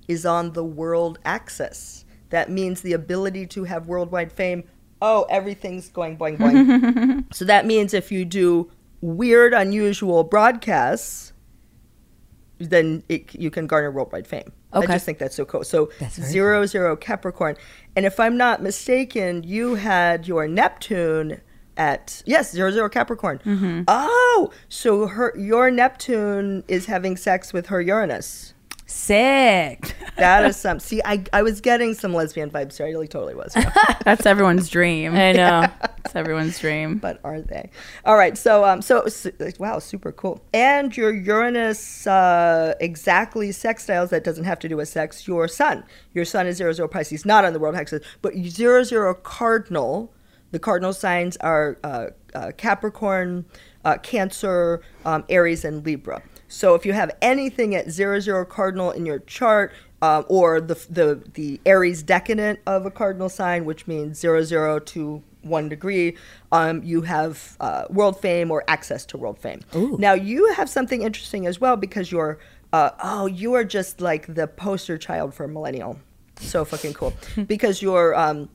is 0.08 0.24
on 0.24 0.52
the 0.52 0.64
world 0.64 1.18
axis. 1.22 2.06
That 2.30 2.50
means 2.50 2.80
the 2.80 2.94
ability 2.94 3.46
to 3.48 3.64
have 3.64 3.88
worldwide 3.88 4.32
fame. 4.32 4.64
Oh, 5.02 5.26
everything's 5.28 5.90
going 5.90 6.16
boing 6.16 6.38
boing. 6.38 7.24
so 7.34 7.44
that 7.44 7.66
means 7.66 7.92
if 7.92 8.10
you 8.10 8.24
do 8.24 8.70
weird, 9.02 9.52
unusual 9.52 10.24
broadcasts, 10.24 11.34
then 12.56 13.02
it, 13.10 13.34
you 13.34 13.50
can 13.50 13.66
garner 13.66 13.90
worldwide 13.90 14.26
fame. 14.26 14.50
Okay. 14.72 14.86
I 14.86 14.96
just 14.96 15.04
think 15.04 15.18
that's 15.18 15.36
so 15.36 15.44
cool. 15.44 15.62
So 15.62 15.90
zero 16.08 16.64
zero 16.64 16.96
Capricorn, 16.96 17.56
and 17.94 18.06
if 18.06 18.18
I'm 18.18 18.38
not 18.38 18.62
mistaken, 18.62 19.42
you 19.42 19.74
had 19.74 20.26
your 20.26 20.48
Neptune 20.48 21.42
at 21.76 22.22
yes 22.26 22.52
zero 22.52 22.70
zero 22.70 22.88
Capricorn. 22.88 23.40
Mm-hmm. 23.44 23.82
Oh, 23.88 24.50
so 24.68 25.06
her 25.06 25.32
your 25.36 25.70
Neptune 25.70 26.64
is 26.68 26.86
having 26.86 27.16
sex 27.16 27.52
with 27.52 27.66
her 27.66 27.80
Uranus. 27.80 28.54
Sick. 28.88 29.96
That 30.16 30.44
is 30.44 30.56
some. 30.56 30.78
See, 30.86 31.02
I 31.04 31.24
I 31.32 31.42
was 31.42 31.60
getting 31.60 31.92
some 31.92 32.14
lesbian 32.14 32.50
vibes 32.50 32.76
here. 32.76 32.86
I 32.86 32.90
really 32.90 33.08
totally 33.08 33.34
was. 33.34 33.52
That's 34.04 34.24
everyone's 34.26 34.68
dream. 34.68 35.14
I 35.14 35.32
know. 35.32 35.66
It's 36.04 36.14
everyone's 36.14 36.56
dream. 36.60 36.98
but 37.02 37.18
are 37.24 37.40
they? 37.40 37.70
All 38.04 38.16
right. 38.16 38.38
So 38.38 38.64
um 38.64 38.80
so 38.82 39.06
su- 39.08 39.32
wow, 39.58 39.80
super 39.80 40.12
cool. 40.12 40.40
And 40.54 40.96
your 40.96 41.12
Uranus 41.12 42.06
uh, 42.06 42.74
exactly 42.80 43.48
sextiles 43.48 44.10
that 44.10 44.22
doesn't 44.22 44.44
have 44.44 44.60
to 44.60 44.68
do 44.68 44.76
with 44.76 44.88
sex. 44.88 45.26
Your 45.26 45.48
Sun, 45.48 45.82
your 46.14 46.24
Sun 46.24 46.46
is 46.46 46.56
zero 46.56 46.72
zero 46.72 46.86
Pisces, 46.86 47.26
not 47.26 47.44
on 47.44 47.52
the 47.52 47.58
world 47.58 47.74
axis, 47.74 48.06
but 48.22 48.34
zero 48.36 48.84
zero 48.84 49.14
Cardinal. 49.14 50.12
The 50.52 50.58
cardinal 50.58 50.92
signs 50.92 51.36
are 51.38 51.78
uh, 51.82 52.06
uh, 52.34 52.52
Capricorn, 52.56 53.44
uh, 53.84 53.98
Cancer, 53.98 54.82
um, 55.04 55.24
Aries, 55.28 55.64
and 55.64 55.84
Libra. 55.84 56.22
So 56.48 56.74
if 56.74 56.86
you 56.86 56.92
have 56.92 57.10
anything 57.20 57.74
at 57.74 57.90
zero 57.90 58.20
zero 58.20 58.44
cardinal 58.44 58.90
in 58.90 59.06
your 59.06 59.18
chart, 59.20 59.72
um, 60.02 60.24
or 60.28 60.60
the 60.60 60.74
the 60.88 61.22
the 61.34 61.60
Aries 61.66 62.02
decadent 62.02 62.60
of 62.66 62.86
a 62.86 62.90
cardinal 62.90 63.28
sign, 63.28 63.64
which 63.64 63.86
means 63.86 64.18
zero 64.18 64.42
zero 64.42 64.78
to 64.78 65.22
one 65.42 65.68
degree, 65.68 66.16
um, 66.52 66.82
you 66.82 67.02
have 67.02 67.56
uh, 67.60 67.84
world 67.90 68.20
fame 68.20 68.50
or 68.50 68.64
access 68.68 69.06
to 69.06 69.16
world 69.16 69.38
fame. 69.38 69.60
Now 69.98 70.12
you 70.12 70.52
have 70.52 70.68
something 70.68 71.02
interesting 71.02 71.46
as 71.46 71.60
well 71.60 71.76
because 71.76 72.12
you're 72.12 72.38
uh, 72.72 72.90
oh 73.02 73.26
you 73.26 73.54
are 73.54 73.64
just 73.64 74.00
like 74.00 74.32
the 74.34 74.46
poster 74.46 74.98
child 74.98 75.34
for 75.34 75.44
a 75.44 75.48
millennial. 75.48 75.98
So 76.38 76.64
fucking 76.66 76.92
cool 76.92 77.14
because 77.46 77.80
you're 77.80 78.14
um, 78.14 78.50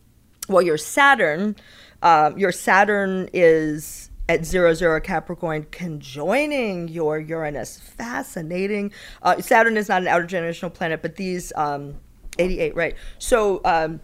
well 0.47 0.61
your 0.61 0.77
Saturn, 0.77 1.55
um, 2.01 2.37
your 2.37 2.51
Saturn 2.51 3.29
is 3.33 4.09
at 4.29 4.45
zero 4.45 4.73
zero 4.73 4.99
Capricorn 5.01 5.67
conjoining 5.71 6.87
your 6.87 7.19
Uranus. 7.19 7.77
Fascinating. 7.77 8.91
Uh, 9.21 9.41
Saturn 9.41 9.77
is 9.77 9.89
not 9.89 10.01
an 10.01 10.07
outer 10.07 10.25
generational 10.25 10.73
planet, 10.73 11.01
but 11.01 11.15
these 11.15 11.51
um, 11.55 11.95
88 12.39 12.75
right. 12.75 12.95
So 13.19 13.61
um, 13.65 13.99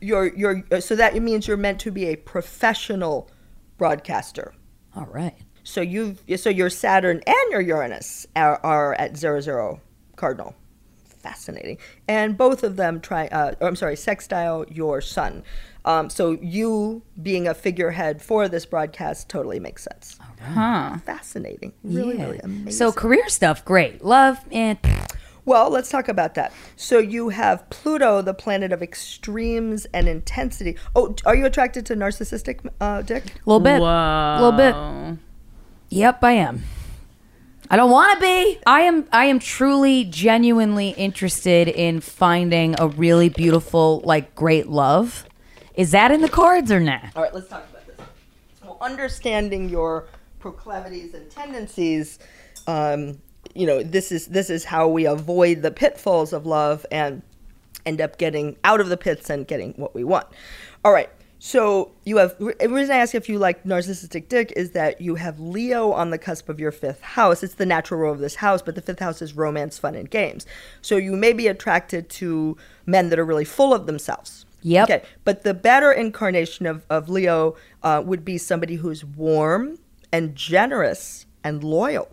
you're 0.00 0.34
you're 0.34 0.64
so 0.80 0.96
that 0.96 1.20
means 1.22 1.48
you're 1.48 1.56
meant 1.56 1.80
to 1.80 1.90
be 1.90 2.06
a 2.06 2.16
professional 2.16 3.30
broadcaster. 3.78 4.54
All 4.94 5.06
right. 5.06 5.36
So 5.64 5.80
you 5.80 6.16
so 6.36 6.50
your 6.50 6.70
Saturn 6.70 7.22
and 7.26 7.50
your 7.50 7.60
Uranus 7.60 8.26
are, 8.36 8.60
are 8.62 8.94
at 8.94 9.16
zero 9.16 9.40
zero 9.40 9.80
cardinal. 10.16 10.54
Fascinating, 11.26 11.78
and 12.06 12.36
both 12.38 12.62
of 12.62 12.76
them 12.76 13.00
try. 13.00 13.26
Uh, 13.26 13.54
or 13.60 13.66
I'm 13.66 13.74
sorry, 13.76 13.96
sextile 13.96 14.64
your 14.70 15.00
Sun. 15.00 15.42
Um, 15.84 16.08
so 16.08 16.32
you 16.40 17.02
being 17.20 17.48
a 17.48 17.54
figurehead 17.54 18.22
for 18.22 18.46
this 18.48 18.64
broadcast 18.64 19.28
totally 19.28 19.58
makes 19.58 19.82
sense. 19.84 20.18
Huh. 20.40 20.98
Fascinating, 21.04 21.72
really, 21.82 22.16
Yeah. 22.16 22.24
really 22.26 22.38
amazing. 22.38 22.70
So 22.72 22.92
career 22.92 23.28
stuff, 23.28 23.64
great. 23.64 24.04
Love 24.04 24.38
and 24.52 24.78
Well, 25.44 25.68
let's 25.70 25.90
talk 25.90 26.08
about 26.08 26.34
that. 26.34 26.52
So 26.76 26.98
you 26.98 27.28
have 27.30 27.68
Pluto, 27.70 28.20
the 28.22 28.34
planet 28.34 28.72
of 28.72 28.82
extremes 28.82 29.86
and 29.94 30.08
intensity. 30.08 30.76
Oh, 30.94 31.14
are 31.24 31.34
you 31.36 31.44
attracted 31.46 31.86
to 31.86 31.94
narcissistic, 31.94 32.68
uh, 32.80 33.02
Dick? 33.02 33.24
a 33.26 33.50
little 33.50 33.60
bit, 33.60 33.80
Whoa. 33.80 33.86
A 33.86 34.40
little 34.42 34.58
bit. 34.58 35.18
Yep, 35.90 36.22
I 36.24 36.32
am. 36.32 36.62
I 37.68 37.76
don't 37.76 37.90
want 37.90 38.18
to 38.18 38.20
be. 38.20 38.58
I 38.66 38.82
am. 38.82 39.06
I 39.12 39.26
am 39.26 39.38
truly, 39.38 40.04
genuinely 40.04 40.90
interested 40.90 41.68
in 41.68 42.00
finding 42.00 42.78
a 42.78 42.88
really 42.88 43.28
beautiful, 43.28 44.00
like, 44.04 44.34
great 44.34 44.68
love. 44.68 45.26
Is 45.74 45.90
that 45.90 46.10
in 46.10 46.20
the 46.20 46.28
cards 46.28 46.70
or 46.70 46.80
not? 46.80 47.04
All 47.14 47.22
right, 47.22 47.34
let's 47.34 47.48
talk 47.48 47.66
about 47.68 47.86
this. 47.86 47.96
Well, 48.62 48.78
understanding 48.80 49.68
your 49.68 50.06
proclivities 50.38 51.14
and 51.14 51.30
tendencies, 51.30 52.18
um, 52.66 53.18
you 53.54 53.66
know, 53.66 53.82
this 53.82 54.12
is 54.12 54.26
this 54.28 54.48
is 54.48 54.64
how 54.64 54.88
we 54.88 55.06
avoid 55.06 55.62
the 55.62 55.70
pitfalls 55.70 56.32
of 56.32 56.46
love 56.46 56.86
and 56.90 57.22
end 57.84 58.00
up 58.00 58.18
getting 58.18 58.56
out 58.64 58.80
of 58.80 58.88
the 58.88 58.96
pits 58.96 59.28
and 59.30 59.46
getting 59.46 59.72
what 59.74 59.94
we 59.94 60.04
want. 60.04 60.26
All 60.84 60.92
right. 60.92 61.10
So 61.46 61.92
you 62.04 62.16
have 62.16 62.36
the 62.38 62.68
reason 62.68 62.92
I 62.92 62.98
ask 62.98 63.14
if 63.14 63.28
you 63.28 63.38
like 63.38 63.62
narcissistic 63.62 64.28
dick 64.28 64.52
is 64.56 64.72
that 64.72 65.00
you 65.00 65.14
have 65.14 65.38
Leo 65.38 65.92
on 65.92 66.10
the 66.10 66.18
cusp 66.18 66.48
of 66.48 66.58
your 66.58 66.72
fifth 66.72 67.00
house. 67.00 67.44
It's 67.44 67.54
the 67.54 67.64
natural 67.64 68.00
role 68.00 68.12
of 68.12 68.18
this 68.18 68.34
house, 68.34 68.62
but 68.62 68.74
the 68.74 68.82
fifth 68.82 68.98
house 68.98 69.22
is 69.22 69.36
romance, 69.36 69.78
fun, 69.78 69.94
and 69.94 70.10
games. 70.10 70.44
So 70.82 70.96
you 70.96 71.12
may 71.12 71.32
be 71.32 71.46
attracted 71.46 72.08
to 72.08 72.56
men 72.84 73.10
that 73.10 73.20
are 73.20 73.24
really 73.24 73.44
full 73.44 73.72
of 73.72 73.86
themselves. 73.86 74.44
Yep. 74.62 74.90
Okay. 74.90 75.04
But 75.22 75.44
the 75.44 75.54
better 75.54 75.92
incarnation 75.92 76.66
of, 76.66 76.84
of 76.90 77.08
Leo 77.08 77.54
uh, 77.84 78.02
would 78.04 78.24
be 78.24 78.38
somebody 78.38 78.74
who's 78.74 79.04
warm 79.04 79.78
and 80.10 80.34
generous 80.34 81.26
and 81.44 81.62
loyal. 81.62 82.08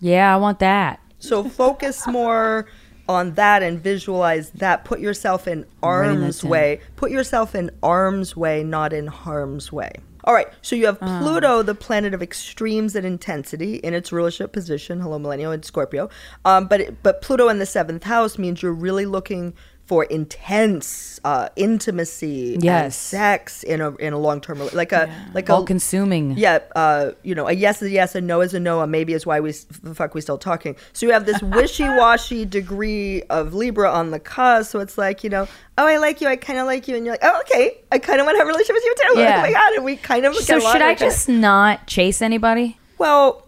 Yeah, 0.00 0.34
I 0.34 0.38
want 0.38 0.60
that. 0.60 0.98
So 1.18 1.44
focus 1.44 2.06
more 2.06 2.66
on 3.14 3.34
that 3.34 3.62
and 3.62 3.80
visualize 3.80 4.50
that. 4.50 4.84
Put 4.84 5.00
yourself 5.00 5.46
in 5.48 5.66
arm's 5.82 6.44
way. 6.44 6.80
Put 6.96 7.10
yourself 7.10 7.54
in 7.54 7.70
arm's 7.82 8.36
way, 8.36 8.62
not 8.64 8.92
in 8.92 9.06
harm's 9.06 9.72
way. 9.72 9.92
All 10.24 10.34
right, 10.34 10.48
so 10.60 10.76
you 10.76 10.84
have 10.84 10.98
Ah. 11.00 11.20
Pluto, 11.22 11.62
the 11.62 11.74
planet 11.74 12.12
of 12.12 12.22
extremes 12.22 12.94
and 12.94 13.06
intensity, 13.06 13.76
in 13.76 13.94
its 13.94 14.12
rulership 14.12 14.52
position. 14.52 15.00
Hello, 15.00 15.18
Millennial 15.18 15.50
in 15.50 15.62
Scorpio. 15.62 16.10
Um, 16.44 16.66
but 16.66 16.80
it, 16.82 17.02
but 17.02 17.22
Pluto 17.22 17.48
in 17.48 17.58
the 17.58 17.64
seventh 17.64 18.04
house 18.04 18.36
means 18.36 18.62
you're 18.62 18.72
really 18.72 19.06
looking 19.06 19.54
for 19.90 20.04
intense 20.04 21.18
uh, 21.24 21.48
intimacy, 21.56 22.54
and 22.54 22.62
Yes. 22.62 22.96
sex 22.96 23.64
in 23.64 23.80
a 23.80 23.90
in 23.96 24.12
a 24.12 24.18
long 24.18 24.40
term 24.40 24.58
like 24.72 24.92
a 24.92 25.10
like 25.34 25.48
a 25.48 25.54
All 25.54 25.64
consuming. 25.64 26.34
yeah, 26.38 26.60
uh, 26.76 27.10
you 27.24 27.34
know, 27.34 27.48
a 27.48 27.52
yes 27.52 27.82
is 27.82 27.88
a 27.88 27.90
yes, 27.90 28.14
a 28.14 28.20
no 28.20 28.40
is 28.40 28.54
a 28.54 28.60
no, 28.60 28.80
a 28.82 28.86
maybe 28.86 29.12
is 29.14 29.26
why 29.26 29.40
we 29.40 29.50
the 29.82 29.92
fuck 29.94 30.14
we 30.14 30.20
still 30.20 30.38
talking. 30.38 30.76
So 30.92 31.06
you 31.06 31.12
have 31.12 31.26
this 31.26 31.42
wishy-washy 31.58 32.44
degree 32.44 33.22
of 33.30 33.52
Libra 33.52 33.90
on 33.90 34.12
the 34.12 34.20
cusp. 34.20 34.70
So 34.70 34.78
it's 34.78 34.96
like, 34.96 35.24
you 35.24 35.30
know, 35.30 35.48
oh, 35.76 35.86
I 35.86 35.96
like 35.96 36.20
you, 36.20 36.28
I 36.28 36.36
kind 36.36 36.60
of 36.60 36.66
like 36.66 36.86
you, 36.86 36.94
and 36.94 37.04
you're 37.04 37.14
like, 37.14 37.24
oh, 37.24 37.40
okay, 37.40 37.80
I 37.90 37.98
kind 37.98 38.20
of 38.20 38.26
want 38.26 38.36
to 38.36 38.38
have 38.38 38.46
a 38.46 38.52
relationship 38.52 38.76
with 38.76 38.84
you 38.84 38.94
too. 39.14 39.14
Yeah. 39.20 39.38
Oh 39.38 39.42
my 39.42 39.52
god, 39.52 39.72
and 39.74 39.84
we 39.84 39.96
kind 39.96 40.24
of 40.24 40.36
So 40.36 40.60
should 40.60 40.82
I 40.82 40.94
just 40.94 41.28
not 41.28 41.88
chase 41.88 42.22
anybody? 42.22 42.78
well, 42.98 43.46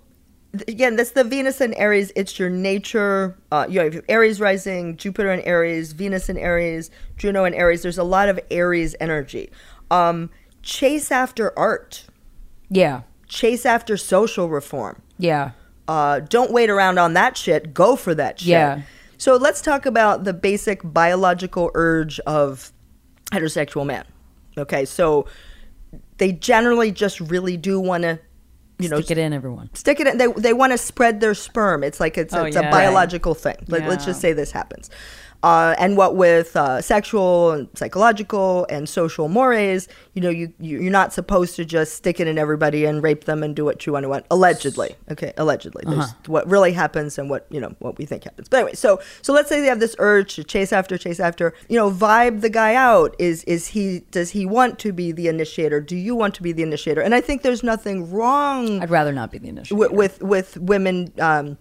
again, 0.68 0.96
that's 0.96 1.12
the 1.12 1.24
Venus 1.24 1.60
and 1.60 1.74
Aries. 1.76 2.12
It's 2.16 2.38
your 2.38 2.50
nature. 2.50 3.36
Uh, 3.50 3.66
you 3.68 3.80
have 3.80 4.04
Aries 4.08 4.40
rising, 4.40 4.96
Jupiter 4.96 5.30
and 5.30 5.42
Aries, 5.44 5.92
Venus 5.92 6.28
and 6.28 6.38
Aries, 6.38 6.90
Juno 7.16 7.44
and 7.44 7.54
Aries. 7.54 7.82
There's 7.82 7.98
a 7.98 8.04
lot 8.04 8.28
of 8.28 8.38
Aries 8.50 8.94
energy. 9.00 9.50
Um, 9.90 10.30
chase 10.62 11.10
after 11.10 11.56
art. 11.58 12.06
Yeah. 12.68 13.02
Chase 13.28 13.66
after 13.66 13.96
social 13.96 14.48
reform. 14.48 15.02
Yeah. 15.18 15.52
Uh, 15.88 16.20
don't 16.20 16.52
wait 16.52 16.70
around 16.70 16.98
on 16.98 17.14
that 17.14 17.36
shit. 17.36 17.74
Go 17.74 17.96
for 17.96 18.14
that 18.14 18.40
shit. 18.40 18.48
Yeah. 18.48 18.82
So 19.18 19.36
let's 19.36 19.60
talk 19.60 19.86
about 19.86 20.24
the 20.24 20.32
basic 20.32 20.80
biological 20.84 21.70
urge 21.74 22.18
of 22.20 22.72
heterosexual 23.30 23.86
men. 23.86 24.04
Okay, 24.58 24.84
so 24.84 25.26
they 26.18 26.32
generally 26.32 26.92
just 26.92 27.20
really 27.20 27.56
do 27.56 27.80
want 27.80 28.02
to, 28.02 28.18
you 28.78 28.88
know, 28.88 29.00
Stick 29.00 29.12
it 29.12 29.18
in, 29.18 29.32
everyone. 29.32 29.70
stick 29.74 30.00
it 30.00 30.06
in. 30.06 30.18
They 30.18 30.26
they 30.26 30.52
want 30.52 30.72
to 30.72 30.78
spread 30.78 31.20
their 31.20 31.34
sperm. 31.34 31.84
It's 31.84 32.00
like 32.00 32.18
it's, 32.18 32.34
Oh, 32.34 32.44
it's 32.44 32.56
a 32.56 32.62
biological 32.62 33.34
thing. 33.34 33.56
Let, 33.68 33.86
Let's 33.88 34.04
just 34.04 34.20
say 34.20 34.32
this 34.32 34.50
happens. 34.50 34.90
Uh, 35.42 35.74
and 35.78 35.96
what 35.96 36.14
with 36.14 36.54
uh, 36.56 36.80
sexual 36.80 37.50
and 37.50 37.68
psychological 37.74 38.64
and 38.70 38.88
social 38.88 39.28
mores, 39.28 39.88
you 40.14 40.22
know, 40.22 40.30
you, 40.30 40.52
you 40.60 40.78
you're 40.80 40.92
not 40.92 41.12
supposed 41.12 41.56
to 41.56 41.64
just 41.64 41.94
stick 41.94 42.20
it 42.20 42.28
in 42.28 42.38
everybody 42.38 42.84
and 42.84 43.02
rape 43.02 43.24
them 43.24 43.42
and 43.42 43.56
do 43.56 43.64
what 43.64 43.84
you 43.86 43.92
want 43.92 44.04
to 44.04 44.08
want. 44.08 44.24
Allegedly, 44.30 44.94
okay, 45.10 45.32
allegedly, 45.36 45.82
Uh-huh. 45.86 46.06
what 46.26 46.48
really 46.48 46.72
happens 46.72 47.18
and 47.18 47.28
what 47.28 47.46
you 47.50 47.60
know 47.60 47.74
what 47.80 47.98
we 47.98 48.04
think 48.04 48.24
happens. 48.24 48.48
But 48.48 48.58
anyway, 48.58 48.74
so 48.74 49.00
so 49.20 49.32
let's 49.32 49.48
say 49.48 49.60
they 49.60 49.66
have 49.66 49.80
this 49.80 49.96
urge 49.98 50.36
to 50.36 50.44
chase 50.44 50.72
after, 50.72 50.96
chase 50.96 51.18
after. 51.20 51.54
You 51.68 51.76
know, 51.76 51.90
vibe 51.90 52.40
the 52.40 52.50
guy 52.50 52.74
out. 52.74 53.16
Is 53.18 53.42
is 53.44 53.68
he 53.68 54.00
does 54.10 54.30
he 54.30 54.46
want 54.46 54.78
to 54.80 54.92
be 54.92 55.10
the 55.12 55.26
initiator? 55.28 55.80
Do 55.80 55.96
you 55.96 56.14
want 56.14 56.34
to 56.36 56.42
be 56.42 56.52
the 56.52 56.62
initiator? 56.62 57.00
And 57.00 57.14
I 57.14 57.20
think 57.20 57.42
there's 57.42 57.62
nothing 57.62 58.10
wrong 58.12 58.80
I'd 58.82 58.90
rather 58.90 59.12
not 59.12 59.30
be 59.32 59.38
the 59.38 59.48
initiator 59.48 59.76
with 59.76 59.92
with, 59.92 60.22
with 60.22 60.56
women 60.58 61.12
um, 61.18 61.58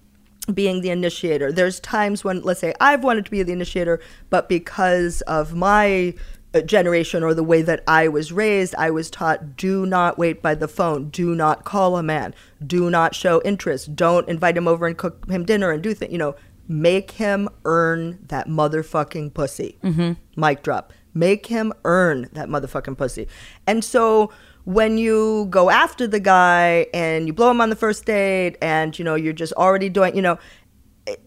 being 0.53 0.81
the 0.81 0.89
initiator. 0.89 1.51
There's 1.51 1.79
times 1.79 2.23
when, 2.23 2.41
let's 2.41 2.59
say, 2.59 2.73
I've 2.79 3.03
wanted 3.03 3.25
to 3.25 3.31
be 3.31 3.43
the 3.43 3.53
initiator, 3.53 3.99
but 4.29 4.49
because 4.49 5.21
of 5.21 5.53
my 5.53 6.15
uh, 6.53 6.61
generation 6.61 7.23
or 7.23 7.33
the 7.33 7.43
way 7.43 7.61
that 7.61 7.83
I 7.87 8.07
was 8.07 8.31
raised, 8.31 8.75
I 8.75 8.89
was 8.89 9.09
taught 9.09 9.55
do 9.55 9.85
not 9.85 10.17
wait 10.17 10.41
by 10.41 10.55
the 10.55 10.67
phone, 10.67 11.09
do 11.09 11.35
not 11.35 11.63
call 11.63 11.95
a 11.95 12.03
man, 12.03 12.33
do 12.65 12.89
not 12.89 13.15
show 13.15 13.41
interest, 13.45 13.95
don't 13.95 14.27
invite 14.27 14.57
him 14.57 14.67
over 14.67 14.87
and 14.87 14.97
cook 14.97 15.29
him 15.29 15.45
dinner 15.45 15.71
and 15.71 15.81
do 15.81 15.93
things. 15.93 16.11
You 16.11 16.17
know, 16.17 16.35
make 16.67 17.11
him 17.11 17.47
earn 17.65 18.19
that 18.27 18.47
motherfucking 18.47 19.33
pussy. 19.33 19.77
Mm-hmm. 19.83 20.13
Mic 20.41 20.63
drop. 20.63 20.91
Make 21.13 21.47
him 21.47 21.73
earn 21.83 22.29
that 22.33 22.47
motherfucking 22.47 22.97
pussy. 22.97 23.27
And 23.67 23.83
so 23.83 24.31
when 24.65 24.97
you 24.97 25.47
go 25.49 25.69
after 25.69 26.05
the 26.07 26.19
guy 26.19 26.85
and 26.93 27.27
you 27.27 27.33
blow 27.33 27.49
him 27.51 27.61
on 27.61 27.69
the 27.69 27.75
first 27.75 28.05
date 28.05 28.57
and 28.61 28.97
you 28.99 29.03
know 29.05 29.15
you're 29.15 29.33
just 29.33 29.53
already 29.53 29.89
doing 29.89 30.15
you 30.15 30.21
know 30.21 30.37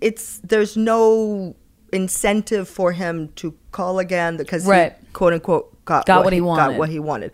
it's 0.01 0.39
there's 0.45 0.77
no 0.77 1.55
incentive 1.93 2.69
for 2.69 2.93
him 2.93 3.29
to 3.37 3.55
call 3.73 3.99
again 3.99 4.37
because 4.37 4.67
Right. 4.67 4.95
he 5.01 5.07
quote 5.13 5.33
unquote 5.33 5.85
got, 5.85 6.07
Got 6.07 6.25
what 6.25 6.33
he 6.33 6.39
got 6.41 6.47
wanted. 6.47 6.79
what 6.79 6.89
he 6.89 6.99
wanted 6.99 7.31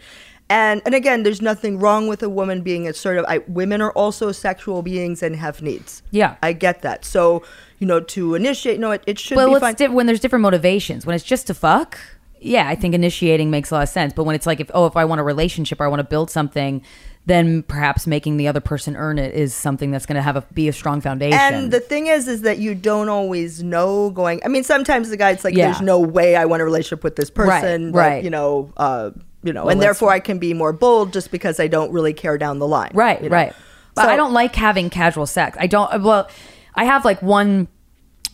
and 0.48 0.82
and 0.84 0.94
again 0.94 1.22
there's 1.22 1.40
nothing 1.40 1.78
wrong 1.78 2.08
with 2.08 2.22
a 2.22 2.28
woman 2.28 2.62
being 2.62 2.86
assertive 2.88 3.24
I, 3.28 3.38
women 3.46 3.80
are 3.80 3.92
also 3.92 4.32
sexual 4.32 4.82
beings 4.82 5.22
and 5.22 5.36
have 5.36 5.62
needs 5.62 6.02
Yeah. 6.10 6.36
i 6.42 6.52
get 6.52 6.82
that 6.82 7.04
so 7.04 7.42
you 7.78 7.86
know 7.86 8.00
to 8.00 8.34
initiate 8.34 8.80
no 8.80 8.90
it, 8.90 9.02
it 9.06 9.18
should 9.18 9.36
Well, 9.36 9.48
be 9.48 9.52
it's 9.54 9.60
fine 9.60 9.74
di- 9.74 9.88
when 9.88 10.06
there's 10.06 10.20
different 10.20 10.42
motivations. 10.42 11.06
When 11.06 11.14
it's 11.14 11.24
just 11.24 11.46
to 11.46 11.54
fuck, 11.54 11.98
yeah, 12.40 12.68
I 12.68 12.74
think 12.74 12.94
initiating 12.94 13.50
makes 13.50 13.70
a 13.70 13.74
lot 13.74 13.82
of 13.82 13.88
sense. 13.88 14.12
But 14.12 14.24
when 14.24 14.34
it's 14.34 14.46
like, 14.46 14.60
if 14.60 14.70
oh, 14.74 14.86
if 14.86 14.96
I 14.96 15.04
want 15.04 15.20
a 15.20 15.24
relationship 15.24 15.80
or 15.80 15.84
I 15.84 15.88
want 15.88 16.00
to 16.00 16.04
build 16.04 16.30
something, 16.30 16.82
then 17.26 17.62
perhaps 17.62 18.06
making 18.06 18.38
the 18.38 18.48
other 18.48 18.60
person 18.60 18.96
earn 18.96 19.18
it 19.18 19.34
is 19.34 19.54
something 19.54 19.90
that's 19.90 20.06
going 20.06 20.16
to 20.16 20.22
have 20.22 20.36
a 20.36 20.40
be 20.54 20.68
a 20.68 20.72
strong 20.72 21.00
foundation. 21.00 21.38
And 21.38 21.70
the 21.70 21.80
thing 21.80 22.06
is, 22.06 22.28
is 22.28 22.42
that 22.42 22.58
you 22.58 22.74
don't 22.74 23.08
always 23.08 23.62
know 23.62 24.10
going. 24.10 24.40
I 24.44 24.48
mean, 24.48 24.64
sometimes 24.64 25.10
the 25.10 25.16
guy's 25.16 25.44
like, 25.44 25.54
Yeah. 25.54 25.66
"There's 25.66 25.82
no 25.82 26.00
way 26.00 26.34
I 26.34 26.46
want 26.46 26.62
a 26.62 26.64
relationship 26.64 27.04
with 27.04 27.16
this 27.16 27.30
person." 27.30 27.92
but, 27.92 27.98
right. 27.98 28.24
You 28.24 28.30
know, 28.30 28.72
uh, 28.76 29.10
you 29.42 29.52
know, 29.52 29.64
Well, 29.64 29.72
and 29.72 29.82
therefore 29.82 30.10
I 30.10 30.20
can 30.20 30.38
be 30.38 30.54
more 30.54 30.72
bold 30.72 31.12
just 31.12 31.30
because 31.30 31.60
I 31.60 31.66
don't 31.66 31.92
really 31.92 32.12
care 32.12 32.38
down 32.38 32.58
the 32.58 32.66
line. 32.66 32.90
Right, 32.94 33.22
you 33.22 33.28
know? 33.28 33.36
right. 33.36 33.54
But 33.94 34.04
So- 34.04 34.10
I 34.10 34.16
don't 34.16 34.32
like 34.32 34.54
having 34.54 34.88
casual 34.90 35.26
sex. 35.26 35.56
I 35.60 35.66
don't. 35.66 36.02
Well, 36.02 36.28
I 36.74 36.84
have 36.84 37.04
like 37.04 37.20
one 37.22 37.68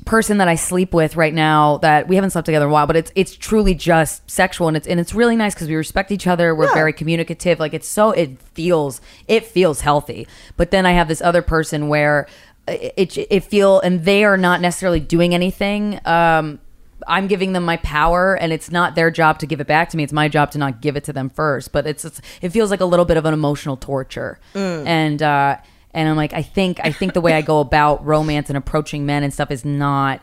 person 0.06 0.38
that 0.38 0.48
I 0.48 0.54
sleep 0.54 0.94
with 0.94 1.16
right 1.16 1.34
now 1.34 1.78
that 1.78 2.08
we 2.08 2.14
haven't 2.14 2.30
slept 2.30 2.46
together 2.46 2.64
in 2.64 2.70
a 2.70 2.72
while, 2.72 2.86
but 2.86 2.96
it's 2.96 3.12
it's 3.14 3.36
truly 3.36 3.74
just 3.74 4.28
sexual 4.30 4.68
and 4.68 4.76
it's 4.76 4.86
and 4.86 4.98
it's 4.98 5.12
really 5.12 5.36
nice 5.36 5.52
because 5.52 5.68
we 5.68 5.74
respect 5.74 6.10
each 6.10 6.26
other. 6.26 6.54
We're 6.54 6.72
very 6.72 6.94
communicative. 6.94 7.60
Like 7.60 7.74
it's 7.74 7.88
so 7.88 8.12
it 8.12 8.40
feels 8.40 9.02
it 9.28 9.44
feels 9.44 9.82
healthy. 9.82 10.26
But 10.56 10.70
then 10.70 10.86
I 10.86 10.92
have 10.92 11.08
this 11.08 11.20
other 11.20 11.42
person 11.42 11.88
where 11.88 12.26
it 12.66 13.18
it, 13.18 13.26
it 13.30 13.44
feel 13.44 13.80
and 13.80 14.04
they 14.04 14.24
are 14.24 14.38
not 14.38 14.62
necessarily 14.62 15.00
doing 15.00 15.34
anything. 15.34 16.00
Um, 16.06 16.60
I'm 17.06 17.26
giving 17.26 17.52
them 17.52 17.64
my 17.64 17.76
power, 17.78 18.34
and 18.34 18.52
it's 18.52 18.70
not 18.70 18.94
their 18.94 19.10
job 19.10 19.38
to 19.40 19.46
give 19.46 19.60
it 19.60 19.66
back 19.66 19.90
to 19.90 19.96
me. 19.96 20.02
It's 20.02 20.12
my 20.12 20.28
job 20.28 20.50
to 20.52 20.58
not 20.58 20.80
give 20.80 20.96
it 20.96 21.04
to 21.04 21.12
them 21.12 21.28
first. 21.28 21.70
But 21.70 21.86
it's, 21.86 22.04
it's 22.04 22.20
it 22.40 22.48
feels 22.50 22.70
like 22.70 22.80
a 22.80 22.84
little 22.86 23.04
bit 23.04 23.16
of 23.16 23.24
an 23.26 23.34
emotional 23.34 23.76
torture, 23.76 24.38
and 24.86 25.22
uh, 25.22 25.58
and 25.97 26.09
I'm 26.09 26.16
like, 26.16 26.35
I 26.35 26.43
think 26.43 26.78
I 26.85 26.93
think 26.93 27.14
the 27.14 27.20
way 27.20 27.32
I 27.32 27.43
go 27.43 27.59
about 27.60 28.05
romance 28.05 28.48
and 28.51 28.56
approaching 28.56 29.06
men 29.06 29.24
and 29.24 29.32
stuff 29.32 29.51
is 29.51 29.64
not. 29.64 30.20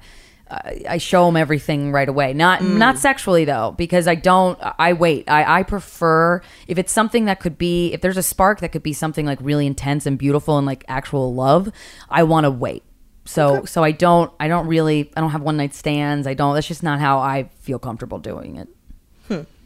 I 0.88 1.00
show 1.00 1.26
them 1.26 1.36
everything 1.36 1.92
right 1.92 2.08
away. 2.08 2.32
Not 2.34 2.62
not 2.64 3.00
sexually 3.00 3.44
though, 3.44 3.74
because 3.76 4.08
I 4.08 4.14
don't. 4.14 4.60
I 4.78 4.94
wait. 4.94 5.28
I, 5.28 5.62
I 5.62 5.64
prefer 5.64 6.44
if 6.68 6.78
it's 6.78 6.92
something 6.92 7.26
that 7.26 7.40
could 7.40 7.58
be 7.58 7.92
if 7.92 8.02
there's 8.02 8.18
a 8.18 8.24
spark 8.24 8.60
that 8.60 8.72
could 8.72 8.84
be 8.84 8.94
something 8.94 9.26
like 9.26 9.40
really 9.42 9.66
intense 9.66 10.06
and 10.06 10.16
beautiful 10.16 10.60
and 10.60 10.68
like 10.68 10.86
actual 10.88 11.34
love. 11.34 11.72
I 12.08 12.22
want 12.22 12.44
to 12.44 12.52
wait. 12.52 12.84
So 13.26 13.66
so 13.66 13.84
I 13.84 13.94
don't 13.94 14.32
I 14.40 14.48
don't 14.48 14.68
really 14.68 15.12
I 15.18 15.22
don't 15.22 15.32
have 15.32 15.42
one 15.42 15.58
night 15.58 15.74
stands. 15.74 16.28
I 16.28 16.36
don't. 16.36 16.54
That's 16.54 16.68
just 16.68 16.84
not 16.84 17.00
how 17.00 17.18
I 17.18 17.50
feel 17.62 17.80
comfortable 17.80 18.20
doing 18.20 18.58
it. 18.58 18.68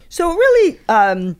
So 0.09 0.33
really, 0.33 0.79
um, 0.87 1.35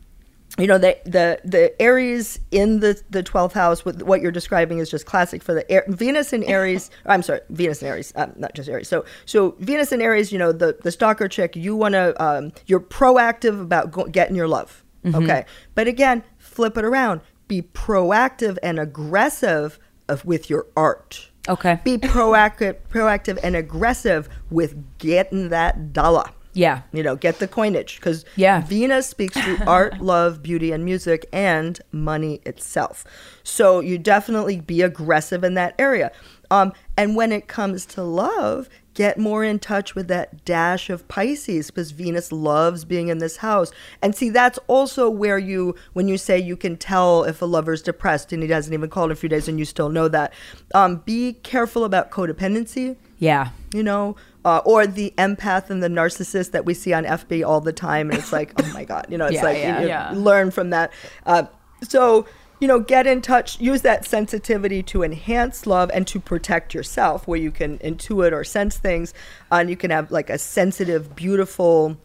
you 0.56 0.66
know, 0.66 0.78
the 0.78 0.96
the 1.04 1.40
the 1.44 1.80
Aries 1.80 2.40
in 2.50 2.80
the 2.80 3.00
the 3.10 3.22
twelfth 3.22 3.54
house 3.54 3.84
with 3.84 4.02
what 4.02 4.20
you're 4.20 4.32
describing 4.32 4.78
is 4.78 4.90
just 4.90 5.06
classic 5.06 5.42
for 5.42 5.52
the 5.54 5.70
Air, 5.70 5.84
Venus 5.88 6.32
and 6.32 6.44
Aries. 6.44 6.90
I'm 7.06 7.22
sorry, 7.22 7.40
Venus 7.50 7.82
and 7.82 7.90
Aries, 7.90 8.12
um, 8.16 8.32
not 8.36 8.54
just 8.54 8.68
Aries. 8.68 8.88
So 8.88 9.04
so 9.26 9.56
Venus 9.60 9.92
and 9.92 10.00
Aries, 10.02 10.32
you 10.32 10.38
know, 10.38 10.52
the 10.52 10.78
the 10.82 10.90
stalker 10.90 11.28
chick. 11.28 11.54
You 11.54 11.76
want 11.76 11.92
to, 11.92 12.20
um, 12.22 12.52
you're 12.66 12.80
proactive 12.80 13.60
about 13.60 13.90
go- 13.90 14.06
getting 14.06 14.36
your 14.36 14.48
love. 14.48 14.84
Okay, 15.06 15.46
but 15.74 15.86
again, 15.86 16.22
flip 16.36 16.76
it 16.76 16.84
around. 16.84 17.22
Be 17.46 17.62
proactive 17.62 18.58
and 18.62 18.78
aggressive 18.78 19.78
of, 20.08 20.24
with 20.24 20.50
your 20.50 20.66
art. 20.76 21.30
Okay. 21.48 21.80
Be 21.82 21.96
proactive, 21.96 22.76
proactive 22.90 23.38
and 23.42 23.56
aggressive 23.56 24.28
with 24.50 24.98
getting 24.98 25.48
that 25.48 25.92
dollar. 25.92 26.30
Yeah. 26.58 26.82
You 26.92 27.04
know, 27.04 27.14
get 27.14 27.38
the 27.38 27.46
coinage 27.46 27.96
because 27.96 28.24
Yeah. 28.34 28.62
Venus 28.62 29.06
speaks 29.06 29.34
to 29.34 29.64
art, 29.66 30.00
love, 30.00 30.42
beauty, 30.42 30.72
and 30.72 30.84
music, 30.84 31.26
and 31.32 31.80
money 31.92 32.40
itself. 32.44 33.04
So 33.44 33.78
you 33.78 33.96
definitely 33.96 34.60
be 34.60 34.82
aggressive 34.82 35.44
in 35.44 35.54
that 35.54 35.76
area. 35.78 36.10
Um, 36.50 36.72
and 36.96 37.14
when 37.14 37.30
it 37.30 37.46
comes 37.46 37.86
to 37.86 38.02
love, 38.02 38.68
get 38.94 39.18
more 39.18 39.44
in 39.44 39.60
touch 39.60 39.94
with 39.94 40.08
that 40.08 40.44
dash 40.44 40.90
of 40.90 41.06
Pisces 41.06 41.70
because 41.70 41.92
Venus 41.92 42.32
loves 42.32 42.84
being 42.84 43.06
in 43.08 43.18
this 43.18 43.36
house. 43.36 43.70
And 44.02 44.16
see, 44.16 44.30
that's 44.30 44.58
also 44.66 45.08
where 45.08 45.38
you, 45.38 45.76
when 45.92 46.08
you 46.08 46.18
say 46.18 46.38
you 46.40 46.56
can 46.56 46.76
tell 46.76 47.22
if 47.22 47.40
a 47.40 47.44
lover's 47.44 47.82
depressed 47.82 48.32
and 48.32 48.42
he 48.42 48.48
hasn't 48.48 48.74
even 48.74 48.90
called 48.90 49.10
in 49.10 49.12
a 49.12 49.16
few 49.16 49.28
days 49.28 49.46
and 49.46 49.60
you 49.60 49.64
still 49.64 49.90
know 49.90 50.08
that, 50.08 50.32
um, 50.74 50.96
be 51.04 51.34
careful 51.34 51.84
about 51.84 52.10
codependency 52.10 52.96
Yeah. 53.20 53.50
you 53.72 53.82
know, 53.84 54.16
uh, 54.44 54.58
or 54.64 54.86
the 54.86 55.12
empath 55.18 55.70
and 55.70 55.82
the 55.82 55.88
narcissist 55.88 56.52
that 56.52 56.64
we 56.64 56.74
see 56.74 56.92
on 56.92 57.04
FB 57.04 57.46
all 57.46 57.60
the 57.60 57.72
time, 57.72 58.10
and 58.10 58.18
it's 58.18 58.32
like, 58.32 58.52
oh 58.62 58.70
my 58.72 58.84
god, 58.84 59.06
you 59.08 59.18
know, 59.18 59.26
it's 59.30 59.34
Yeah, 59.36 59.42
like 59.44 59.58
yeah. 59.58 59.76
you, 59.76 59.82
you 59.82 59.88
Yeah. 59.88 60.12
learn 60.14 60.50
from 60.50 60.70
that. 60.70 60.92
Uh, 61.26 61.44
so 61.82 62.26
you 62.60 62.66
know, 62.66 62.80
get 62.80 63.06
in 63.06 63.22
touch, 63.22 63.60
use 63.60 63.82
that 63.82 64.04
sensitivity 64.04 64.82
to 64.82 65.04
enhance 65.04 65.64
love 65.64 65.92
and 65.94 66.08
to 66.08 66.18
protect 66.18 66.74
yourself, 66.74 67.28
where 67.28 67.38
you 67.38 67.52
can 67.52 67.78
intuit 67.78 68.32
or 68.32 68.42
sense 68.42 68.76
things, 68.76 69.14
uh, 69.52 69.56
and 69.56 69.70
you 69.70 69.76
can 69.76 69.92
have 69.92 70.10
like 70.10 70.28
a 70.28 70.38
sensitive, 70.38 71.14
beautiful, 71.14 71.96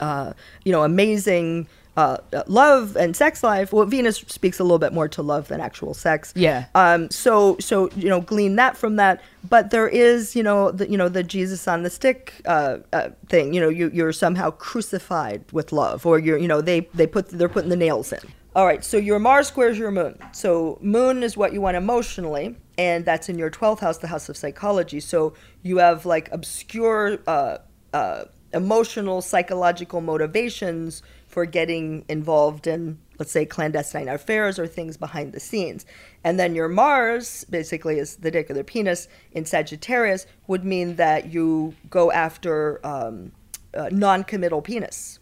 uh, 0.00 0.34
you 0.64 0.72
know, 0.72 0.84
amazing. 0.84 1.66
Uh, 1.98 2.16
uh, 2.32 2.44
love 2.46 2.96
and 2.96 3.16
sex 3.16 3.42
life. 3.42 3.72
Well, 3.72 3.84
Venus 3.84 4.18
speaks 4.18 4.60
a 4.60 4.62
little 4.62 4.78
bit 4.78 4.92
more 4.92 5.08
to 5.08 5.20
love 5.20 5.48
than 5.48 5.60
actual 5.60 5.94
sex. 5.94 6.32
Yeah. 6.36 6.66
Um, 6.76 7.10
so 7.10 7.56
so 7.58 7.90
you 7.96 8.08
know 8.08 8.20
glean 8.20 8.54
that 8.54 8.76
from 8.76 8.94
that. 8.96 9.20
But 9.48 9.72
there 9.72 9.88
is 9.88 10.36
you 10.36 10.44
know 10.44 10.70
the 10.70 10.88
you 10.88 10.96
know 10.96 11.08
the 11.08 11.24
Jesus 11.24 11.66
on 11.66 11.82
the 11.82 11.90
stick 11.90 12.40
uh, 12.46 12.76
uh, 12.92 13.08
thing. 13.28 13.52
You 13.52 13.60
know 13.60 13.68
you 13.68 13.90
you're 13.92 14.12
somehow 14.12 14.52
crucified 14.52 15.42
with 15.50 15.72
love, 15.72 16.06
or 16.06 16.20
you're 16.20 16.38
you 16.38 16.46
know 16.46 16.60
they 16.60 16.82
they 16.94 17.08
put 17.08 17.30
they're 17.30 17.48
putting 17.48 17.70
the 17.70 17.76
nails 17.76 18.12
in. 18.12 18.20
All 18.54 18.64
right. 18.64 18.84
So 18.84 18.96
your 18.96 19.18
Mars 19.18 19.48
squares 19.48 19.76
your 19.76 19.90
Moon. 19.90 20.16
So 20.30 20.78
Moon 20.80 21.24
is 21.24 21.36
what 21.36 21.52
you 21.52 21.60
want 21.60 21.76
emotionally, 21.76 22.54
and 22.78 23.04
that's 23.04 23.28
in 23.28 23.40
your 23.40 23.50
twelfth 23.50 23.82
house, 23.82 23.98
the 23.98 24.06
house 24.06 24.28
of 24.28 24.36
psychology. 24.36 25.00
So 25.00 25.34
you 25.64 25.78
have 25.78 26.06
like 26.06 26.28
obscure. 26.30 27.18
Uh, 27.26 27.58
uh, 27.92 28.26
emotional 28.54 29.20
psychological 29.20 30.00
motivations 30.00 31.02
for 31.38 31.46
getting 31.46 32.04
involved 32.08 32.66
in 32.66 32.98
let's 33.20 33.30
say 33.30 33.46
clandestine 33.46 34.08
affairs 34.08 34.58
or 34.58 34.66
things 34.66 34.96
behind 34.96 35.32
the 35.32 35.38
scenes. 35.38 35.86
And 36.24 36.36
then 36.36 36.52
your 36.56 36.66
mars 36.66 37.44
basically 37.44 38.00
is 38.00 38.16
the 38.16 38.32
dick 38.32 38.50
of 38.50 38.56
the 38.56 38.64
penis 38.64 39.06
in 39.30 39.44
sagittarius 39.44 40.26
would 40.48 40.64
mean 40.64 40.96
that 40.96 41.32
you 41.32 41.76
go 41.90 42.10
after 42.10 42.84
um, 42.84 43.30
uh, 43.72 43.88
non-committal 43.92 44.62
penis. 44.62 45.20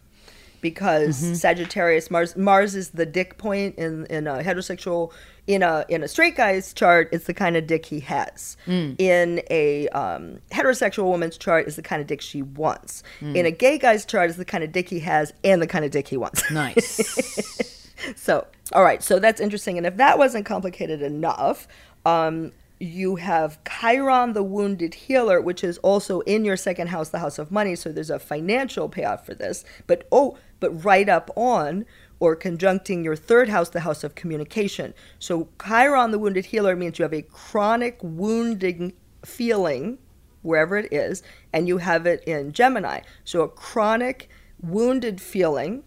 Because 0.63 1.19
Sagittarius 1.41 2.11
Mars 2.11 2.35
Mars 2.35 2.75
is 2.75 2.91
the 2.91 3.05
dick 3.05 3.37
point 3.37 3.77
in 3.77 4.07
in 4.07 4.27
a 4.27 4.39
heterosexual 4.39 5.13
in 5.47 5.63
a 5.63 5.85
in 5.89 6.03
a 6.03 6.09
straight 6.09 6.37
guy's 6.37 6.73
chart 6.75 7.09
it's 7.13 7.27
the 7.27 7.35
kind 7.35 7.57
of 7.57 7.67
dick 7.67 7.87
he 7.87 8.01
has 8.01 8.57
in 8.99 9.41
a 9.51 9.89
um, 9.91 10.39
heterosexual 10.51 11.05
woman's 11.05 11.39
chart 11.39 11.67
is 11.69 11.77
the 11.77 11.83
kind 11.83 12.01
of 12.01 12.09
dick 12.09 12.21
she 12.21 12.43
wants 12.43 13.03
in 13.21 13.47
a 13.47 13.51
gay 13.51 13.79
guy's 13.79 14.05
chart 14.05 14.29
is 14.31 14.37
the 14.37 14.45
kind 14.45 14.65
of 14.65 14.73
dick 14.73 14.89
he 14.89 15.01
has 15.01 15.33
and 15.45 15.63
the 15.63 15.67
kind 15.67 15.85
of 15.85 15.91
dick 15.91 16.09
he 16.09 16.17
wants 16.17 16.43
Nice. 16.51 17.89
so, 18.17 18.47
all 18.73 18.83
right, 18.83 19.03
so 19.03 19.19
that's 19.19 19.41
interesting. 19.41 19.79
And 19.79 19.87
if 19.87 19.97
that 19.97 20.19
wasn't 20.19 20.47
complicated 20.47 21.03
enough, 21.03 21.67
um, 22.05 22.53
you 22.79 23.17
have 23.17 23.59
Chiron, 23.65 24.35
the 24.35 24.43
wounded 24.43 24.95
healer, 24.95 25.41
which 25.41 25.65
is 25.65 25.79
also 25.79 26.21
in 26.21 26.45
your 26.45 26.57
second 26.57 26.89
house, 26.89 27.09
the 27.09 27.19
house 27.21 27.39
of 27.39 27.51
money. 27.51 27.75
So 27.75 27.91
there's 27.91 28.11
a 28.11 28.19
financial 28.19 28.89
payoff 28.89 29.25
for 29.25 29.35
this. 29.35 29.65
But 29.87 30.07
oh, 30.13 30.37
but 30.61 30.85
right 30.85 31.09
up 31.09 31.31
on 31.37 31.87
or 32.19 32.37
conjuncting 32.37 33.05
your 33.05 33.17
third 33.17 33.49
house, 33.49 33.69
the 33.69 33.81
house 33.81 34.03
of 34.05 34.15
communication. 34.15 34.95
So 35.19 35.49
Chiron, 35.65 36.11
the 36.11 36.19
wounded 36.19 36.47
healer, 36.47 36.75
means 36.77 36.99
you 36.99 37.03
have 37.03 37.13
a 37.13 37.23
chronic 37.23 37.99
wounding 38.03 38.95
feeling 39.25 39.99
wherever 40.43 40.77
it 40.77 40.93
is, 40.93 41.23
and 41.53 41.69
you 41.69 41.79
have 41.79 42.07
it 42.07 42.23
in 42.25 42.53
Gemini. 42.53 43.01
So 43.25 43.43
a 43.43 43.49
chronic 43.49 44.31
wounded 44.63 45.21
feeling, 45.21 45.83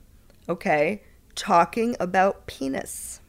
okay, 0.47 1.01
talking 1.35 1.95
about 1.99 2.45
penis. 2.47 3.22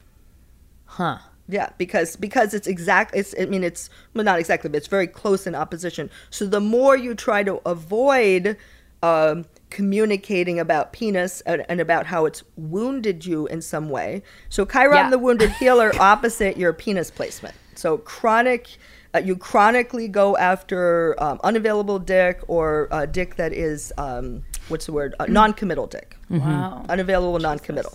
huh. 0.85 1.18
Yeah, 1.48 1.70
because 1.78 2.14
because 2.14 2.55
it's 2.55 2.68
exact. 2.68 3.14
It's 3.14 3.35
I 3.40 3.47
mean 3.47 3.64
it's 3.64 3.90
well 4.14 4.24
not 4.24 4.39
exactly, 4.39 4.70
but 4.70 4.77
it's 4.77 4.86
very 4.86 5.09
close 5.09 5.48
in 5.48 5.56
opposition. 5.56 6.09
So 6.31 6.47
the 6.47 6.60
more 6.60 6.97
you 6.97 7.12
try 7.14 7.43
to 7.43 7.60
avoid 7.66 8.56
um, 9.02 9.47
communicating 9.70 10.59
about 10.60 10.92
penis 10.92 11.40
and, 11.42 11.64
and 11.68 11.80
about 11.80 12.06
how 12.06 12.26
it's 12.26 12.42
wounded 12.56 13.24
you 13.24 13.47
in 13.47 13.62
some 13.62 13.88
way. 13.88 14.22
So 14.48 14.64
Chiron, 14.64 14.97
Yeah. 14.97 15.10
the 15.10 15.18
wounded 15.18 15.51
healer, 15.52 15.92
opposite 16.01 16.56
your 16.56 16.72
penis 16.72 17.10
placement. 17.10 17.55
So 17.74 17.98
chronic. 17.98 18.68
Uh, 19.12 19.18
you 19.18 19.34
chronically 19.34 20.06
go 20.06 20.36
after 20.36 21.16
um, 21.20 21.40
unavailable 21.42 21.98
dick 21.98 22.38
or 22.47 22.86
uh, 22.92 23.06
dick 23.06 23.34
that 23.34 23.52
is 23.52 23.92
um, 23.98 24.44
what's 24.68 24.86
the 24.86 24.92
word 24.92 25.16
uh, 25.18 25.26
non-committal 25.28 25.88
dick 25.88 26.16
Wow. 26.30 26.84
unavailable 26.88 27.40
non-committal 27.40 27.92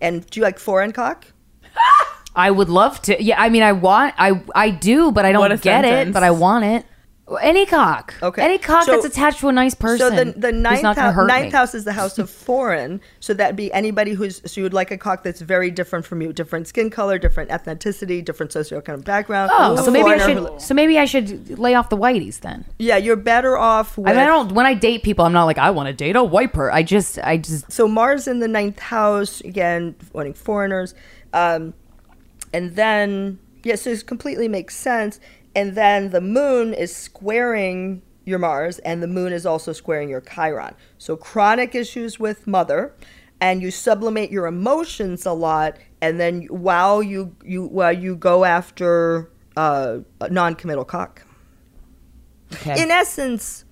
and 0.00 0.24
do 0.30 0.38
you 0.38 0.44
like 0.44 0.60
foreign 0.60 0.92
cock 0.92 1.26
I 2.36 2.50
would 2.52 2.68
love 2.68 3.00
to. 3.02 3.20
Yeah, 3.22 3.40
I 3.40 3.48
mean, 3.48 3.62
I 3.62 3.72
want, 3.72 4.14
I, 4.18 4.42
I 4.54 4.70
do, 4.70 5.12
but 5.12 5.24
I 5.24 5.30
don't 5.32 5.52
a 5.52 5.56
get 5.56 5.84
it. 5.84 6.12
But 6.12 6.22
I 6.24 6.32
want 6.32 6.64
it. 6.64 6.84
Any 7.40 7.64
cock. 7.64 8.12
Okay. 8.22 8.42
Any 8.42 8.58
cock 8.58 8.84
So- 8.84 8.92
that's 8.92 9.06
attached 9.06 9.40
to 9.40 9.48
a 9.48 9.52
nice 9.52 9.74
person. 9.74 10.14
So 10.14 10.24
the 10.24 10.38
the 10.38 10.52
ninth, 10.52 10.82
ninth 10.82 11.52
house 11.52 11.74
is 11.74 11.84
the 11.84 11.94
house 11.94 12.18
of 12.18 12.28
foreign. 12.28 13.00
So 13.18 13.32
that'd 13.32 13.56
be 13.56 13.72
anybody 13.72 14.12
who's 14.12 14.42
so 14.44 14.60
you 14.60 14.62
would 14.62 14.74
like 14.74 14.90
a 14.90 14.98
cock 14.98 15.22
that's 15.22 15.40
very 15.40 15.70
different 15.70 16.04
from 16.04 16.20
you, 16.20 16.34
different 16.34 16.68
skin 16.68 16.90
color, 16.90 17.18
different 17.18 17.48
ethnicity, 17.50 18.22
different 18.22 18.52
socioeconomic 18.52 19.04
background. 19.04 19.50
Oh, 19.54 19.74
so 19.82 19.90
maybe 19.90 20.10
I 20.10 20.18
foreigner 20.18 20.40
who- 20.40 20.46
should. 20.48 20.60
So 20.60 20.74
maybe 20.74 20.98
I 20.98 21.06
should 21.06 21.58
lay 21.58 21.74
off 21.74 21.88
the 21.88 21.96
whiteys 21.96 22.40
then. 22.40 22.66
Yeah, 22.78 22.98
you're 22.98 23.16
better 23.16 23.56
off. 23.56 23.96
With, 23.96 24.06
I 24.08 24.10
mean, 24.10 24.20
I 24.20 24.26
don't. 24.26 24.52
When 24.52 24.66
I 24.66 24.74
date 24.74 25.02
people, 25.02 25.24
I'm 25.24 25.32
not 25.32 25.44
like 25.44 25.56
I 25.58 25.70
want 25.70 25.86
to 25.86 25.94
date 25.94 26.16
a 26.16 26.22
white 26.22 26.52
per. 26.52 26.70
I 26.70 26.82
just, 26.82 27.18
I 27.20 27.38
just. 27.38 27.72
So 27.72 27.88
Mars 27.88 28.28
in 28.28 28.40
the 28.40 28.48
ninth 28.48 28.78
house 28.80 29.40
again, 29.40 29.94
wanting 30.12 30.34
foreigners, 30.34 30.94
um, 31.32 31.72
and 32.52 32.76
then 32.76 33.38
yeah, 33.62 33.76
so 33.76 33.88
it 33.90 34.06
completely 34.06 34.46
makes 34.46 34.76
sense. 34.76 35.20
And 35.54 35.74
then 35.74 36.10
the 36.10 36.20
Moon 36.20 36.74
is 36.74 36.94
squaring 36.94 38.02
your 38.24 38.38
Mars, 38.38 38.78
and 38.80 39.02
the 39.02 39.06
Moon 39.06 39.32
is 39.32 39.46
also 39.46 39.72
squaring 39.72 40.08
your 40.08 40.20
Chiron. 40.20 40.74
So 40.98 41.16
chronic 41.16 41.74
issues 41.74 42.18
with 42.18 42.46
mother, 42.46 42.94
and 43.40 43.62
you 43.62 43.70
sublimate 43.70 44.30
your 44.30 44.46
emotions 44.46 45.26
a 45.26 45.32
lot, 45.32 45.76
and 46.00 46.18
then 46.18 46.42
while 46.44 47.02
you 47.02 47.36
you 47.44 47.64
while 47.64 47.92
you 47.92 48.16
go 48.16 48.44
after 48.44 49.30
uh, 49.56 49.98
a 50.20 50.30
non-committal 50.30 50.84
cock. 50.84 51.22
Okay. 52.52 52.80
in 52.80 52.90
essence 52.90 53.64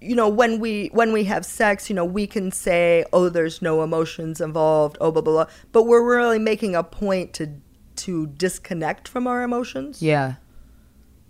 you 0.00 0.14
know 0.14 0.28
when 0.28 0.60
we 0.60 0.88
when 0.92 1.12
we 1.12 1.24
have 1.24 1.44
sex 1.44 1.90
you 1.90 1.96
know 1.96 2.04
we 2.04 2.26
can 2.26 2.50
say 2.52 3.04
oh 3.12 3.28
there's 3.28 3.60
no 3.60 3.82
emotions 3.82 4.40
involved 4.40 4.96
oh 5.00 5.10
blah 5.10 5.22
blah 5.22 5.44
blah 5.44 5.54
but 5.72 5.84
we're 5.84 6.06
really 6.06 6.38
making 6.38 6.74
a 6.74 6.82
point 6.82 7.32
to 7.32 7.48
to 8.04 8.26
disconnect 8.26 9.08
from 9.08 9.26
our 9.26 9.42
emotions 9.42 10.02
Yeah. 10.02 10.34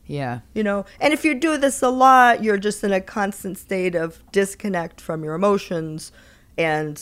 Yeah. 0.06 0.40
you 0.54 0.62
know 0.62 0.84
and 1.00 1.12
if 1.12 1.24
you 1.24 1.34
do 1.34 1.56
this 1.56 1.80
a 1.82 1.88
lot 1.88 2.42
you're 2.42 2.58
just 2.58 2.82
in 2.84 2.92
a 2.92 3.00
constant 3.00 3.56
state 3.58 3.94
of 3.94 4.22
disconnect 4.32 5.00
from 5.00 5.22
your 5.24 5.34
emotions 5.34 6.12
and 6.58 7.00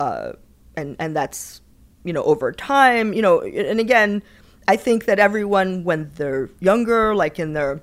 uh 0.00 0.32
and 0.76 0.96
and 0.98 1.14
that's 1.14 1.60
you 2.04 2.12
know 2.12 2.22
over 2.24 2.50
time 2.52 3.12
you 3.12 3.22
know 3.22 3.40
and 3.42 3.78
again 3.80 4.22
i 4.66 4.76
think 4.76 5.04
that 5.04 5.18
everyone 5.18 5.84
when 5.84 6.10
they're 6.16 6.48
younger 6.60 7.14
like 7.14 7.38
in 7.38 7.52
their 7.52 7.80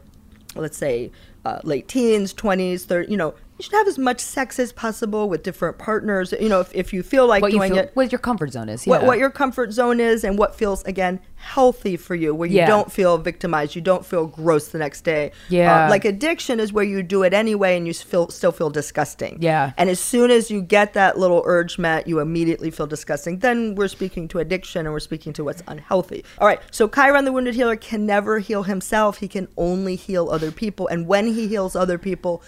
let's 0.55 0.77
say 0.77 1.11
uh, 1.45 1.59
late 1.63 1.87
teens 1.87 2.33
20s 2.33 2.81
30 2.85 3.11
you 3.11 3.17
know 3.17 3.33
you 3.57 3.63
should 3.63 3.73
have 3.73 3.87
as 3.87 3.97
much 3.97 4.19
sex 4.19 4.59
as 4.59 4.73
possible 4.73 5.29
with 5.29 5.41
different 5.43 5.77
partners 5.77 6.33
you 6.39 6.49
know 6.49 6.59
if, 6.59 6.73
if 6.75 6.91
you 6.93 7.01
feel 7.03 7.25
like 7.27 7.41
What 7.41 7.51
you 7.53 7.59
doing 7.59 7.73
feel, 7.73 7.83
it 7.83 7.91
what 7.93 8.11
your 8.11 8.19
comfort 8.19 8.51
zone 8.51 8.67
is. 8.69 8.85
what, 8.85 9.01
yeah. 9.01 9.07
what 9.07 9.17
your 9.17 9.29
comfort 9.29 9.71
zone 9.71 9.99
is 9.99 10.23
and 10.23 10.37
what 10.37 10.55
feels 10.55 10.83
again 10.83 11.19
healthy 11.35 11.95
for 11.95 12.15
you 12.15 12.33
where 12.33 12.49
you 12.49 12.57
Yeah. 12.57 12.67
don't 12.67 12.91
feel 12.91 13.17
victimized 13.17 13.75
you 13.75 13.81
don't 13.81 14.05
feel 14.05 14.25
gross 14.25 14.69
the 14.69 14.77
next 14.79 15.01
day 15.03 15.31
Yeah. 15.49 15.85
Uh, 15.85 15.89
like 15.89 16.03
addiction 16.05 16.59
is 16.59 16.73
where 16.73 16.83
you 16.83 17.03
do 17.03 17.23
it 17.23 17.33
anyway 17.33 17.77
and 17.77 17.85
you 17.87 17.93
feel 17.93 18.29
still 18.29 18.51
feel 18.51 18.69
disgusting 18.69 19.37
Yeah. 19.39 19.71
and 19.77 19.89
as 19.89 19.99
soon 19.99 20.31
as 20.31 20.49
you 20.51 20.61
get 20.61 20.93
that 20.93 21.17
little 21.17 21.41
urge 21.45 21.77
met 21.77 22.07
you 22.07 22.19
immediately 22.19 22.71
feel 22.71 22.87
disgusting 22.87 23.39
then 23.39 23.75
we're 23.75 23.87
speaking 23.87 24.27
to 24.29 24.39
addiction 24.39 24.85
and 24.85 24.91
we're 24.93 24.99
speaking 24.99 25.33
to 25.33 25.43
what's 25.43 25.61
unhealthy 25.67 26.25
all 26.39 26.47
right 26.47 26.59
so 26.71 26.87
chiron 26.87 27.25
the 27.25 27.31
wounded 27.31 27.53
healer 27.55 27.75
can 27.75 28.05
never 28.05 28.39
heal 28.39 28.63
himself 28.63 29.17
he 29.19 29.27
can 29.27 29.47
only 29.55 29.95
heal 29.95 30.29
other 30.29 30.51
people 30.51 30.87
and 30.87 31.07
when 31.07 31.27
he 31.27 31.47
heals 31.47 31.75
other 31.75 31.97
people 31.97 32.41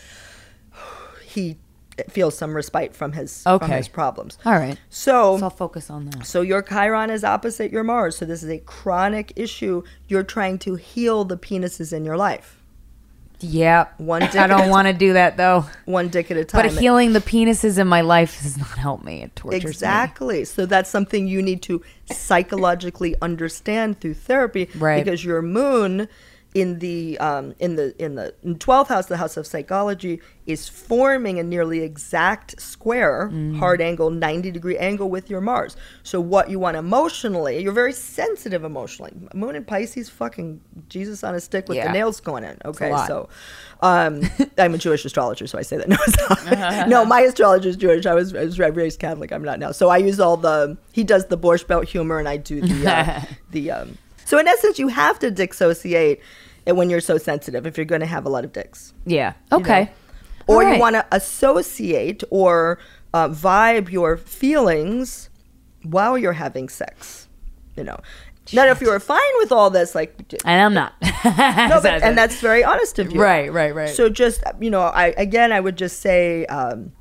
he 1.38 1.56
feels 2.10 2.38
some 2.38 2.56
respite 2.56 2.94
from 2.96 3.12
his 3.14 3.42
from 3.44 3.54
Okay. 3.56 3.78
his 3.78 3.88
problems 3.88 4.38
All 4.46 4.54
right. 4.54 4.78
so 4.90 5.38
So 5.38 5.44
I'll 5.46 5.50
focus 5.50 5.90
on 5.90 6.06
that. 6.10 6.26
so 6.26 6.42
your 6.42 6.62
Chiron 6.62 7.10
is 7.10 7.24
opposite 7.24 7.72
your 7.72 7.84
Mars. 7.84 8.18
So 8.18 8.26
this 8.26 8.44
is 8.44 8.50
a 8.50 8.60
chronic 8.60 9.34
issue. 9.36 9.82
You're 10.08 10.24
trying 10.38 10.60
to 10.60 10.76
heal 10.76 11.26
the 11.26 11.38
penises 11.38 11.92
in 11.94 12.06
your 12.06 12.18
life. 12.18 12.62
Yeah. 13.40 13.86
One 13.98 14.22
dick 14.32 14.36
I 14.36 14.48
don't 14.48 14.70
want 14.70 14.88
to 14.88 14.94
do 14.94 15.14
that 15.14 15.38
though. 15.38 15.66
One 15.86 16.10
dick 16.10 16.30
at 16.32 16.38
a 16.38 16.46
time. 16.46 16.62
But 16.64 16.72
healing 16.80 17.14
the 17.14 17.20
penises 17.34 17.78
in 17.80 17.88
my 17.88 18.02
life 18.02 18.34
does 18.44 18.58
not 18.58 18.78
help 18.78 19.04
me. 19.04 19.24
It 19.24 19.36
tortures 19.36 19.64
me. 19.64 19.70
Exactly. 19.70 20.46
So 20.46 20.66
that's 20.68 20.90
something 20.90 21.28
you 21.28 21.42
need 21.42 21.62
to 21.64 21.82
psychologically 22.12 23.16
understand 23.22 24.00
through 24.02 24.16
therapy. 24.16 24.70
Right. 24.76 25.04
Because 25.04 25.24
your 25.26 25.42
moon 25.42 26.08
in 26.58 26.80
the 26.80 27.18
um, 27.20 27.54
in 27.60 27.76
the 27.76 27.94
in 28.04 28.16
the 28.16 28.34
twelfth 28.58 28.90
house, 28.90 29.06
the 29.06 29.18
house 29.18 29.38
of 29.38 29.46
psychology, 29.46 30.20
is 30.48 30.68
forming 30.68 31.38
a 31.40 31.44
nearly 31.44 31.82
exact 31.82 32.60
square, 32.60 33.30
Mm. 33.32 33.58
hard 33.60 33.80
angle, 33.82 34.10
ninety 34.10 34.50
degree 34.50 34.78
angle 34.78 35.08
with 35.10 35.30
your 35.30 35.40
Mars. 35.42 35.76
So 36.04 36.20
what 36.20 36.50
you 36.50 36.58
want 36.58 36.76
emotionally, 36.78 37.60
you're 37.62 37.74
very 37.84 37.94
sensitive 37.94 38.64
emotionally. 38.64 39.14
Moon 39.34 39.56
in 39.56 39.66
Pisces, 39.66 40.10
fucking 40.10 40.60
Jesus 40.90 41.24
on 41.24 41.36
a 41.36 41.40
stick 41.40 41.68
with 41.68 41.78
Yeah. 41.78 41.88
the 41.88 41.94
nails 41.94 42.20
going 42.22 42.44
in. 42.44 42.58
Okay, 42.66 42.90
so 43.06 43.30
um, 43.82 44.22
I'm 44.58 44.74
a 44.74 44.78
Jewish 44.80 45.06
astrologer, 45.06 45.46
so 45.48 45.60
I 45.60 45.62
say 45.62 45.78
that. 45.78 45.88
No, 46.48 46.86
no, 46.88 47.06
my 47.06 47.22
astrologer 47.22 47.70
is 47.70 47.78
Jewish. 47.78 48.06
I 48.08 48.14
was, 48.16 48.34
I 48.34 48.46
was 48.46 48.58
raised 48.60 49.00
Catholic. 49.00 49.32
I'm 49.32 49.44
not 49.44 49.60
now. 49.60 49.72
So 49.72 49.90
I 49.90 49.98
use 49.98 50.20
all 50.20 50.38
the. 50.38 50.78
He 50.92 51.04
does 51.04 51.28
the 51.28 51.38
Borscht 51.38 51.68
Belt 51.68 51.86
humor, 51.88 52.18
and 52.20 52.28
I 52.28 52.38
do 52.38 52.62
the 52.62 52.80
uh, 52.92 53.22
the. 53.52 53.72
Um, 53.72 53.98
so 54.26 54.38
in 54.40 54.48
essence, 54.48 54.78
you 54.80 54.90
have 54.90 55.20
to 55.20 55.30
dissociate 55.32 56.20
when 56.76 56.90
you're 56.90 57.02
so 57.02 57.18
sensitive. 57.18 57.66
If 57.66 57.78
you're 57.78 57.86
going 57.86 58.02
to 58.02 58.08
have 58.08 58.26
a 58.26 58.30
lot 58.30 58.44
of 58.46 58.52
dicks, 58.54 58.94
Yeah. 59.06 59.34
you 59.52 59.58
Okay. 59.60 59.84
know? 59.86 59.90
or 60.56 60.64
All 60.64 60.74
you 60.74 60.80
want 60.80 60.96
to 60.96 61.06
associate 61.12 62.24
or 62.30 62.80
uh, 63.14 63.28
vibe 63.30 63.92
your 63.92 64.16
feelings 64.18 65.30
while 65.84 66.18
you're 66.18 66.34
having 66.34 66.70
sex. 66.70 67.28
You 67.76 67.84
know. 67.84 67.98
Now, 68.54 68.66
if 68.68 68.80
you 68.80 68.88
were 68.88 69.00
fine 69.00 69.20
with 69.40 69.52
all 69.52 69.70
this, 69.70 69.94
like 69.94 70.16
And 70.46 70.62
I'm 70.62 70.74
not. 70.74 70.94
no, 71.26 71.80
but, 71.82 72.02
and 72.02 72.18
that's 72.18 72.40
very 72.40 72.64
honest 72.64 72.98
of 72.98 73.12
you. 73.12 73.20
Right, 73.22 73.52
right, 73.52 73.76
right. 73.76 73.90
So 73.90 74.08
just 74.10 74.42
you 74.62 74.70
know, 74.70 74.82
I 74.82 75.08
again, 75.18 75.52
I 75.52 75.60
would 75.60 75.78
just 75.78 76.00
say, 76.00 76.46
um, 76.46 76.94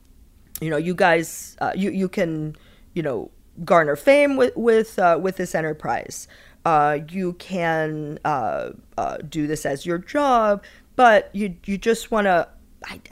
you 0.61 0.69
know, 0.71 0.77
you 0.77 0.95
guys, 0.95 1.57
uh, 1.61 1.73
you 1.77 1.91
you 1.91 2.09
can, 2.09 2.57
you 2.95 3.03
know, 3.03 3.31
garner 3.65 3.95
fame 3.95 4.37
with 4.37 4.57
with 4.57 4.99
uh, 4.99 5.19
with 5.23 5.37
this 5.37 5.55
enterprise. 5.55 6.27
Uh, 6.67 6.99
you 7.11 7.33
can 7.35 8.19
uh, 8.25 8.71
uh, 8.99 9.19
do 9.19 9.47
this 9.47 9.65
as 9.65 9.87
your 9.87 9.99
job, 9.99 10.65
but 10.97 11.31
you 11.33 11.55
you 11.65 11.79
just 11.79 12.11
want 12.11 12.25
to, 12.25 12.49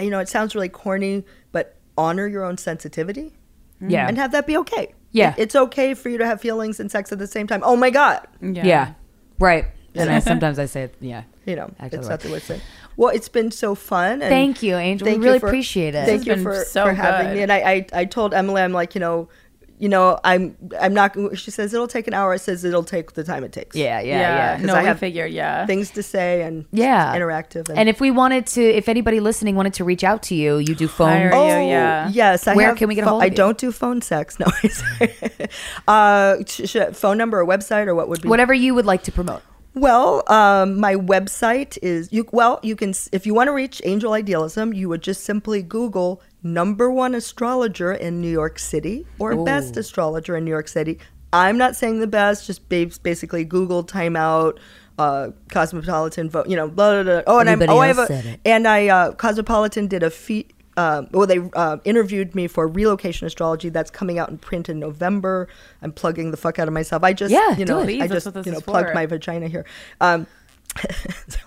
you 0.00 0.10
know, 0.10 0.18
it 0.18 0.28
sounds 0.28 0.56
really 0.56 0.68
corny, 0.68 1.22
but 1.52 1.76
honor 1.96 2.26
your 2.26 2.42
own 2.42 2.58
sensitivity 2.58 3.32
yeah. 3.80 4.08
and 4.08 4.18
have 4.18 4.32
that 4.32 4.44
be 4.48 4.56
okay. 4.56 4.92
Yeah. 5.12 5.34
It- 5.38 5.42
it's 5.42 5.54
okay 5.54 5.94
for 5.94 6.08
you 6.08 6.18
to 6.18 6.26
have 6.26 6.40
feelings 6.40 6.80
and 6.80 6.90
sex 6.90 7.12
at 7.12 7.20
the 7.20 7.28
same 7.28 7.46
time. 7.46 7.62
Oh 7.64 7.76
my 7.76 7.90
god, 7.90 8.26
yeah. 8.40 8.94
Right. 9.38 9.66
And 9.94 10.10
I, 10.10 10.18
sometimes 10.18 10.58
I 10.58 10.66
say 10.66 10.82
it. 10.82 10.94
Yeah. 10.98 11.22
you 11.46 11.54
know, 11.54 11.70
Actually, 11.78 11.98
it's 12.00 12.08
not 12.08 12.20
the 12.20 12.32
way 12.32 12.40
to 12.40 12.44
say. 12.44 12.60
Well, 12.96 13.10
it's 13.14 13.28
been 13.28 13.52
so 13.52 13.76
fun. 13.76 14.22
And 14.22 14.30
Thank 14.30 14.62
you, 14.64 14.76
Angel. 14.76 15.06
We 15.06 15.12
thank 15.12 15.24
really 15.24 15.38
for- 15.38 15.46
appreciate 15.46 15.94
it. 15.94 16.06
Thank 16.06 16.24
This 16.24 16.38
you 16.38 16.42
for, 16.42 16.64
so 16.64 16.86
for 16.86 16.92
having 16.92 17.28
good. 17.28 17.36
me. 17.36 17.42
And 17.42 17.52
I, 17.52 17.58
I, 17.58 17.86
I 17.92 18.04
told 18.04 18.34
Emily, 18.34 18.62
I'm 18.62 18.72
like, 18.72 18.96
you 18.96 19.00
know, 19.00 19.28
you 19.78 19.88
know, 19.88 20.18
I'm, 20.24 20.56
I'm 20.80 20.94
not. 20.94 21.16
She 21.36 21.50
says 21.50 21.74
it'll 21.74 21.88
take 21.88 22.06
an 22.06 22.14
hour. 22.14 22.32
I 22.32 22.36
says 22.36 22.64
it'll 22.64 22.84
take 22.84 23.12
the 23.14 23.24
time 23.24 23.42
it 23.44 23.52
takes. 23.52 23.74
Yeah, 23.74 24.00
yeah, 24.00 24.06
Yeah. 24.06 24.20
yeah. 24.36 24.56
'Cause 24.56 24.66
No, 24.66 24.74
I 24.74 24.80
we 24.82 24.86
have 24.86 24.98
figured, 25.00 25.32
yeah. 25.32 25.66
things 25.66 25.90
to 25.92 26.02
say 26.02 26.42
and 26.42 26.64
Yeah. 26.72 27.14
interactive. 27.16 27.68
And 27.74 27.88
if 27.88 28.00
we 28.00 28.10
wanted 28.10 28.46
to, 28.48 28.62
if 28.62 28.88
anybody 28.88 29.18
listening 29.20 29.56
wanted 29.56 29.74
to 29.74 29.84
reach 29.84 30.04
out 30.04 30.22
to 30.24 30.34
you, 30.34 30.58
you 30.58 30.74
do 30.74 30.86
phone. 30.88 31.08
Hire 31.08 31.30
oh 31.34 31.60
you, 31.60 31.68
yeah. 31.68 32.08
yes, 32.12 32.46
I 32.46 32.54
Where 32.54 32.68
have 32.68 32.76
can 32.76 32.88
we 32.88 32.94
get 32.94 33.02
a 33.02 33.04
pho- 33.06 33.10
hold 33.10 33.22
of 33.24 33.26
I 33.26 33.28
don't 33.30 33.58
do 33.58 33.72
phone 33.72 34.00
sex. 34.00 34.38
No, 34.38 34.46
uh, 35.88 36.36
sh- 36.46 36.62
sh- 36.68 36.92
phone 36.92 37.18
number 37.18 37.40
or 37.40 37.46
website 37.46 37.86
or 37.86 37.94
what 37.94 38.08
would 38.08 38.22
be 38.22 38.28
Whatever 38.28 38.54
you 38.54 38.74
would 38.74 38.86
like 38.86 39.02
to 39.04 39.12
promote. 39.12 39.42
Well, 39.74 40.22
um, 40.32 40.78
my 40.78 40.94
website 40.94 41.78
is 41.82 42.12
you. 42.12 42.26
Well, 42.30 42.60
you 42.62 42.76
can 42.76 42.94
if 43.10 43.26
you 43.26 43.34
want 43.34 43.48
to 43.48 43.52
reach 43.52 43.82
Angel 43.84 44.12
Eyedealism, 44.12 44.74
you 44.76 44.88
would 44.88 45.02
just 45.02 45.24
simply 45.24 45.62
Google 45.62 46.22
number 46.44 46.90
one 46.90 47.14
astrologer 47.14 47.92
in 47.92 48.20
New 48.20 48.30
York 48.30 48.58
City 48.58 49.06
or 49.18 49.44
best 49.44 49.76
astrologer 49.76 50.36
in 50.36 50.44
New 50.44 50.50
York 50.50 50.68
City. 50.68 50.98
I'm 51.32 51.58
not 51.58 51.74
saying 51.74 51.98
the 51.98 52.06
best, 52.06 52.46
just 52.46 52.68
basically 52.68 53.44
Google 53.44 53.82
Time 53.82 54.14
Out, 54.14 54.60
uh, 54.98 55.30
Cosmopolitan 55.48 56.30
vote. 56.30 56.48
You 56.48 56.54
know, 56.54 56.68
blah, 56.68 57.02
blah, 57.02 57.22
blah. 57.22 57.22
Oh, 57.26 57.40
and 57.40 57.50
I'm, 57.50 57.62
oh, 57.68 57.78
I 57.78 57.88
have 57.88 57.98
a, 57.98 58.38
and 58.44 58.68
I 58.68 58.86
uh, 58.86 59.12
Cosmopolitan 59.12 59.88
did 59.88 60.04
a 60.04 60.10
feat. 60.10 60.52
Um, 60.76 61.08
well, 61.12 61.26
they 61.26 61.38
uh, 61.54 61.78
interviewed 61.84 62.34
me 62.34 62.46
for 62.46 62.68
relocation 62.68 63.26
astrology. 63.26 63.68
That's 63.68 63.90
coming 63.90 64.18
out 64.18 64.28
in 64.28 64.38
print 64.38 64.68
in 64.68 64.78
November. 64.78 65.48
I'm 65.82 65.92
plugging 65.92 66.30
the 66.30 66.36
fuck 66.36 66.58
out 66.58 66.68
of 66.68 66.74
myself. 66.74 67.02
I 67.04 67.12
just, 67.12 67.32
Yeah, 67.32 67.56
you 67.56 67.64
know. 67.64 67.84
Please, 67.84 68.02
I 68.02 68.08
just, 68.08 68.26
you 68.26 68.52
know, 68.52 68.60
plugged 68.60 68.88
for. 68.88 68.94
my 68.94 69.06
vagina 69.06 69.48
here. 69.48 69.64
Um, 70.00 70.26
so, 71.28 71.40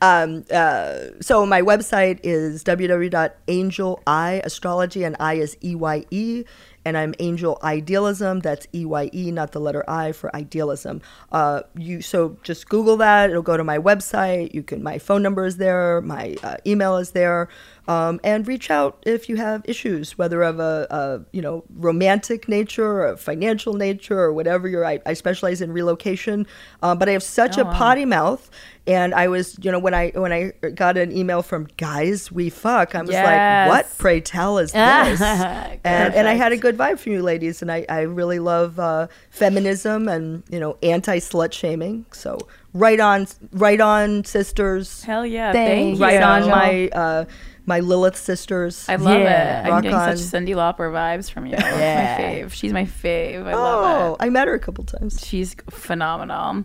um, 0.00 0.44
uh, 0.50 0.94
so 1.20 1.44
my 1.46 1.62
website 1.62 2.18
is 2.22 2.64
www.angeleyeastrology 2.64 5.06
and 5.06 5.16
I 5.20 5.34
is 5.34 5.56
E 5.62 5.74
Y 5.74 6.06
E 6.10 6.44
and 6.88 6.96
I'm 6.96 7.14
Angel 7.18 7.58
Eyedealism. 7.62 8.42
That's 8.42 8.66
E 8.74 8.86
Y 8.86 9.10
E, 9.12 9.30
not 9.30 9.52
the 9.52 9.60
letter 9.60 9.84
I 9.88 10.12
for 10.12 10.34
idealism. 10.34 11.02
Uh, 11.30 11.60
you 11.76 12.00
so 12.00 12.38
just 12.42 12.68
Google 12.68 12.96
that. 12.96 13.30
It'll 13.30 13.42
go 13.42 13.56
to 13.56 13.64
my 13.64 13.78
website. 13.78 14.54
You 14.54 14.62
can. 14.62 14.82
My 14.82 14.98
phone 14.98 15.22
number 15.22 15.44
is 15.44 15.58
there. 15.58 16.00
My 16.00 16.36
uh, 16.42 16.56
email 16.66 16.96
is 16.96 17.10
there. 17.10 17.48
Um, 17.88 18.20
and 18.22 18.46
reach 18.46 18.70
out 18.70 19.02
if 19.06 19.30
you 19.30 19.36
have 19.36 19.62
issues, 19.64 20.18
whether 20.18 20.42
of 20.42 20.60
a, 20.60 20.86
a 20.90 21.24
you 21.32 21.40
know 21.40 21.64
romantic 21.74 22.46
nature 22.46 22.86
or 22.86 23.06
a 23.08 23.16
financial 23.16 23.72
nature 23.72 24.20
or 24.20 24.30
whatever. 24.30 24.68
You're, 24.68 24.84
I, 24.84 25.00
I 25.06 25.14
specialize 25.14 25.62
in 25.62 25.72
relocation, 25.72 26.46
uh, 26.82 26.94
but 26.94 27.08
I 27.08 27.12
have 27.12 27.22
such 27.22 27.56
a 27.56 27.64
potty 27.64 28.04
mouth, 28.04 28.50
and 28.86 29.14
I 29.14 29.28
was 29.28 29.58
you 29.62 29.72
know 29.72 29.78
when 29.78 29.94
I 29.94 30.10
when 30.10 30.34
I 30.34 30.52
got 30.68 30.98
an 30.98 31.16
email 31.16 31.40
from 31.40 31.66
guys 31.78 32.30
we 32.30 32.50
fuck, 32.50 32.94
I 32.94 33.00
was 33.00 33.10
like, 33.10 33.68
what 33.70 33.90
pray 33.96 34.20
tell 34.20 34.58
is 34.58 34.72
this? 34.72 35.20
and 35.22 36.14
and 36.14 36.28
I 36.28 36.34
had 36.34 36.52
a 36.52 36.58
good 36.58 36.76
vibe 36.76 36.98
from 36.98 37.12
you 37.12 37.22
ladies, 37.22 37.62
and 37.62 37.72
I 37.72 37.86
I 37.88 38.02
really 38.02 38.38
love 38.38 38.78
uh, 38.78 39.06
feminism 39.30 40.08
and 40.08 40.42
you 40.50 40.60
know 40.60 40.76
anti 40.82 41.20
slut 41.20 41.54
shaming. 41.54 42.04
So 42.12 42.36
right 42.72 43.00
on, 43.00 43.26
right 43.52 43.80
on, 43.80 44.24
sisters. 44.24 45.02
Hell 45.04 45.26
yeah. 45.26 45.52
Thank 45.52 45.68
Thank, 45.68 45.86
you. 45.86 45.94
you. 45.94 46.02
Right 46.02 46.22
on 46.22 46.48
my 46.48 46.88
uh, 46.88 47.24
my 47.68 47.80
Lilith 47.80 48.16
sisters. 48.16 48.88
I 48.88 48.96
love 48.96 49.20
Yeah. 49.20 49.60
it. 49.60 49.66
I'm 49.66 49.72
Rock 49.72 49.82
getting 49.82 49.98
on. 49.98 50.16
such 50.16 50.26
Cyndi 50.42 50.54
Lauper 50.54 50.90
vibes 50.90 51.30
from 51.30 51.46
you. 51.46 51.52
Yeah. 51.52 51.78
Yeah. 51.78 52.16
my 52.16 52.24
fave. 52.24 52.52
She's 52.52 52.72
my 52.72 52.84
fave. 52.86 53.46
I 53.46 53.52
oh, 53.52 53.58
love 53.58 54.12
it. 54.14 54.24
I 54.24 54.30
met 54.30 54.48
her 54.48 54.54
a 54.54 54.58
couple 54.58 54.84
times. 54.84 55.24
She's 55.24 55.54
phenomenal. 55.70 56.64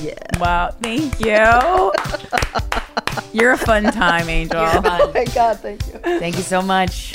Yeah. 0.00 0.14
Wow. 0.38 0.70
Thank 0.80 1.20
you. 1.20 1.92
You're 3.40 3.52
a 3.52 3.58
fun 3.58 3.84
time, 3.84 4.28
Angel. 4.28 4.60
Oh 4.60 4.80
my 5.12 5.24
god, 5.34 5.58
thank 5.60 5.84
you. 5.88 5.98
Thank 5.98 6.36
you 6.36 6.42
so 6.42 6.62
much. 6.62 7.14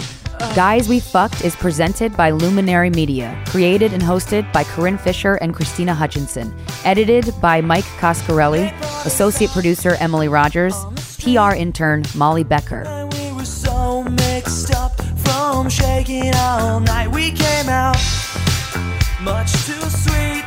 Guys 0.56 0.90
We 0.90 1.00
Fucked 1.00 1.44
is 1.44 1.56
presented 1.56 2.16
by 2.18 2.32
Luminary 2.32 2.90
Media, 2.90 3.42
created 3.48 3.94
and 3.94 4.02
hosted 4.02 4.52
by 4.52 4.64
Corinne 4.64 4.98
Fisher 4.98 5.36
and 5.36 5.54
Krystyna 5.54 5.94
Hutchinson, 5.94 6.54
edited 6.84 7.34
by 7.42 7.62
Mike 7.62 7.86
Coscarelli, 8.00 8.72
associate 9.06 9.52
producer 9.52 9.96
Emily 10.00 10.28
Rogers, 10.28 10.76
PR 11.22 11.54
intern 11.54 12.04
Molly 12.16 12.44
Becker. 12.44 13.08
We 13.38 13.46
so. 13.46 13.80
We 17.20 17.32
came 17.32 17.70
out 17.70 17.98
much 19.22 19.52
too 19.66 19.82
sweet. 19.90 20.44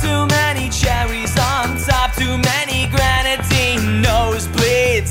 Too 0.00 0.26
many 0.26 0.68
cherries 0.70 1.36
on 1.38 1.78
top, 1.78 2.14
too 2.14 2.38
many 2.38 2.86
grenadine 2.90 4.02
nosebleeds. 4.02 5.10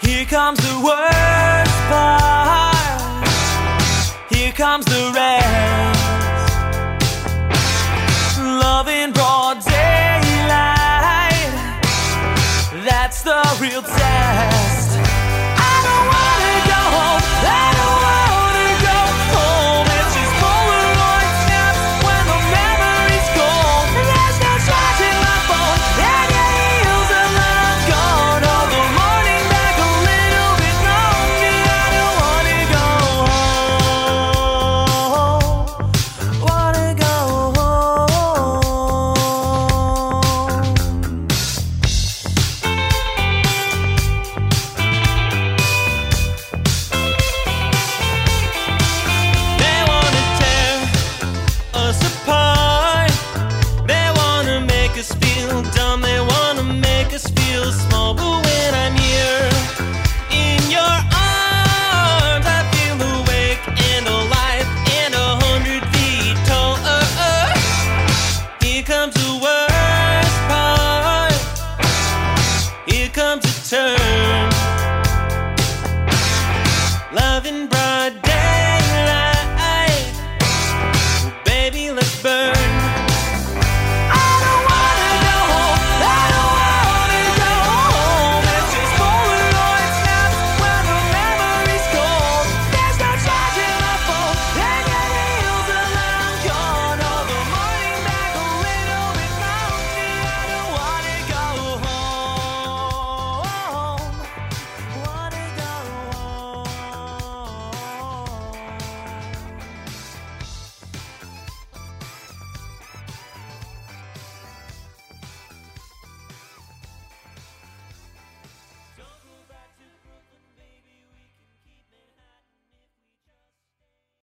Here 0.00 0.24
comes 0.24 0.58
the 0.60 0.80
worst 0.80 1.72
part. 1.90 2.75
Comes 4.56 4.86
the 4.86 5.12
rest. 5.14 6.00
Love 8.40 8.88
in 8.88 9.12
broad 9.12 9.62
daylight. 9.62 11.52
That's 12.82 13.20
the 13.20 13.42
real 13.60 13.82
test. 13.82 14.85